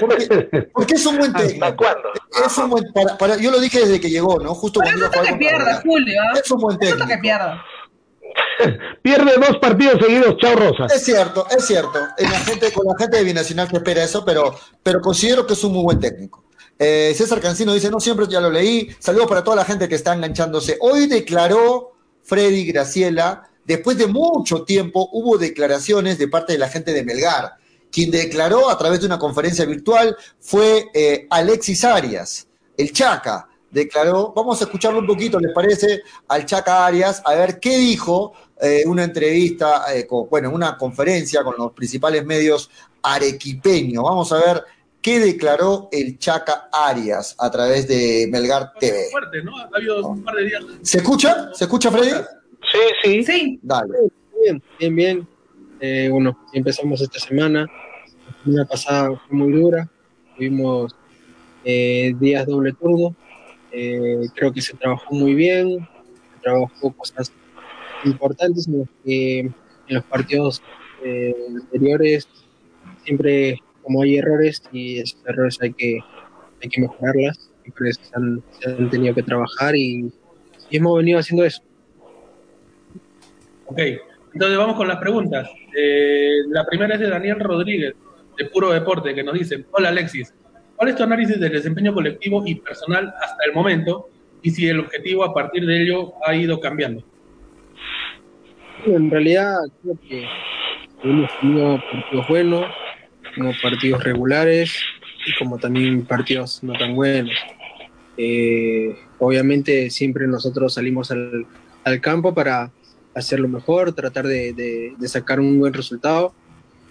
Porque, 0.00 0.94
es 0.94 1.06
un 1.06 1.18
buen 1.18 1.32
técnico. 1.34 1.64
¿Hasta 1.64 1.76
cuándo? 1.76 2.08
Es 2.46 2.58
un 2.58 2.70
buen, 2.70 2.84
para, 3.18 3.36
yo 3.36 3.50
lo 3.50 3.60
dije 3.60 3.80
desde 3.80 4.00
que 4.00 4.10
llegó, 4.10 4.38
¿no? 4.38 4.54
Justo 4.54 4.80
cuando 4.80 4.98
iba 4.98 5.08
a 5.08 5.10
que 5.10 5.36
pierda, 5.36 5.82
Julio. 5.82 6.22
Es 6.42 6.50
un 6.50 6.60
buen 6.60 6.78
técnico. 6.78 7.06
que 7.06 7.18
pierda. 7.18 7.64
Pierde 9.02 9.34
dos 9.36 9.58
partidos 9.58 10.00
seguidos, 10.00 10.36
chao 10.38 10.56
Rosa. 10.56 10.86
Es 10.94 11.04
cierto, 11.04 11.46
es 11.56 11.66
cierto. 11.66 11.98
la 12.18 12.28
gente, 12.40 12.72
con 12.72 12.86
la 12.86 12.94
gente 12.98 13.18
de 13.18 13.24
Binacional 13.24 13.68
que 13.68 13.76
espera 13.76 14.02
eso, 14.02 14.24
pero, 14.24 14.54
pero 14.82 15.00
considero 15.00 15.46
que 15.46 15.52
es 15.52 15.64
un 15.64 15.72
muy 15.72 15.84
buen 15.84 16.00
técnico. 16.00 16.43
Eh, 16.78 17.14
César 17.16 17.40
Cancino 17.40 17.72
dice, 17.72 17.90
no 17.90 18.00
siempre 18.00 18.26
ya 18.28 18.40
lo 18.40 18.50
leí. 18.50 18.88
Saludos 18.98 19.28
para 19.28 19.44
toda 19.44 19.56
la 19.56 19.64
gente 19.64 19.88
que 19.88 19.94
está 19.94 20.14
enganchándose. 20.14 20.76
Hoy 20.80 21.06
declaró 21.06 21.92
Freddy 22.22 22.64
Graciela, 22.66 23.48
después 23.64 23.96
de 23.96 24.06
mucho 24.06 24.64
tiempo 24.64 25.08
hubo 25.12 25.38
declaraciones 25.38 26.18
de 26.18 26.28
parte 26.28 26.54
de 26.54 26.58
la 26.58 26.68
gente 26.68 26.92
de 26.92 27.04
Melgar. 27.04 27.54
Quien 27.90 28.10
declaró 28.10 28.70
a 28.70 28.76
través 28.76 29.00
de 29.00 29.06
una 29.06 29.18
conferencia 29.18 29.64
virtual 29.64 30.16
fue 30.40 30.86
eh, 30.94 31.26
Alexis 31.30 31.84
Arias, 31.84 32.48
el 32.76 32.92
Chaca. 32.92 33.48
Declaró, 33.70 34.32
vamos 34.34 34.60
a 34.60 34.64
escucharlo 34.64 35.00
un 35.00 35.06
poquito, 35.06 35.38
¿les 35.38 35.52
parece? 35.52 36.02
Al 36.28 36.46
Chaca 36.46 36.86
Arias, 36.86 37.22
a 37.24 37.34
ver 37.34 37.58
qué 37.58 37.76
dijo 37.76 38.32
eh, 38.60 38.84
una 38.86 39.04
entrevista, 39.04 39.84
bueno, 40.30 40.50
una 40.50 40.76
conferencia 40.76 41.42
con 41.42 41.54
los 41.58 41.72
principales 41.72 42.24
medios 42.24 42.70
arequipeños. 43.02 44.02
Vamos 44.02 44.32
a 44.32 44.36
ver 44.36 44.64
¿Qué 45.04 45.20
declaró 45.20 45.90
el 45.92 46.18
Chaca 46.18 46.70
Arias 46.72 47.36
a 47.38 47.50
través 47.50 47.86
de 47.86 48.26
Melgar 48.30 48.72
TV? 48.80 49.10
Fuerte, 49.10 49.42
¿no? 49.42 49.54
Ha 49.58 49.68
habido 49.74 50.08
un 50.08 50.24
par 50.24 50.34
de 50.34 50.44
días. 50.46 50.64
¿Se 50.80 50.96
escucha? 50.96 51.52
¿Se 51.52 51.64
escucha, 51.64 51.90
Freddy? 51.90 52.08
Sí, 52.72 52.78
sí. 53.02 53.22
Sí. 53.22 53.60
Dale. 53.60 53.92
Bien, 54.42 54.62
bien, 54.78 54.96
bien. 54.96 55.28
Eh, 55.78 56.08
bueno, 56.10 56.46
empezamos 56.54 57.02
esta 57.02 57.18
semana. 57.18 57.66
La 57.66 58.44
semana 58.44 58.64
pasada 58.64 59.22
fue 59.28 59.36
muy 59.36 59.52
dura. 59.52 59.86
Tuvimos 60.38 60.96
eh, 61.66 62.14
días 62.18 62.46
doble 62.46 62.72
turno. 62.72 63.14
Eh, 63.72 64.26
creo 64.34 64.54
que 64.54 64.62
se 64.62 64.74
trabajó 64.74 65.14
muy 65.14 65.34
bien. 65.34 65.86
Se 66.36 66.40
trabajó 66.44 66.92
cosas 66.94 67.30
importantes 68.06 68.66
en 68.66 68.78
los, 68.78 68.88
en 69.04 69.54
los 69.86 70.04
partidos 70.04 70.62
anteriores. 71.02 72.26
Siempre 73.04 73.60
como 73.84 74.02
hay 74.02 74.16
errores 74.16 74.62
y 74.72 74.98
esos 74.98 75.22
errores 75.26 75.58
hay 75.62 75.72
que, 75.72 76.00
hay 76.62 76.68
que 76.68 76.80
mejorarlas, 76.80 77.50
y 77.64 77.92
se 77.92 78.00
han, 78.14 78.42
se 78.58 78.70
han 78.70 78.90
tenido 78.90 79.14
que 79.14 79.22
trabajar 79.22 79.76
y, 79.76 80.12
hemos 80.70 80.96
venido 80.96 81.20
haciendo 81.20 81.44
eso. 81.44 81.62
Ok, 83.66 83.78
entonces 84.32 84.58
vamos 84.58 84.76
con 84.76 84.88
las 84.88 84.96
preguntas. 84.96 85.48
Eh, 85.76 86.38
la 86.48 86.64
primera 86.66 86.94
es 86.94 87.00
de 87.00 87.08
Daniel 87.08 87.38
Rodríguez, 87.38 87.94
de 88.36 88.44
Puro 88.46 88.72
Deporte, 88.72 89.14
que 89.14 89.22
nos 89.22 89.34
dice, 89.38 89.64
hola 89.70 89.90
Alexis, 89.90 90.34
¿cuál 90.74 90.88
es 90.88 90.96
tu 90.96 91.04
análisis 91.04 91.38
del 91.38 91.52
desempeño 91.52 91.94
colectivo 91.94 92.42
y 92.44 92.56
personal 92.56 93.14
hasta 93.22 93.44
el 93.46 93.52
momento 93.52 94.08
y 94.42 94.50
si 94.50 94.68
el 94.68 94.80
objetivo 94.80 95.22
a 95.22 95.32
partir 95.32 95.64
de 95.64 95.82
ello 95.82 96.14
ha 96.26 96.34
ido 96.34 96.58
cambiando? 96.58 97.04
en 98.86 99.10
realidad 99.10 99.56
creo 99.82 99.98
que 100.08 100.26
hemos 101.02 101.40
tenido 101.40 101.80
partidos 101.90 102.28
buenos, 102.28 102.66
como 103.34 103.52
partidos 103.62 104.02
regulares 104.02 104.76
y 105.26 105.34
como 105.36 105.58
también 105.58 106.04
partidos 106.04 106.62
no 106.62 106.72
tan 106.74 106.94
buenos. 106.94 107.34
Eh, 108.16 108.96
obviamente 109.18 109.90
siempre 109.90 110.26
nosotros 110.26 110.74
salimos 110.74 111.10
al, 111.10 111.46
al, 111.84 112.00
campo 112.00 112.32
para 112.32 112.70
hacerlo 113.14 113.48
mejor, 113.48 113.92
tratar 113.92 114.26
de, 114.26 114.94
sacar 115.06 115.40
un 115.40 115.58
buen 115.58 115.72
resultado. 115.72 116.34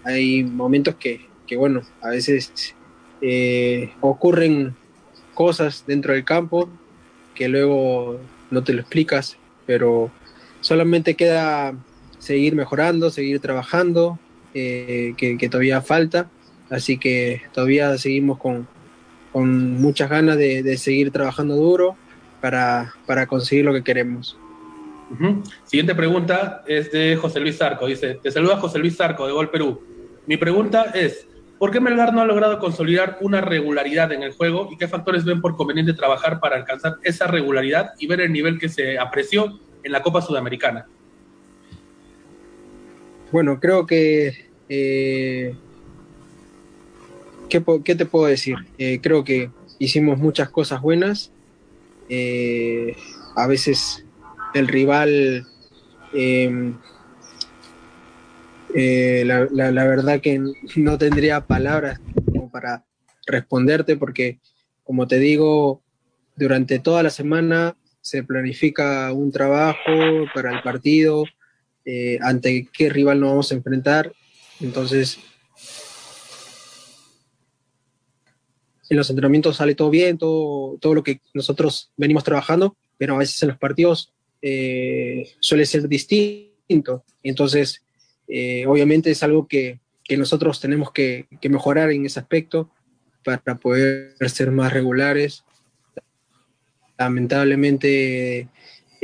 Hay 0.04 0.44
momentos 0.44 0.96
que, 0.96 1.26
que 1.46 1.56
bueno, 1.56 1.82
a 2.02 2.10
veces 2.10 2.74
eh, 3.20 3.90
ocurren 4.00 4.74
cosas 5.34 5.84
dentro 5.86 6.12
del 6.12 6.24
campo 6.24 6.68
que 7.34 7.48
luego 7.48 8.20
no 8.50 8.62
te 8.62 8.72
lo 8.72 8.80
explicas, 8.80 9.36
pero 9.66 10.10
solamente 10.60 11.14
queda 11.14 11.74
seguir 12.18 12.54
mejorando, 12.54 13.10
seguir 13.10 13.40
trabajando, 13.40 14.18
eh, 14.54 15.14
que, 15.16 15.48
todavía 15.48 15.80
falta 15.82 16.28
Así 16.70 16.98
que 16.98 17.42
todavía 17.52 17.96
seguimos 17.98 18.38
con, 18.38 18.66
muchas 19.34 20.08
ganas 20.08 20.36
de, 20.36 20.76
seguir 20.78 21.10
trabajando 21.10 21.56
duro 21.56 21.96
para, 22.40 22.92
conseguir 23.28 23.64
lo 23.64 23.72
que 23.72 23.82
queremos. 23.82 24.38
Siguiente 25.64 25.94
pregunta 25.94 26.64
es 26.66 26.90
de 26.90 27.16
José 27.16 27.40
Luis 27.40 27.58
Zarco. 27.58 27.86
Dice, 27.86 28.18
te 28.22 28.30
saluda 28.30 28.56
José 28.56 28.78
Luis 28.78 28.96
Zarco 28.96 29.26
de 29.26 29.32
Gol 29.32 29.50
Perú. 29.50 29.82
Mi 30.26 30.36
pregunta 30.36 30.92
es, 30.94 31.28
¿por 31.58 31.70
qué 31.70 31.80
Melgar 31.80 32.14
no 32.14 32.22
ha 32.22 32.26
logrado 32.26 32.58
consolidar 32.58 33.18
una 33.20 33.40
regularidad 33.40 34.12
en 34.12 34.22
el 34.22 34.32
juego 34.32 34.68
y 34.72 34.76
qué 34.76 34.88
factores 34.88 35.24
ven 35.24 35.40
por 35.40 35.56
conveniente 35.56 35.92
trabajar 35.92 36.40
para 36.40 36.56
alcanzar 36.56 36.96
esa 37.02 37.26
regularidad 37.26 37.92
y 37.98 38.06
ver 38.06 38.20
el 38.20 38.32
nivel 38.32 38.58
que 38.58 38.68
se 38.68 38.98
apreció 38.98 39.60
en 39.82 39.92
la 39.92 40.02
Copa 40.02 40.22
Sudamericana? 40.22 40.86
Bueno, 43.34 43.58
creo 43.58 43.84
que 43.84 44.32
eh, 44.68 45.56
¿qué, 47.48 47.94
te 47.96 48.06
puedo 48.06 48.26
decir? 48.26 48.54
Eh, 48.78 49.00
creo 49.02 49.24
que 49.24 49.50
hicimos 49.80 50.18
muchas 50.18 50.50
cosas 50.50 50.80
buenas. 50.80 51.32
Eh, 52.08 52.94
a 53.34 53.48
veces 53.48 54.06
el 54.54 54.68
rival, 54.68 55.48
em, 56.12 56.76
eh, 58.72 59.24
la, 59.24 59.84
verdad 59.84 60.20
que 60.20 60.40
no 60.76 60.96
tendría 60.96 61.40
palabras 61.40 61.98
como 62.26 62.52
para 62.52 62.84
responderte 63.26 63.96
porque, 63.96 64.38
como 64.84 65.08
te 65.08 65.18
digo, 65.18 65.82
durante 66.36 66.78
toda 66.78 67.02
la 67.02 67.10
semana 67.10 67.76
se 68.00 68.22
planifica 68.22 69.12
un 69.12 69.32
trabajo 69.32 69.90
para 70.32 70.54
el 70.54 70.62
partido, 70.62 71.24
ante 72.20 72.68
qué 72.72 72.88
rival 72.88 73.20
nos 73.20 73.30
vamos 73.30 73.52
a 73.52 73.54
enfrentar. 73.54 74.12
Entonces, 74.60 75.18
en 78.88 78.96
los 78.96 79.10
entrenamientos 79.10 79.56
sale 79.56 79.74
todo 79.74 79.90
bien, 79.90 80.18
todo, 80.18 80.78
todo 80.78 80.94
lo 80.94 81.02
que 81.02 81.20
nosotros 81.32 81.90
venimos 81.96 82.24
trabajando, 82.24 82.76
pero 82.98 83.14
a 83.14 83.18
veces 83.18 83.42
en 83.42 83.48
los 83.48 83.58
partidos 83.58 84.12
eh, 84.42 85.32
suele 85.40 85.66
ser 85.66 85.88
distinto. 85.88 87.04
Entonces, 87.22 87.82
eh, 88.28 88.66
obviamente 88.66 89.10
es 89.10 89.22
algo 89.22 89.46
que, 89.48 89.80
que 90.04 90.16
nosotros 90.16 90.60
tenemos 90.60 90.92
que, 90.92 91.26
mejorar 91.48 91.90
en 91.90 92.04
ese 92.06 92.20
aspecto 92.20 92.70
para 93.24 93.56
poder 93.56 94.14
ser 94.28 94.50
más 94.50 94.72
regulares. 94.72 95.44
Lamentablemente, 96.98 98.48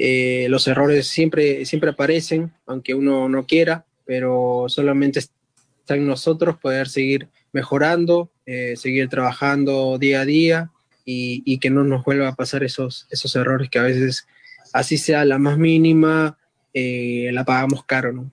eh, 0.03 0.47
los 0.49 0.67
errores 0.67 1.09
siempre, 1.09 1.67
siempre 1.67 1.91
aparecen, 1.91 2.55
aunque 2.65 2.95
uno 2.95 3.29
no 3.29 3.45
quiera, 3.45 3.85
pero 4.07 4.65
solamente 4.69 5.19
está 5.19 5.95
en 5.95 6.07
nosotros 6.07 6.57
poder 6.57 6.89
seguir 6.89 7.29
mejorando, 7.53 8.31
eh, 8.47 8.77
seguir 8.79 9.11
trabajando 9.11 9.99
día 9.99 10.23
a 10.23 10.25
día 10.25 10.71
y, 11.05 11.59
que 11.59 11.69
no 11.69 11.85
nos 11.85 12.03
vuelva 12.03 12.29
a 12.29 12.35
pasar 12.35 12.65
esos, 12.65 13.09
esos 13.11 13.37
errores 13.37 13.69
que 13.69 13.79
a 13.79 13.83
veces, 13.83 14.27
así 14.73 14.97
sea 14.97 15.27
la 15.27 15.37
más 15.37 15.59
mínima, 15.59 16.39
eh, 16.73 17.29
la 17.35 17.45
pagamos 17.45 17.85
caro, 17.85 18.11
¿no? 18.11 18.31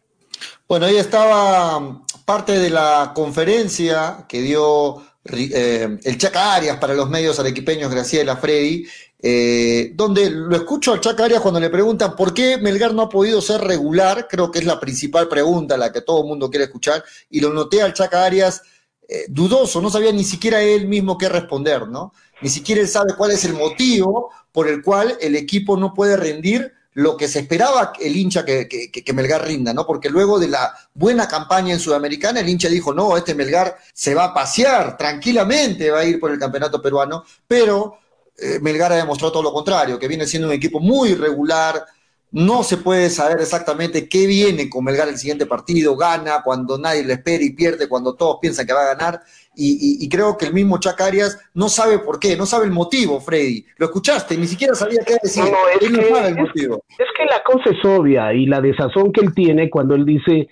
Bueno, 0.69 0.85
ahí 0.85 0.95
estaba 0.95 2.01
parte 2.23 2.59
de 2.59 2.69
la 2.69 3.11
conferencia 3.13 4.25
que 4.29 4.41
dio 4.41 5.03
el 5.25 6.17
Chaca 6.17 6.55
Arias 6.55 6.77
para 6.77 6.93
los 6.93 7.09
medios 7.09 7.37
arequipeños, 7.41 7.91
Graciela 7.91 8.37
Freddy, 8.37 8.87
eh, 9.19 9.93
donde 9.95 10.29
lo 10.29 10.55
escucho 10.55 10.93
al 10.93 11.01
Chaca 11.01 11.25
Arias 11.25 11.41
cuando 11.41 11.59
le 11.59 11.71
preguntan 11.71 12.15
por 12.15 12.33
qué 12.33 12.57
Melgar 12.57 12.93
no 12.93 13.01
ha 13.03 13.09
podido 13.09 13.41
ser 13.41 13.61
regular, 13.61 14.27
creo 14.29 14.51
que 14.51 14.59
es 14.59 14.65
la 14.65 14.79
principal 14.79 15.27
pregunta, 15.27 15.75
la 15.75 15.91
que 15.91 16.01
todo 16.01 16.21
el 16.21 16.27
mundo 16.27 16.49
quiere 16.49 16.65
escuchar, 16.65 17.03
y 17.29 17.39
lo 17.39 17.51
noté 17.51 17.81
al 17.81 17.93
Chaca 17.93 18.25
Arias 18.25 18.61
eh, 19.09 19.25
dudoso, 19.29 19.81
no 19.81 19.89
sabía 19.89 20.11
ni 20.11 20.23
siquiera 20.23 20.61
él 20.61 20.87
mismo 20.87 21.17
qué 21.17 21.29
responder, 21.29 21.87
¿no? 21.87 22.13
Ni 22.41 22.49
siquiera 22.49 22.81
él 22.81 22.87
sabe 22.87 23.15
cuál 23.17 23.31
es 23.31 23.43
el 23.45 23.53
motivo 23.53 24.31
por 24.51 24.67
el 24.67 24.83
cual 24.83 25.17
el 25.19 25.35
equipo 25.35 25.77
no 25.77 25.93
puede 25.93 26.17
rendir 26.17 26.73
lo 26.93 27.15
que 27.15 27.27
se 27.27 27.39
esperaba 27.39 27.93
el 27.99 28.15
hincha 28.15 28.43
que, 28.43 28.67
que, 28.67 29.13
Melgar 29.13 29.45
rinda, 29.45 29.71
¿no? 29.71 29.85
Porque 29.85 30.09
luego 30.09 30.39
de 30.39 30.47
la 30.47 30.73
buena 30.93 31.27
campaña 31.27 31.73
en 31.73 31.79
Sudamericana, 31.79 32.39
el 32.39 32.49
hincha 32.49 32.69
dijo, 32.69 32.91
no, 32.93 33.15
este 33.15 33.35
Melgar 33.35 33.77
se 33.93 34.15
va 34.15 34.25
a 34.25 34.33
pasear 34.33 34.97
tranquilamente, 34.97 35.91
va 35.91 35.99
a 35.99 36.05
ir 36.05 36.19
por 36.19 36.31
el 36.31 36.39
campeonato 36.39 36.81
peruano, 36.81 37.23
pero 37.47 37.99
eh, 38.37 38.59
Melgar 38.61 38.91
ha 38.91 38.97
demostrado 38.97 39.31
todo 39.31 39.43
lo 39.43 39.53
contrario, 39.53 39.97
que 39.97 40.07
viene 40.07 40.27
siendo 40.27 40.47
un 40.47 40.53
equipo 40.53 40.79
muy 40.79 41.15
regular, 41.15 41.85
no 42.31 42.61
se 42.61 42.77
puede 42.77 43.09
saber 43.09 43.39
exactamente 43.39 44.09
qué 44.09 44.27
viene 44.27 44.69
con 44.69 44.83
Melgar 44.83 45.07
el 45.07 45.17
siguiente 45.17 45.45
partido, 45.45 45.95
gana 45.95 46.41
cuando 46.43 46.77
nadie 46.77 47.03
le 47.03 47.13
espera 47.13 47.43
y 47.43 47.53
pierde 47.53 47.87
cuando 47.87 48.15
todos 48.15 48.37
piensan 48.41 48.67
que 48.67 48.73
va 48.73 48.81
a 48.81 48.95
ganar. 48.95 49.21
Y, 49.59 50.07
creo 50.09 50.37
que 50.37 50.45
el 50.45 50.53
mismo 50.53 50.79
Chacarias 50.79 51.39
no 51.55 51.67
sabe 51.67 51.97
por 51.97 52.19
qué, 52.19 52.37
no 52.37 52.45
sabe 52.45 52.65
el 52.65 52.71
motivo, 52.71 53.19
Freddy. 53.19 53.65
Lo 53.77 53.87
escuchaste, 53.87 54.37
ni 54.37 54.45
siquiera 54.45 54.75
sabía 54.75 54.99
qué 55.03 55.17
decir. 55.21 55.43
No, 55.45 55.67
es, 55.67 55.81
él 55.81 55.93
no 55.93 56.15
sabe 56.15 56.27
el 56.27 56.35
motivo. 56.35 56.83
Es 56.89 57.07
que 57.17 57.25
la 57.25 57.41
cosa 57.43 57.71
es 57.71 57.83
obvia 57.83 58.33
y 58.33 58.45
la 58.45 58.61
desazón 58.61 59.11
que 59.11 59.21
él 59.21 59.33
tiene 59.33 59.69
cuando 59.71 59.95
él 59.95 60.05
dice, 60.05 60.47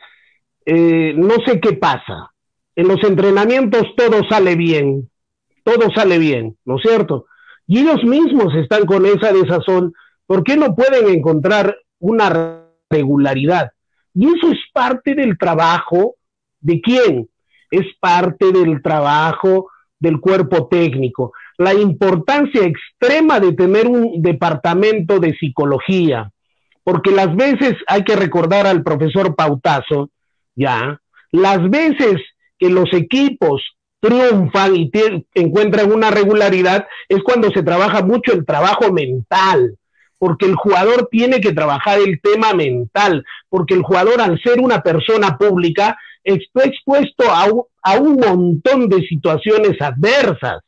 eh, 0.65 1.13
no 1.15 1.35
sé 1.45 1.59
qué 1.59 1.73
pasa. 1.73 2.31
En 2.75 2.87
los 2.87 3.03
entrenamientos 3.03 3.83
todo 3.95 4.27
sale 4.27 4.55
bien, 4.55 5.09
todo 5.63 5.91
sale 5.93 6.17
bien, 6.17 6.57
¿no 6.65 6.77
es 6.77 6.81
cierto? 6.81 7.27
Y 7.67 7.79
ellos 7.79 8.03
mismos 8.03 8.53
están 8.55 8.85
con 8.85 9.05
esa 9.05 9.31
desazón 9.31 9.93
¿Por 10.25 10.43
qué 10.43 10.57
no 10.57 10.75
pueden 10.75 11.07
encontrar 11.09 11.75
una 11.99 12.63
regularidad? 12.89 13.71
Y 14.13 14.27
eso 14.27 14.51
es 14.51 14.59
parte 14.73 15.13
del 15.13 15.37
trabajo 15.37 16.15
de 16.59 16.81
quién? 16.81 17.29
Es 17.69 17.85
parte 17.99 18.51
del 18.51 18.81
trabajo 18.81 19.69
del 19.99 20.19
cuerpo 20.19 20.67
técnico. 20.67 21.33
La 21.57 21.73
importancia 21.73 22.63
extrema 22.63 23.39
de 23.39 23.53
tener 23.53 23.87
un 23.87 24.21
departamento 24.21 25.19
de 25.19 25.35
psicología, 25.35 26.31
porque 26.83 27.11
las 27.11 27.35
veces 27.35 27.75
hay 27.87 28.03
que 28.03 28.15
recordar 28.15 28.67
al 28.67 28.83
profesor 28.83 29.35
Pautazo, 29.35 30.09
ya, 30.55 30.99
las 31.31 31.69
veces 31.69 32.21
que 32.57 32.69
los 32.69 32.91
equipos 32.93 33.61
triunfan 34.05 34.75
y 34.75 34.91
encuentran 35.33 35.91
una 35.91 36.11
regularidad 36.11 36.87
es 37.09 37.23
cuando 37.23 37.49
se 37.49 37.63
trabaja 37.63 38.03
mucho 38.03 38.33
el 38.33 38.45
trabajo 38.45 38.91
mental, 38.93 39.77
porque 40.19 40.45
el 40.45 40.55
jugador 40.55 41.07
tiene 41.09 41.41
que 41.41 41.53
trabajar 41.53 41.99
el 41.99 42.21
tema 42.21 42.53
mental, 42.53 43.25
porque 43.49 43.73
el 43.73 43.81
jugador 43.81 44.21
al 44.21 44.39
ser 44.41 44.59
una 44.59 44.81
persona 44.81 45.37
pública 45.37 45.97
está 46.23 46.65
expuesto 46.65 47.23
a 47.31 47.95
un, 47.99 48.15
montón 48.15 48.89
de 48.89 49.01
situaciones 49.07 49.79
adversas. 49.81 50.61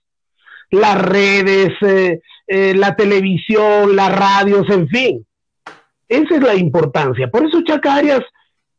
Las 0.69 1.01
redes, 1.01 1.73
eh, 1.81 2.19
eh, 2.47 2.73
la 2.76 2.95
televisión, 2.95 3.95
las 3.95 4.18
radios, 4.18 4.68
en 4.69 4.88
fin. 4.88 5.26
Esa 6.09 6.35
es 6.35 6.41
la 6.41 6.55
importancia. 6.55 7.30
Por 7.30 7.45
eso 7.45 7.61
Chacarias, 7.64 8.22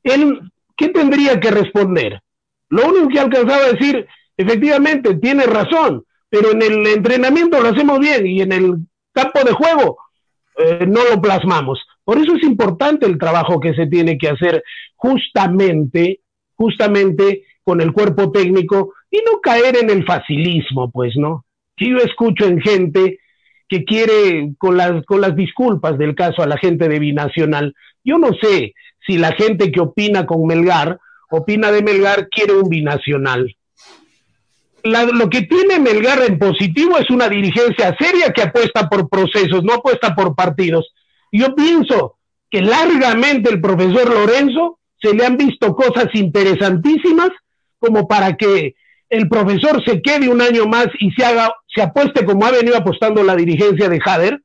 él, 0.02 0.40
¿qué 0.76 0.88
tendría 0.88 1.38
que 1.40 1.50
responder? 1.50 2.20
Lo 2.70 2.86
único 2.86 3.08
que 3.08 3.20
alcanzaba 3.20 3.64
a 3.64 3.72
decir, 3.72 4.06
efectivamente, 4.38 5.16
tiene 5.16 5.44
razón, 5.44 6.04
pero 6.30 6.52
en 6.52 6.62
el 6.62 6.86
entrenamiento 6.86 7.60
lo 7.60 7.68
hacemos 7.68 7.98
bien 7.98 8.26
y 8.26 8.40
en 8.40 8.52
el 8.52 8.74
campo 9.12 9.40
de 9.44 9.52
juego 9.52 9.98
eh, 10.56 10.86
no 10.86 11.00
lo 11.04 11.20
plasmamos. 11.20 11.80
Por 12.04 12.18
eso 12.18 12.34
es 12.36 12.42
importante 12.44 13.04
el 13.04 13.18
trabajo 13.18 13.60
que 13.60 13.74
se 13.74 13.86
tiene 13.86 14.16
que 14.16 14.28
hacer 14.28 14.62
justamente, 14.96 16.20
justamente 16.54 17.44
con 17.62 17.80
el 17.80 17.92
cuerpo 17.92 18.30
técnico 18.30 18.94
y 19.10 19.18
no 19.18 19.40
caer 19.40 19.76
en 19.76 19.90
el 19.90 20.04
facilismo, 20.06 20.90
pues, 20.90 21.16
¿no? 21.16 21.44
Si 21.76 21.90
yo 21.90 21.98
escucho 21.98 22.46
en 22.46 22.60
gente 22.60 23.18
que 23.68 23.84
quiere, 23.84 24.54
con 24.56 24.76
las, 24.76 25.04
con 25.04 25.20
las 25.20 25.36
disculpas 25.36 25.98
del 25.98 26.14
caso 26.14 26.42
a 26.42 26.46
la 26.46 26.56
gente 26.56 26.88
de 26.88 26.98
Binacional, 26.98 27.74
yo 28.02 28.18
no 28.18 28.30
sé 28.40 28.74
si 29.06 29.18
la 29.18 29.32
gente 29.32 29.70
que 29.70 29.80
opina 29.80 30.26
con 30.26 30.46
Melgar, 30.46 30.98
opina 31.30 31.70
de 31.70 31.82
Melgar, 31.82 32.28
quiere 32.30 32.54
un 32.54 32.68
binacional 32.68 33.54
lo 34.84 35.28
que 35.28 35.42
tiene 35.42 35.78
Melgar 35.78 36.22
en 36.22 36.38
positivo 36.38 36.98
es 36.98 37.10
una 37.10 37.28
dirigencia 37.28 37.96
seria 37.98 38.32
que 38.32 38.42
apuesta 38.42 38.88
por 38.88 39.08
procesos, 39.08 39.64
no 39.64 39.74
apuesta 39.74 40.14
por 40.14 40.34
partidos. 40.34 40.92
Yo 41.32 41.54
pienso 41.54 42.16
que 42.50 42.62
largamente 42.62 43.50
el 43.50 43.60
profesor 43.60 44.08
Lorenzo 44.08 44.78
se 45.00 45.14
le 45.14 45.26
han 45.26 45.36
visto 45.36 45.74
cosas 45.74 46.06
interesantísimas 46.14 47.30
como 47.78 48.08
para 48.08 48.36
que 48.36 48.74
el 49.08 49.28
profesor 49.28 49.82
se 49.84 50.02
quede 50.02 50.28
un 50.28 50.40
año 50.40 50.66
más 50.66 50.88
y 50.98 51.10
se 51.12 51.24
haga, 51.24 51.54
se 51.66 51.82
apueste 51.82 52.24
como 52.24 52.46
ha 52.46 52.50
venido 52.50 52.76
apostando 52.76 53.22
la 53.22 53.36
dirigencia 53.36 53.88
de 53.88 54.00
Jader 54.00 54.42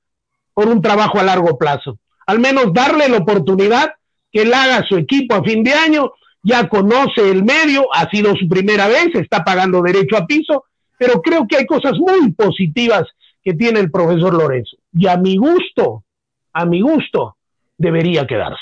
por 0.53 0.67
un 0.67 0.81
trabajo 0.81 1.19
a 1.19 1.23
largo 1.23 1.57
plazo. 1.57 1.97
Al 2.25 2.39
menos 2.39 2.73
darle 2.73 3.09
la 3.09 3.17
oportunidad 3.17 3.93
que 4.31 4.43
él 4.43 4.53
haga 4.53 4.85
su 4.87 4.97
equipo 4.97 5.35
a 5.35 5.43
fin 5.43 5.63
de 5.63 5.73
año 5.73 6.11
ya 6.43 6.67
conoce 6.67 7.31
el 7.31 7.43
medio, 7.43 7.87
ha 7.93 8.09
sido 8.09 8.35
su 8.35 8.47
primera 8.47 8.87
vez, 8.87 9.07
está 9.15 9.43
pagando 9.43 9.81
derecho 9.81 10.17
a 10.17 10.27
piso, 10.27 10.65
pero 10.97 11.21
creo 11.21 11.47
que 11.47 11.57
hay 11.57 11.65
cosas 11.65 11.93
muy 11.97 12.31
positivas 12.33 13.03
que 13.41 13.53
tiene 13.53 13.79
el 13.79 13.89
profesor 13.89 14.33
Lorenzo. 14.33 14.77
Y 14.93 15.07
a 15.07 15.17
mi 15.17 15.37
gusto, 15.37 16.03
a 16.51 16.65
mi 16.65 16.81
gusto, 16.81 17.37
debería 17.77 18.27
quedarse. 18.27 18.61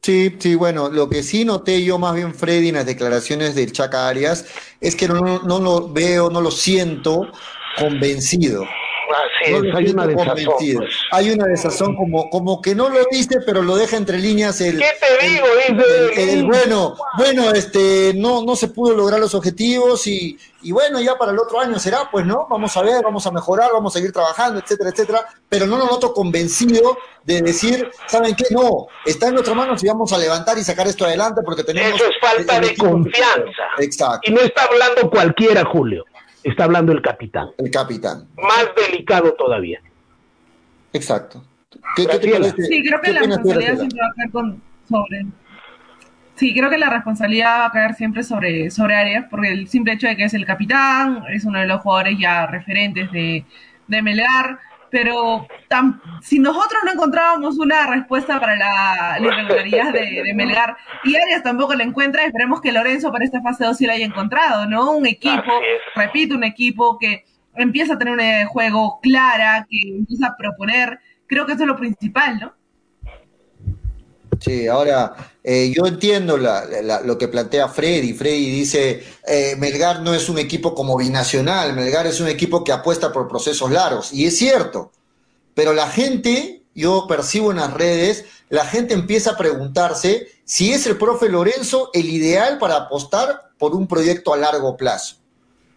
Sí, 0.00 0.34
sí, 0.38 0.54
bueno, 0.54 0.88
lo 0.88 1.08
que 1.08 1.22
sí 1.22 1.44
noté 1.44 1.84
yo 1.84 1.98
más 1.98 2.14
bien, 2.14 2.34
Freddy, 2.34 2.70
en 2.70 2.74
las 2.76 2.86
declaraciones 2.86 3.54
del 3.54 3.72
Chaca 3.72 4.08
Arias, 4.08 4.46
es 4.80 4.96
que 4.96 5.06
no, 5.06 5.20
no 5.42 5.60
lo 5.60 5.92
veo, 5.92 6.30
no 6.30 6.40
lo 6.40 6.50
siento 6.50 7.28
convencido 7.78 8.64
hay 9.44 9.88
una 9.90 10.06
desazón. 10.06 10.54
Pues. 10.76 10.94
Hay 11.10 11.30
una 11.30 11.46
desazón 11.46 11.96
como, 11.96 12.30
como 12.30 12.60
que 12.60 12.74
no 12.74 12.88
lo 12.88 13.00
dice, 13.10 13.40
pero 13.44 13.62
lo 13.62 13.76
deja 13.76 13.96
entre 13.96 14.18
líneas 14.18 14.60
el. 14.60 14.78
¿Qué 14.78 14.90
te 15.00 15.26
digo? 15.26 15.46
El, 16.16 16.46
bueno, 16.46 16.94
bueno, 17.16 17.50
este, 17.52 18.12
no, 18.16 18.44
no 18.44 18.56
se 18.56 18.68
pudo 18.68 18.94
lograr 18.94 19.20
los 19.20 19.34
objetivos 19.34 20.06
y, 20.06 20.38
y 20.62 20.72
bueno, 20.72 21.00
ya 21.00 21.16
para 21.16 21.32
el 21.32 21.38
otro 21.38 21.60
año 21.60 21.78
será, 21.78 22.08
pues, 22.10 22.24
¿no? 22.24 22.46
Vamos 22.48 22.76
a 22.76 22.82
ver, 22.82 23.02
vamos 23.02 23.26
a 23.26 23.30
mejorar, 23.30 23.70
vamos 23.72 23.94
a 23.94 23.98
seguir 23.98 24.12
trabajando, 24.12 24.60
etcétera, 24.60 24.90
etcétera. 24.90 25.26
Pero 25.48 25.66
no 25.66 25.76
lo 25.76 25.86
noto 25.86 26.12
convencido 26.12 26.96
de 27.24 27.42
decir, 27.42 27.90
¿saben 28.06 28.34
qué? 28.34 28.44
No, 28.50 28.86
está 29.04 29.28
en 29.28 29.34
nuestras 29.34 29.56
manos 29.56 29.82
y 29.82 29.88
vamos 29.88 30.12
a 30.12 30.18
levantar 30.18 30.58
y 30.58 30.64
sacar 30.64 30.86
esto 30.86 31.04
adelante 31.04 31.42
porque 31.44 31.64
tenemos. 31.64 32.00
Eso 32.00 32.10
es 32.10 32.16
falta 32.20 32.60
de 32.60 32.76
confianza. 32.76 33.62
Exacto. 33.78 34.30
Y 34.30 34.34
no 34.34 34.40
está 34.40 34.64
hablando 34.64 35.10
cualquiera, 35.10 35.64
Julio. 35.64 36.04
Está 36.44 36.64
hablando 36.64 36.92
el 36.92 37.02
capitán. 37.02 37.48
El 37.58 37.70
capitán. 37.70 38.28
Más 38.36 38.68
delicado 38.76 39.32
todavía. 39.34 39.80
Exacto. 40.92 41.44
¿Qué, 41.96 42.02
sí, 42.02 42.82
creo 42.86 43.00
que 43.00 43.12
la 43.12 43.20
responsabilidad 43.20 43.78
siempre 43.78 44.00
va 44.00 44.08
a 44.08 44.14
caer 44.14 44.30
sobre. 44.88 45.26
Sí, 46.34 46.54
creo 46.54 46.70
que 46.70 46.78
la 46.78 46.90
responsabilidad 46.90 47.60
va 47.60 47.66
a 47.66 47.72
caer 47.72 47.94
siempre 47.94 48.22
sobre, 48.22 48.70
sobre 48.70 48.96
Arias, 48.96 49.26
porque 49.30 49.48
el 49.48 49.68
simple 49.68 49.94
hecho 49.94 50.06
de 50.06 50.16
que 50.16 50.24
es 50.24 50.34
el 50.34 50.44
capitán, 50.44 51.24
es 51.30 51.44
uno 51.44 51.60
de 51.60 51.66
los 51.66 51.80
jugadores 51.80 52.18
ya 52.18 52.46
referentes 52.46 53.10
de, 53.12 53.44
de 53.86 54.02
Melgar, 54.02 54.58
pero 54.92 55.48
si 56.20 56.38
nosotros 56.38 56.82
no 56.84 56.92
encontrábamos 56.92 57.58
una 57.58 57.86
respuesta 57.86 58.38
para 58.38 58.56
la, 58.56 59.18
irregularidad 59.18 59.90
de, 59.90 60.34
Melgar 60.34 60.76
y 61.02 61.16
Arias 61.16 61.42
tampoco 61.42 61.72
la 61.72 61.82
encuentra, 61.82 62.26
esperemos 62.26 62.60
que 62.60 62.72
Lorenzo 62.72 63.10
para 63.10 63.24
esta 63.24 63.40
fase 63.40 63.64
2 63.64 63.74
sí 63.74 63.86
la 63.86 63.94
haya 63.94 64.04
encontrado, 64.04 64.66
¿no? 64.66 64.92
Un 64.92 65.06
equipo, 65.06 65.50
repito, 65.96 66.34
un 66.34 66.44
equipo 66.44 66.98
que 66.98 67.24
empieza 67.54 67.94
a 67.94 67.98
tener 67.98 68.18
un 68.18 68.46
juego 68.48 69.00
clara, 69.00 69.66
que 69.66 69.96
empieza 69.96 70.26
a 70.26 70.36
proponer, 70.36 71.00
creo 71.26 71.46
que 71.46 71.54
eso 71.54 71.62
es 71.62 71.68
lo 71.68 71.76
principal, 71.76 72.38
¿no? 72.38 72.52
Sí, 74.42 74.66
ahora 74.66 75.34
eh, 75.44 75.72
yo 75.74 75.86
entiendo 75.86 76.36
lo 76.36 77.18
que 77.18 77.28
plantea 77.28 77.68
Freddy. 77.68 78.12
Freddy 78.12 78.50
dice, 78.50 79.04
eh, 79.24 79.54
Melgar 79.56 80.00
no 80.02 80.14
es 80.14 80.28
un 80.28 80.38
equipo 80.38 80.74
como 80.74 80.96
binacional, 80.96 81.74
Melgar 81.74 82.08
es 82.08 82.18
un 82.18 82.26
equipo 82.26 82.64
que 82.64 82.72
apuesta 82.72 83.12
por 83.12 83.28
procesos 83.28 83.70
largos. 83.70 84.12
Y 84.12 84.26
es 84.26 84.36
cierto, 84.36 84.90
pero 85.54 85.72
la 85.72 85.88
gente, 85.88 86.64
yo 86.74 87.06
percibo 87.06 87.52
en 87.52 87.58
las 87.58 87.72
redes, 87.72 88.24
la 88.48 88.66
gente 88.66 88.94
empieza 88.94 89.32
a 89.32 89.36
preguntarse 89.36 90.26
si 90.44 90.72
es 90.72 90.86
el 90.86 90.98
profe 90.98 91.28
Lorenzo 91.28 91.90
el 91.92 92.10
ideal 92.10 92.58
para 92.58 92.76
apostar 92.76 93.52
por 93.58 93.76
un 93.76 93.86
proyecto 93.86 94.34
a 94.34 94.38
largo 94.38 94.76
plazo. 94.76 95.16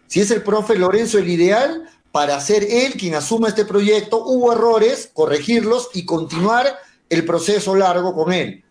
Si 0.08 0.20
es 0.20 0.30
el 0.32 0.42
profe 0.42 0.76
Lorenzo 0.76 1.18
el 1.18 1.28
ideal 1.28 1.88
para 2.10 2.40
ser 2.40 2.64
él 2.64 2.94
quien 2.94 3.14
asuma 3.14 3.48
este 3.48 3.64
proyecto, 3.64 4.24
hubo 4.24 4.52
errores, 4.52 5.08
corregirlos 5.12 5.90
y 5.94 6.04
continuar 6.04 6.78
el 7.08 7.24
proceso 7.24 7.74
largo 7.74 8.14
con 8.14 8.32
él. 8.32 8.62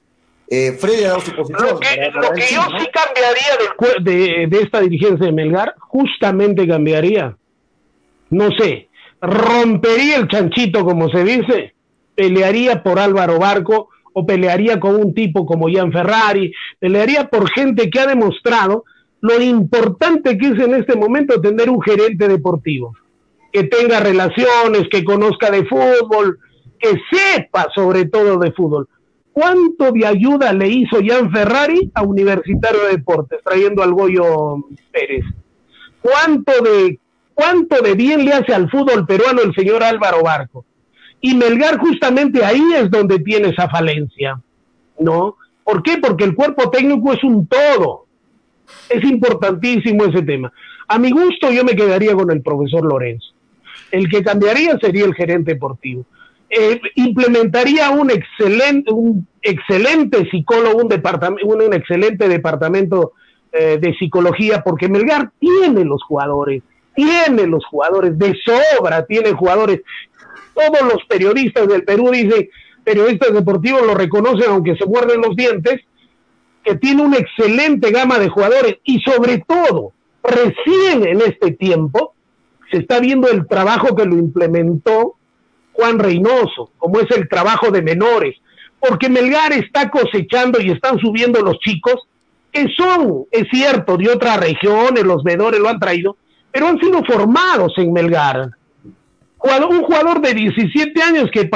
Eh, 0.48 0.74
Freddy 0.74 1.06
ha 1.06 1.10
dado 1.10 1.22
su 1.22 1.36
posición. 1.36 1.68
Lo 1.70 1.80
que, 1.80 2.45
yo 2.52 2.62
sí 2.78 2.88
cambiaría 2.94 3.99
de, 3.99 4.48
de, 4.48 4.64
esta 4.64 4.80
dirigencia 4.80 5.26
de 5.26 5.32
Melgar, 5.32 5.74
justamente 5.80 6.68
cambiaría, 6.68 7.36
no 8.30 8.49
sé, 8.52 8.90
rompería 9.22 10.18
el 10.18 10.28
chanchito, 10.28 10.86
como 10.86 11.10
se 11.10 11.24
dice, 11.24 11.74
pelearía 12.14 12.84
por 12.84 12.99
Álvaro 12.99 13.40
Barco 13.40 13.90
o 14.14 14.26
pelearía 14.26 14.80
con 14.80 14.95
un 14.95 15.14
tipo 15.14 15.45
como 15.45 15.68
Ian 15.68 15.91
Ferrari, 15.91 16.53
pelearía 16.80 17.28
por 17.28 17.49
gente 17.49 17.90
que 17.90 17.99
ha 17.99 18.07
demostrado 18.07 18.86
lo 19.22 19.41
importante 19.41 20.38
que 20.38 20.48
es 20.48 20.60
en 20.60 20.76
este 20.76 20.95
momento 20.95 21.41
tener 21.41 21.70
un 21.70 21.82
gerente 21.82 22.28
deportivo, 22.28 22.94
que 23.52 23.64
tenga 23.64 23.99
relaciones, 23.99 24.88
que 24.91 25.03
conozca 25.03 25.49
de 25.49 25.66
fútbol, 25.66 26.40
que 26.86 27.02
sepa 27.12 27.68
sobre 27.74 28.06
todo 28.06 28.38
de 28.38 28.52
fútbol. 28.52 28.88
¿Cuánto 29.34 29.91
de 29.91 30.06
ayuda 30.06 30.53
le 30.53 30.70
hizo 30.70 30.98
Jan 31.03 31.32
Ferrari 31.32 31.91
a 31.94 32.03
Universitario 32.03 32.84
de 32.84 32.98
Deportes, 32.98 33.40
trayendo 33.44 33.84
al 33.84 33.94
Goyo 33.94 34.64
Pérez? 34.91 35.26
¿Cuánto 36.02 36.52
de, 36.62 36.99
¿Cuánto 37.34 37.82
de 37.82 37.95
bien 37.95 38.24
le 38.24 38.34
hace 38.34 38.53
al 38.53 38.70
fútbol 38.70 39.06
peruano 39.06 39.41
el 39.41 39.53
señor 39.56 39.84
Álvaro 39.84 40.22
Barco? 40.24 40.64
Y 41.20 41.34
Melgar 41.34 41.80
justamente 41.80 42.45
ahí 42.45 42.64
es 42.76 42.90
donde 42.91 43.20
tiene 43.20 43.49
esa 43.49 43.68
falencia, 43.68 44.40
¿no? 44.99 45.38
¿Por 45.64 45.82
qué? 45.82 45.98
Porque 45.98 46.24
el 46.24 46.36
cuerpo 46.36 46.70
técnico 46.70 47.12
es 47.14 47.24
un 47.24 47.48
todo. 47.48 48.06
Es 48.90 49.03
importantísimo 49.03 50.06
ese 50.06 50.22
tema. 50.22 50.53
A 50.88 50.99
mi 50.99 51.12
gusto 51.12 51.52
yo 51.52 51.64
me 51.64 51.76
quedaría 51.76 52.14
con 52.14 52.32
el 52.32 52.41
profesor 52.41 52.86
Lorenzo. 52.86 53.34
El 53.91 54.07
que 54.07 54.24
cambiaría 54.24 54.78
sería 54.80 55.06
el 55.06 55.16
gerente 55.16 55.53
deportivo. 55.53 56.06
Eh, 56.57 56.80
implementaría 56.95 57.90
un 57.90 58.10
excelente, 58.10 58.90
un 58.94 59.27
excelente 59.41 60.30
psicólogo, 60.32 60.84
un, 60.84 60.88
departamento, 60.88 61.45
un, 61.45 61.73
excelente 61.73 62.30
departamento 62.30 63.11
eh, 63.52 63.77
de 63.77 63.94
psicología, 63.95 64.64
porque 64.64 64.88
Melgar 64.88 65.32
tiene 65.38 65.84
los 65.84 66.02
jugadores, 66.03 66.64
tiene 66.95 67.45
los 67.45 67.65
jugadores, 67.65 68.18
de 68.18 68.34
sobra 68.45 69.06
tiene 69.06 69.34
jugadores. 69.34 69.82
Todos 70.53 70.94
los 70.94 71.03
periodistas 71.10 71.68
del 71.68 71.84
Perú 71.84 72.11
dicen, 72.11 72.48
periodistas 72.86 73.34
deportivos 73.34 73.86
lo 73.86 73.94
reconocen 73.94 74.49
aunque 74.49 74.77
se 74.77 74.86
muerden 74.86 75.19
los 75.19 75.36
dientes, 75.36 75.82
que 76.64 76.76
tiene 76.76 77.03
una 77.03 77.18
excelente 77.18 77.91
gama 77.91 78.18
de 78.18 78.30
jugadores 78.30 78.77
y 78.86 79.02
sobre 79.02 79.44
todo, 79.45 79.91
recién 80.23 81.06
en 81.06 81.19
este 81.19 81.52
tiempo, 81.52 82.14
se 82.72 82.77
está 82.77 83.02
viendo 83.02 83.27
el 83.27 83.45
trabajo 83.45 83.94
que 83.94 84.06
lo 84.06 84.15
implementó 84.15 85.18
Juan 85.76 85.99
Reynoso, 85.99 86.72
como 86.77 86.99
es 86.99 87.11
el 87.11 87.27
trabajo 87.27 87.69
de 87.69 87.81
menores, 87.81 88.35
porque 88.80 89.10
Melgar 89.10 89.52
está 89.53 89.89
cosechando 89.89 90.60
y 90.61 90.72
están 90.72 90.97
subiendo 90.99 91.41
los 91.41 91.60
chicos 91.60 92.07
que 92.52 92.68
son, 92.77 93.26
es 93.31 93.47
cierto, 93.52 93.97
de 93.97 94.10
otras 94.10 94.39
regiones, 94.39 95.03
los 95.03 95.23
vedores 95.23 95.60
lo 95.60 95.68
han 95.68 95.80
traído, 95.80 96.15
pero 96.52 96.68
han 96.68 96.80
sido 96.80 97.03
formados 97.03 97.73
en 97.77 97.91
Melgar. 97.91 98.52
Un 99.69 99.84
jugador 99.84 100.22
de 100.22 100.34
17 100.34 101.02
años 101.03 101.30
que, 101.31 101.49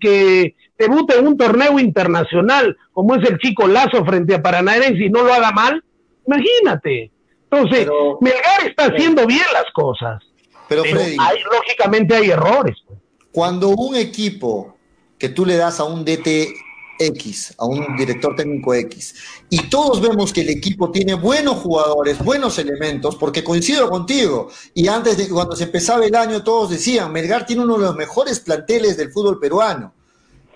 que 0.00 0.54
debuta 0.78 1.16
en 1.16 1.26
un 1.26 1.36
torneo 1.36 1.78
internacional, 1.78 2.76
como 2.92 3.16
es 3.16 3.28
el 3.28 3.38
chico 3.38 3.66
Lazo 3.66 4.04
frente 4.04 4.34
a 4.34 4.42
Paranaense 4.42 5.04
y 5.04 5.10
no 5.10 5.24
lo 5.24 5.34
haga 5.34 5.50
mal, 5.50 5.82
imagínate. 6.26 7.10
Entonces, 7.50 7.88
Melgar 8.20 8.68
está 8.68 8.86
haciendo 8.86 9.26
bien 9.26 9.44
las 9.52 9.66
cosas. 9.72 10.22
Pero, 10.68 10.82
lógicamente 10.84 12.14
hay 12.14 12.30
errores. 12.30 12.76
Pues. 12.86 12.98
Cuando 13.34 13.70
un 13.70 13.96
equipo 13.96 14.76
que 15.18 15.28
tú 15.28 15.44
le 15.44 15.56
das 15.56 15.80
a 15.80 15.84
un 15.84 16.04
DT 16.04 16.54
X, 17.00 17.52
a 17.58 17.66
un 17.66 17.96
director 17.96 18.36
técnico 18.36 18.72
X, 18.74 19.12
y 19.50 19.68
todos 19.68 20.00
vemos 20.00 20.32
que 20.32 20.42
el 20.42 20.50
equipo 20.50 20.92
tiene 20.92 21.14
buenos 21.14 21.56
jugadores, 21.56 22.22
buenos 22.22 22.60
elementos, 22.60 23.16
porque 23.16 23.42
coincido 23.42 23.90
contigo, 23.90 24.50
y 24.72 24.86
antes 24.86 25.16
de 25.16 25.28
cuando 25.28 25.56
se 25.56 25.64
empezaba 25.64 26.06
el 26.06 26.14
año 26.14 26.44
todos 26.44 26.70
decían, 26.70 27.10
Melgar 27.10 27.44
tiene 27.44 27.64
uno 27.64 27.76
de 27.76 27.86
los 27.86 27.96
mejores 27.96 28.38
planteles 28.38 28.96
del 28.96 29.10
fútbol 29.10 29.40
peruano. 29.40 29.92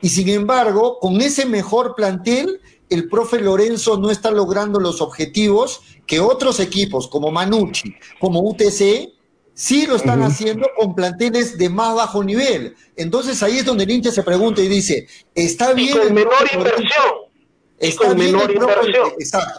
Y 0.00 0.10
sin 0.10 0.28
embargo, 0.28 1.00
con 1.00 1.20
ese 1.20 1.46
mejor 1.46 1.96
plantel, 1.96 2.60
el 2.90 3.08
profe 3.08 3.40
Lorenzo 3.40 3.98
no 3.98 4.12
está 4.12 4.30
logrando 4.30 4.78
los 4.78 5.00
objetivos 5.00 5.80
que 6.06 6.20
otros 6.20 6.60
equipos 6.60 7.08
como 7.08 7.32
Manucci, 7.32 7.96
como 8.20 8.40
UTC, 8.48 9.17
sí 9.58 9.88
lo 9.88 9.96
están 9.96 10.22
haciendo 10.22 10.68
con 10.76 10.94
planteles 10.94 11.58
de 11.58 11.68
más 11.68 11.92
bajo 11.96 12.22
nivel. 12.22 12.76
Entonces 12.94 13.42
ahí 13.42 13.58
es 13.58 13.64
donde 13.64 13.82
el 13.84 13.90
hincha 13.90 14.12
se 14.12 14.22
pregunta 14.22 14.62
y 14.62 14.68
dice, 14.68 15.08
está 15.34 15.72
bien... 15.72 15.98
con 15.98 16.14
menor 16.14 16.32
inversión. 16.54 17.28
Está 17.80 18.12
bien, 18.12 18.34
el 18.34 18.54
profe, 18.54 18.92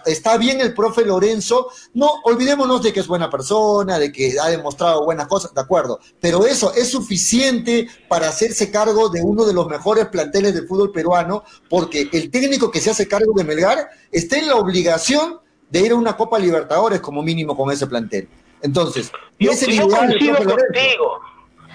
está, 0.05 0.37
bien 0.37 0.59
el 0.59 0.73
profe 0.73 1.05
Lorenzo. 1.05 1.69
No, 1.93 2.09
olvidémonos 2.23 2.81
de 2.81 2.91
que 2.91 2.99
es 2.99 3.07
buena 3.07 3.29
persona, 3.29 3.97
de 3.97 4.11
que 4.11 4.35
ha 4.41 4.49
demostrado 4.49 5.05
buenas 5.05 5.27
cosas, 5.27 5.53
de 5.53 5.61
acuerdo. 5.61 5.99
Pero 6.19 6.45
eso 6.45 6.73
es 6.73 6.89
suficiente 6.89 7.87
para 8.09 8.27
hacerse 8.27 8.71
cargo 8.71 9.07
de 9.07 9.21
uno 9.21 9.45
de 9.45 9.53
los 9.53 9.67
mejores 9.67 10.07
planteles 10.07 10.53
del 10.53 10.67
fútbol 10.67 10.91
peruano, 10.91 11.43
porque 11.69 12.09
el 12.11 12.29
técnico 12.29 12.71
que 12.71 12.81
se 12.81 12.89
hace 12.89 13.07
cargo 13.07 13.31
de 13.35 13.45
Melgar 13.45 13.89
está 14.11 14.37
en 14.37 14.47
la 14.47 14.55
obligación 14.55 15.39
de 15.69 15.79
ir 15.79 15.91
a 15.91 15.95
una 15.95 16.17
Copa 16.17 16.39
Libertadores 16.39 16.99
como 16.99 17.21
mínimo 17.21 17.55
con 17.55 17.71
ese 17.71 17.87
plantel. 17.87 18.27
Entonces, 18.61 19.11
yo, 19.39 19.51
coincido 19.51 20.37
contigo. 20.37 21.21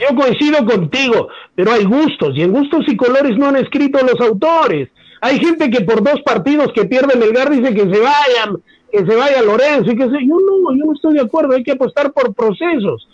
Yo 0.00 0.16
coincido 0.16 0.66
contigo, 0.66 1.28
pero 1.54 1.72
hay 1.72 1.84
gustos 1.84 2.32
y 2.34 2.42
en 2.42 2.52
gustos 2.52 2.84
y 2.88 2.96
colores 2.96 3.38
no 3.38 3.48
han 3.48 3.56
escrito 3.56 3.98
los 4.04 4.20
autores. 4.20 4.88
Hay 5.20 5.38
gente 5.38 5.70
que 5.70 5.82
por 5.82 6.02
dos 6.02 6.20
partidos 6.22 6.72
que 6.74 6.84
pierden 6.84 7.22
el 7.22 7.32
gar 7.32 7.48
dice 7.48 7.72
que 7.72 7.82
se 7.82 8.00
vayan, 8.00 8.60
que 8.90 8.98
se 8.98 9.16
vaya 9.16 9.40
Lorenzo 9.42 9.92
y 9.92 9.96
que 9.96 10.04
se... 10.04 10.26
Yo 10.26 10.34
no, 10.34 10.76
yo 10.76 10.84
no 10.84 10.92
estoy 10.92 11.14
de 11.14 11.20
acuerdo, 11.20 11.54
hay 11.54 11.62
que 11.62 11.72
apostar 11.72 12.12
por 12.12 12.34
procesos. 12.34 13.08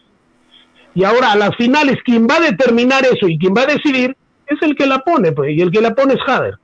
Y 0.94 1.04
ahora 1.04 1.32
a 1.32 1.36
las 1.36 1.54
finales, 1.56 1.98
quien 2.04 2.26
va 2.26 2.36
a 2.36 2.40
determinar 2.40 3.04
eso 3.04 3.28
y 3.28 3.38
quien 3.38 3.54
va 3.54 3.62
a 3.62 3.66
decidir 3.66 4.16
es 4.46 4.58
el 4.62 4.74
que 4.74 4.86
la 4.86 5.00
pone, 5.00 5.32
pues, 5.32 5.50
y 5.56 5.60
el 5.60 5.70
que 5.70 5.80
la 5.80 5.94
pone 5.94 6.14
es 6.14 6.20
Jader. 6.22 6.58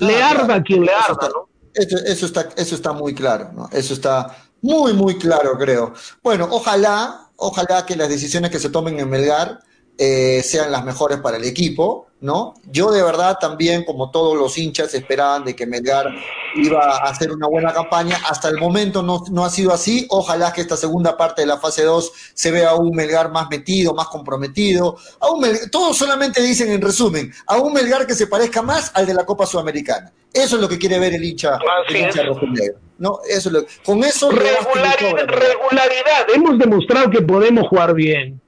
le 0.00 0.22
arda 0.22 0.56
a 0.56 0.62
quien 0.62 0.84
le 0.84 0.92
arda, 0.92 1.28
¿no? 1.28 1.48
Eso, 1.74 2.26
está, 2.26 2.48
eso 2.56 2.74
está 2.74 2.92
muy 2.92 3.14
claro, 3.14 3.50
¿no? 3.54 3.68
Eso 3.72 3.94
está 3.94 4.36
muy, 4.62 4.94
muy 4.94 5.18
claro, 5.18 5.58
creo. 5.58 5.92
Bueno, 6.22 6.48
ojalá, 6.50 7.30
ojalá 7.36 7.84
que 7.84 7.96
las 7.96 8.08
decisiones 8.08 8.50
que 8.50 8.58
se 8.58 8.70
tomen 8.70 8.98
en 8.98 9.10
Melgar 9.10 9.60
eh, 9.98 10.42
sean 10.42 10.72
las 10.72 10.84
mejores 10.84 11.18
para 11.18 11.36
el 11.36 11.44
equipo, 11.44 12.06
¿no? 12.20 12.54
Yo 12.64 12.90
de 12.90 13.02
verdad 13.02 13.36
también, 13.38 13.84
como 13.84 14.10
todos 14.10 14.36
los 14.36 14.56
hinchas, 14.56 14.94
esperaban 14.94 15.44
de 15.44 15.54
que 15.54 15.66
Melgar 15.66 16.06
iba 16.54 16.82
a 16.82 17.10
hacer 17.10 17.30
una 17.30 17.46
buena 17.46 17.72
campaña. 17.72 18.18
Hasta 18.28 18.48
el 18.48 18.58
momento 18.58 19.02
no, 19.02 19.22
no 19.30 19.44
ha 19.44 19.50
sido 19.50 19.72
así. 19.72 20.06
Ojalá 20.08 20.52
que 20.52 20.62
esta 20.62 20.76
segunda 20.76 21.16
parte 21.16 21.42
de 21.42 21.46
la 21.46 21.58
fase 21.58 21.82
2 21.82 22.12
se 22.32 22.50
vea 22.50 22.70
a 22.70 22.76
un 22.76 22.96
Melgar 22.96 23.30
más 23.30 23.48
metido, 23.50 23.92
más 23.92 24.08
comprometido. 24.08 24.96
A 25.20 25.30
un 25.30 25.44
todos 25.70 25.96
solamente 25.96 26.42
dicen 26.42 26.72
en 26.72 26.80
resumen, 26.80 27.32
a 27.46 27.58
un 27.58 27.72
Melgar 27.72 28.06
que 28.06 28.14
se 28.14 28.26
parezca 28.26 28.62
más 28.62 28.90
al 28.94 29.06
de 29.06 29.14
la 29.14 29.26
Copa 29.26 29.46
Sudamericana. 29.46 30.10
Eso 30.32 30.56
es 30.56 30.62
lo 30.62 30.68
que 30.68 30.78
quiere 30.78 30.98
ver 30.98 31.14
el 31.14 31.22
hincha, 31.22 31.58
el 31.88 31.96
hincha. 31.96 32.22
¿no? 32.98 33.20
Eso 33.28 33.50
con 33.84 34.02
eso 34.02 34.30
regularidad, 34.30 35.26
regularidad. 35.28 36.26
Hemos 36.34 36.58
demostrado 36.58 37.10
que 37.10 37.20
podemos 37.20 37.68
jugar 37.68 37.94
bien 37.94 38.41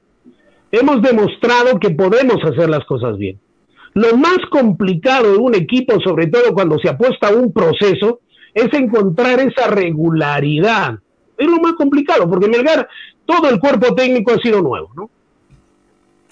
hemos 0.78 1.02
demostrado 1.02 1.78
que 1.78 1.90
podemos 1.90 2.36
hacer 2.44 2.68
las 2.68 2.84
cosas 2.84 3.16
bien. 3.16 3.40
Lo 3.94 4.16
más 4.16 4.38
complicado 4.50 5.32
de 5.32 5.38
un 5.38 5.54
equipo, 5.54 6.00
sobre 6.00 6.26
todo 6.26 6.52
cuando 6.52 6.78
se 6.78 6.88
apuesta 6.88 7.28
a 7.28 7.32
un 7.32 7.52
proceso, 7.52 8.20
es 8.52 8.72
encontrar 8.72 9.40
esa 9.40 9.68
regularidad. 9.68 10.98
Es 11.38 11.46
lo 11.46 11.58
más 11.58 11.74
complicado, 11.74 12.28
porque 12.28 12.48
Melgar, 12.48 12.88
todo 13.24 13.48
el 13.48 13.58
cuerpo 13.58 13.94
técnico 13.94 14.32
ha 14.32 14.38
sido 14.38 14.60
nuevo, 14.62 14.90
¿no? 14.94 15.10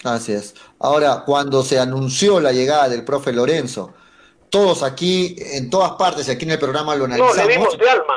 Así 0.03 0.33
es. 0.33 0.55
Ahora, 0.79 1.23
cuando 1.25 1.63
se 1.63 1.79
anunció 1.79 2.39
la 2.39 2.51
llegada 2.51 2.89
del 2.89 3.05
profe 3.05 3.31
Lorenzo, 3.31 3.93
todos 4.49 4.83
aquí, 4.83 5.35
en 5.53 5.69
todas 5.69 5.93
partes, 5.93 6.29
aquí 6.29 6.45
en 6.45 6.51
el 6.51 6.59
programa 6.59 6.95
lo 6.95 7.05
analizamos. 7.05 7.37
No, 7.37 7.43
le 7.45 7.53
dimos 7.53 7.77
de 7.77 7.89
alma. 7.89 8.13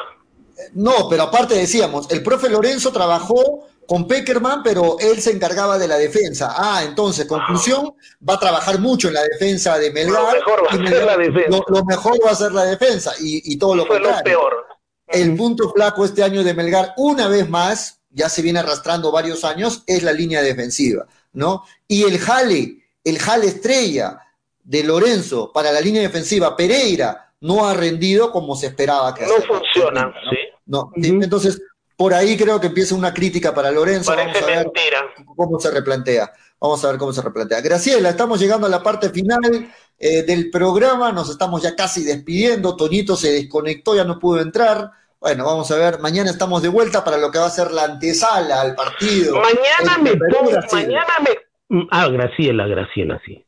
No, 0.75 1.09
pero 1.09 1.25
aparte 1.25 1.55
decíamos, 1.55 2.11
el 2.11 2.23
profe 2.23 2.49
Lorenzo 2.49 2.91
trabajó 2.93 3.67
con 3.87 4.07
Peckerman, 4.07 4.63
pero 4.63 4.97
él 4.99 5.21
se 5.21 5.33
encargaba 5.33 5.79
de 5.79 5.89
la 5.89 5.97
defensa. 5.97 6.55
Ah, 6.57 6.83
entonces, 6.85 7.27
conclusión, 7.27 7.95
va 8.29 8.35
a 8.35 8.41
trabajar 8.41 8.79
mucho 8.79 9.09
en 9.09 9.15
la 9.15 9.23
defensa 9.23 9.79
de 9.79 9.93
Melgar. 9.93 10.37
Lo 10.37 10.45
mejor 10.45 10.65
va 10.65 10.71
a 10.71 10.87
ser 10.87 11.05
la 11.05 11.17
defensa. 11.17 11.61
Lo, 11.69 11.85
mejor 11.85 12.19
va 12.25 12.31
a 12.31 12.35
ser 12.35 12.53
la 12.53 12.65
defensa 12.65 13.13
y, 13.21 13.57
todo 13.59 13.75
lo 13.77 13.87
Fue 13.87 14.01
contrario. 14.01 14.35
Lo 14.35 14.41
peor. 14.41 14.67
El 15.07 15.37
punto 15.37 15.73
flaco 15.73 16.05
este 16.05 16.23
año 16.23 16.43
de 16.43 16.55
Melgar, 16.55 16.95
una 16.97 17.29
vez 17.29 17.49
más, 17.49 18.01
ya 18.11 18.29
se 18.29 18.43
viene 18.43 18.59
arrastrando 18.59 19.13
varios 19.13 19.45
años, 19.45 19.85
es 19.87 20.03
la 20.03 20.13
línea 20.13 20.43
defensiva, 20.43 21.07
¿no? 21.33 21.65
Y 21.87 22.03
el 22.03 22.19
jale, 22.19 22.79
el 23.05 23.19
jale 23.19 23.47
estrella 23.47 24.21
de 24.65 24.83
Lorenzo 24.83 25.53
para 25.53 25.71
la 25.71 25.81
línea 25.81 26.03
defensiva, 26.03 26.57
Pereira, 26.57 27.33
no 27.41 27.69
ha 27.69 27.75
rendido 27.75 28.33
como 28.33 28.57
se 28.57 28.67
esperaba 28.67 29.15
que 29.15 29.27
No 29.27 29.35
funciona, 29.47 30.13
¿sí? 30.29 30.37
No, 30.67 30.91
entonces 30.97 31.61
por 31.97 32.13
ahí 32.13 32.37
creo 32.37 32.61
que 32.61 32.67
empieza 32.69 32.95
una 32.95 33.15
crítica 33.15 33.55
para 33.55 33.71
Lorenzo. 33.71 34.13
Parece 34.13 34.41
Vamos 34.41 34.43
a 34.43 34.47
ver 34.47 34.65
mentira. 34.65 35.15
cómo 35.35 35.61
se 35.61 35.71
replantea. 35.71 36.33
Vamos 36.61 36.85
a 36.85 36.89
ver 36.89 36.99
cómo 36.99 37.13
se 37.13 37.23
replantea. 37.23 37.61
Graciela, 37.61 38.11
estamos 38.11 38.41
llegando 38.41 38.67
a 38.67 38.71
la 38.71 38.83
parte 38.83 39.11
final 39.11 39.71
eh, 39.99 40.23
del 40.23 40.51
programa, 40.51 41.13
nos 41.13 41.31
estamos 41.31 41.63
ya 41.63 41.75
casi 41.75 42.05
despidiendo. 42.05 42.77
Toñito 42.77 43.17
se 43.17 43.33
desconectó, 43.33 43.95
ya 43.95 44.05
no 44.05 44.19
pudo 44.19 44.41
entrar. 44.41 44.91
Bueno, 45.21 45.45
vamos 45.45 45.71
a 45.71 45.77
ver, 45.77 45.99
mañana 46.01 46.31
estamos 46.31 46.63
de 46.63 46.69
vuelta 46.69 47.03
para 47.03 47.17
lo 47.17 47.31
que 47.31 47.39
va 47.39 47.47
a 47.47 47.51
ser 47.51 47.71
la 47.73 47.85
antesala 47.85 48.61
al 48.61 48.75
partido. 48.75 49.41
Mañana 49.41 49.99
me 50.03 50.11
Perú 50.17 50.37
y 50.51 50.55
pongo, 50.55 50.67
mañana 50.73 51.15
me... 51.23 51.87
Ah, 51.91 52.09
Graciela, 52.09 52.67
Graciela, 52.67 53.21
sí. 53.25 53.46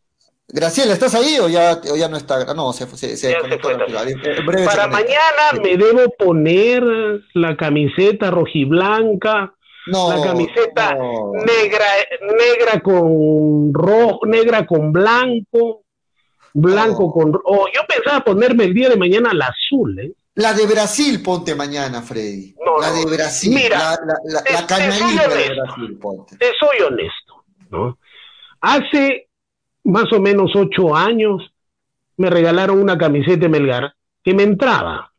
Graciela, 0.51 0.95
¿estás 0.95 1.15
ahí 1.15 1.39
o 1.39 1.49
ya, 1.49 1.79
o 1.93 1.97
ya 1.97 2.09
no 2.09 2.17
está? 2.17 2.55
No, 2.55 2.73
se, 2.73 2.87
se, 2.87 3.17
se 3.19 3.37
fue 3.61 3.75
breve 4.47 4.65
Para 4.65 4.87
mañana 4.87 5.53
me 5.63 5.77
debo 5.77 6.09
poner 6.19 6.83
la 7.35 7.55
camiseta 7.55 8.31
rojiblanca, 8.31 9.53
No, 9.89 10.09
la 10.17 10.23
camiseta 10.23 10.95
no. 10.95 11.33
negra, 11.35 11.85
negra 12.39 12.81
con 12.81 13.75
rojo, 13.75 14.21
negra 14.25 14.67
con 14.67 14.91
blanco, 14.91 15.83
blanco 16.55 17.03
No. 17.03 17.13
con 17.13 17.41
oh, 17.45 17.67
yo 17.75 17.83
pensaba 17.87 18.25
ponerme 18.25 18.65
el 18.65 18.75
día 18.75 18.89
de 18.89 18.97
mañana 18.97 19.35
la 19.35 19.47
azul, 19.49 19.99
¿eh? 19.99 20.13
La 20.35 20.55
de 20.55 20.67
Brasil, 20.67 21.21
ponte 21.23 21.55
mañana, 21.55 22.01
Freddy. 22.01 22.55
No, 22.65 22.79
la 22.81 22.93
de 22.93 23.05
Brasil. 23.05 23.53
Mira, 23.55 23.79
la, 23.79 23.91
la, 24.07 24.15
la, 24.25 24.43
te- 24.45 24.53
la 24.53 24.67
te 24.67 24.93
soy 24.93 25.15
de 25.19 25.25
honesto. 25.27 25.63
Brasil, 25.63 25.99
ponte. 26.01 26.37
Te 26.39 26.47
soy 26.59 26.81
honesto, 26.87 27.45
¿no? 27.71 27.99
Hace 28.61 29.28
más 29.89 30.13
o 30.13 30.21
menos 30.21 30.55
ocho 30.55 30.95
años 30.95 31.51
me 32.19 32.29
regalaron 32.29 32.79
una 32.79 32.99
camiseta 32.99 33.41
de 33.41 33.49
Melgar 33.49 33.95
que 34.23 34.35
me 34.35 34.43
entraba. 34.43 35.11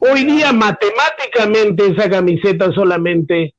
Hoy 0.00 0.24
día 0.24 0.52
matemáticamente 0.52 1.88
esa 1.88 2.08
camiseta 2.08 2.72
solamente 2.72 3.54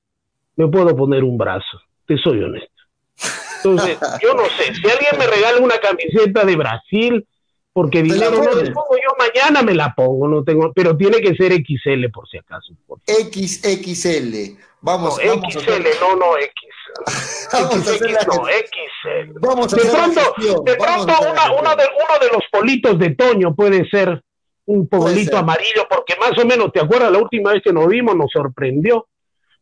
me 0.56 0.68
puedo 0.68 0.96
poner 0.96 1.24
un 1.24 1.38
brazo, 1.38 1.82
te 2.08 2.18
soy 2.18 2.42
honesto. 2.42 2.82
Entonces, 3.58 4.00
yo 4.24 4.34
no 4.34 4.46
sé, 4.58 4.74
si 4.74 4.90
alguien 4.90 5.20
me 5.20 5.28
regala 5.28 5.60
una 5.60 5.78
camiseta 5.78 6.44
de 6.44 6.56
Brasil, 6.56 7.28
porque 7.76 8.02
dinero 8.02 8.42
no 8.42 8.56
les 8.56 8.70
pongo, 8.70 8.96
yo 8.96 9.14
mañana 9.20 9.62
me 9.62 9.74
la 9.74 9.94
pongo, 9.94 10.30
no 10.30 10.46
tengo, 10.46 10.72
pero 10.74 10.96
tiene 10.96 11.20
que 11.20 11.36
ser 11.36 11.52
XL 11.52 12.10
por 12.10 12.26
si 12.30 12.38
acaso. 12.38 12.74
por. 12.88 13.00
XXL. 13.06 14.58
Vamos, 14.80 15.20
No, 15.22 15.36
vamos 15.36 15.56
a 15.58 15.60
XL, 15.60 15.72
hacer, 15.72 15.96
no, 16.00 16.16
no, 16.16 16.38
X. 16.38 16.54
vamos 17.52 17.76
a 17.76 17.92
hacer 17.92 18.12
la, 18.12 18.22
XX, 18.22 18.28
no, 18.28 18.46
XL. 18.46 19.40
vamos 19.42 19.74
a 19.74 19.76
De 19.76 19.90
pronto, 19.90 20.22
de 20.64 20.76
pronto 20.78 21.12
a 21.12 21.20
una, 21.20 21.52
uno, 21.52 21.76
de, 21.76 21.84
uno 21.84 22.20
de 22.22 22.28
los 22.32 22.44
politos 22.50 22.98
de 22.98 23.10
Toño 23.10 23.54
puede 23.54 23.86
ser 23.90 24.24
un 24.68 24.88
polito 24.88 25.38
amarillo, 25.38 25.86
porque 25.90 26.16
más 26.18 26.32
o 26.42 26.46
menos, 26.46 26.72
¿te 26.72 26.80
acuerdas 26.80 27.12
la 27.12 27.20
última 27.20 27.52
vez 27.52 27.62
que 27.62 27.74
nos 27.74 27.90
vimos? 27.90 28.16
Nos 28.16 28.32
sorprendió. 28.32 29.06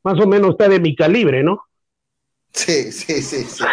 Más 0.04 0.20
o 0.20 0.28
menos 0.28 0.52
está 0.52 0.70
de 0.70 0.80
mi 0.80 0.96
calibre, 0.96 1.42
¿no? 1.42 1.64
Sí, 2.54 2.92
sí, 2.92 3.22
sí, 3.22 3.44
sí. 3.46 3.64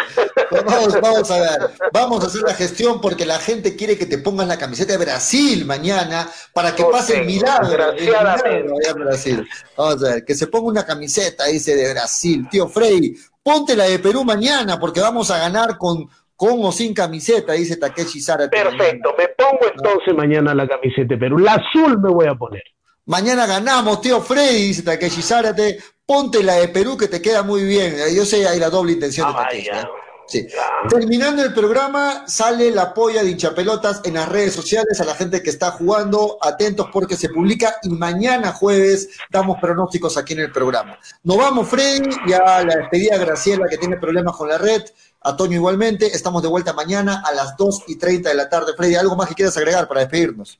Pues 0.49 0.65
Vamos, 0.65 0.99
vamos 0.99 1.31
a 1.31 1.39
ver, 1.39 1.69
vamos 1.93 2.23
a 2.23 2.27
hacer 2.27 2.41
la 2.41 2.55
gestión 2.55 2.99
porque 2.99 3.25
la 3.27 3.37
gente 3.37 3.75
quiere 3.75 3.95
que 3.95 4.07
te 4.07 4.17
pongas 4.17 4.47
la 4.47 4.57
camiseta 4.57 4.93
de 4.93 4.97
Brasil 4.97 5.65
mañana 5.65 6.27
para 6.51 6.75
que 6.75 6.83
pase 6.85 7.19
el 7.19 7.27
milagro, 7.27 7.91
el 7.91 8.09
en 8.09 8.95
Brasil. 8.95 9.47
Vamos 9.77 10.03
a 10.03 10.13
ver, 10.13 10.25
que 10.25 10.33
se 10.33 10.47
ponga 10.47 10.67
una 10.67 10.85
camiseta, 10.85 11.45
dice, 11.45 11.75
de 11.75 11.93
Brasil. 11.93 12.47
Tío 12.49 12.67
Frey, 12.67 13.15
ponte 13.43 13.75
la 13.75 13.85
de 13.85 13.99
Perú 13.99 14.23
mañana 14.23 14.79
porque 14.79 14.99
vamos 14.99 15.29
a 15.29 15.37
ganar 15.37 15.77
con, 15.77 16.09
con 16.35 16.65
o 16.65 16.71
sin 16.71 16.93
camiseta, 16.93 17.53
dice 17.53 17.77
Takeshi 17.77 18.19
Zárate. 18.19 18.57
Perfecto, 18.57 19.13
me 19.15 19.27
pongo 19.27 19.71
entonces 19.73 20.13
mañana 20.15 20.55
la 20.55 20.67
camiseta 20.67 21.13
de 21.13 21.17
Perú. 21.17 21.37
La 21.37 21.53
azul 21.53 21.99
me 21.99 22.09
voy 22.09 22.25
a 22.25 22.33
poner. 22.33 22.63
Mañana 23.05 23.45
ganamos, 23.45 24.01
tío 24.01 24.21
Freddy, 24.21 24.67
dice 24.67 24.81
Takeshi 24.81 25.21
Zárate. 25.21 25.77
Ponte 26.11 26.43
la 26.43 26.55
de 26.55 26.67
Perú 26.67 26.97
que 26.97 27.07
te 27.07 27.21
queda 27.21 27.41
muy 27.41 27.63
bien. 27.63 27.95
Yo 28.13 28.25
sé, 28.25 28.45
hay 28.45 28.59
la 28.59 28.69
doble 28.69 28.91
intención 28.91 29.27
de 29.31 29.33
Ah, 29.39 29.43
Takeshi. 29.43 29.69
vaya. 29.69 29.81
¿eh? 29.83 29.87
Sí. 30.27 30.45
Terminando 30.89 31.41
el 31.41 31.53
programa, 31.53 32.25
sale 32.27 32.69
la 32.71 32.93
polla 32.93 33.23
de 33.23 33.31
hinchapelotas 33.31 34.01
en 34.03 34.15
las 34.15 34.27
redes 34.27 34.53
sociales 34.53 34.99
a 34.99 35.05
la 35.05 35.15
gente 35.15 35.41
que 35.41 35.49
está 35.49 35.71
jugando. 35.71 36.37
Atentos 36.41 36.89
porque 36.91 37.15
se 37.15 37.29
publica 37.29 37.75
y 37.83 37.89
mañana 37.89 38.51
jueves 38.51 39.09
damos 39.29 39.57
pronósticos 39.61 40.17
aquí 40.17 40.33
en 40.33 40.39
el 40.41 40.51
programa. 40.51 40.97
Nos 41.23 41.37
vamos, 41.37 41.69
Freddy. 41.69 42.09
Ya 42.27 42.61
la 42.63 42.75
despedida 42.75 43.15
a 43.15 43.19
Graciela 43.19 43.67
que 43.69 43.77
tiene 43.77 43.95
problemas 43.95 44.35
con 44.35 44.49
la 44.49 44.57
red. 44.57 44.81
A 45.21 45.37
Toño 45.37 45.55
igualmente. 45.55 46.07
Estamos 46.07 46.41
de 46.41 46.49
vuelta 46.49 46.73
mañana 46.73 47.23
a 47.25 47.33
las 47.33 47.55
2 47.55 47.83
y 47.87 47.97
30 47.97 48.27
de 48.29 48.35
la 48.35 48.49
tarde. 48.49 48.73
Freddy, 48.75 48.95
¿algo 48.95 49.15
más 49.15 49.29
que 49.29 49.35
quieras 49.35 49.55
agregar 49.55 49.87
para 49.87 50.01
despedirnos? 50.01 50.59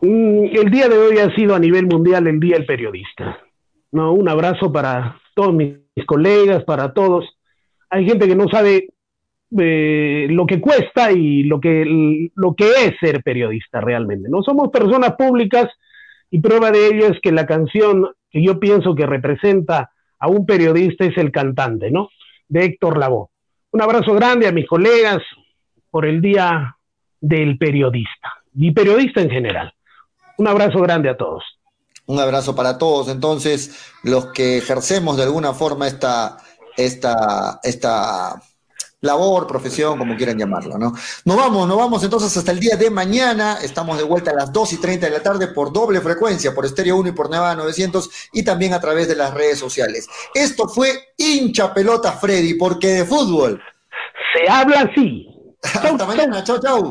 Mm, 0.00 0.44
El 0.56 0.70
día 0.72 0.88
de 0.88 0.98
hoy 0.98 1.18
ha 1.18 1.32
sido 1.36 1.54
a 1.54 1.58
nivel 1.60 1.86
mundial 1.86 2.26
el 2.26 2.40
Día 2.40 2.56
del 2.56 2.66
Periodista. 2.66 3.36
No, 3.92 4.12
un 4.12 4.28
abrazo 4.28 4.72
para 4.72 5.20
todos 5.34 5.54
mis 5.54 5.78
colegas, 6.06 6.64
para 6.64 6.92
todos. 6.92 7.24
Hay 7.90 8.06
gente 8.06 8.26
que 8.26 8.36
no 8.36 8.48
sabe 8.48 8.88
eh, 9.58 10.26
lo 10.30 10.46
que 10.46 10.60
cuesta 10.60 11.10
y 11.10 11.44
lo 11.44 11.58
que, 11.60 12.30
lo 12.34 12.54
que 12.54 12.70
es 12.84 12.94
ser 13.00 13.22
periodista 13.22 13.80
realmente. 13.80 14.28
No 14.28 14.42
somos 14.42 14.68
personas 14.70 15.14
públicas 15.16 15.68
y 16.30 16.40
prueba 16.40 16.70
de 16.70 16.86
ello 16.88 17.06
es 17.06 17.18
que 17.20 17.32
la 17.32 17.46
canción 17.46 18.08
que 18.30 18.42
yo 18.42 18.60
pienso 18.60 18.94
que 18.94 19.06
representa 19.06 19.90
a 20.18 20.28
un 20.28 20.44
periodista 20.44 21.06
es 21.06 21.16
El 21.16 21.32
Cantante, 21.32 21.90
¿no? 21.90 22.10
De 22.48 22.64
Héctor 22.64 22.98
Lavoe. 22.98 23.28
Un 23.70 23.82
abrazo 23.82 24.14
grande 24.14 24.46
a 24.48 24.52
mis 24.52 24.66
colegas 24.66 25.22
por 25.90 26.04
el 26.04 26.20
Día 26.20 26.76
del 27.20 27.56
Periodista 27.58 28.34
y 28.54 28.70
periodista 28.72 29.20
en 29.20 29.30
general. 29.30 29.72
Un 30.36 30.48
abrazo 30.48 30.80
grande 30.80 31.08
a 31.08 31.16
todos. 31.16 31.44
Un 32.08 32.18
abrazo 32.18 32.54
para 32.54 32.78
todos, 32.78 33.08
entonces, 33.08 33.70
los 34.02 34.32
que 34.32 34.56
ejercemos 34.56 35.18
de 35.18 35.24
alguna 35.24 35.52
forma 35.52 35.86
esta, 35.86 36.38
esta, 36.74 37.60
esta 37.62 38.42
labor, 39.02 39.46
profesión, 39.46 39.98
como 39.98 40.16
quieran 40.16 40.38
llamarlo, 40.38 40.78
¿no? 40.78 40.94
Nos 41.26 41.36
vamos, 41.36 41.68
nos 41.68 41.76
vamos 41.76 42.02
entonces 42.02 42.34
hasta 42.34 42.50
el 42.50 42.60
día 42.60 42.76
de 42.76 42.88
mañana. 42.88 43.58
Estamos 43.62 43.98
de 43.98 44.04
vuelta 44.04 44.30
a 44.30 44.34
las 44.34 44.50
2 44.50 44.72
y 44.72 44.80
30 44.80 45.04
de 45.04 45.12
la 45.12 45.22
tarde 45.22 45.48
por 45.48 45.70
doble 45.70 46.00
frecuencia, 46.00 46.54
por 46.54 46.64
Estéreo 46.64 46.96
1 46.96 47.10
y 47.10 47.12
por 47.12 47.28
Nevada 47.28 47.54
900 47.56 48.10
y 48.32 48.42
también 48.42 48.72
a 48.72 48.80
través 48.80 49.06
de 49.06 49.14
las 49.14 49.34
redes 49.34 49.58
sociales. 49.58 50.08
Esto 50.34 50.66
fue 50.66 51.12
hincha 51.18 51.74
pelota 51.74 52.12
Freddy, 52.12 52.54
porque 52.54 52.88
de 52.88 53.04
fútbol. 53.04 53.62
Se 54.34 54.50
habla 54.50 54.88
así. 54.90 55.26
Hasta 55.62 56.06
mañana, 56.06 56.42
chau, 56.42 56.58
chau. 56.58 56.90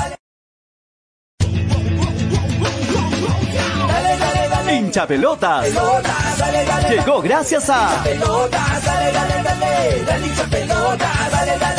Hincha 4.91 5.07
pelotas. 5.07 5.67
Llegó 6.89 7.21
gracias 7.21 7.69
a. 7.69 8.03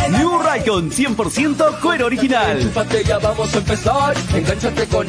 New 0.09 0.39
Raycon 0.39 0.89
con 0.89 0.91
100% 0.91 1.81
cuero 1.81 2.07
original. 2.07 2.73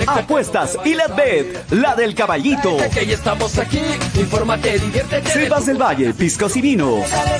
Apuestas 0.05 0.77
y 0.83 0.95
la 0.95 1.07
bet, 1.07 1.71
la 1.71 1.95
del 1.95 2.13
caballito. 2.13 2.77
Estamos. 2.77 3.53
Sebas 5.31 5.65
del 5.65 5.81
Valle, 5.81 6.13
piscos 6.13 6.57
y 6.57 6.61
vino. 6.61 6.97
Dale, 7.09 7.39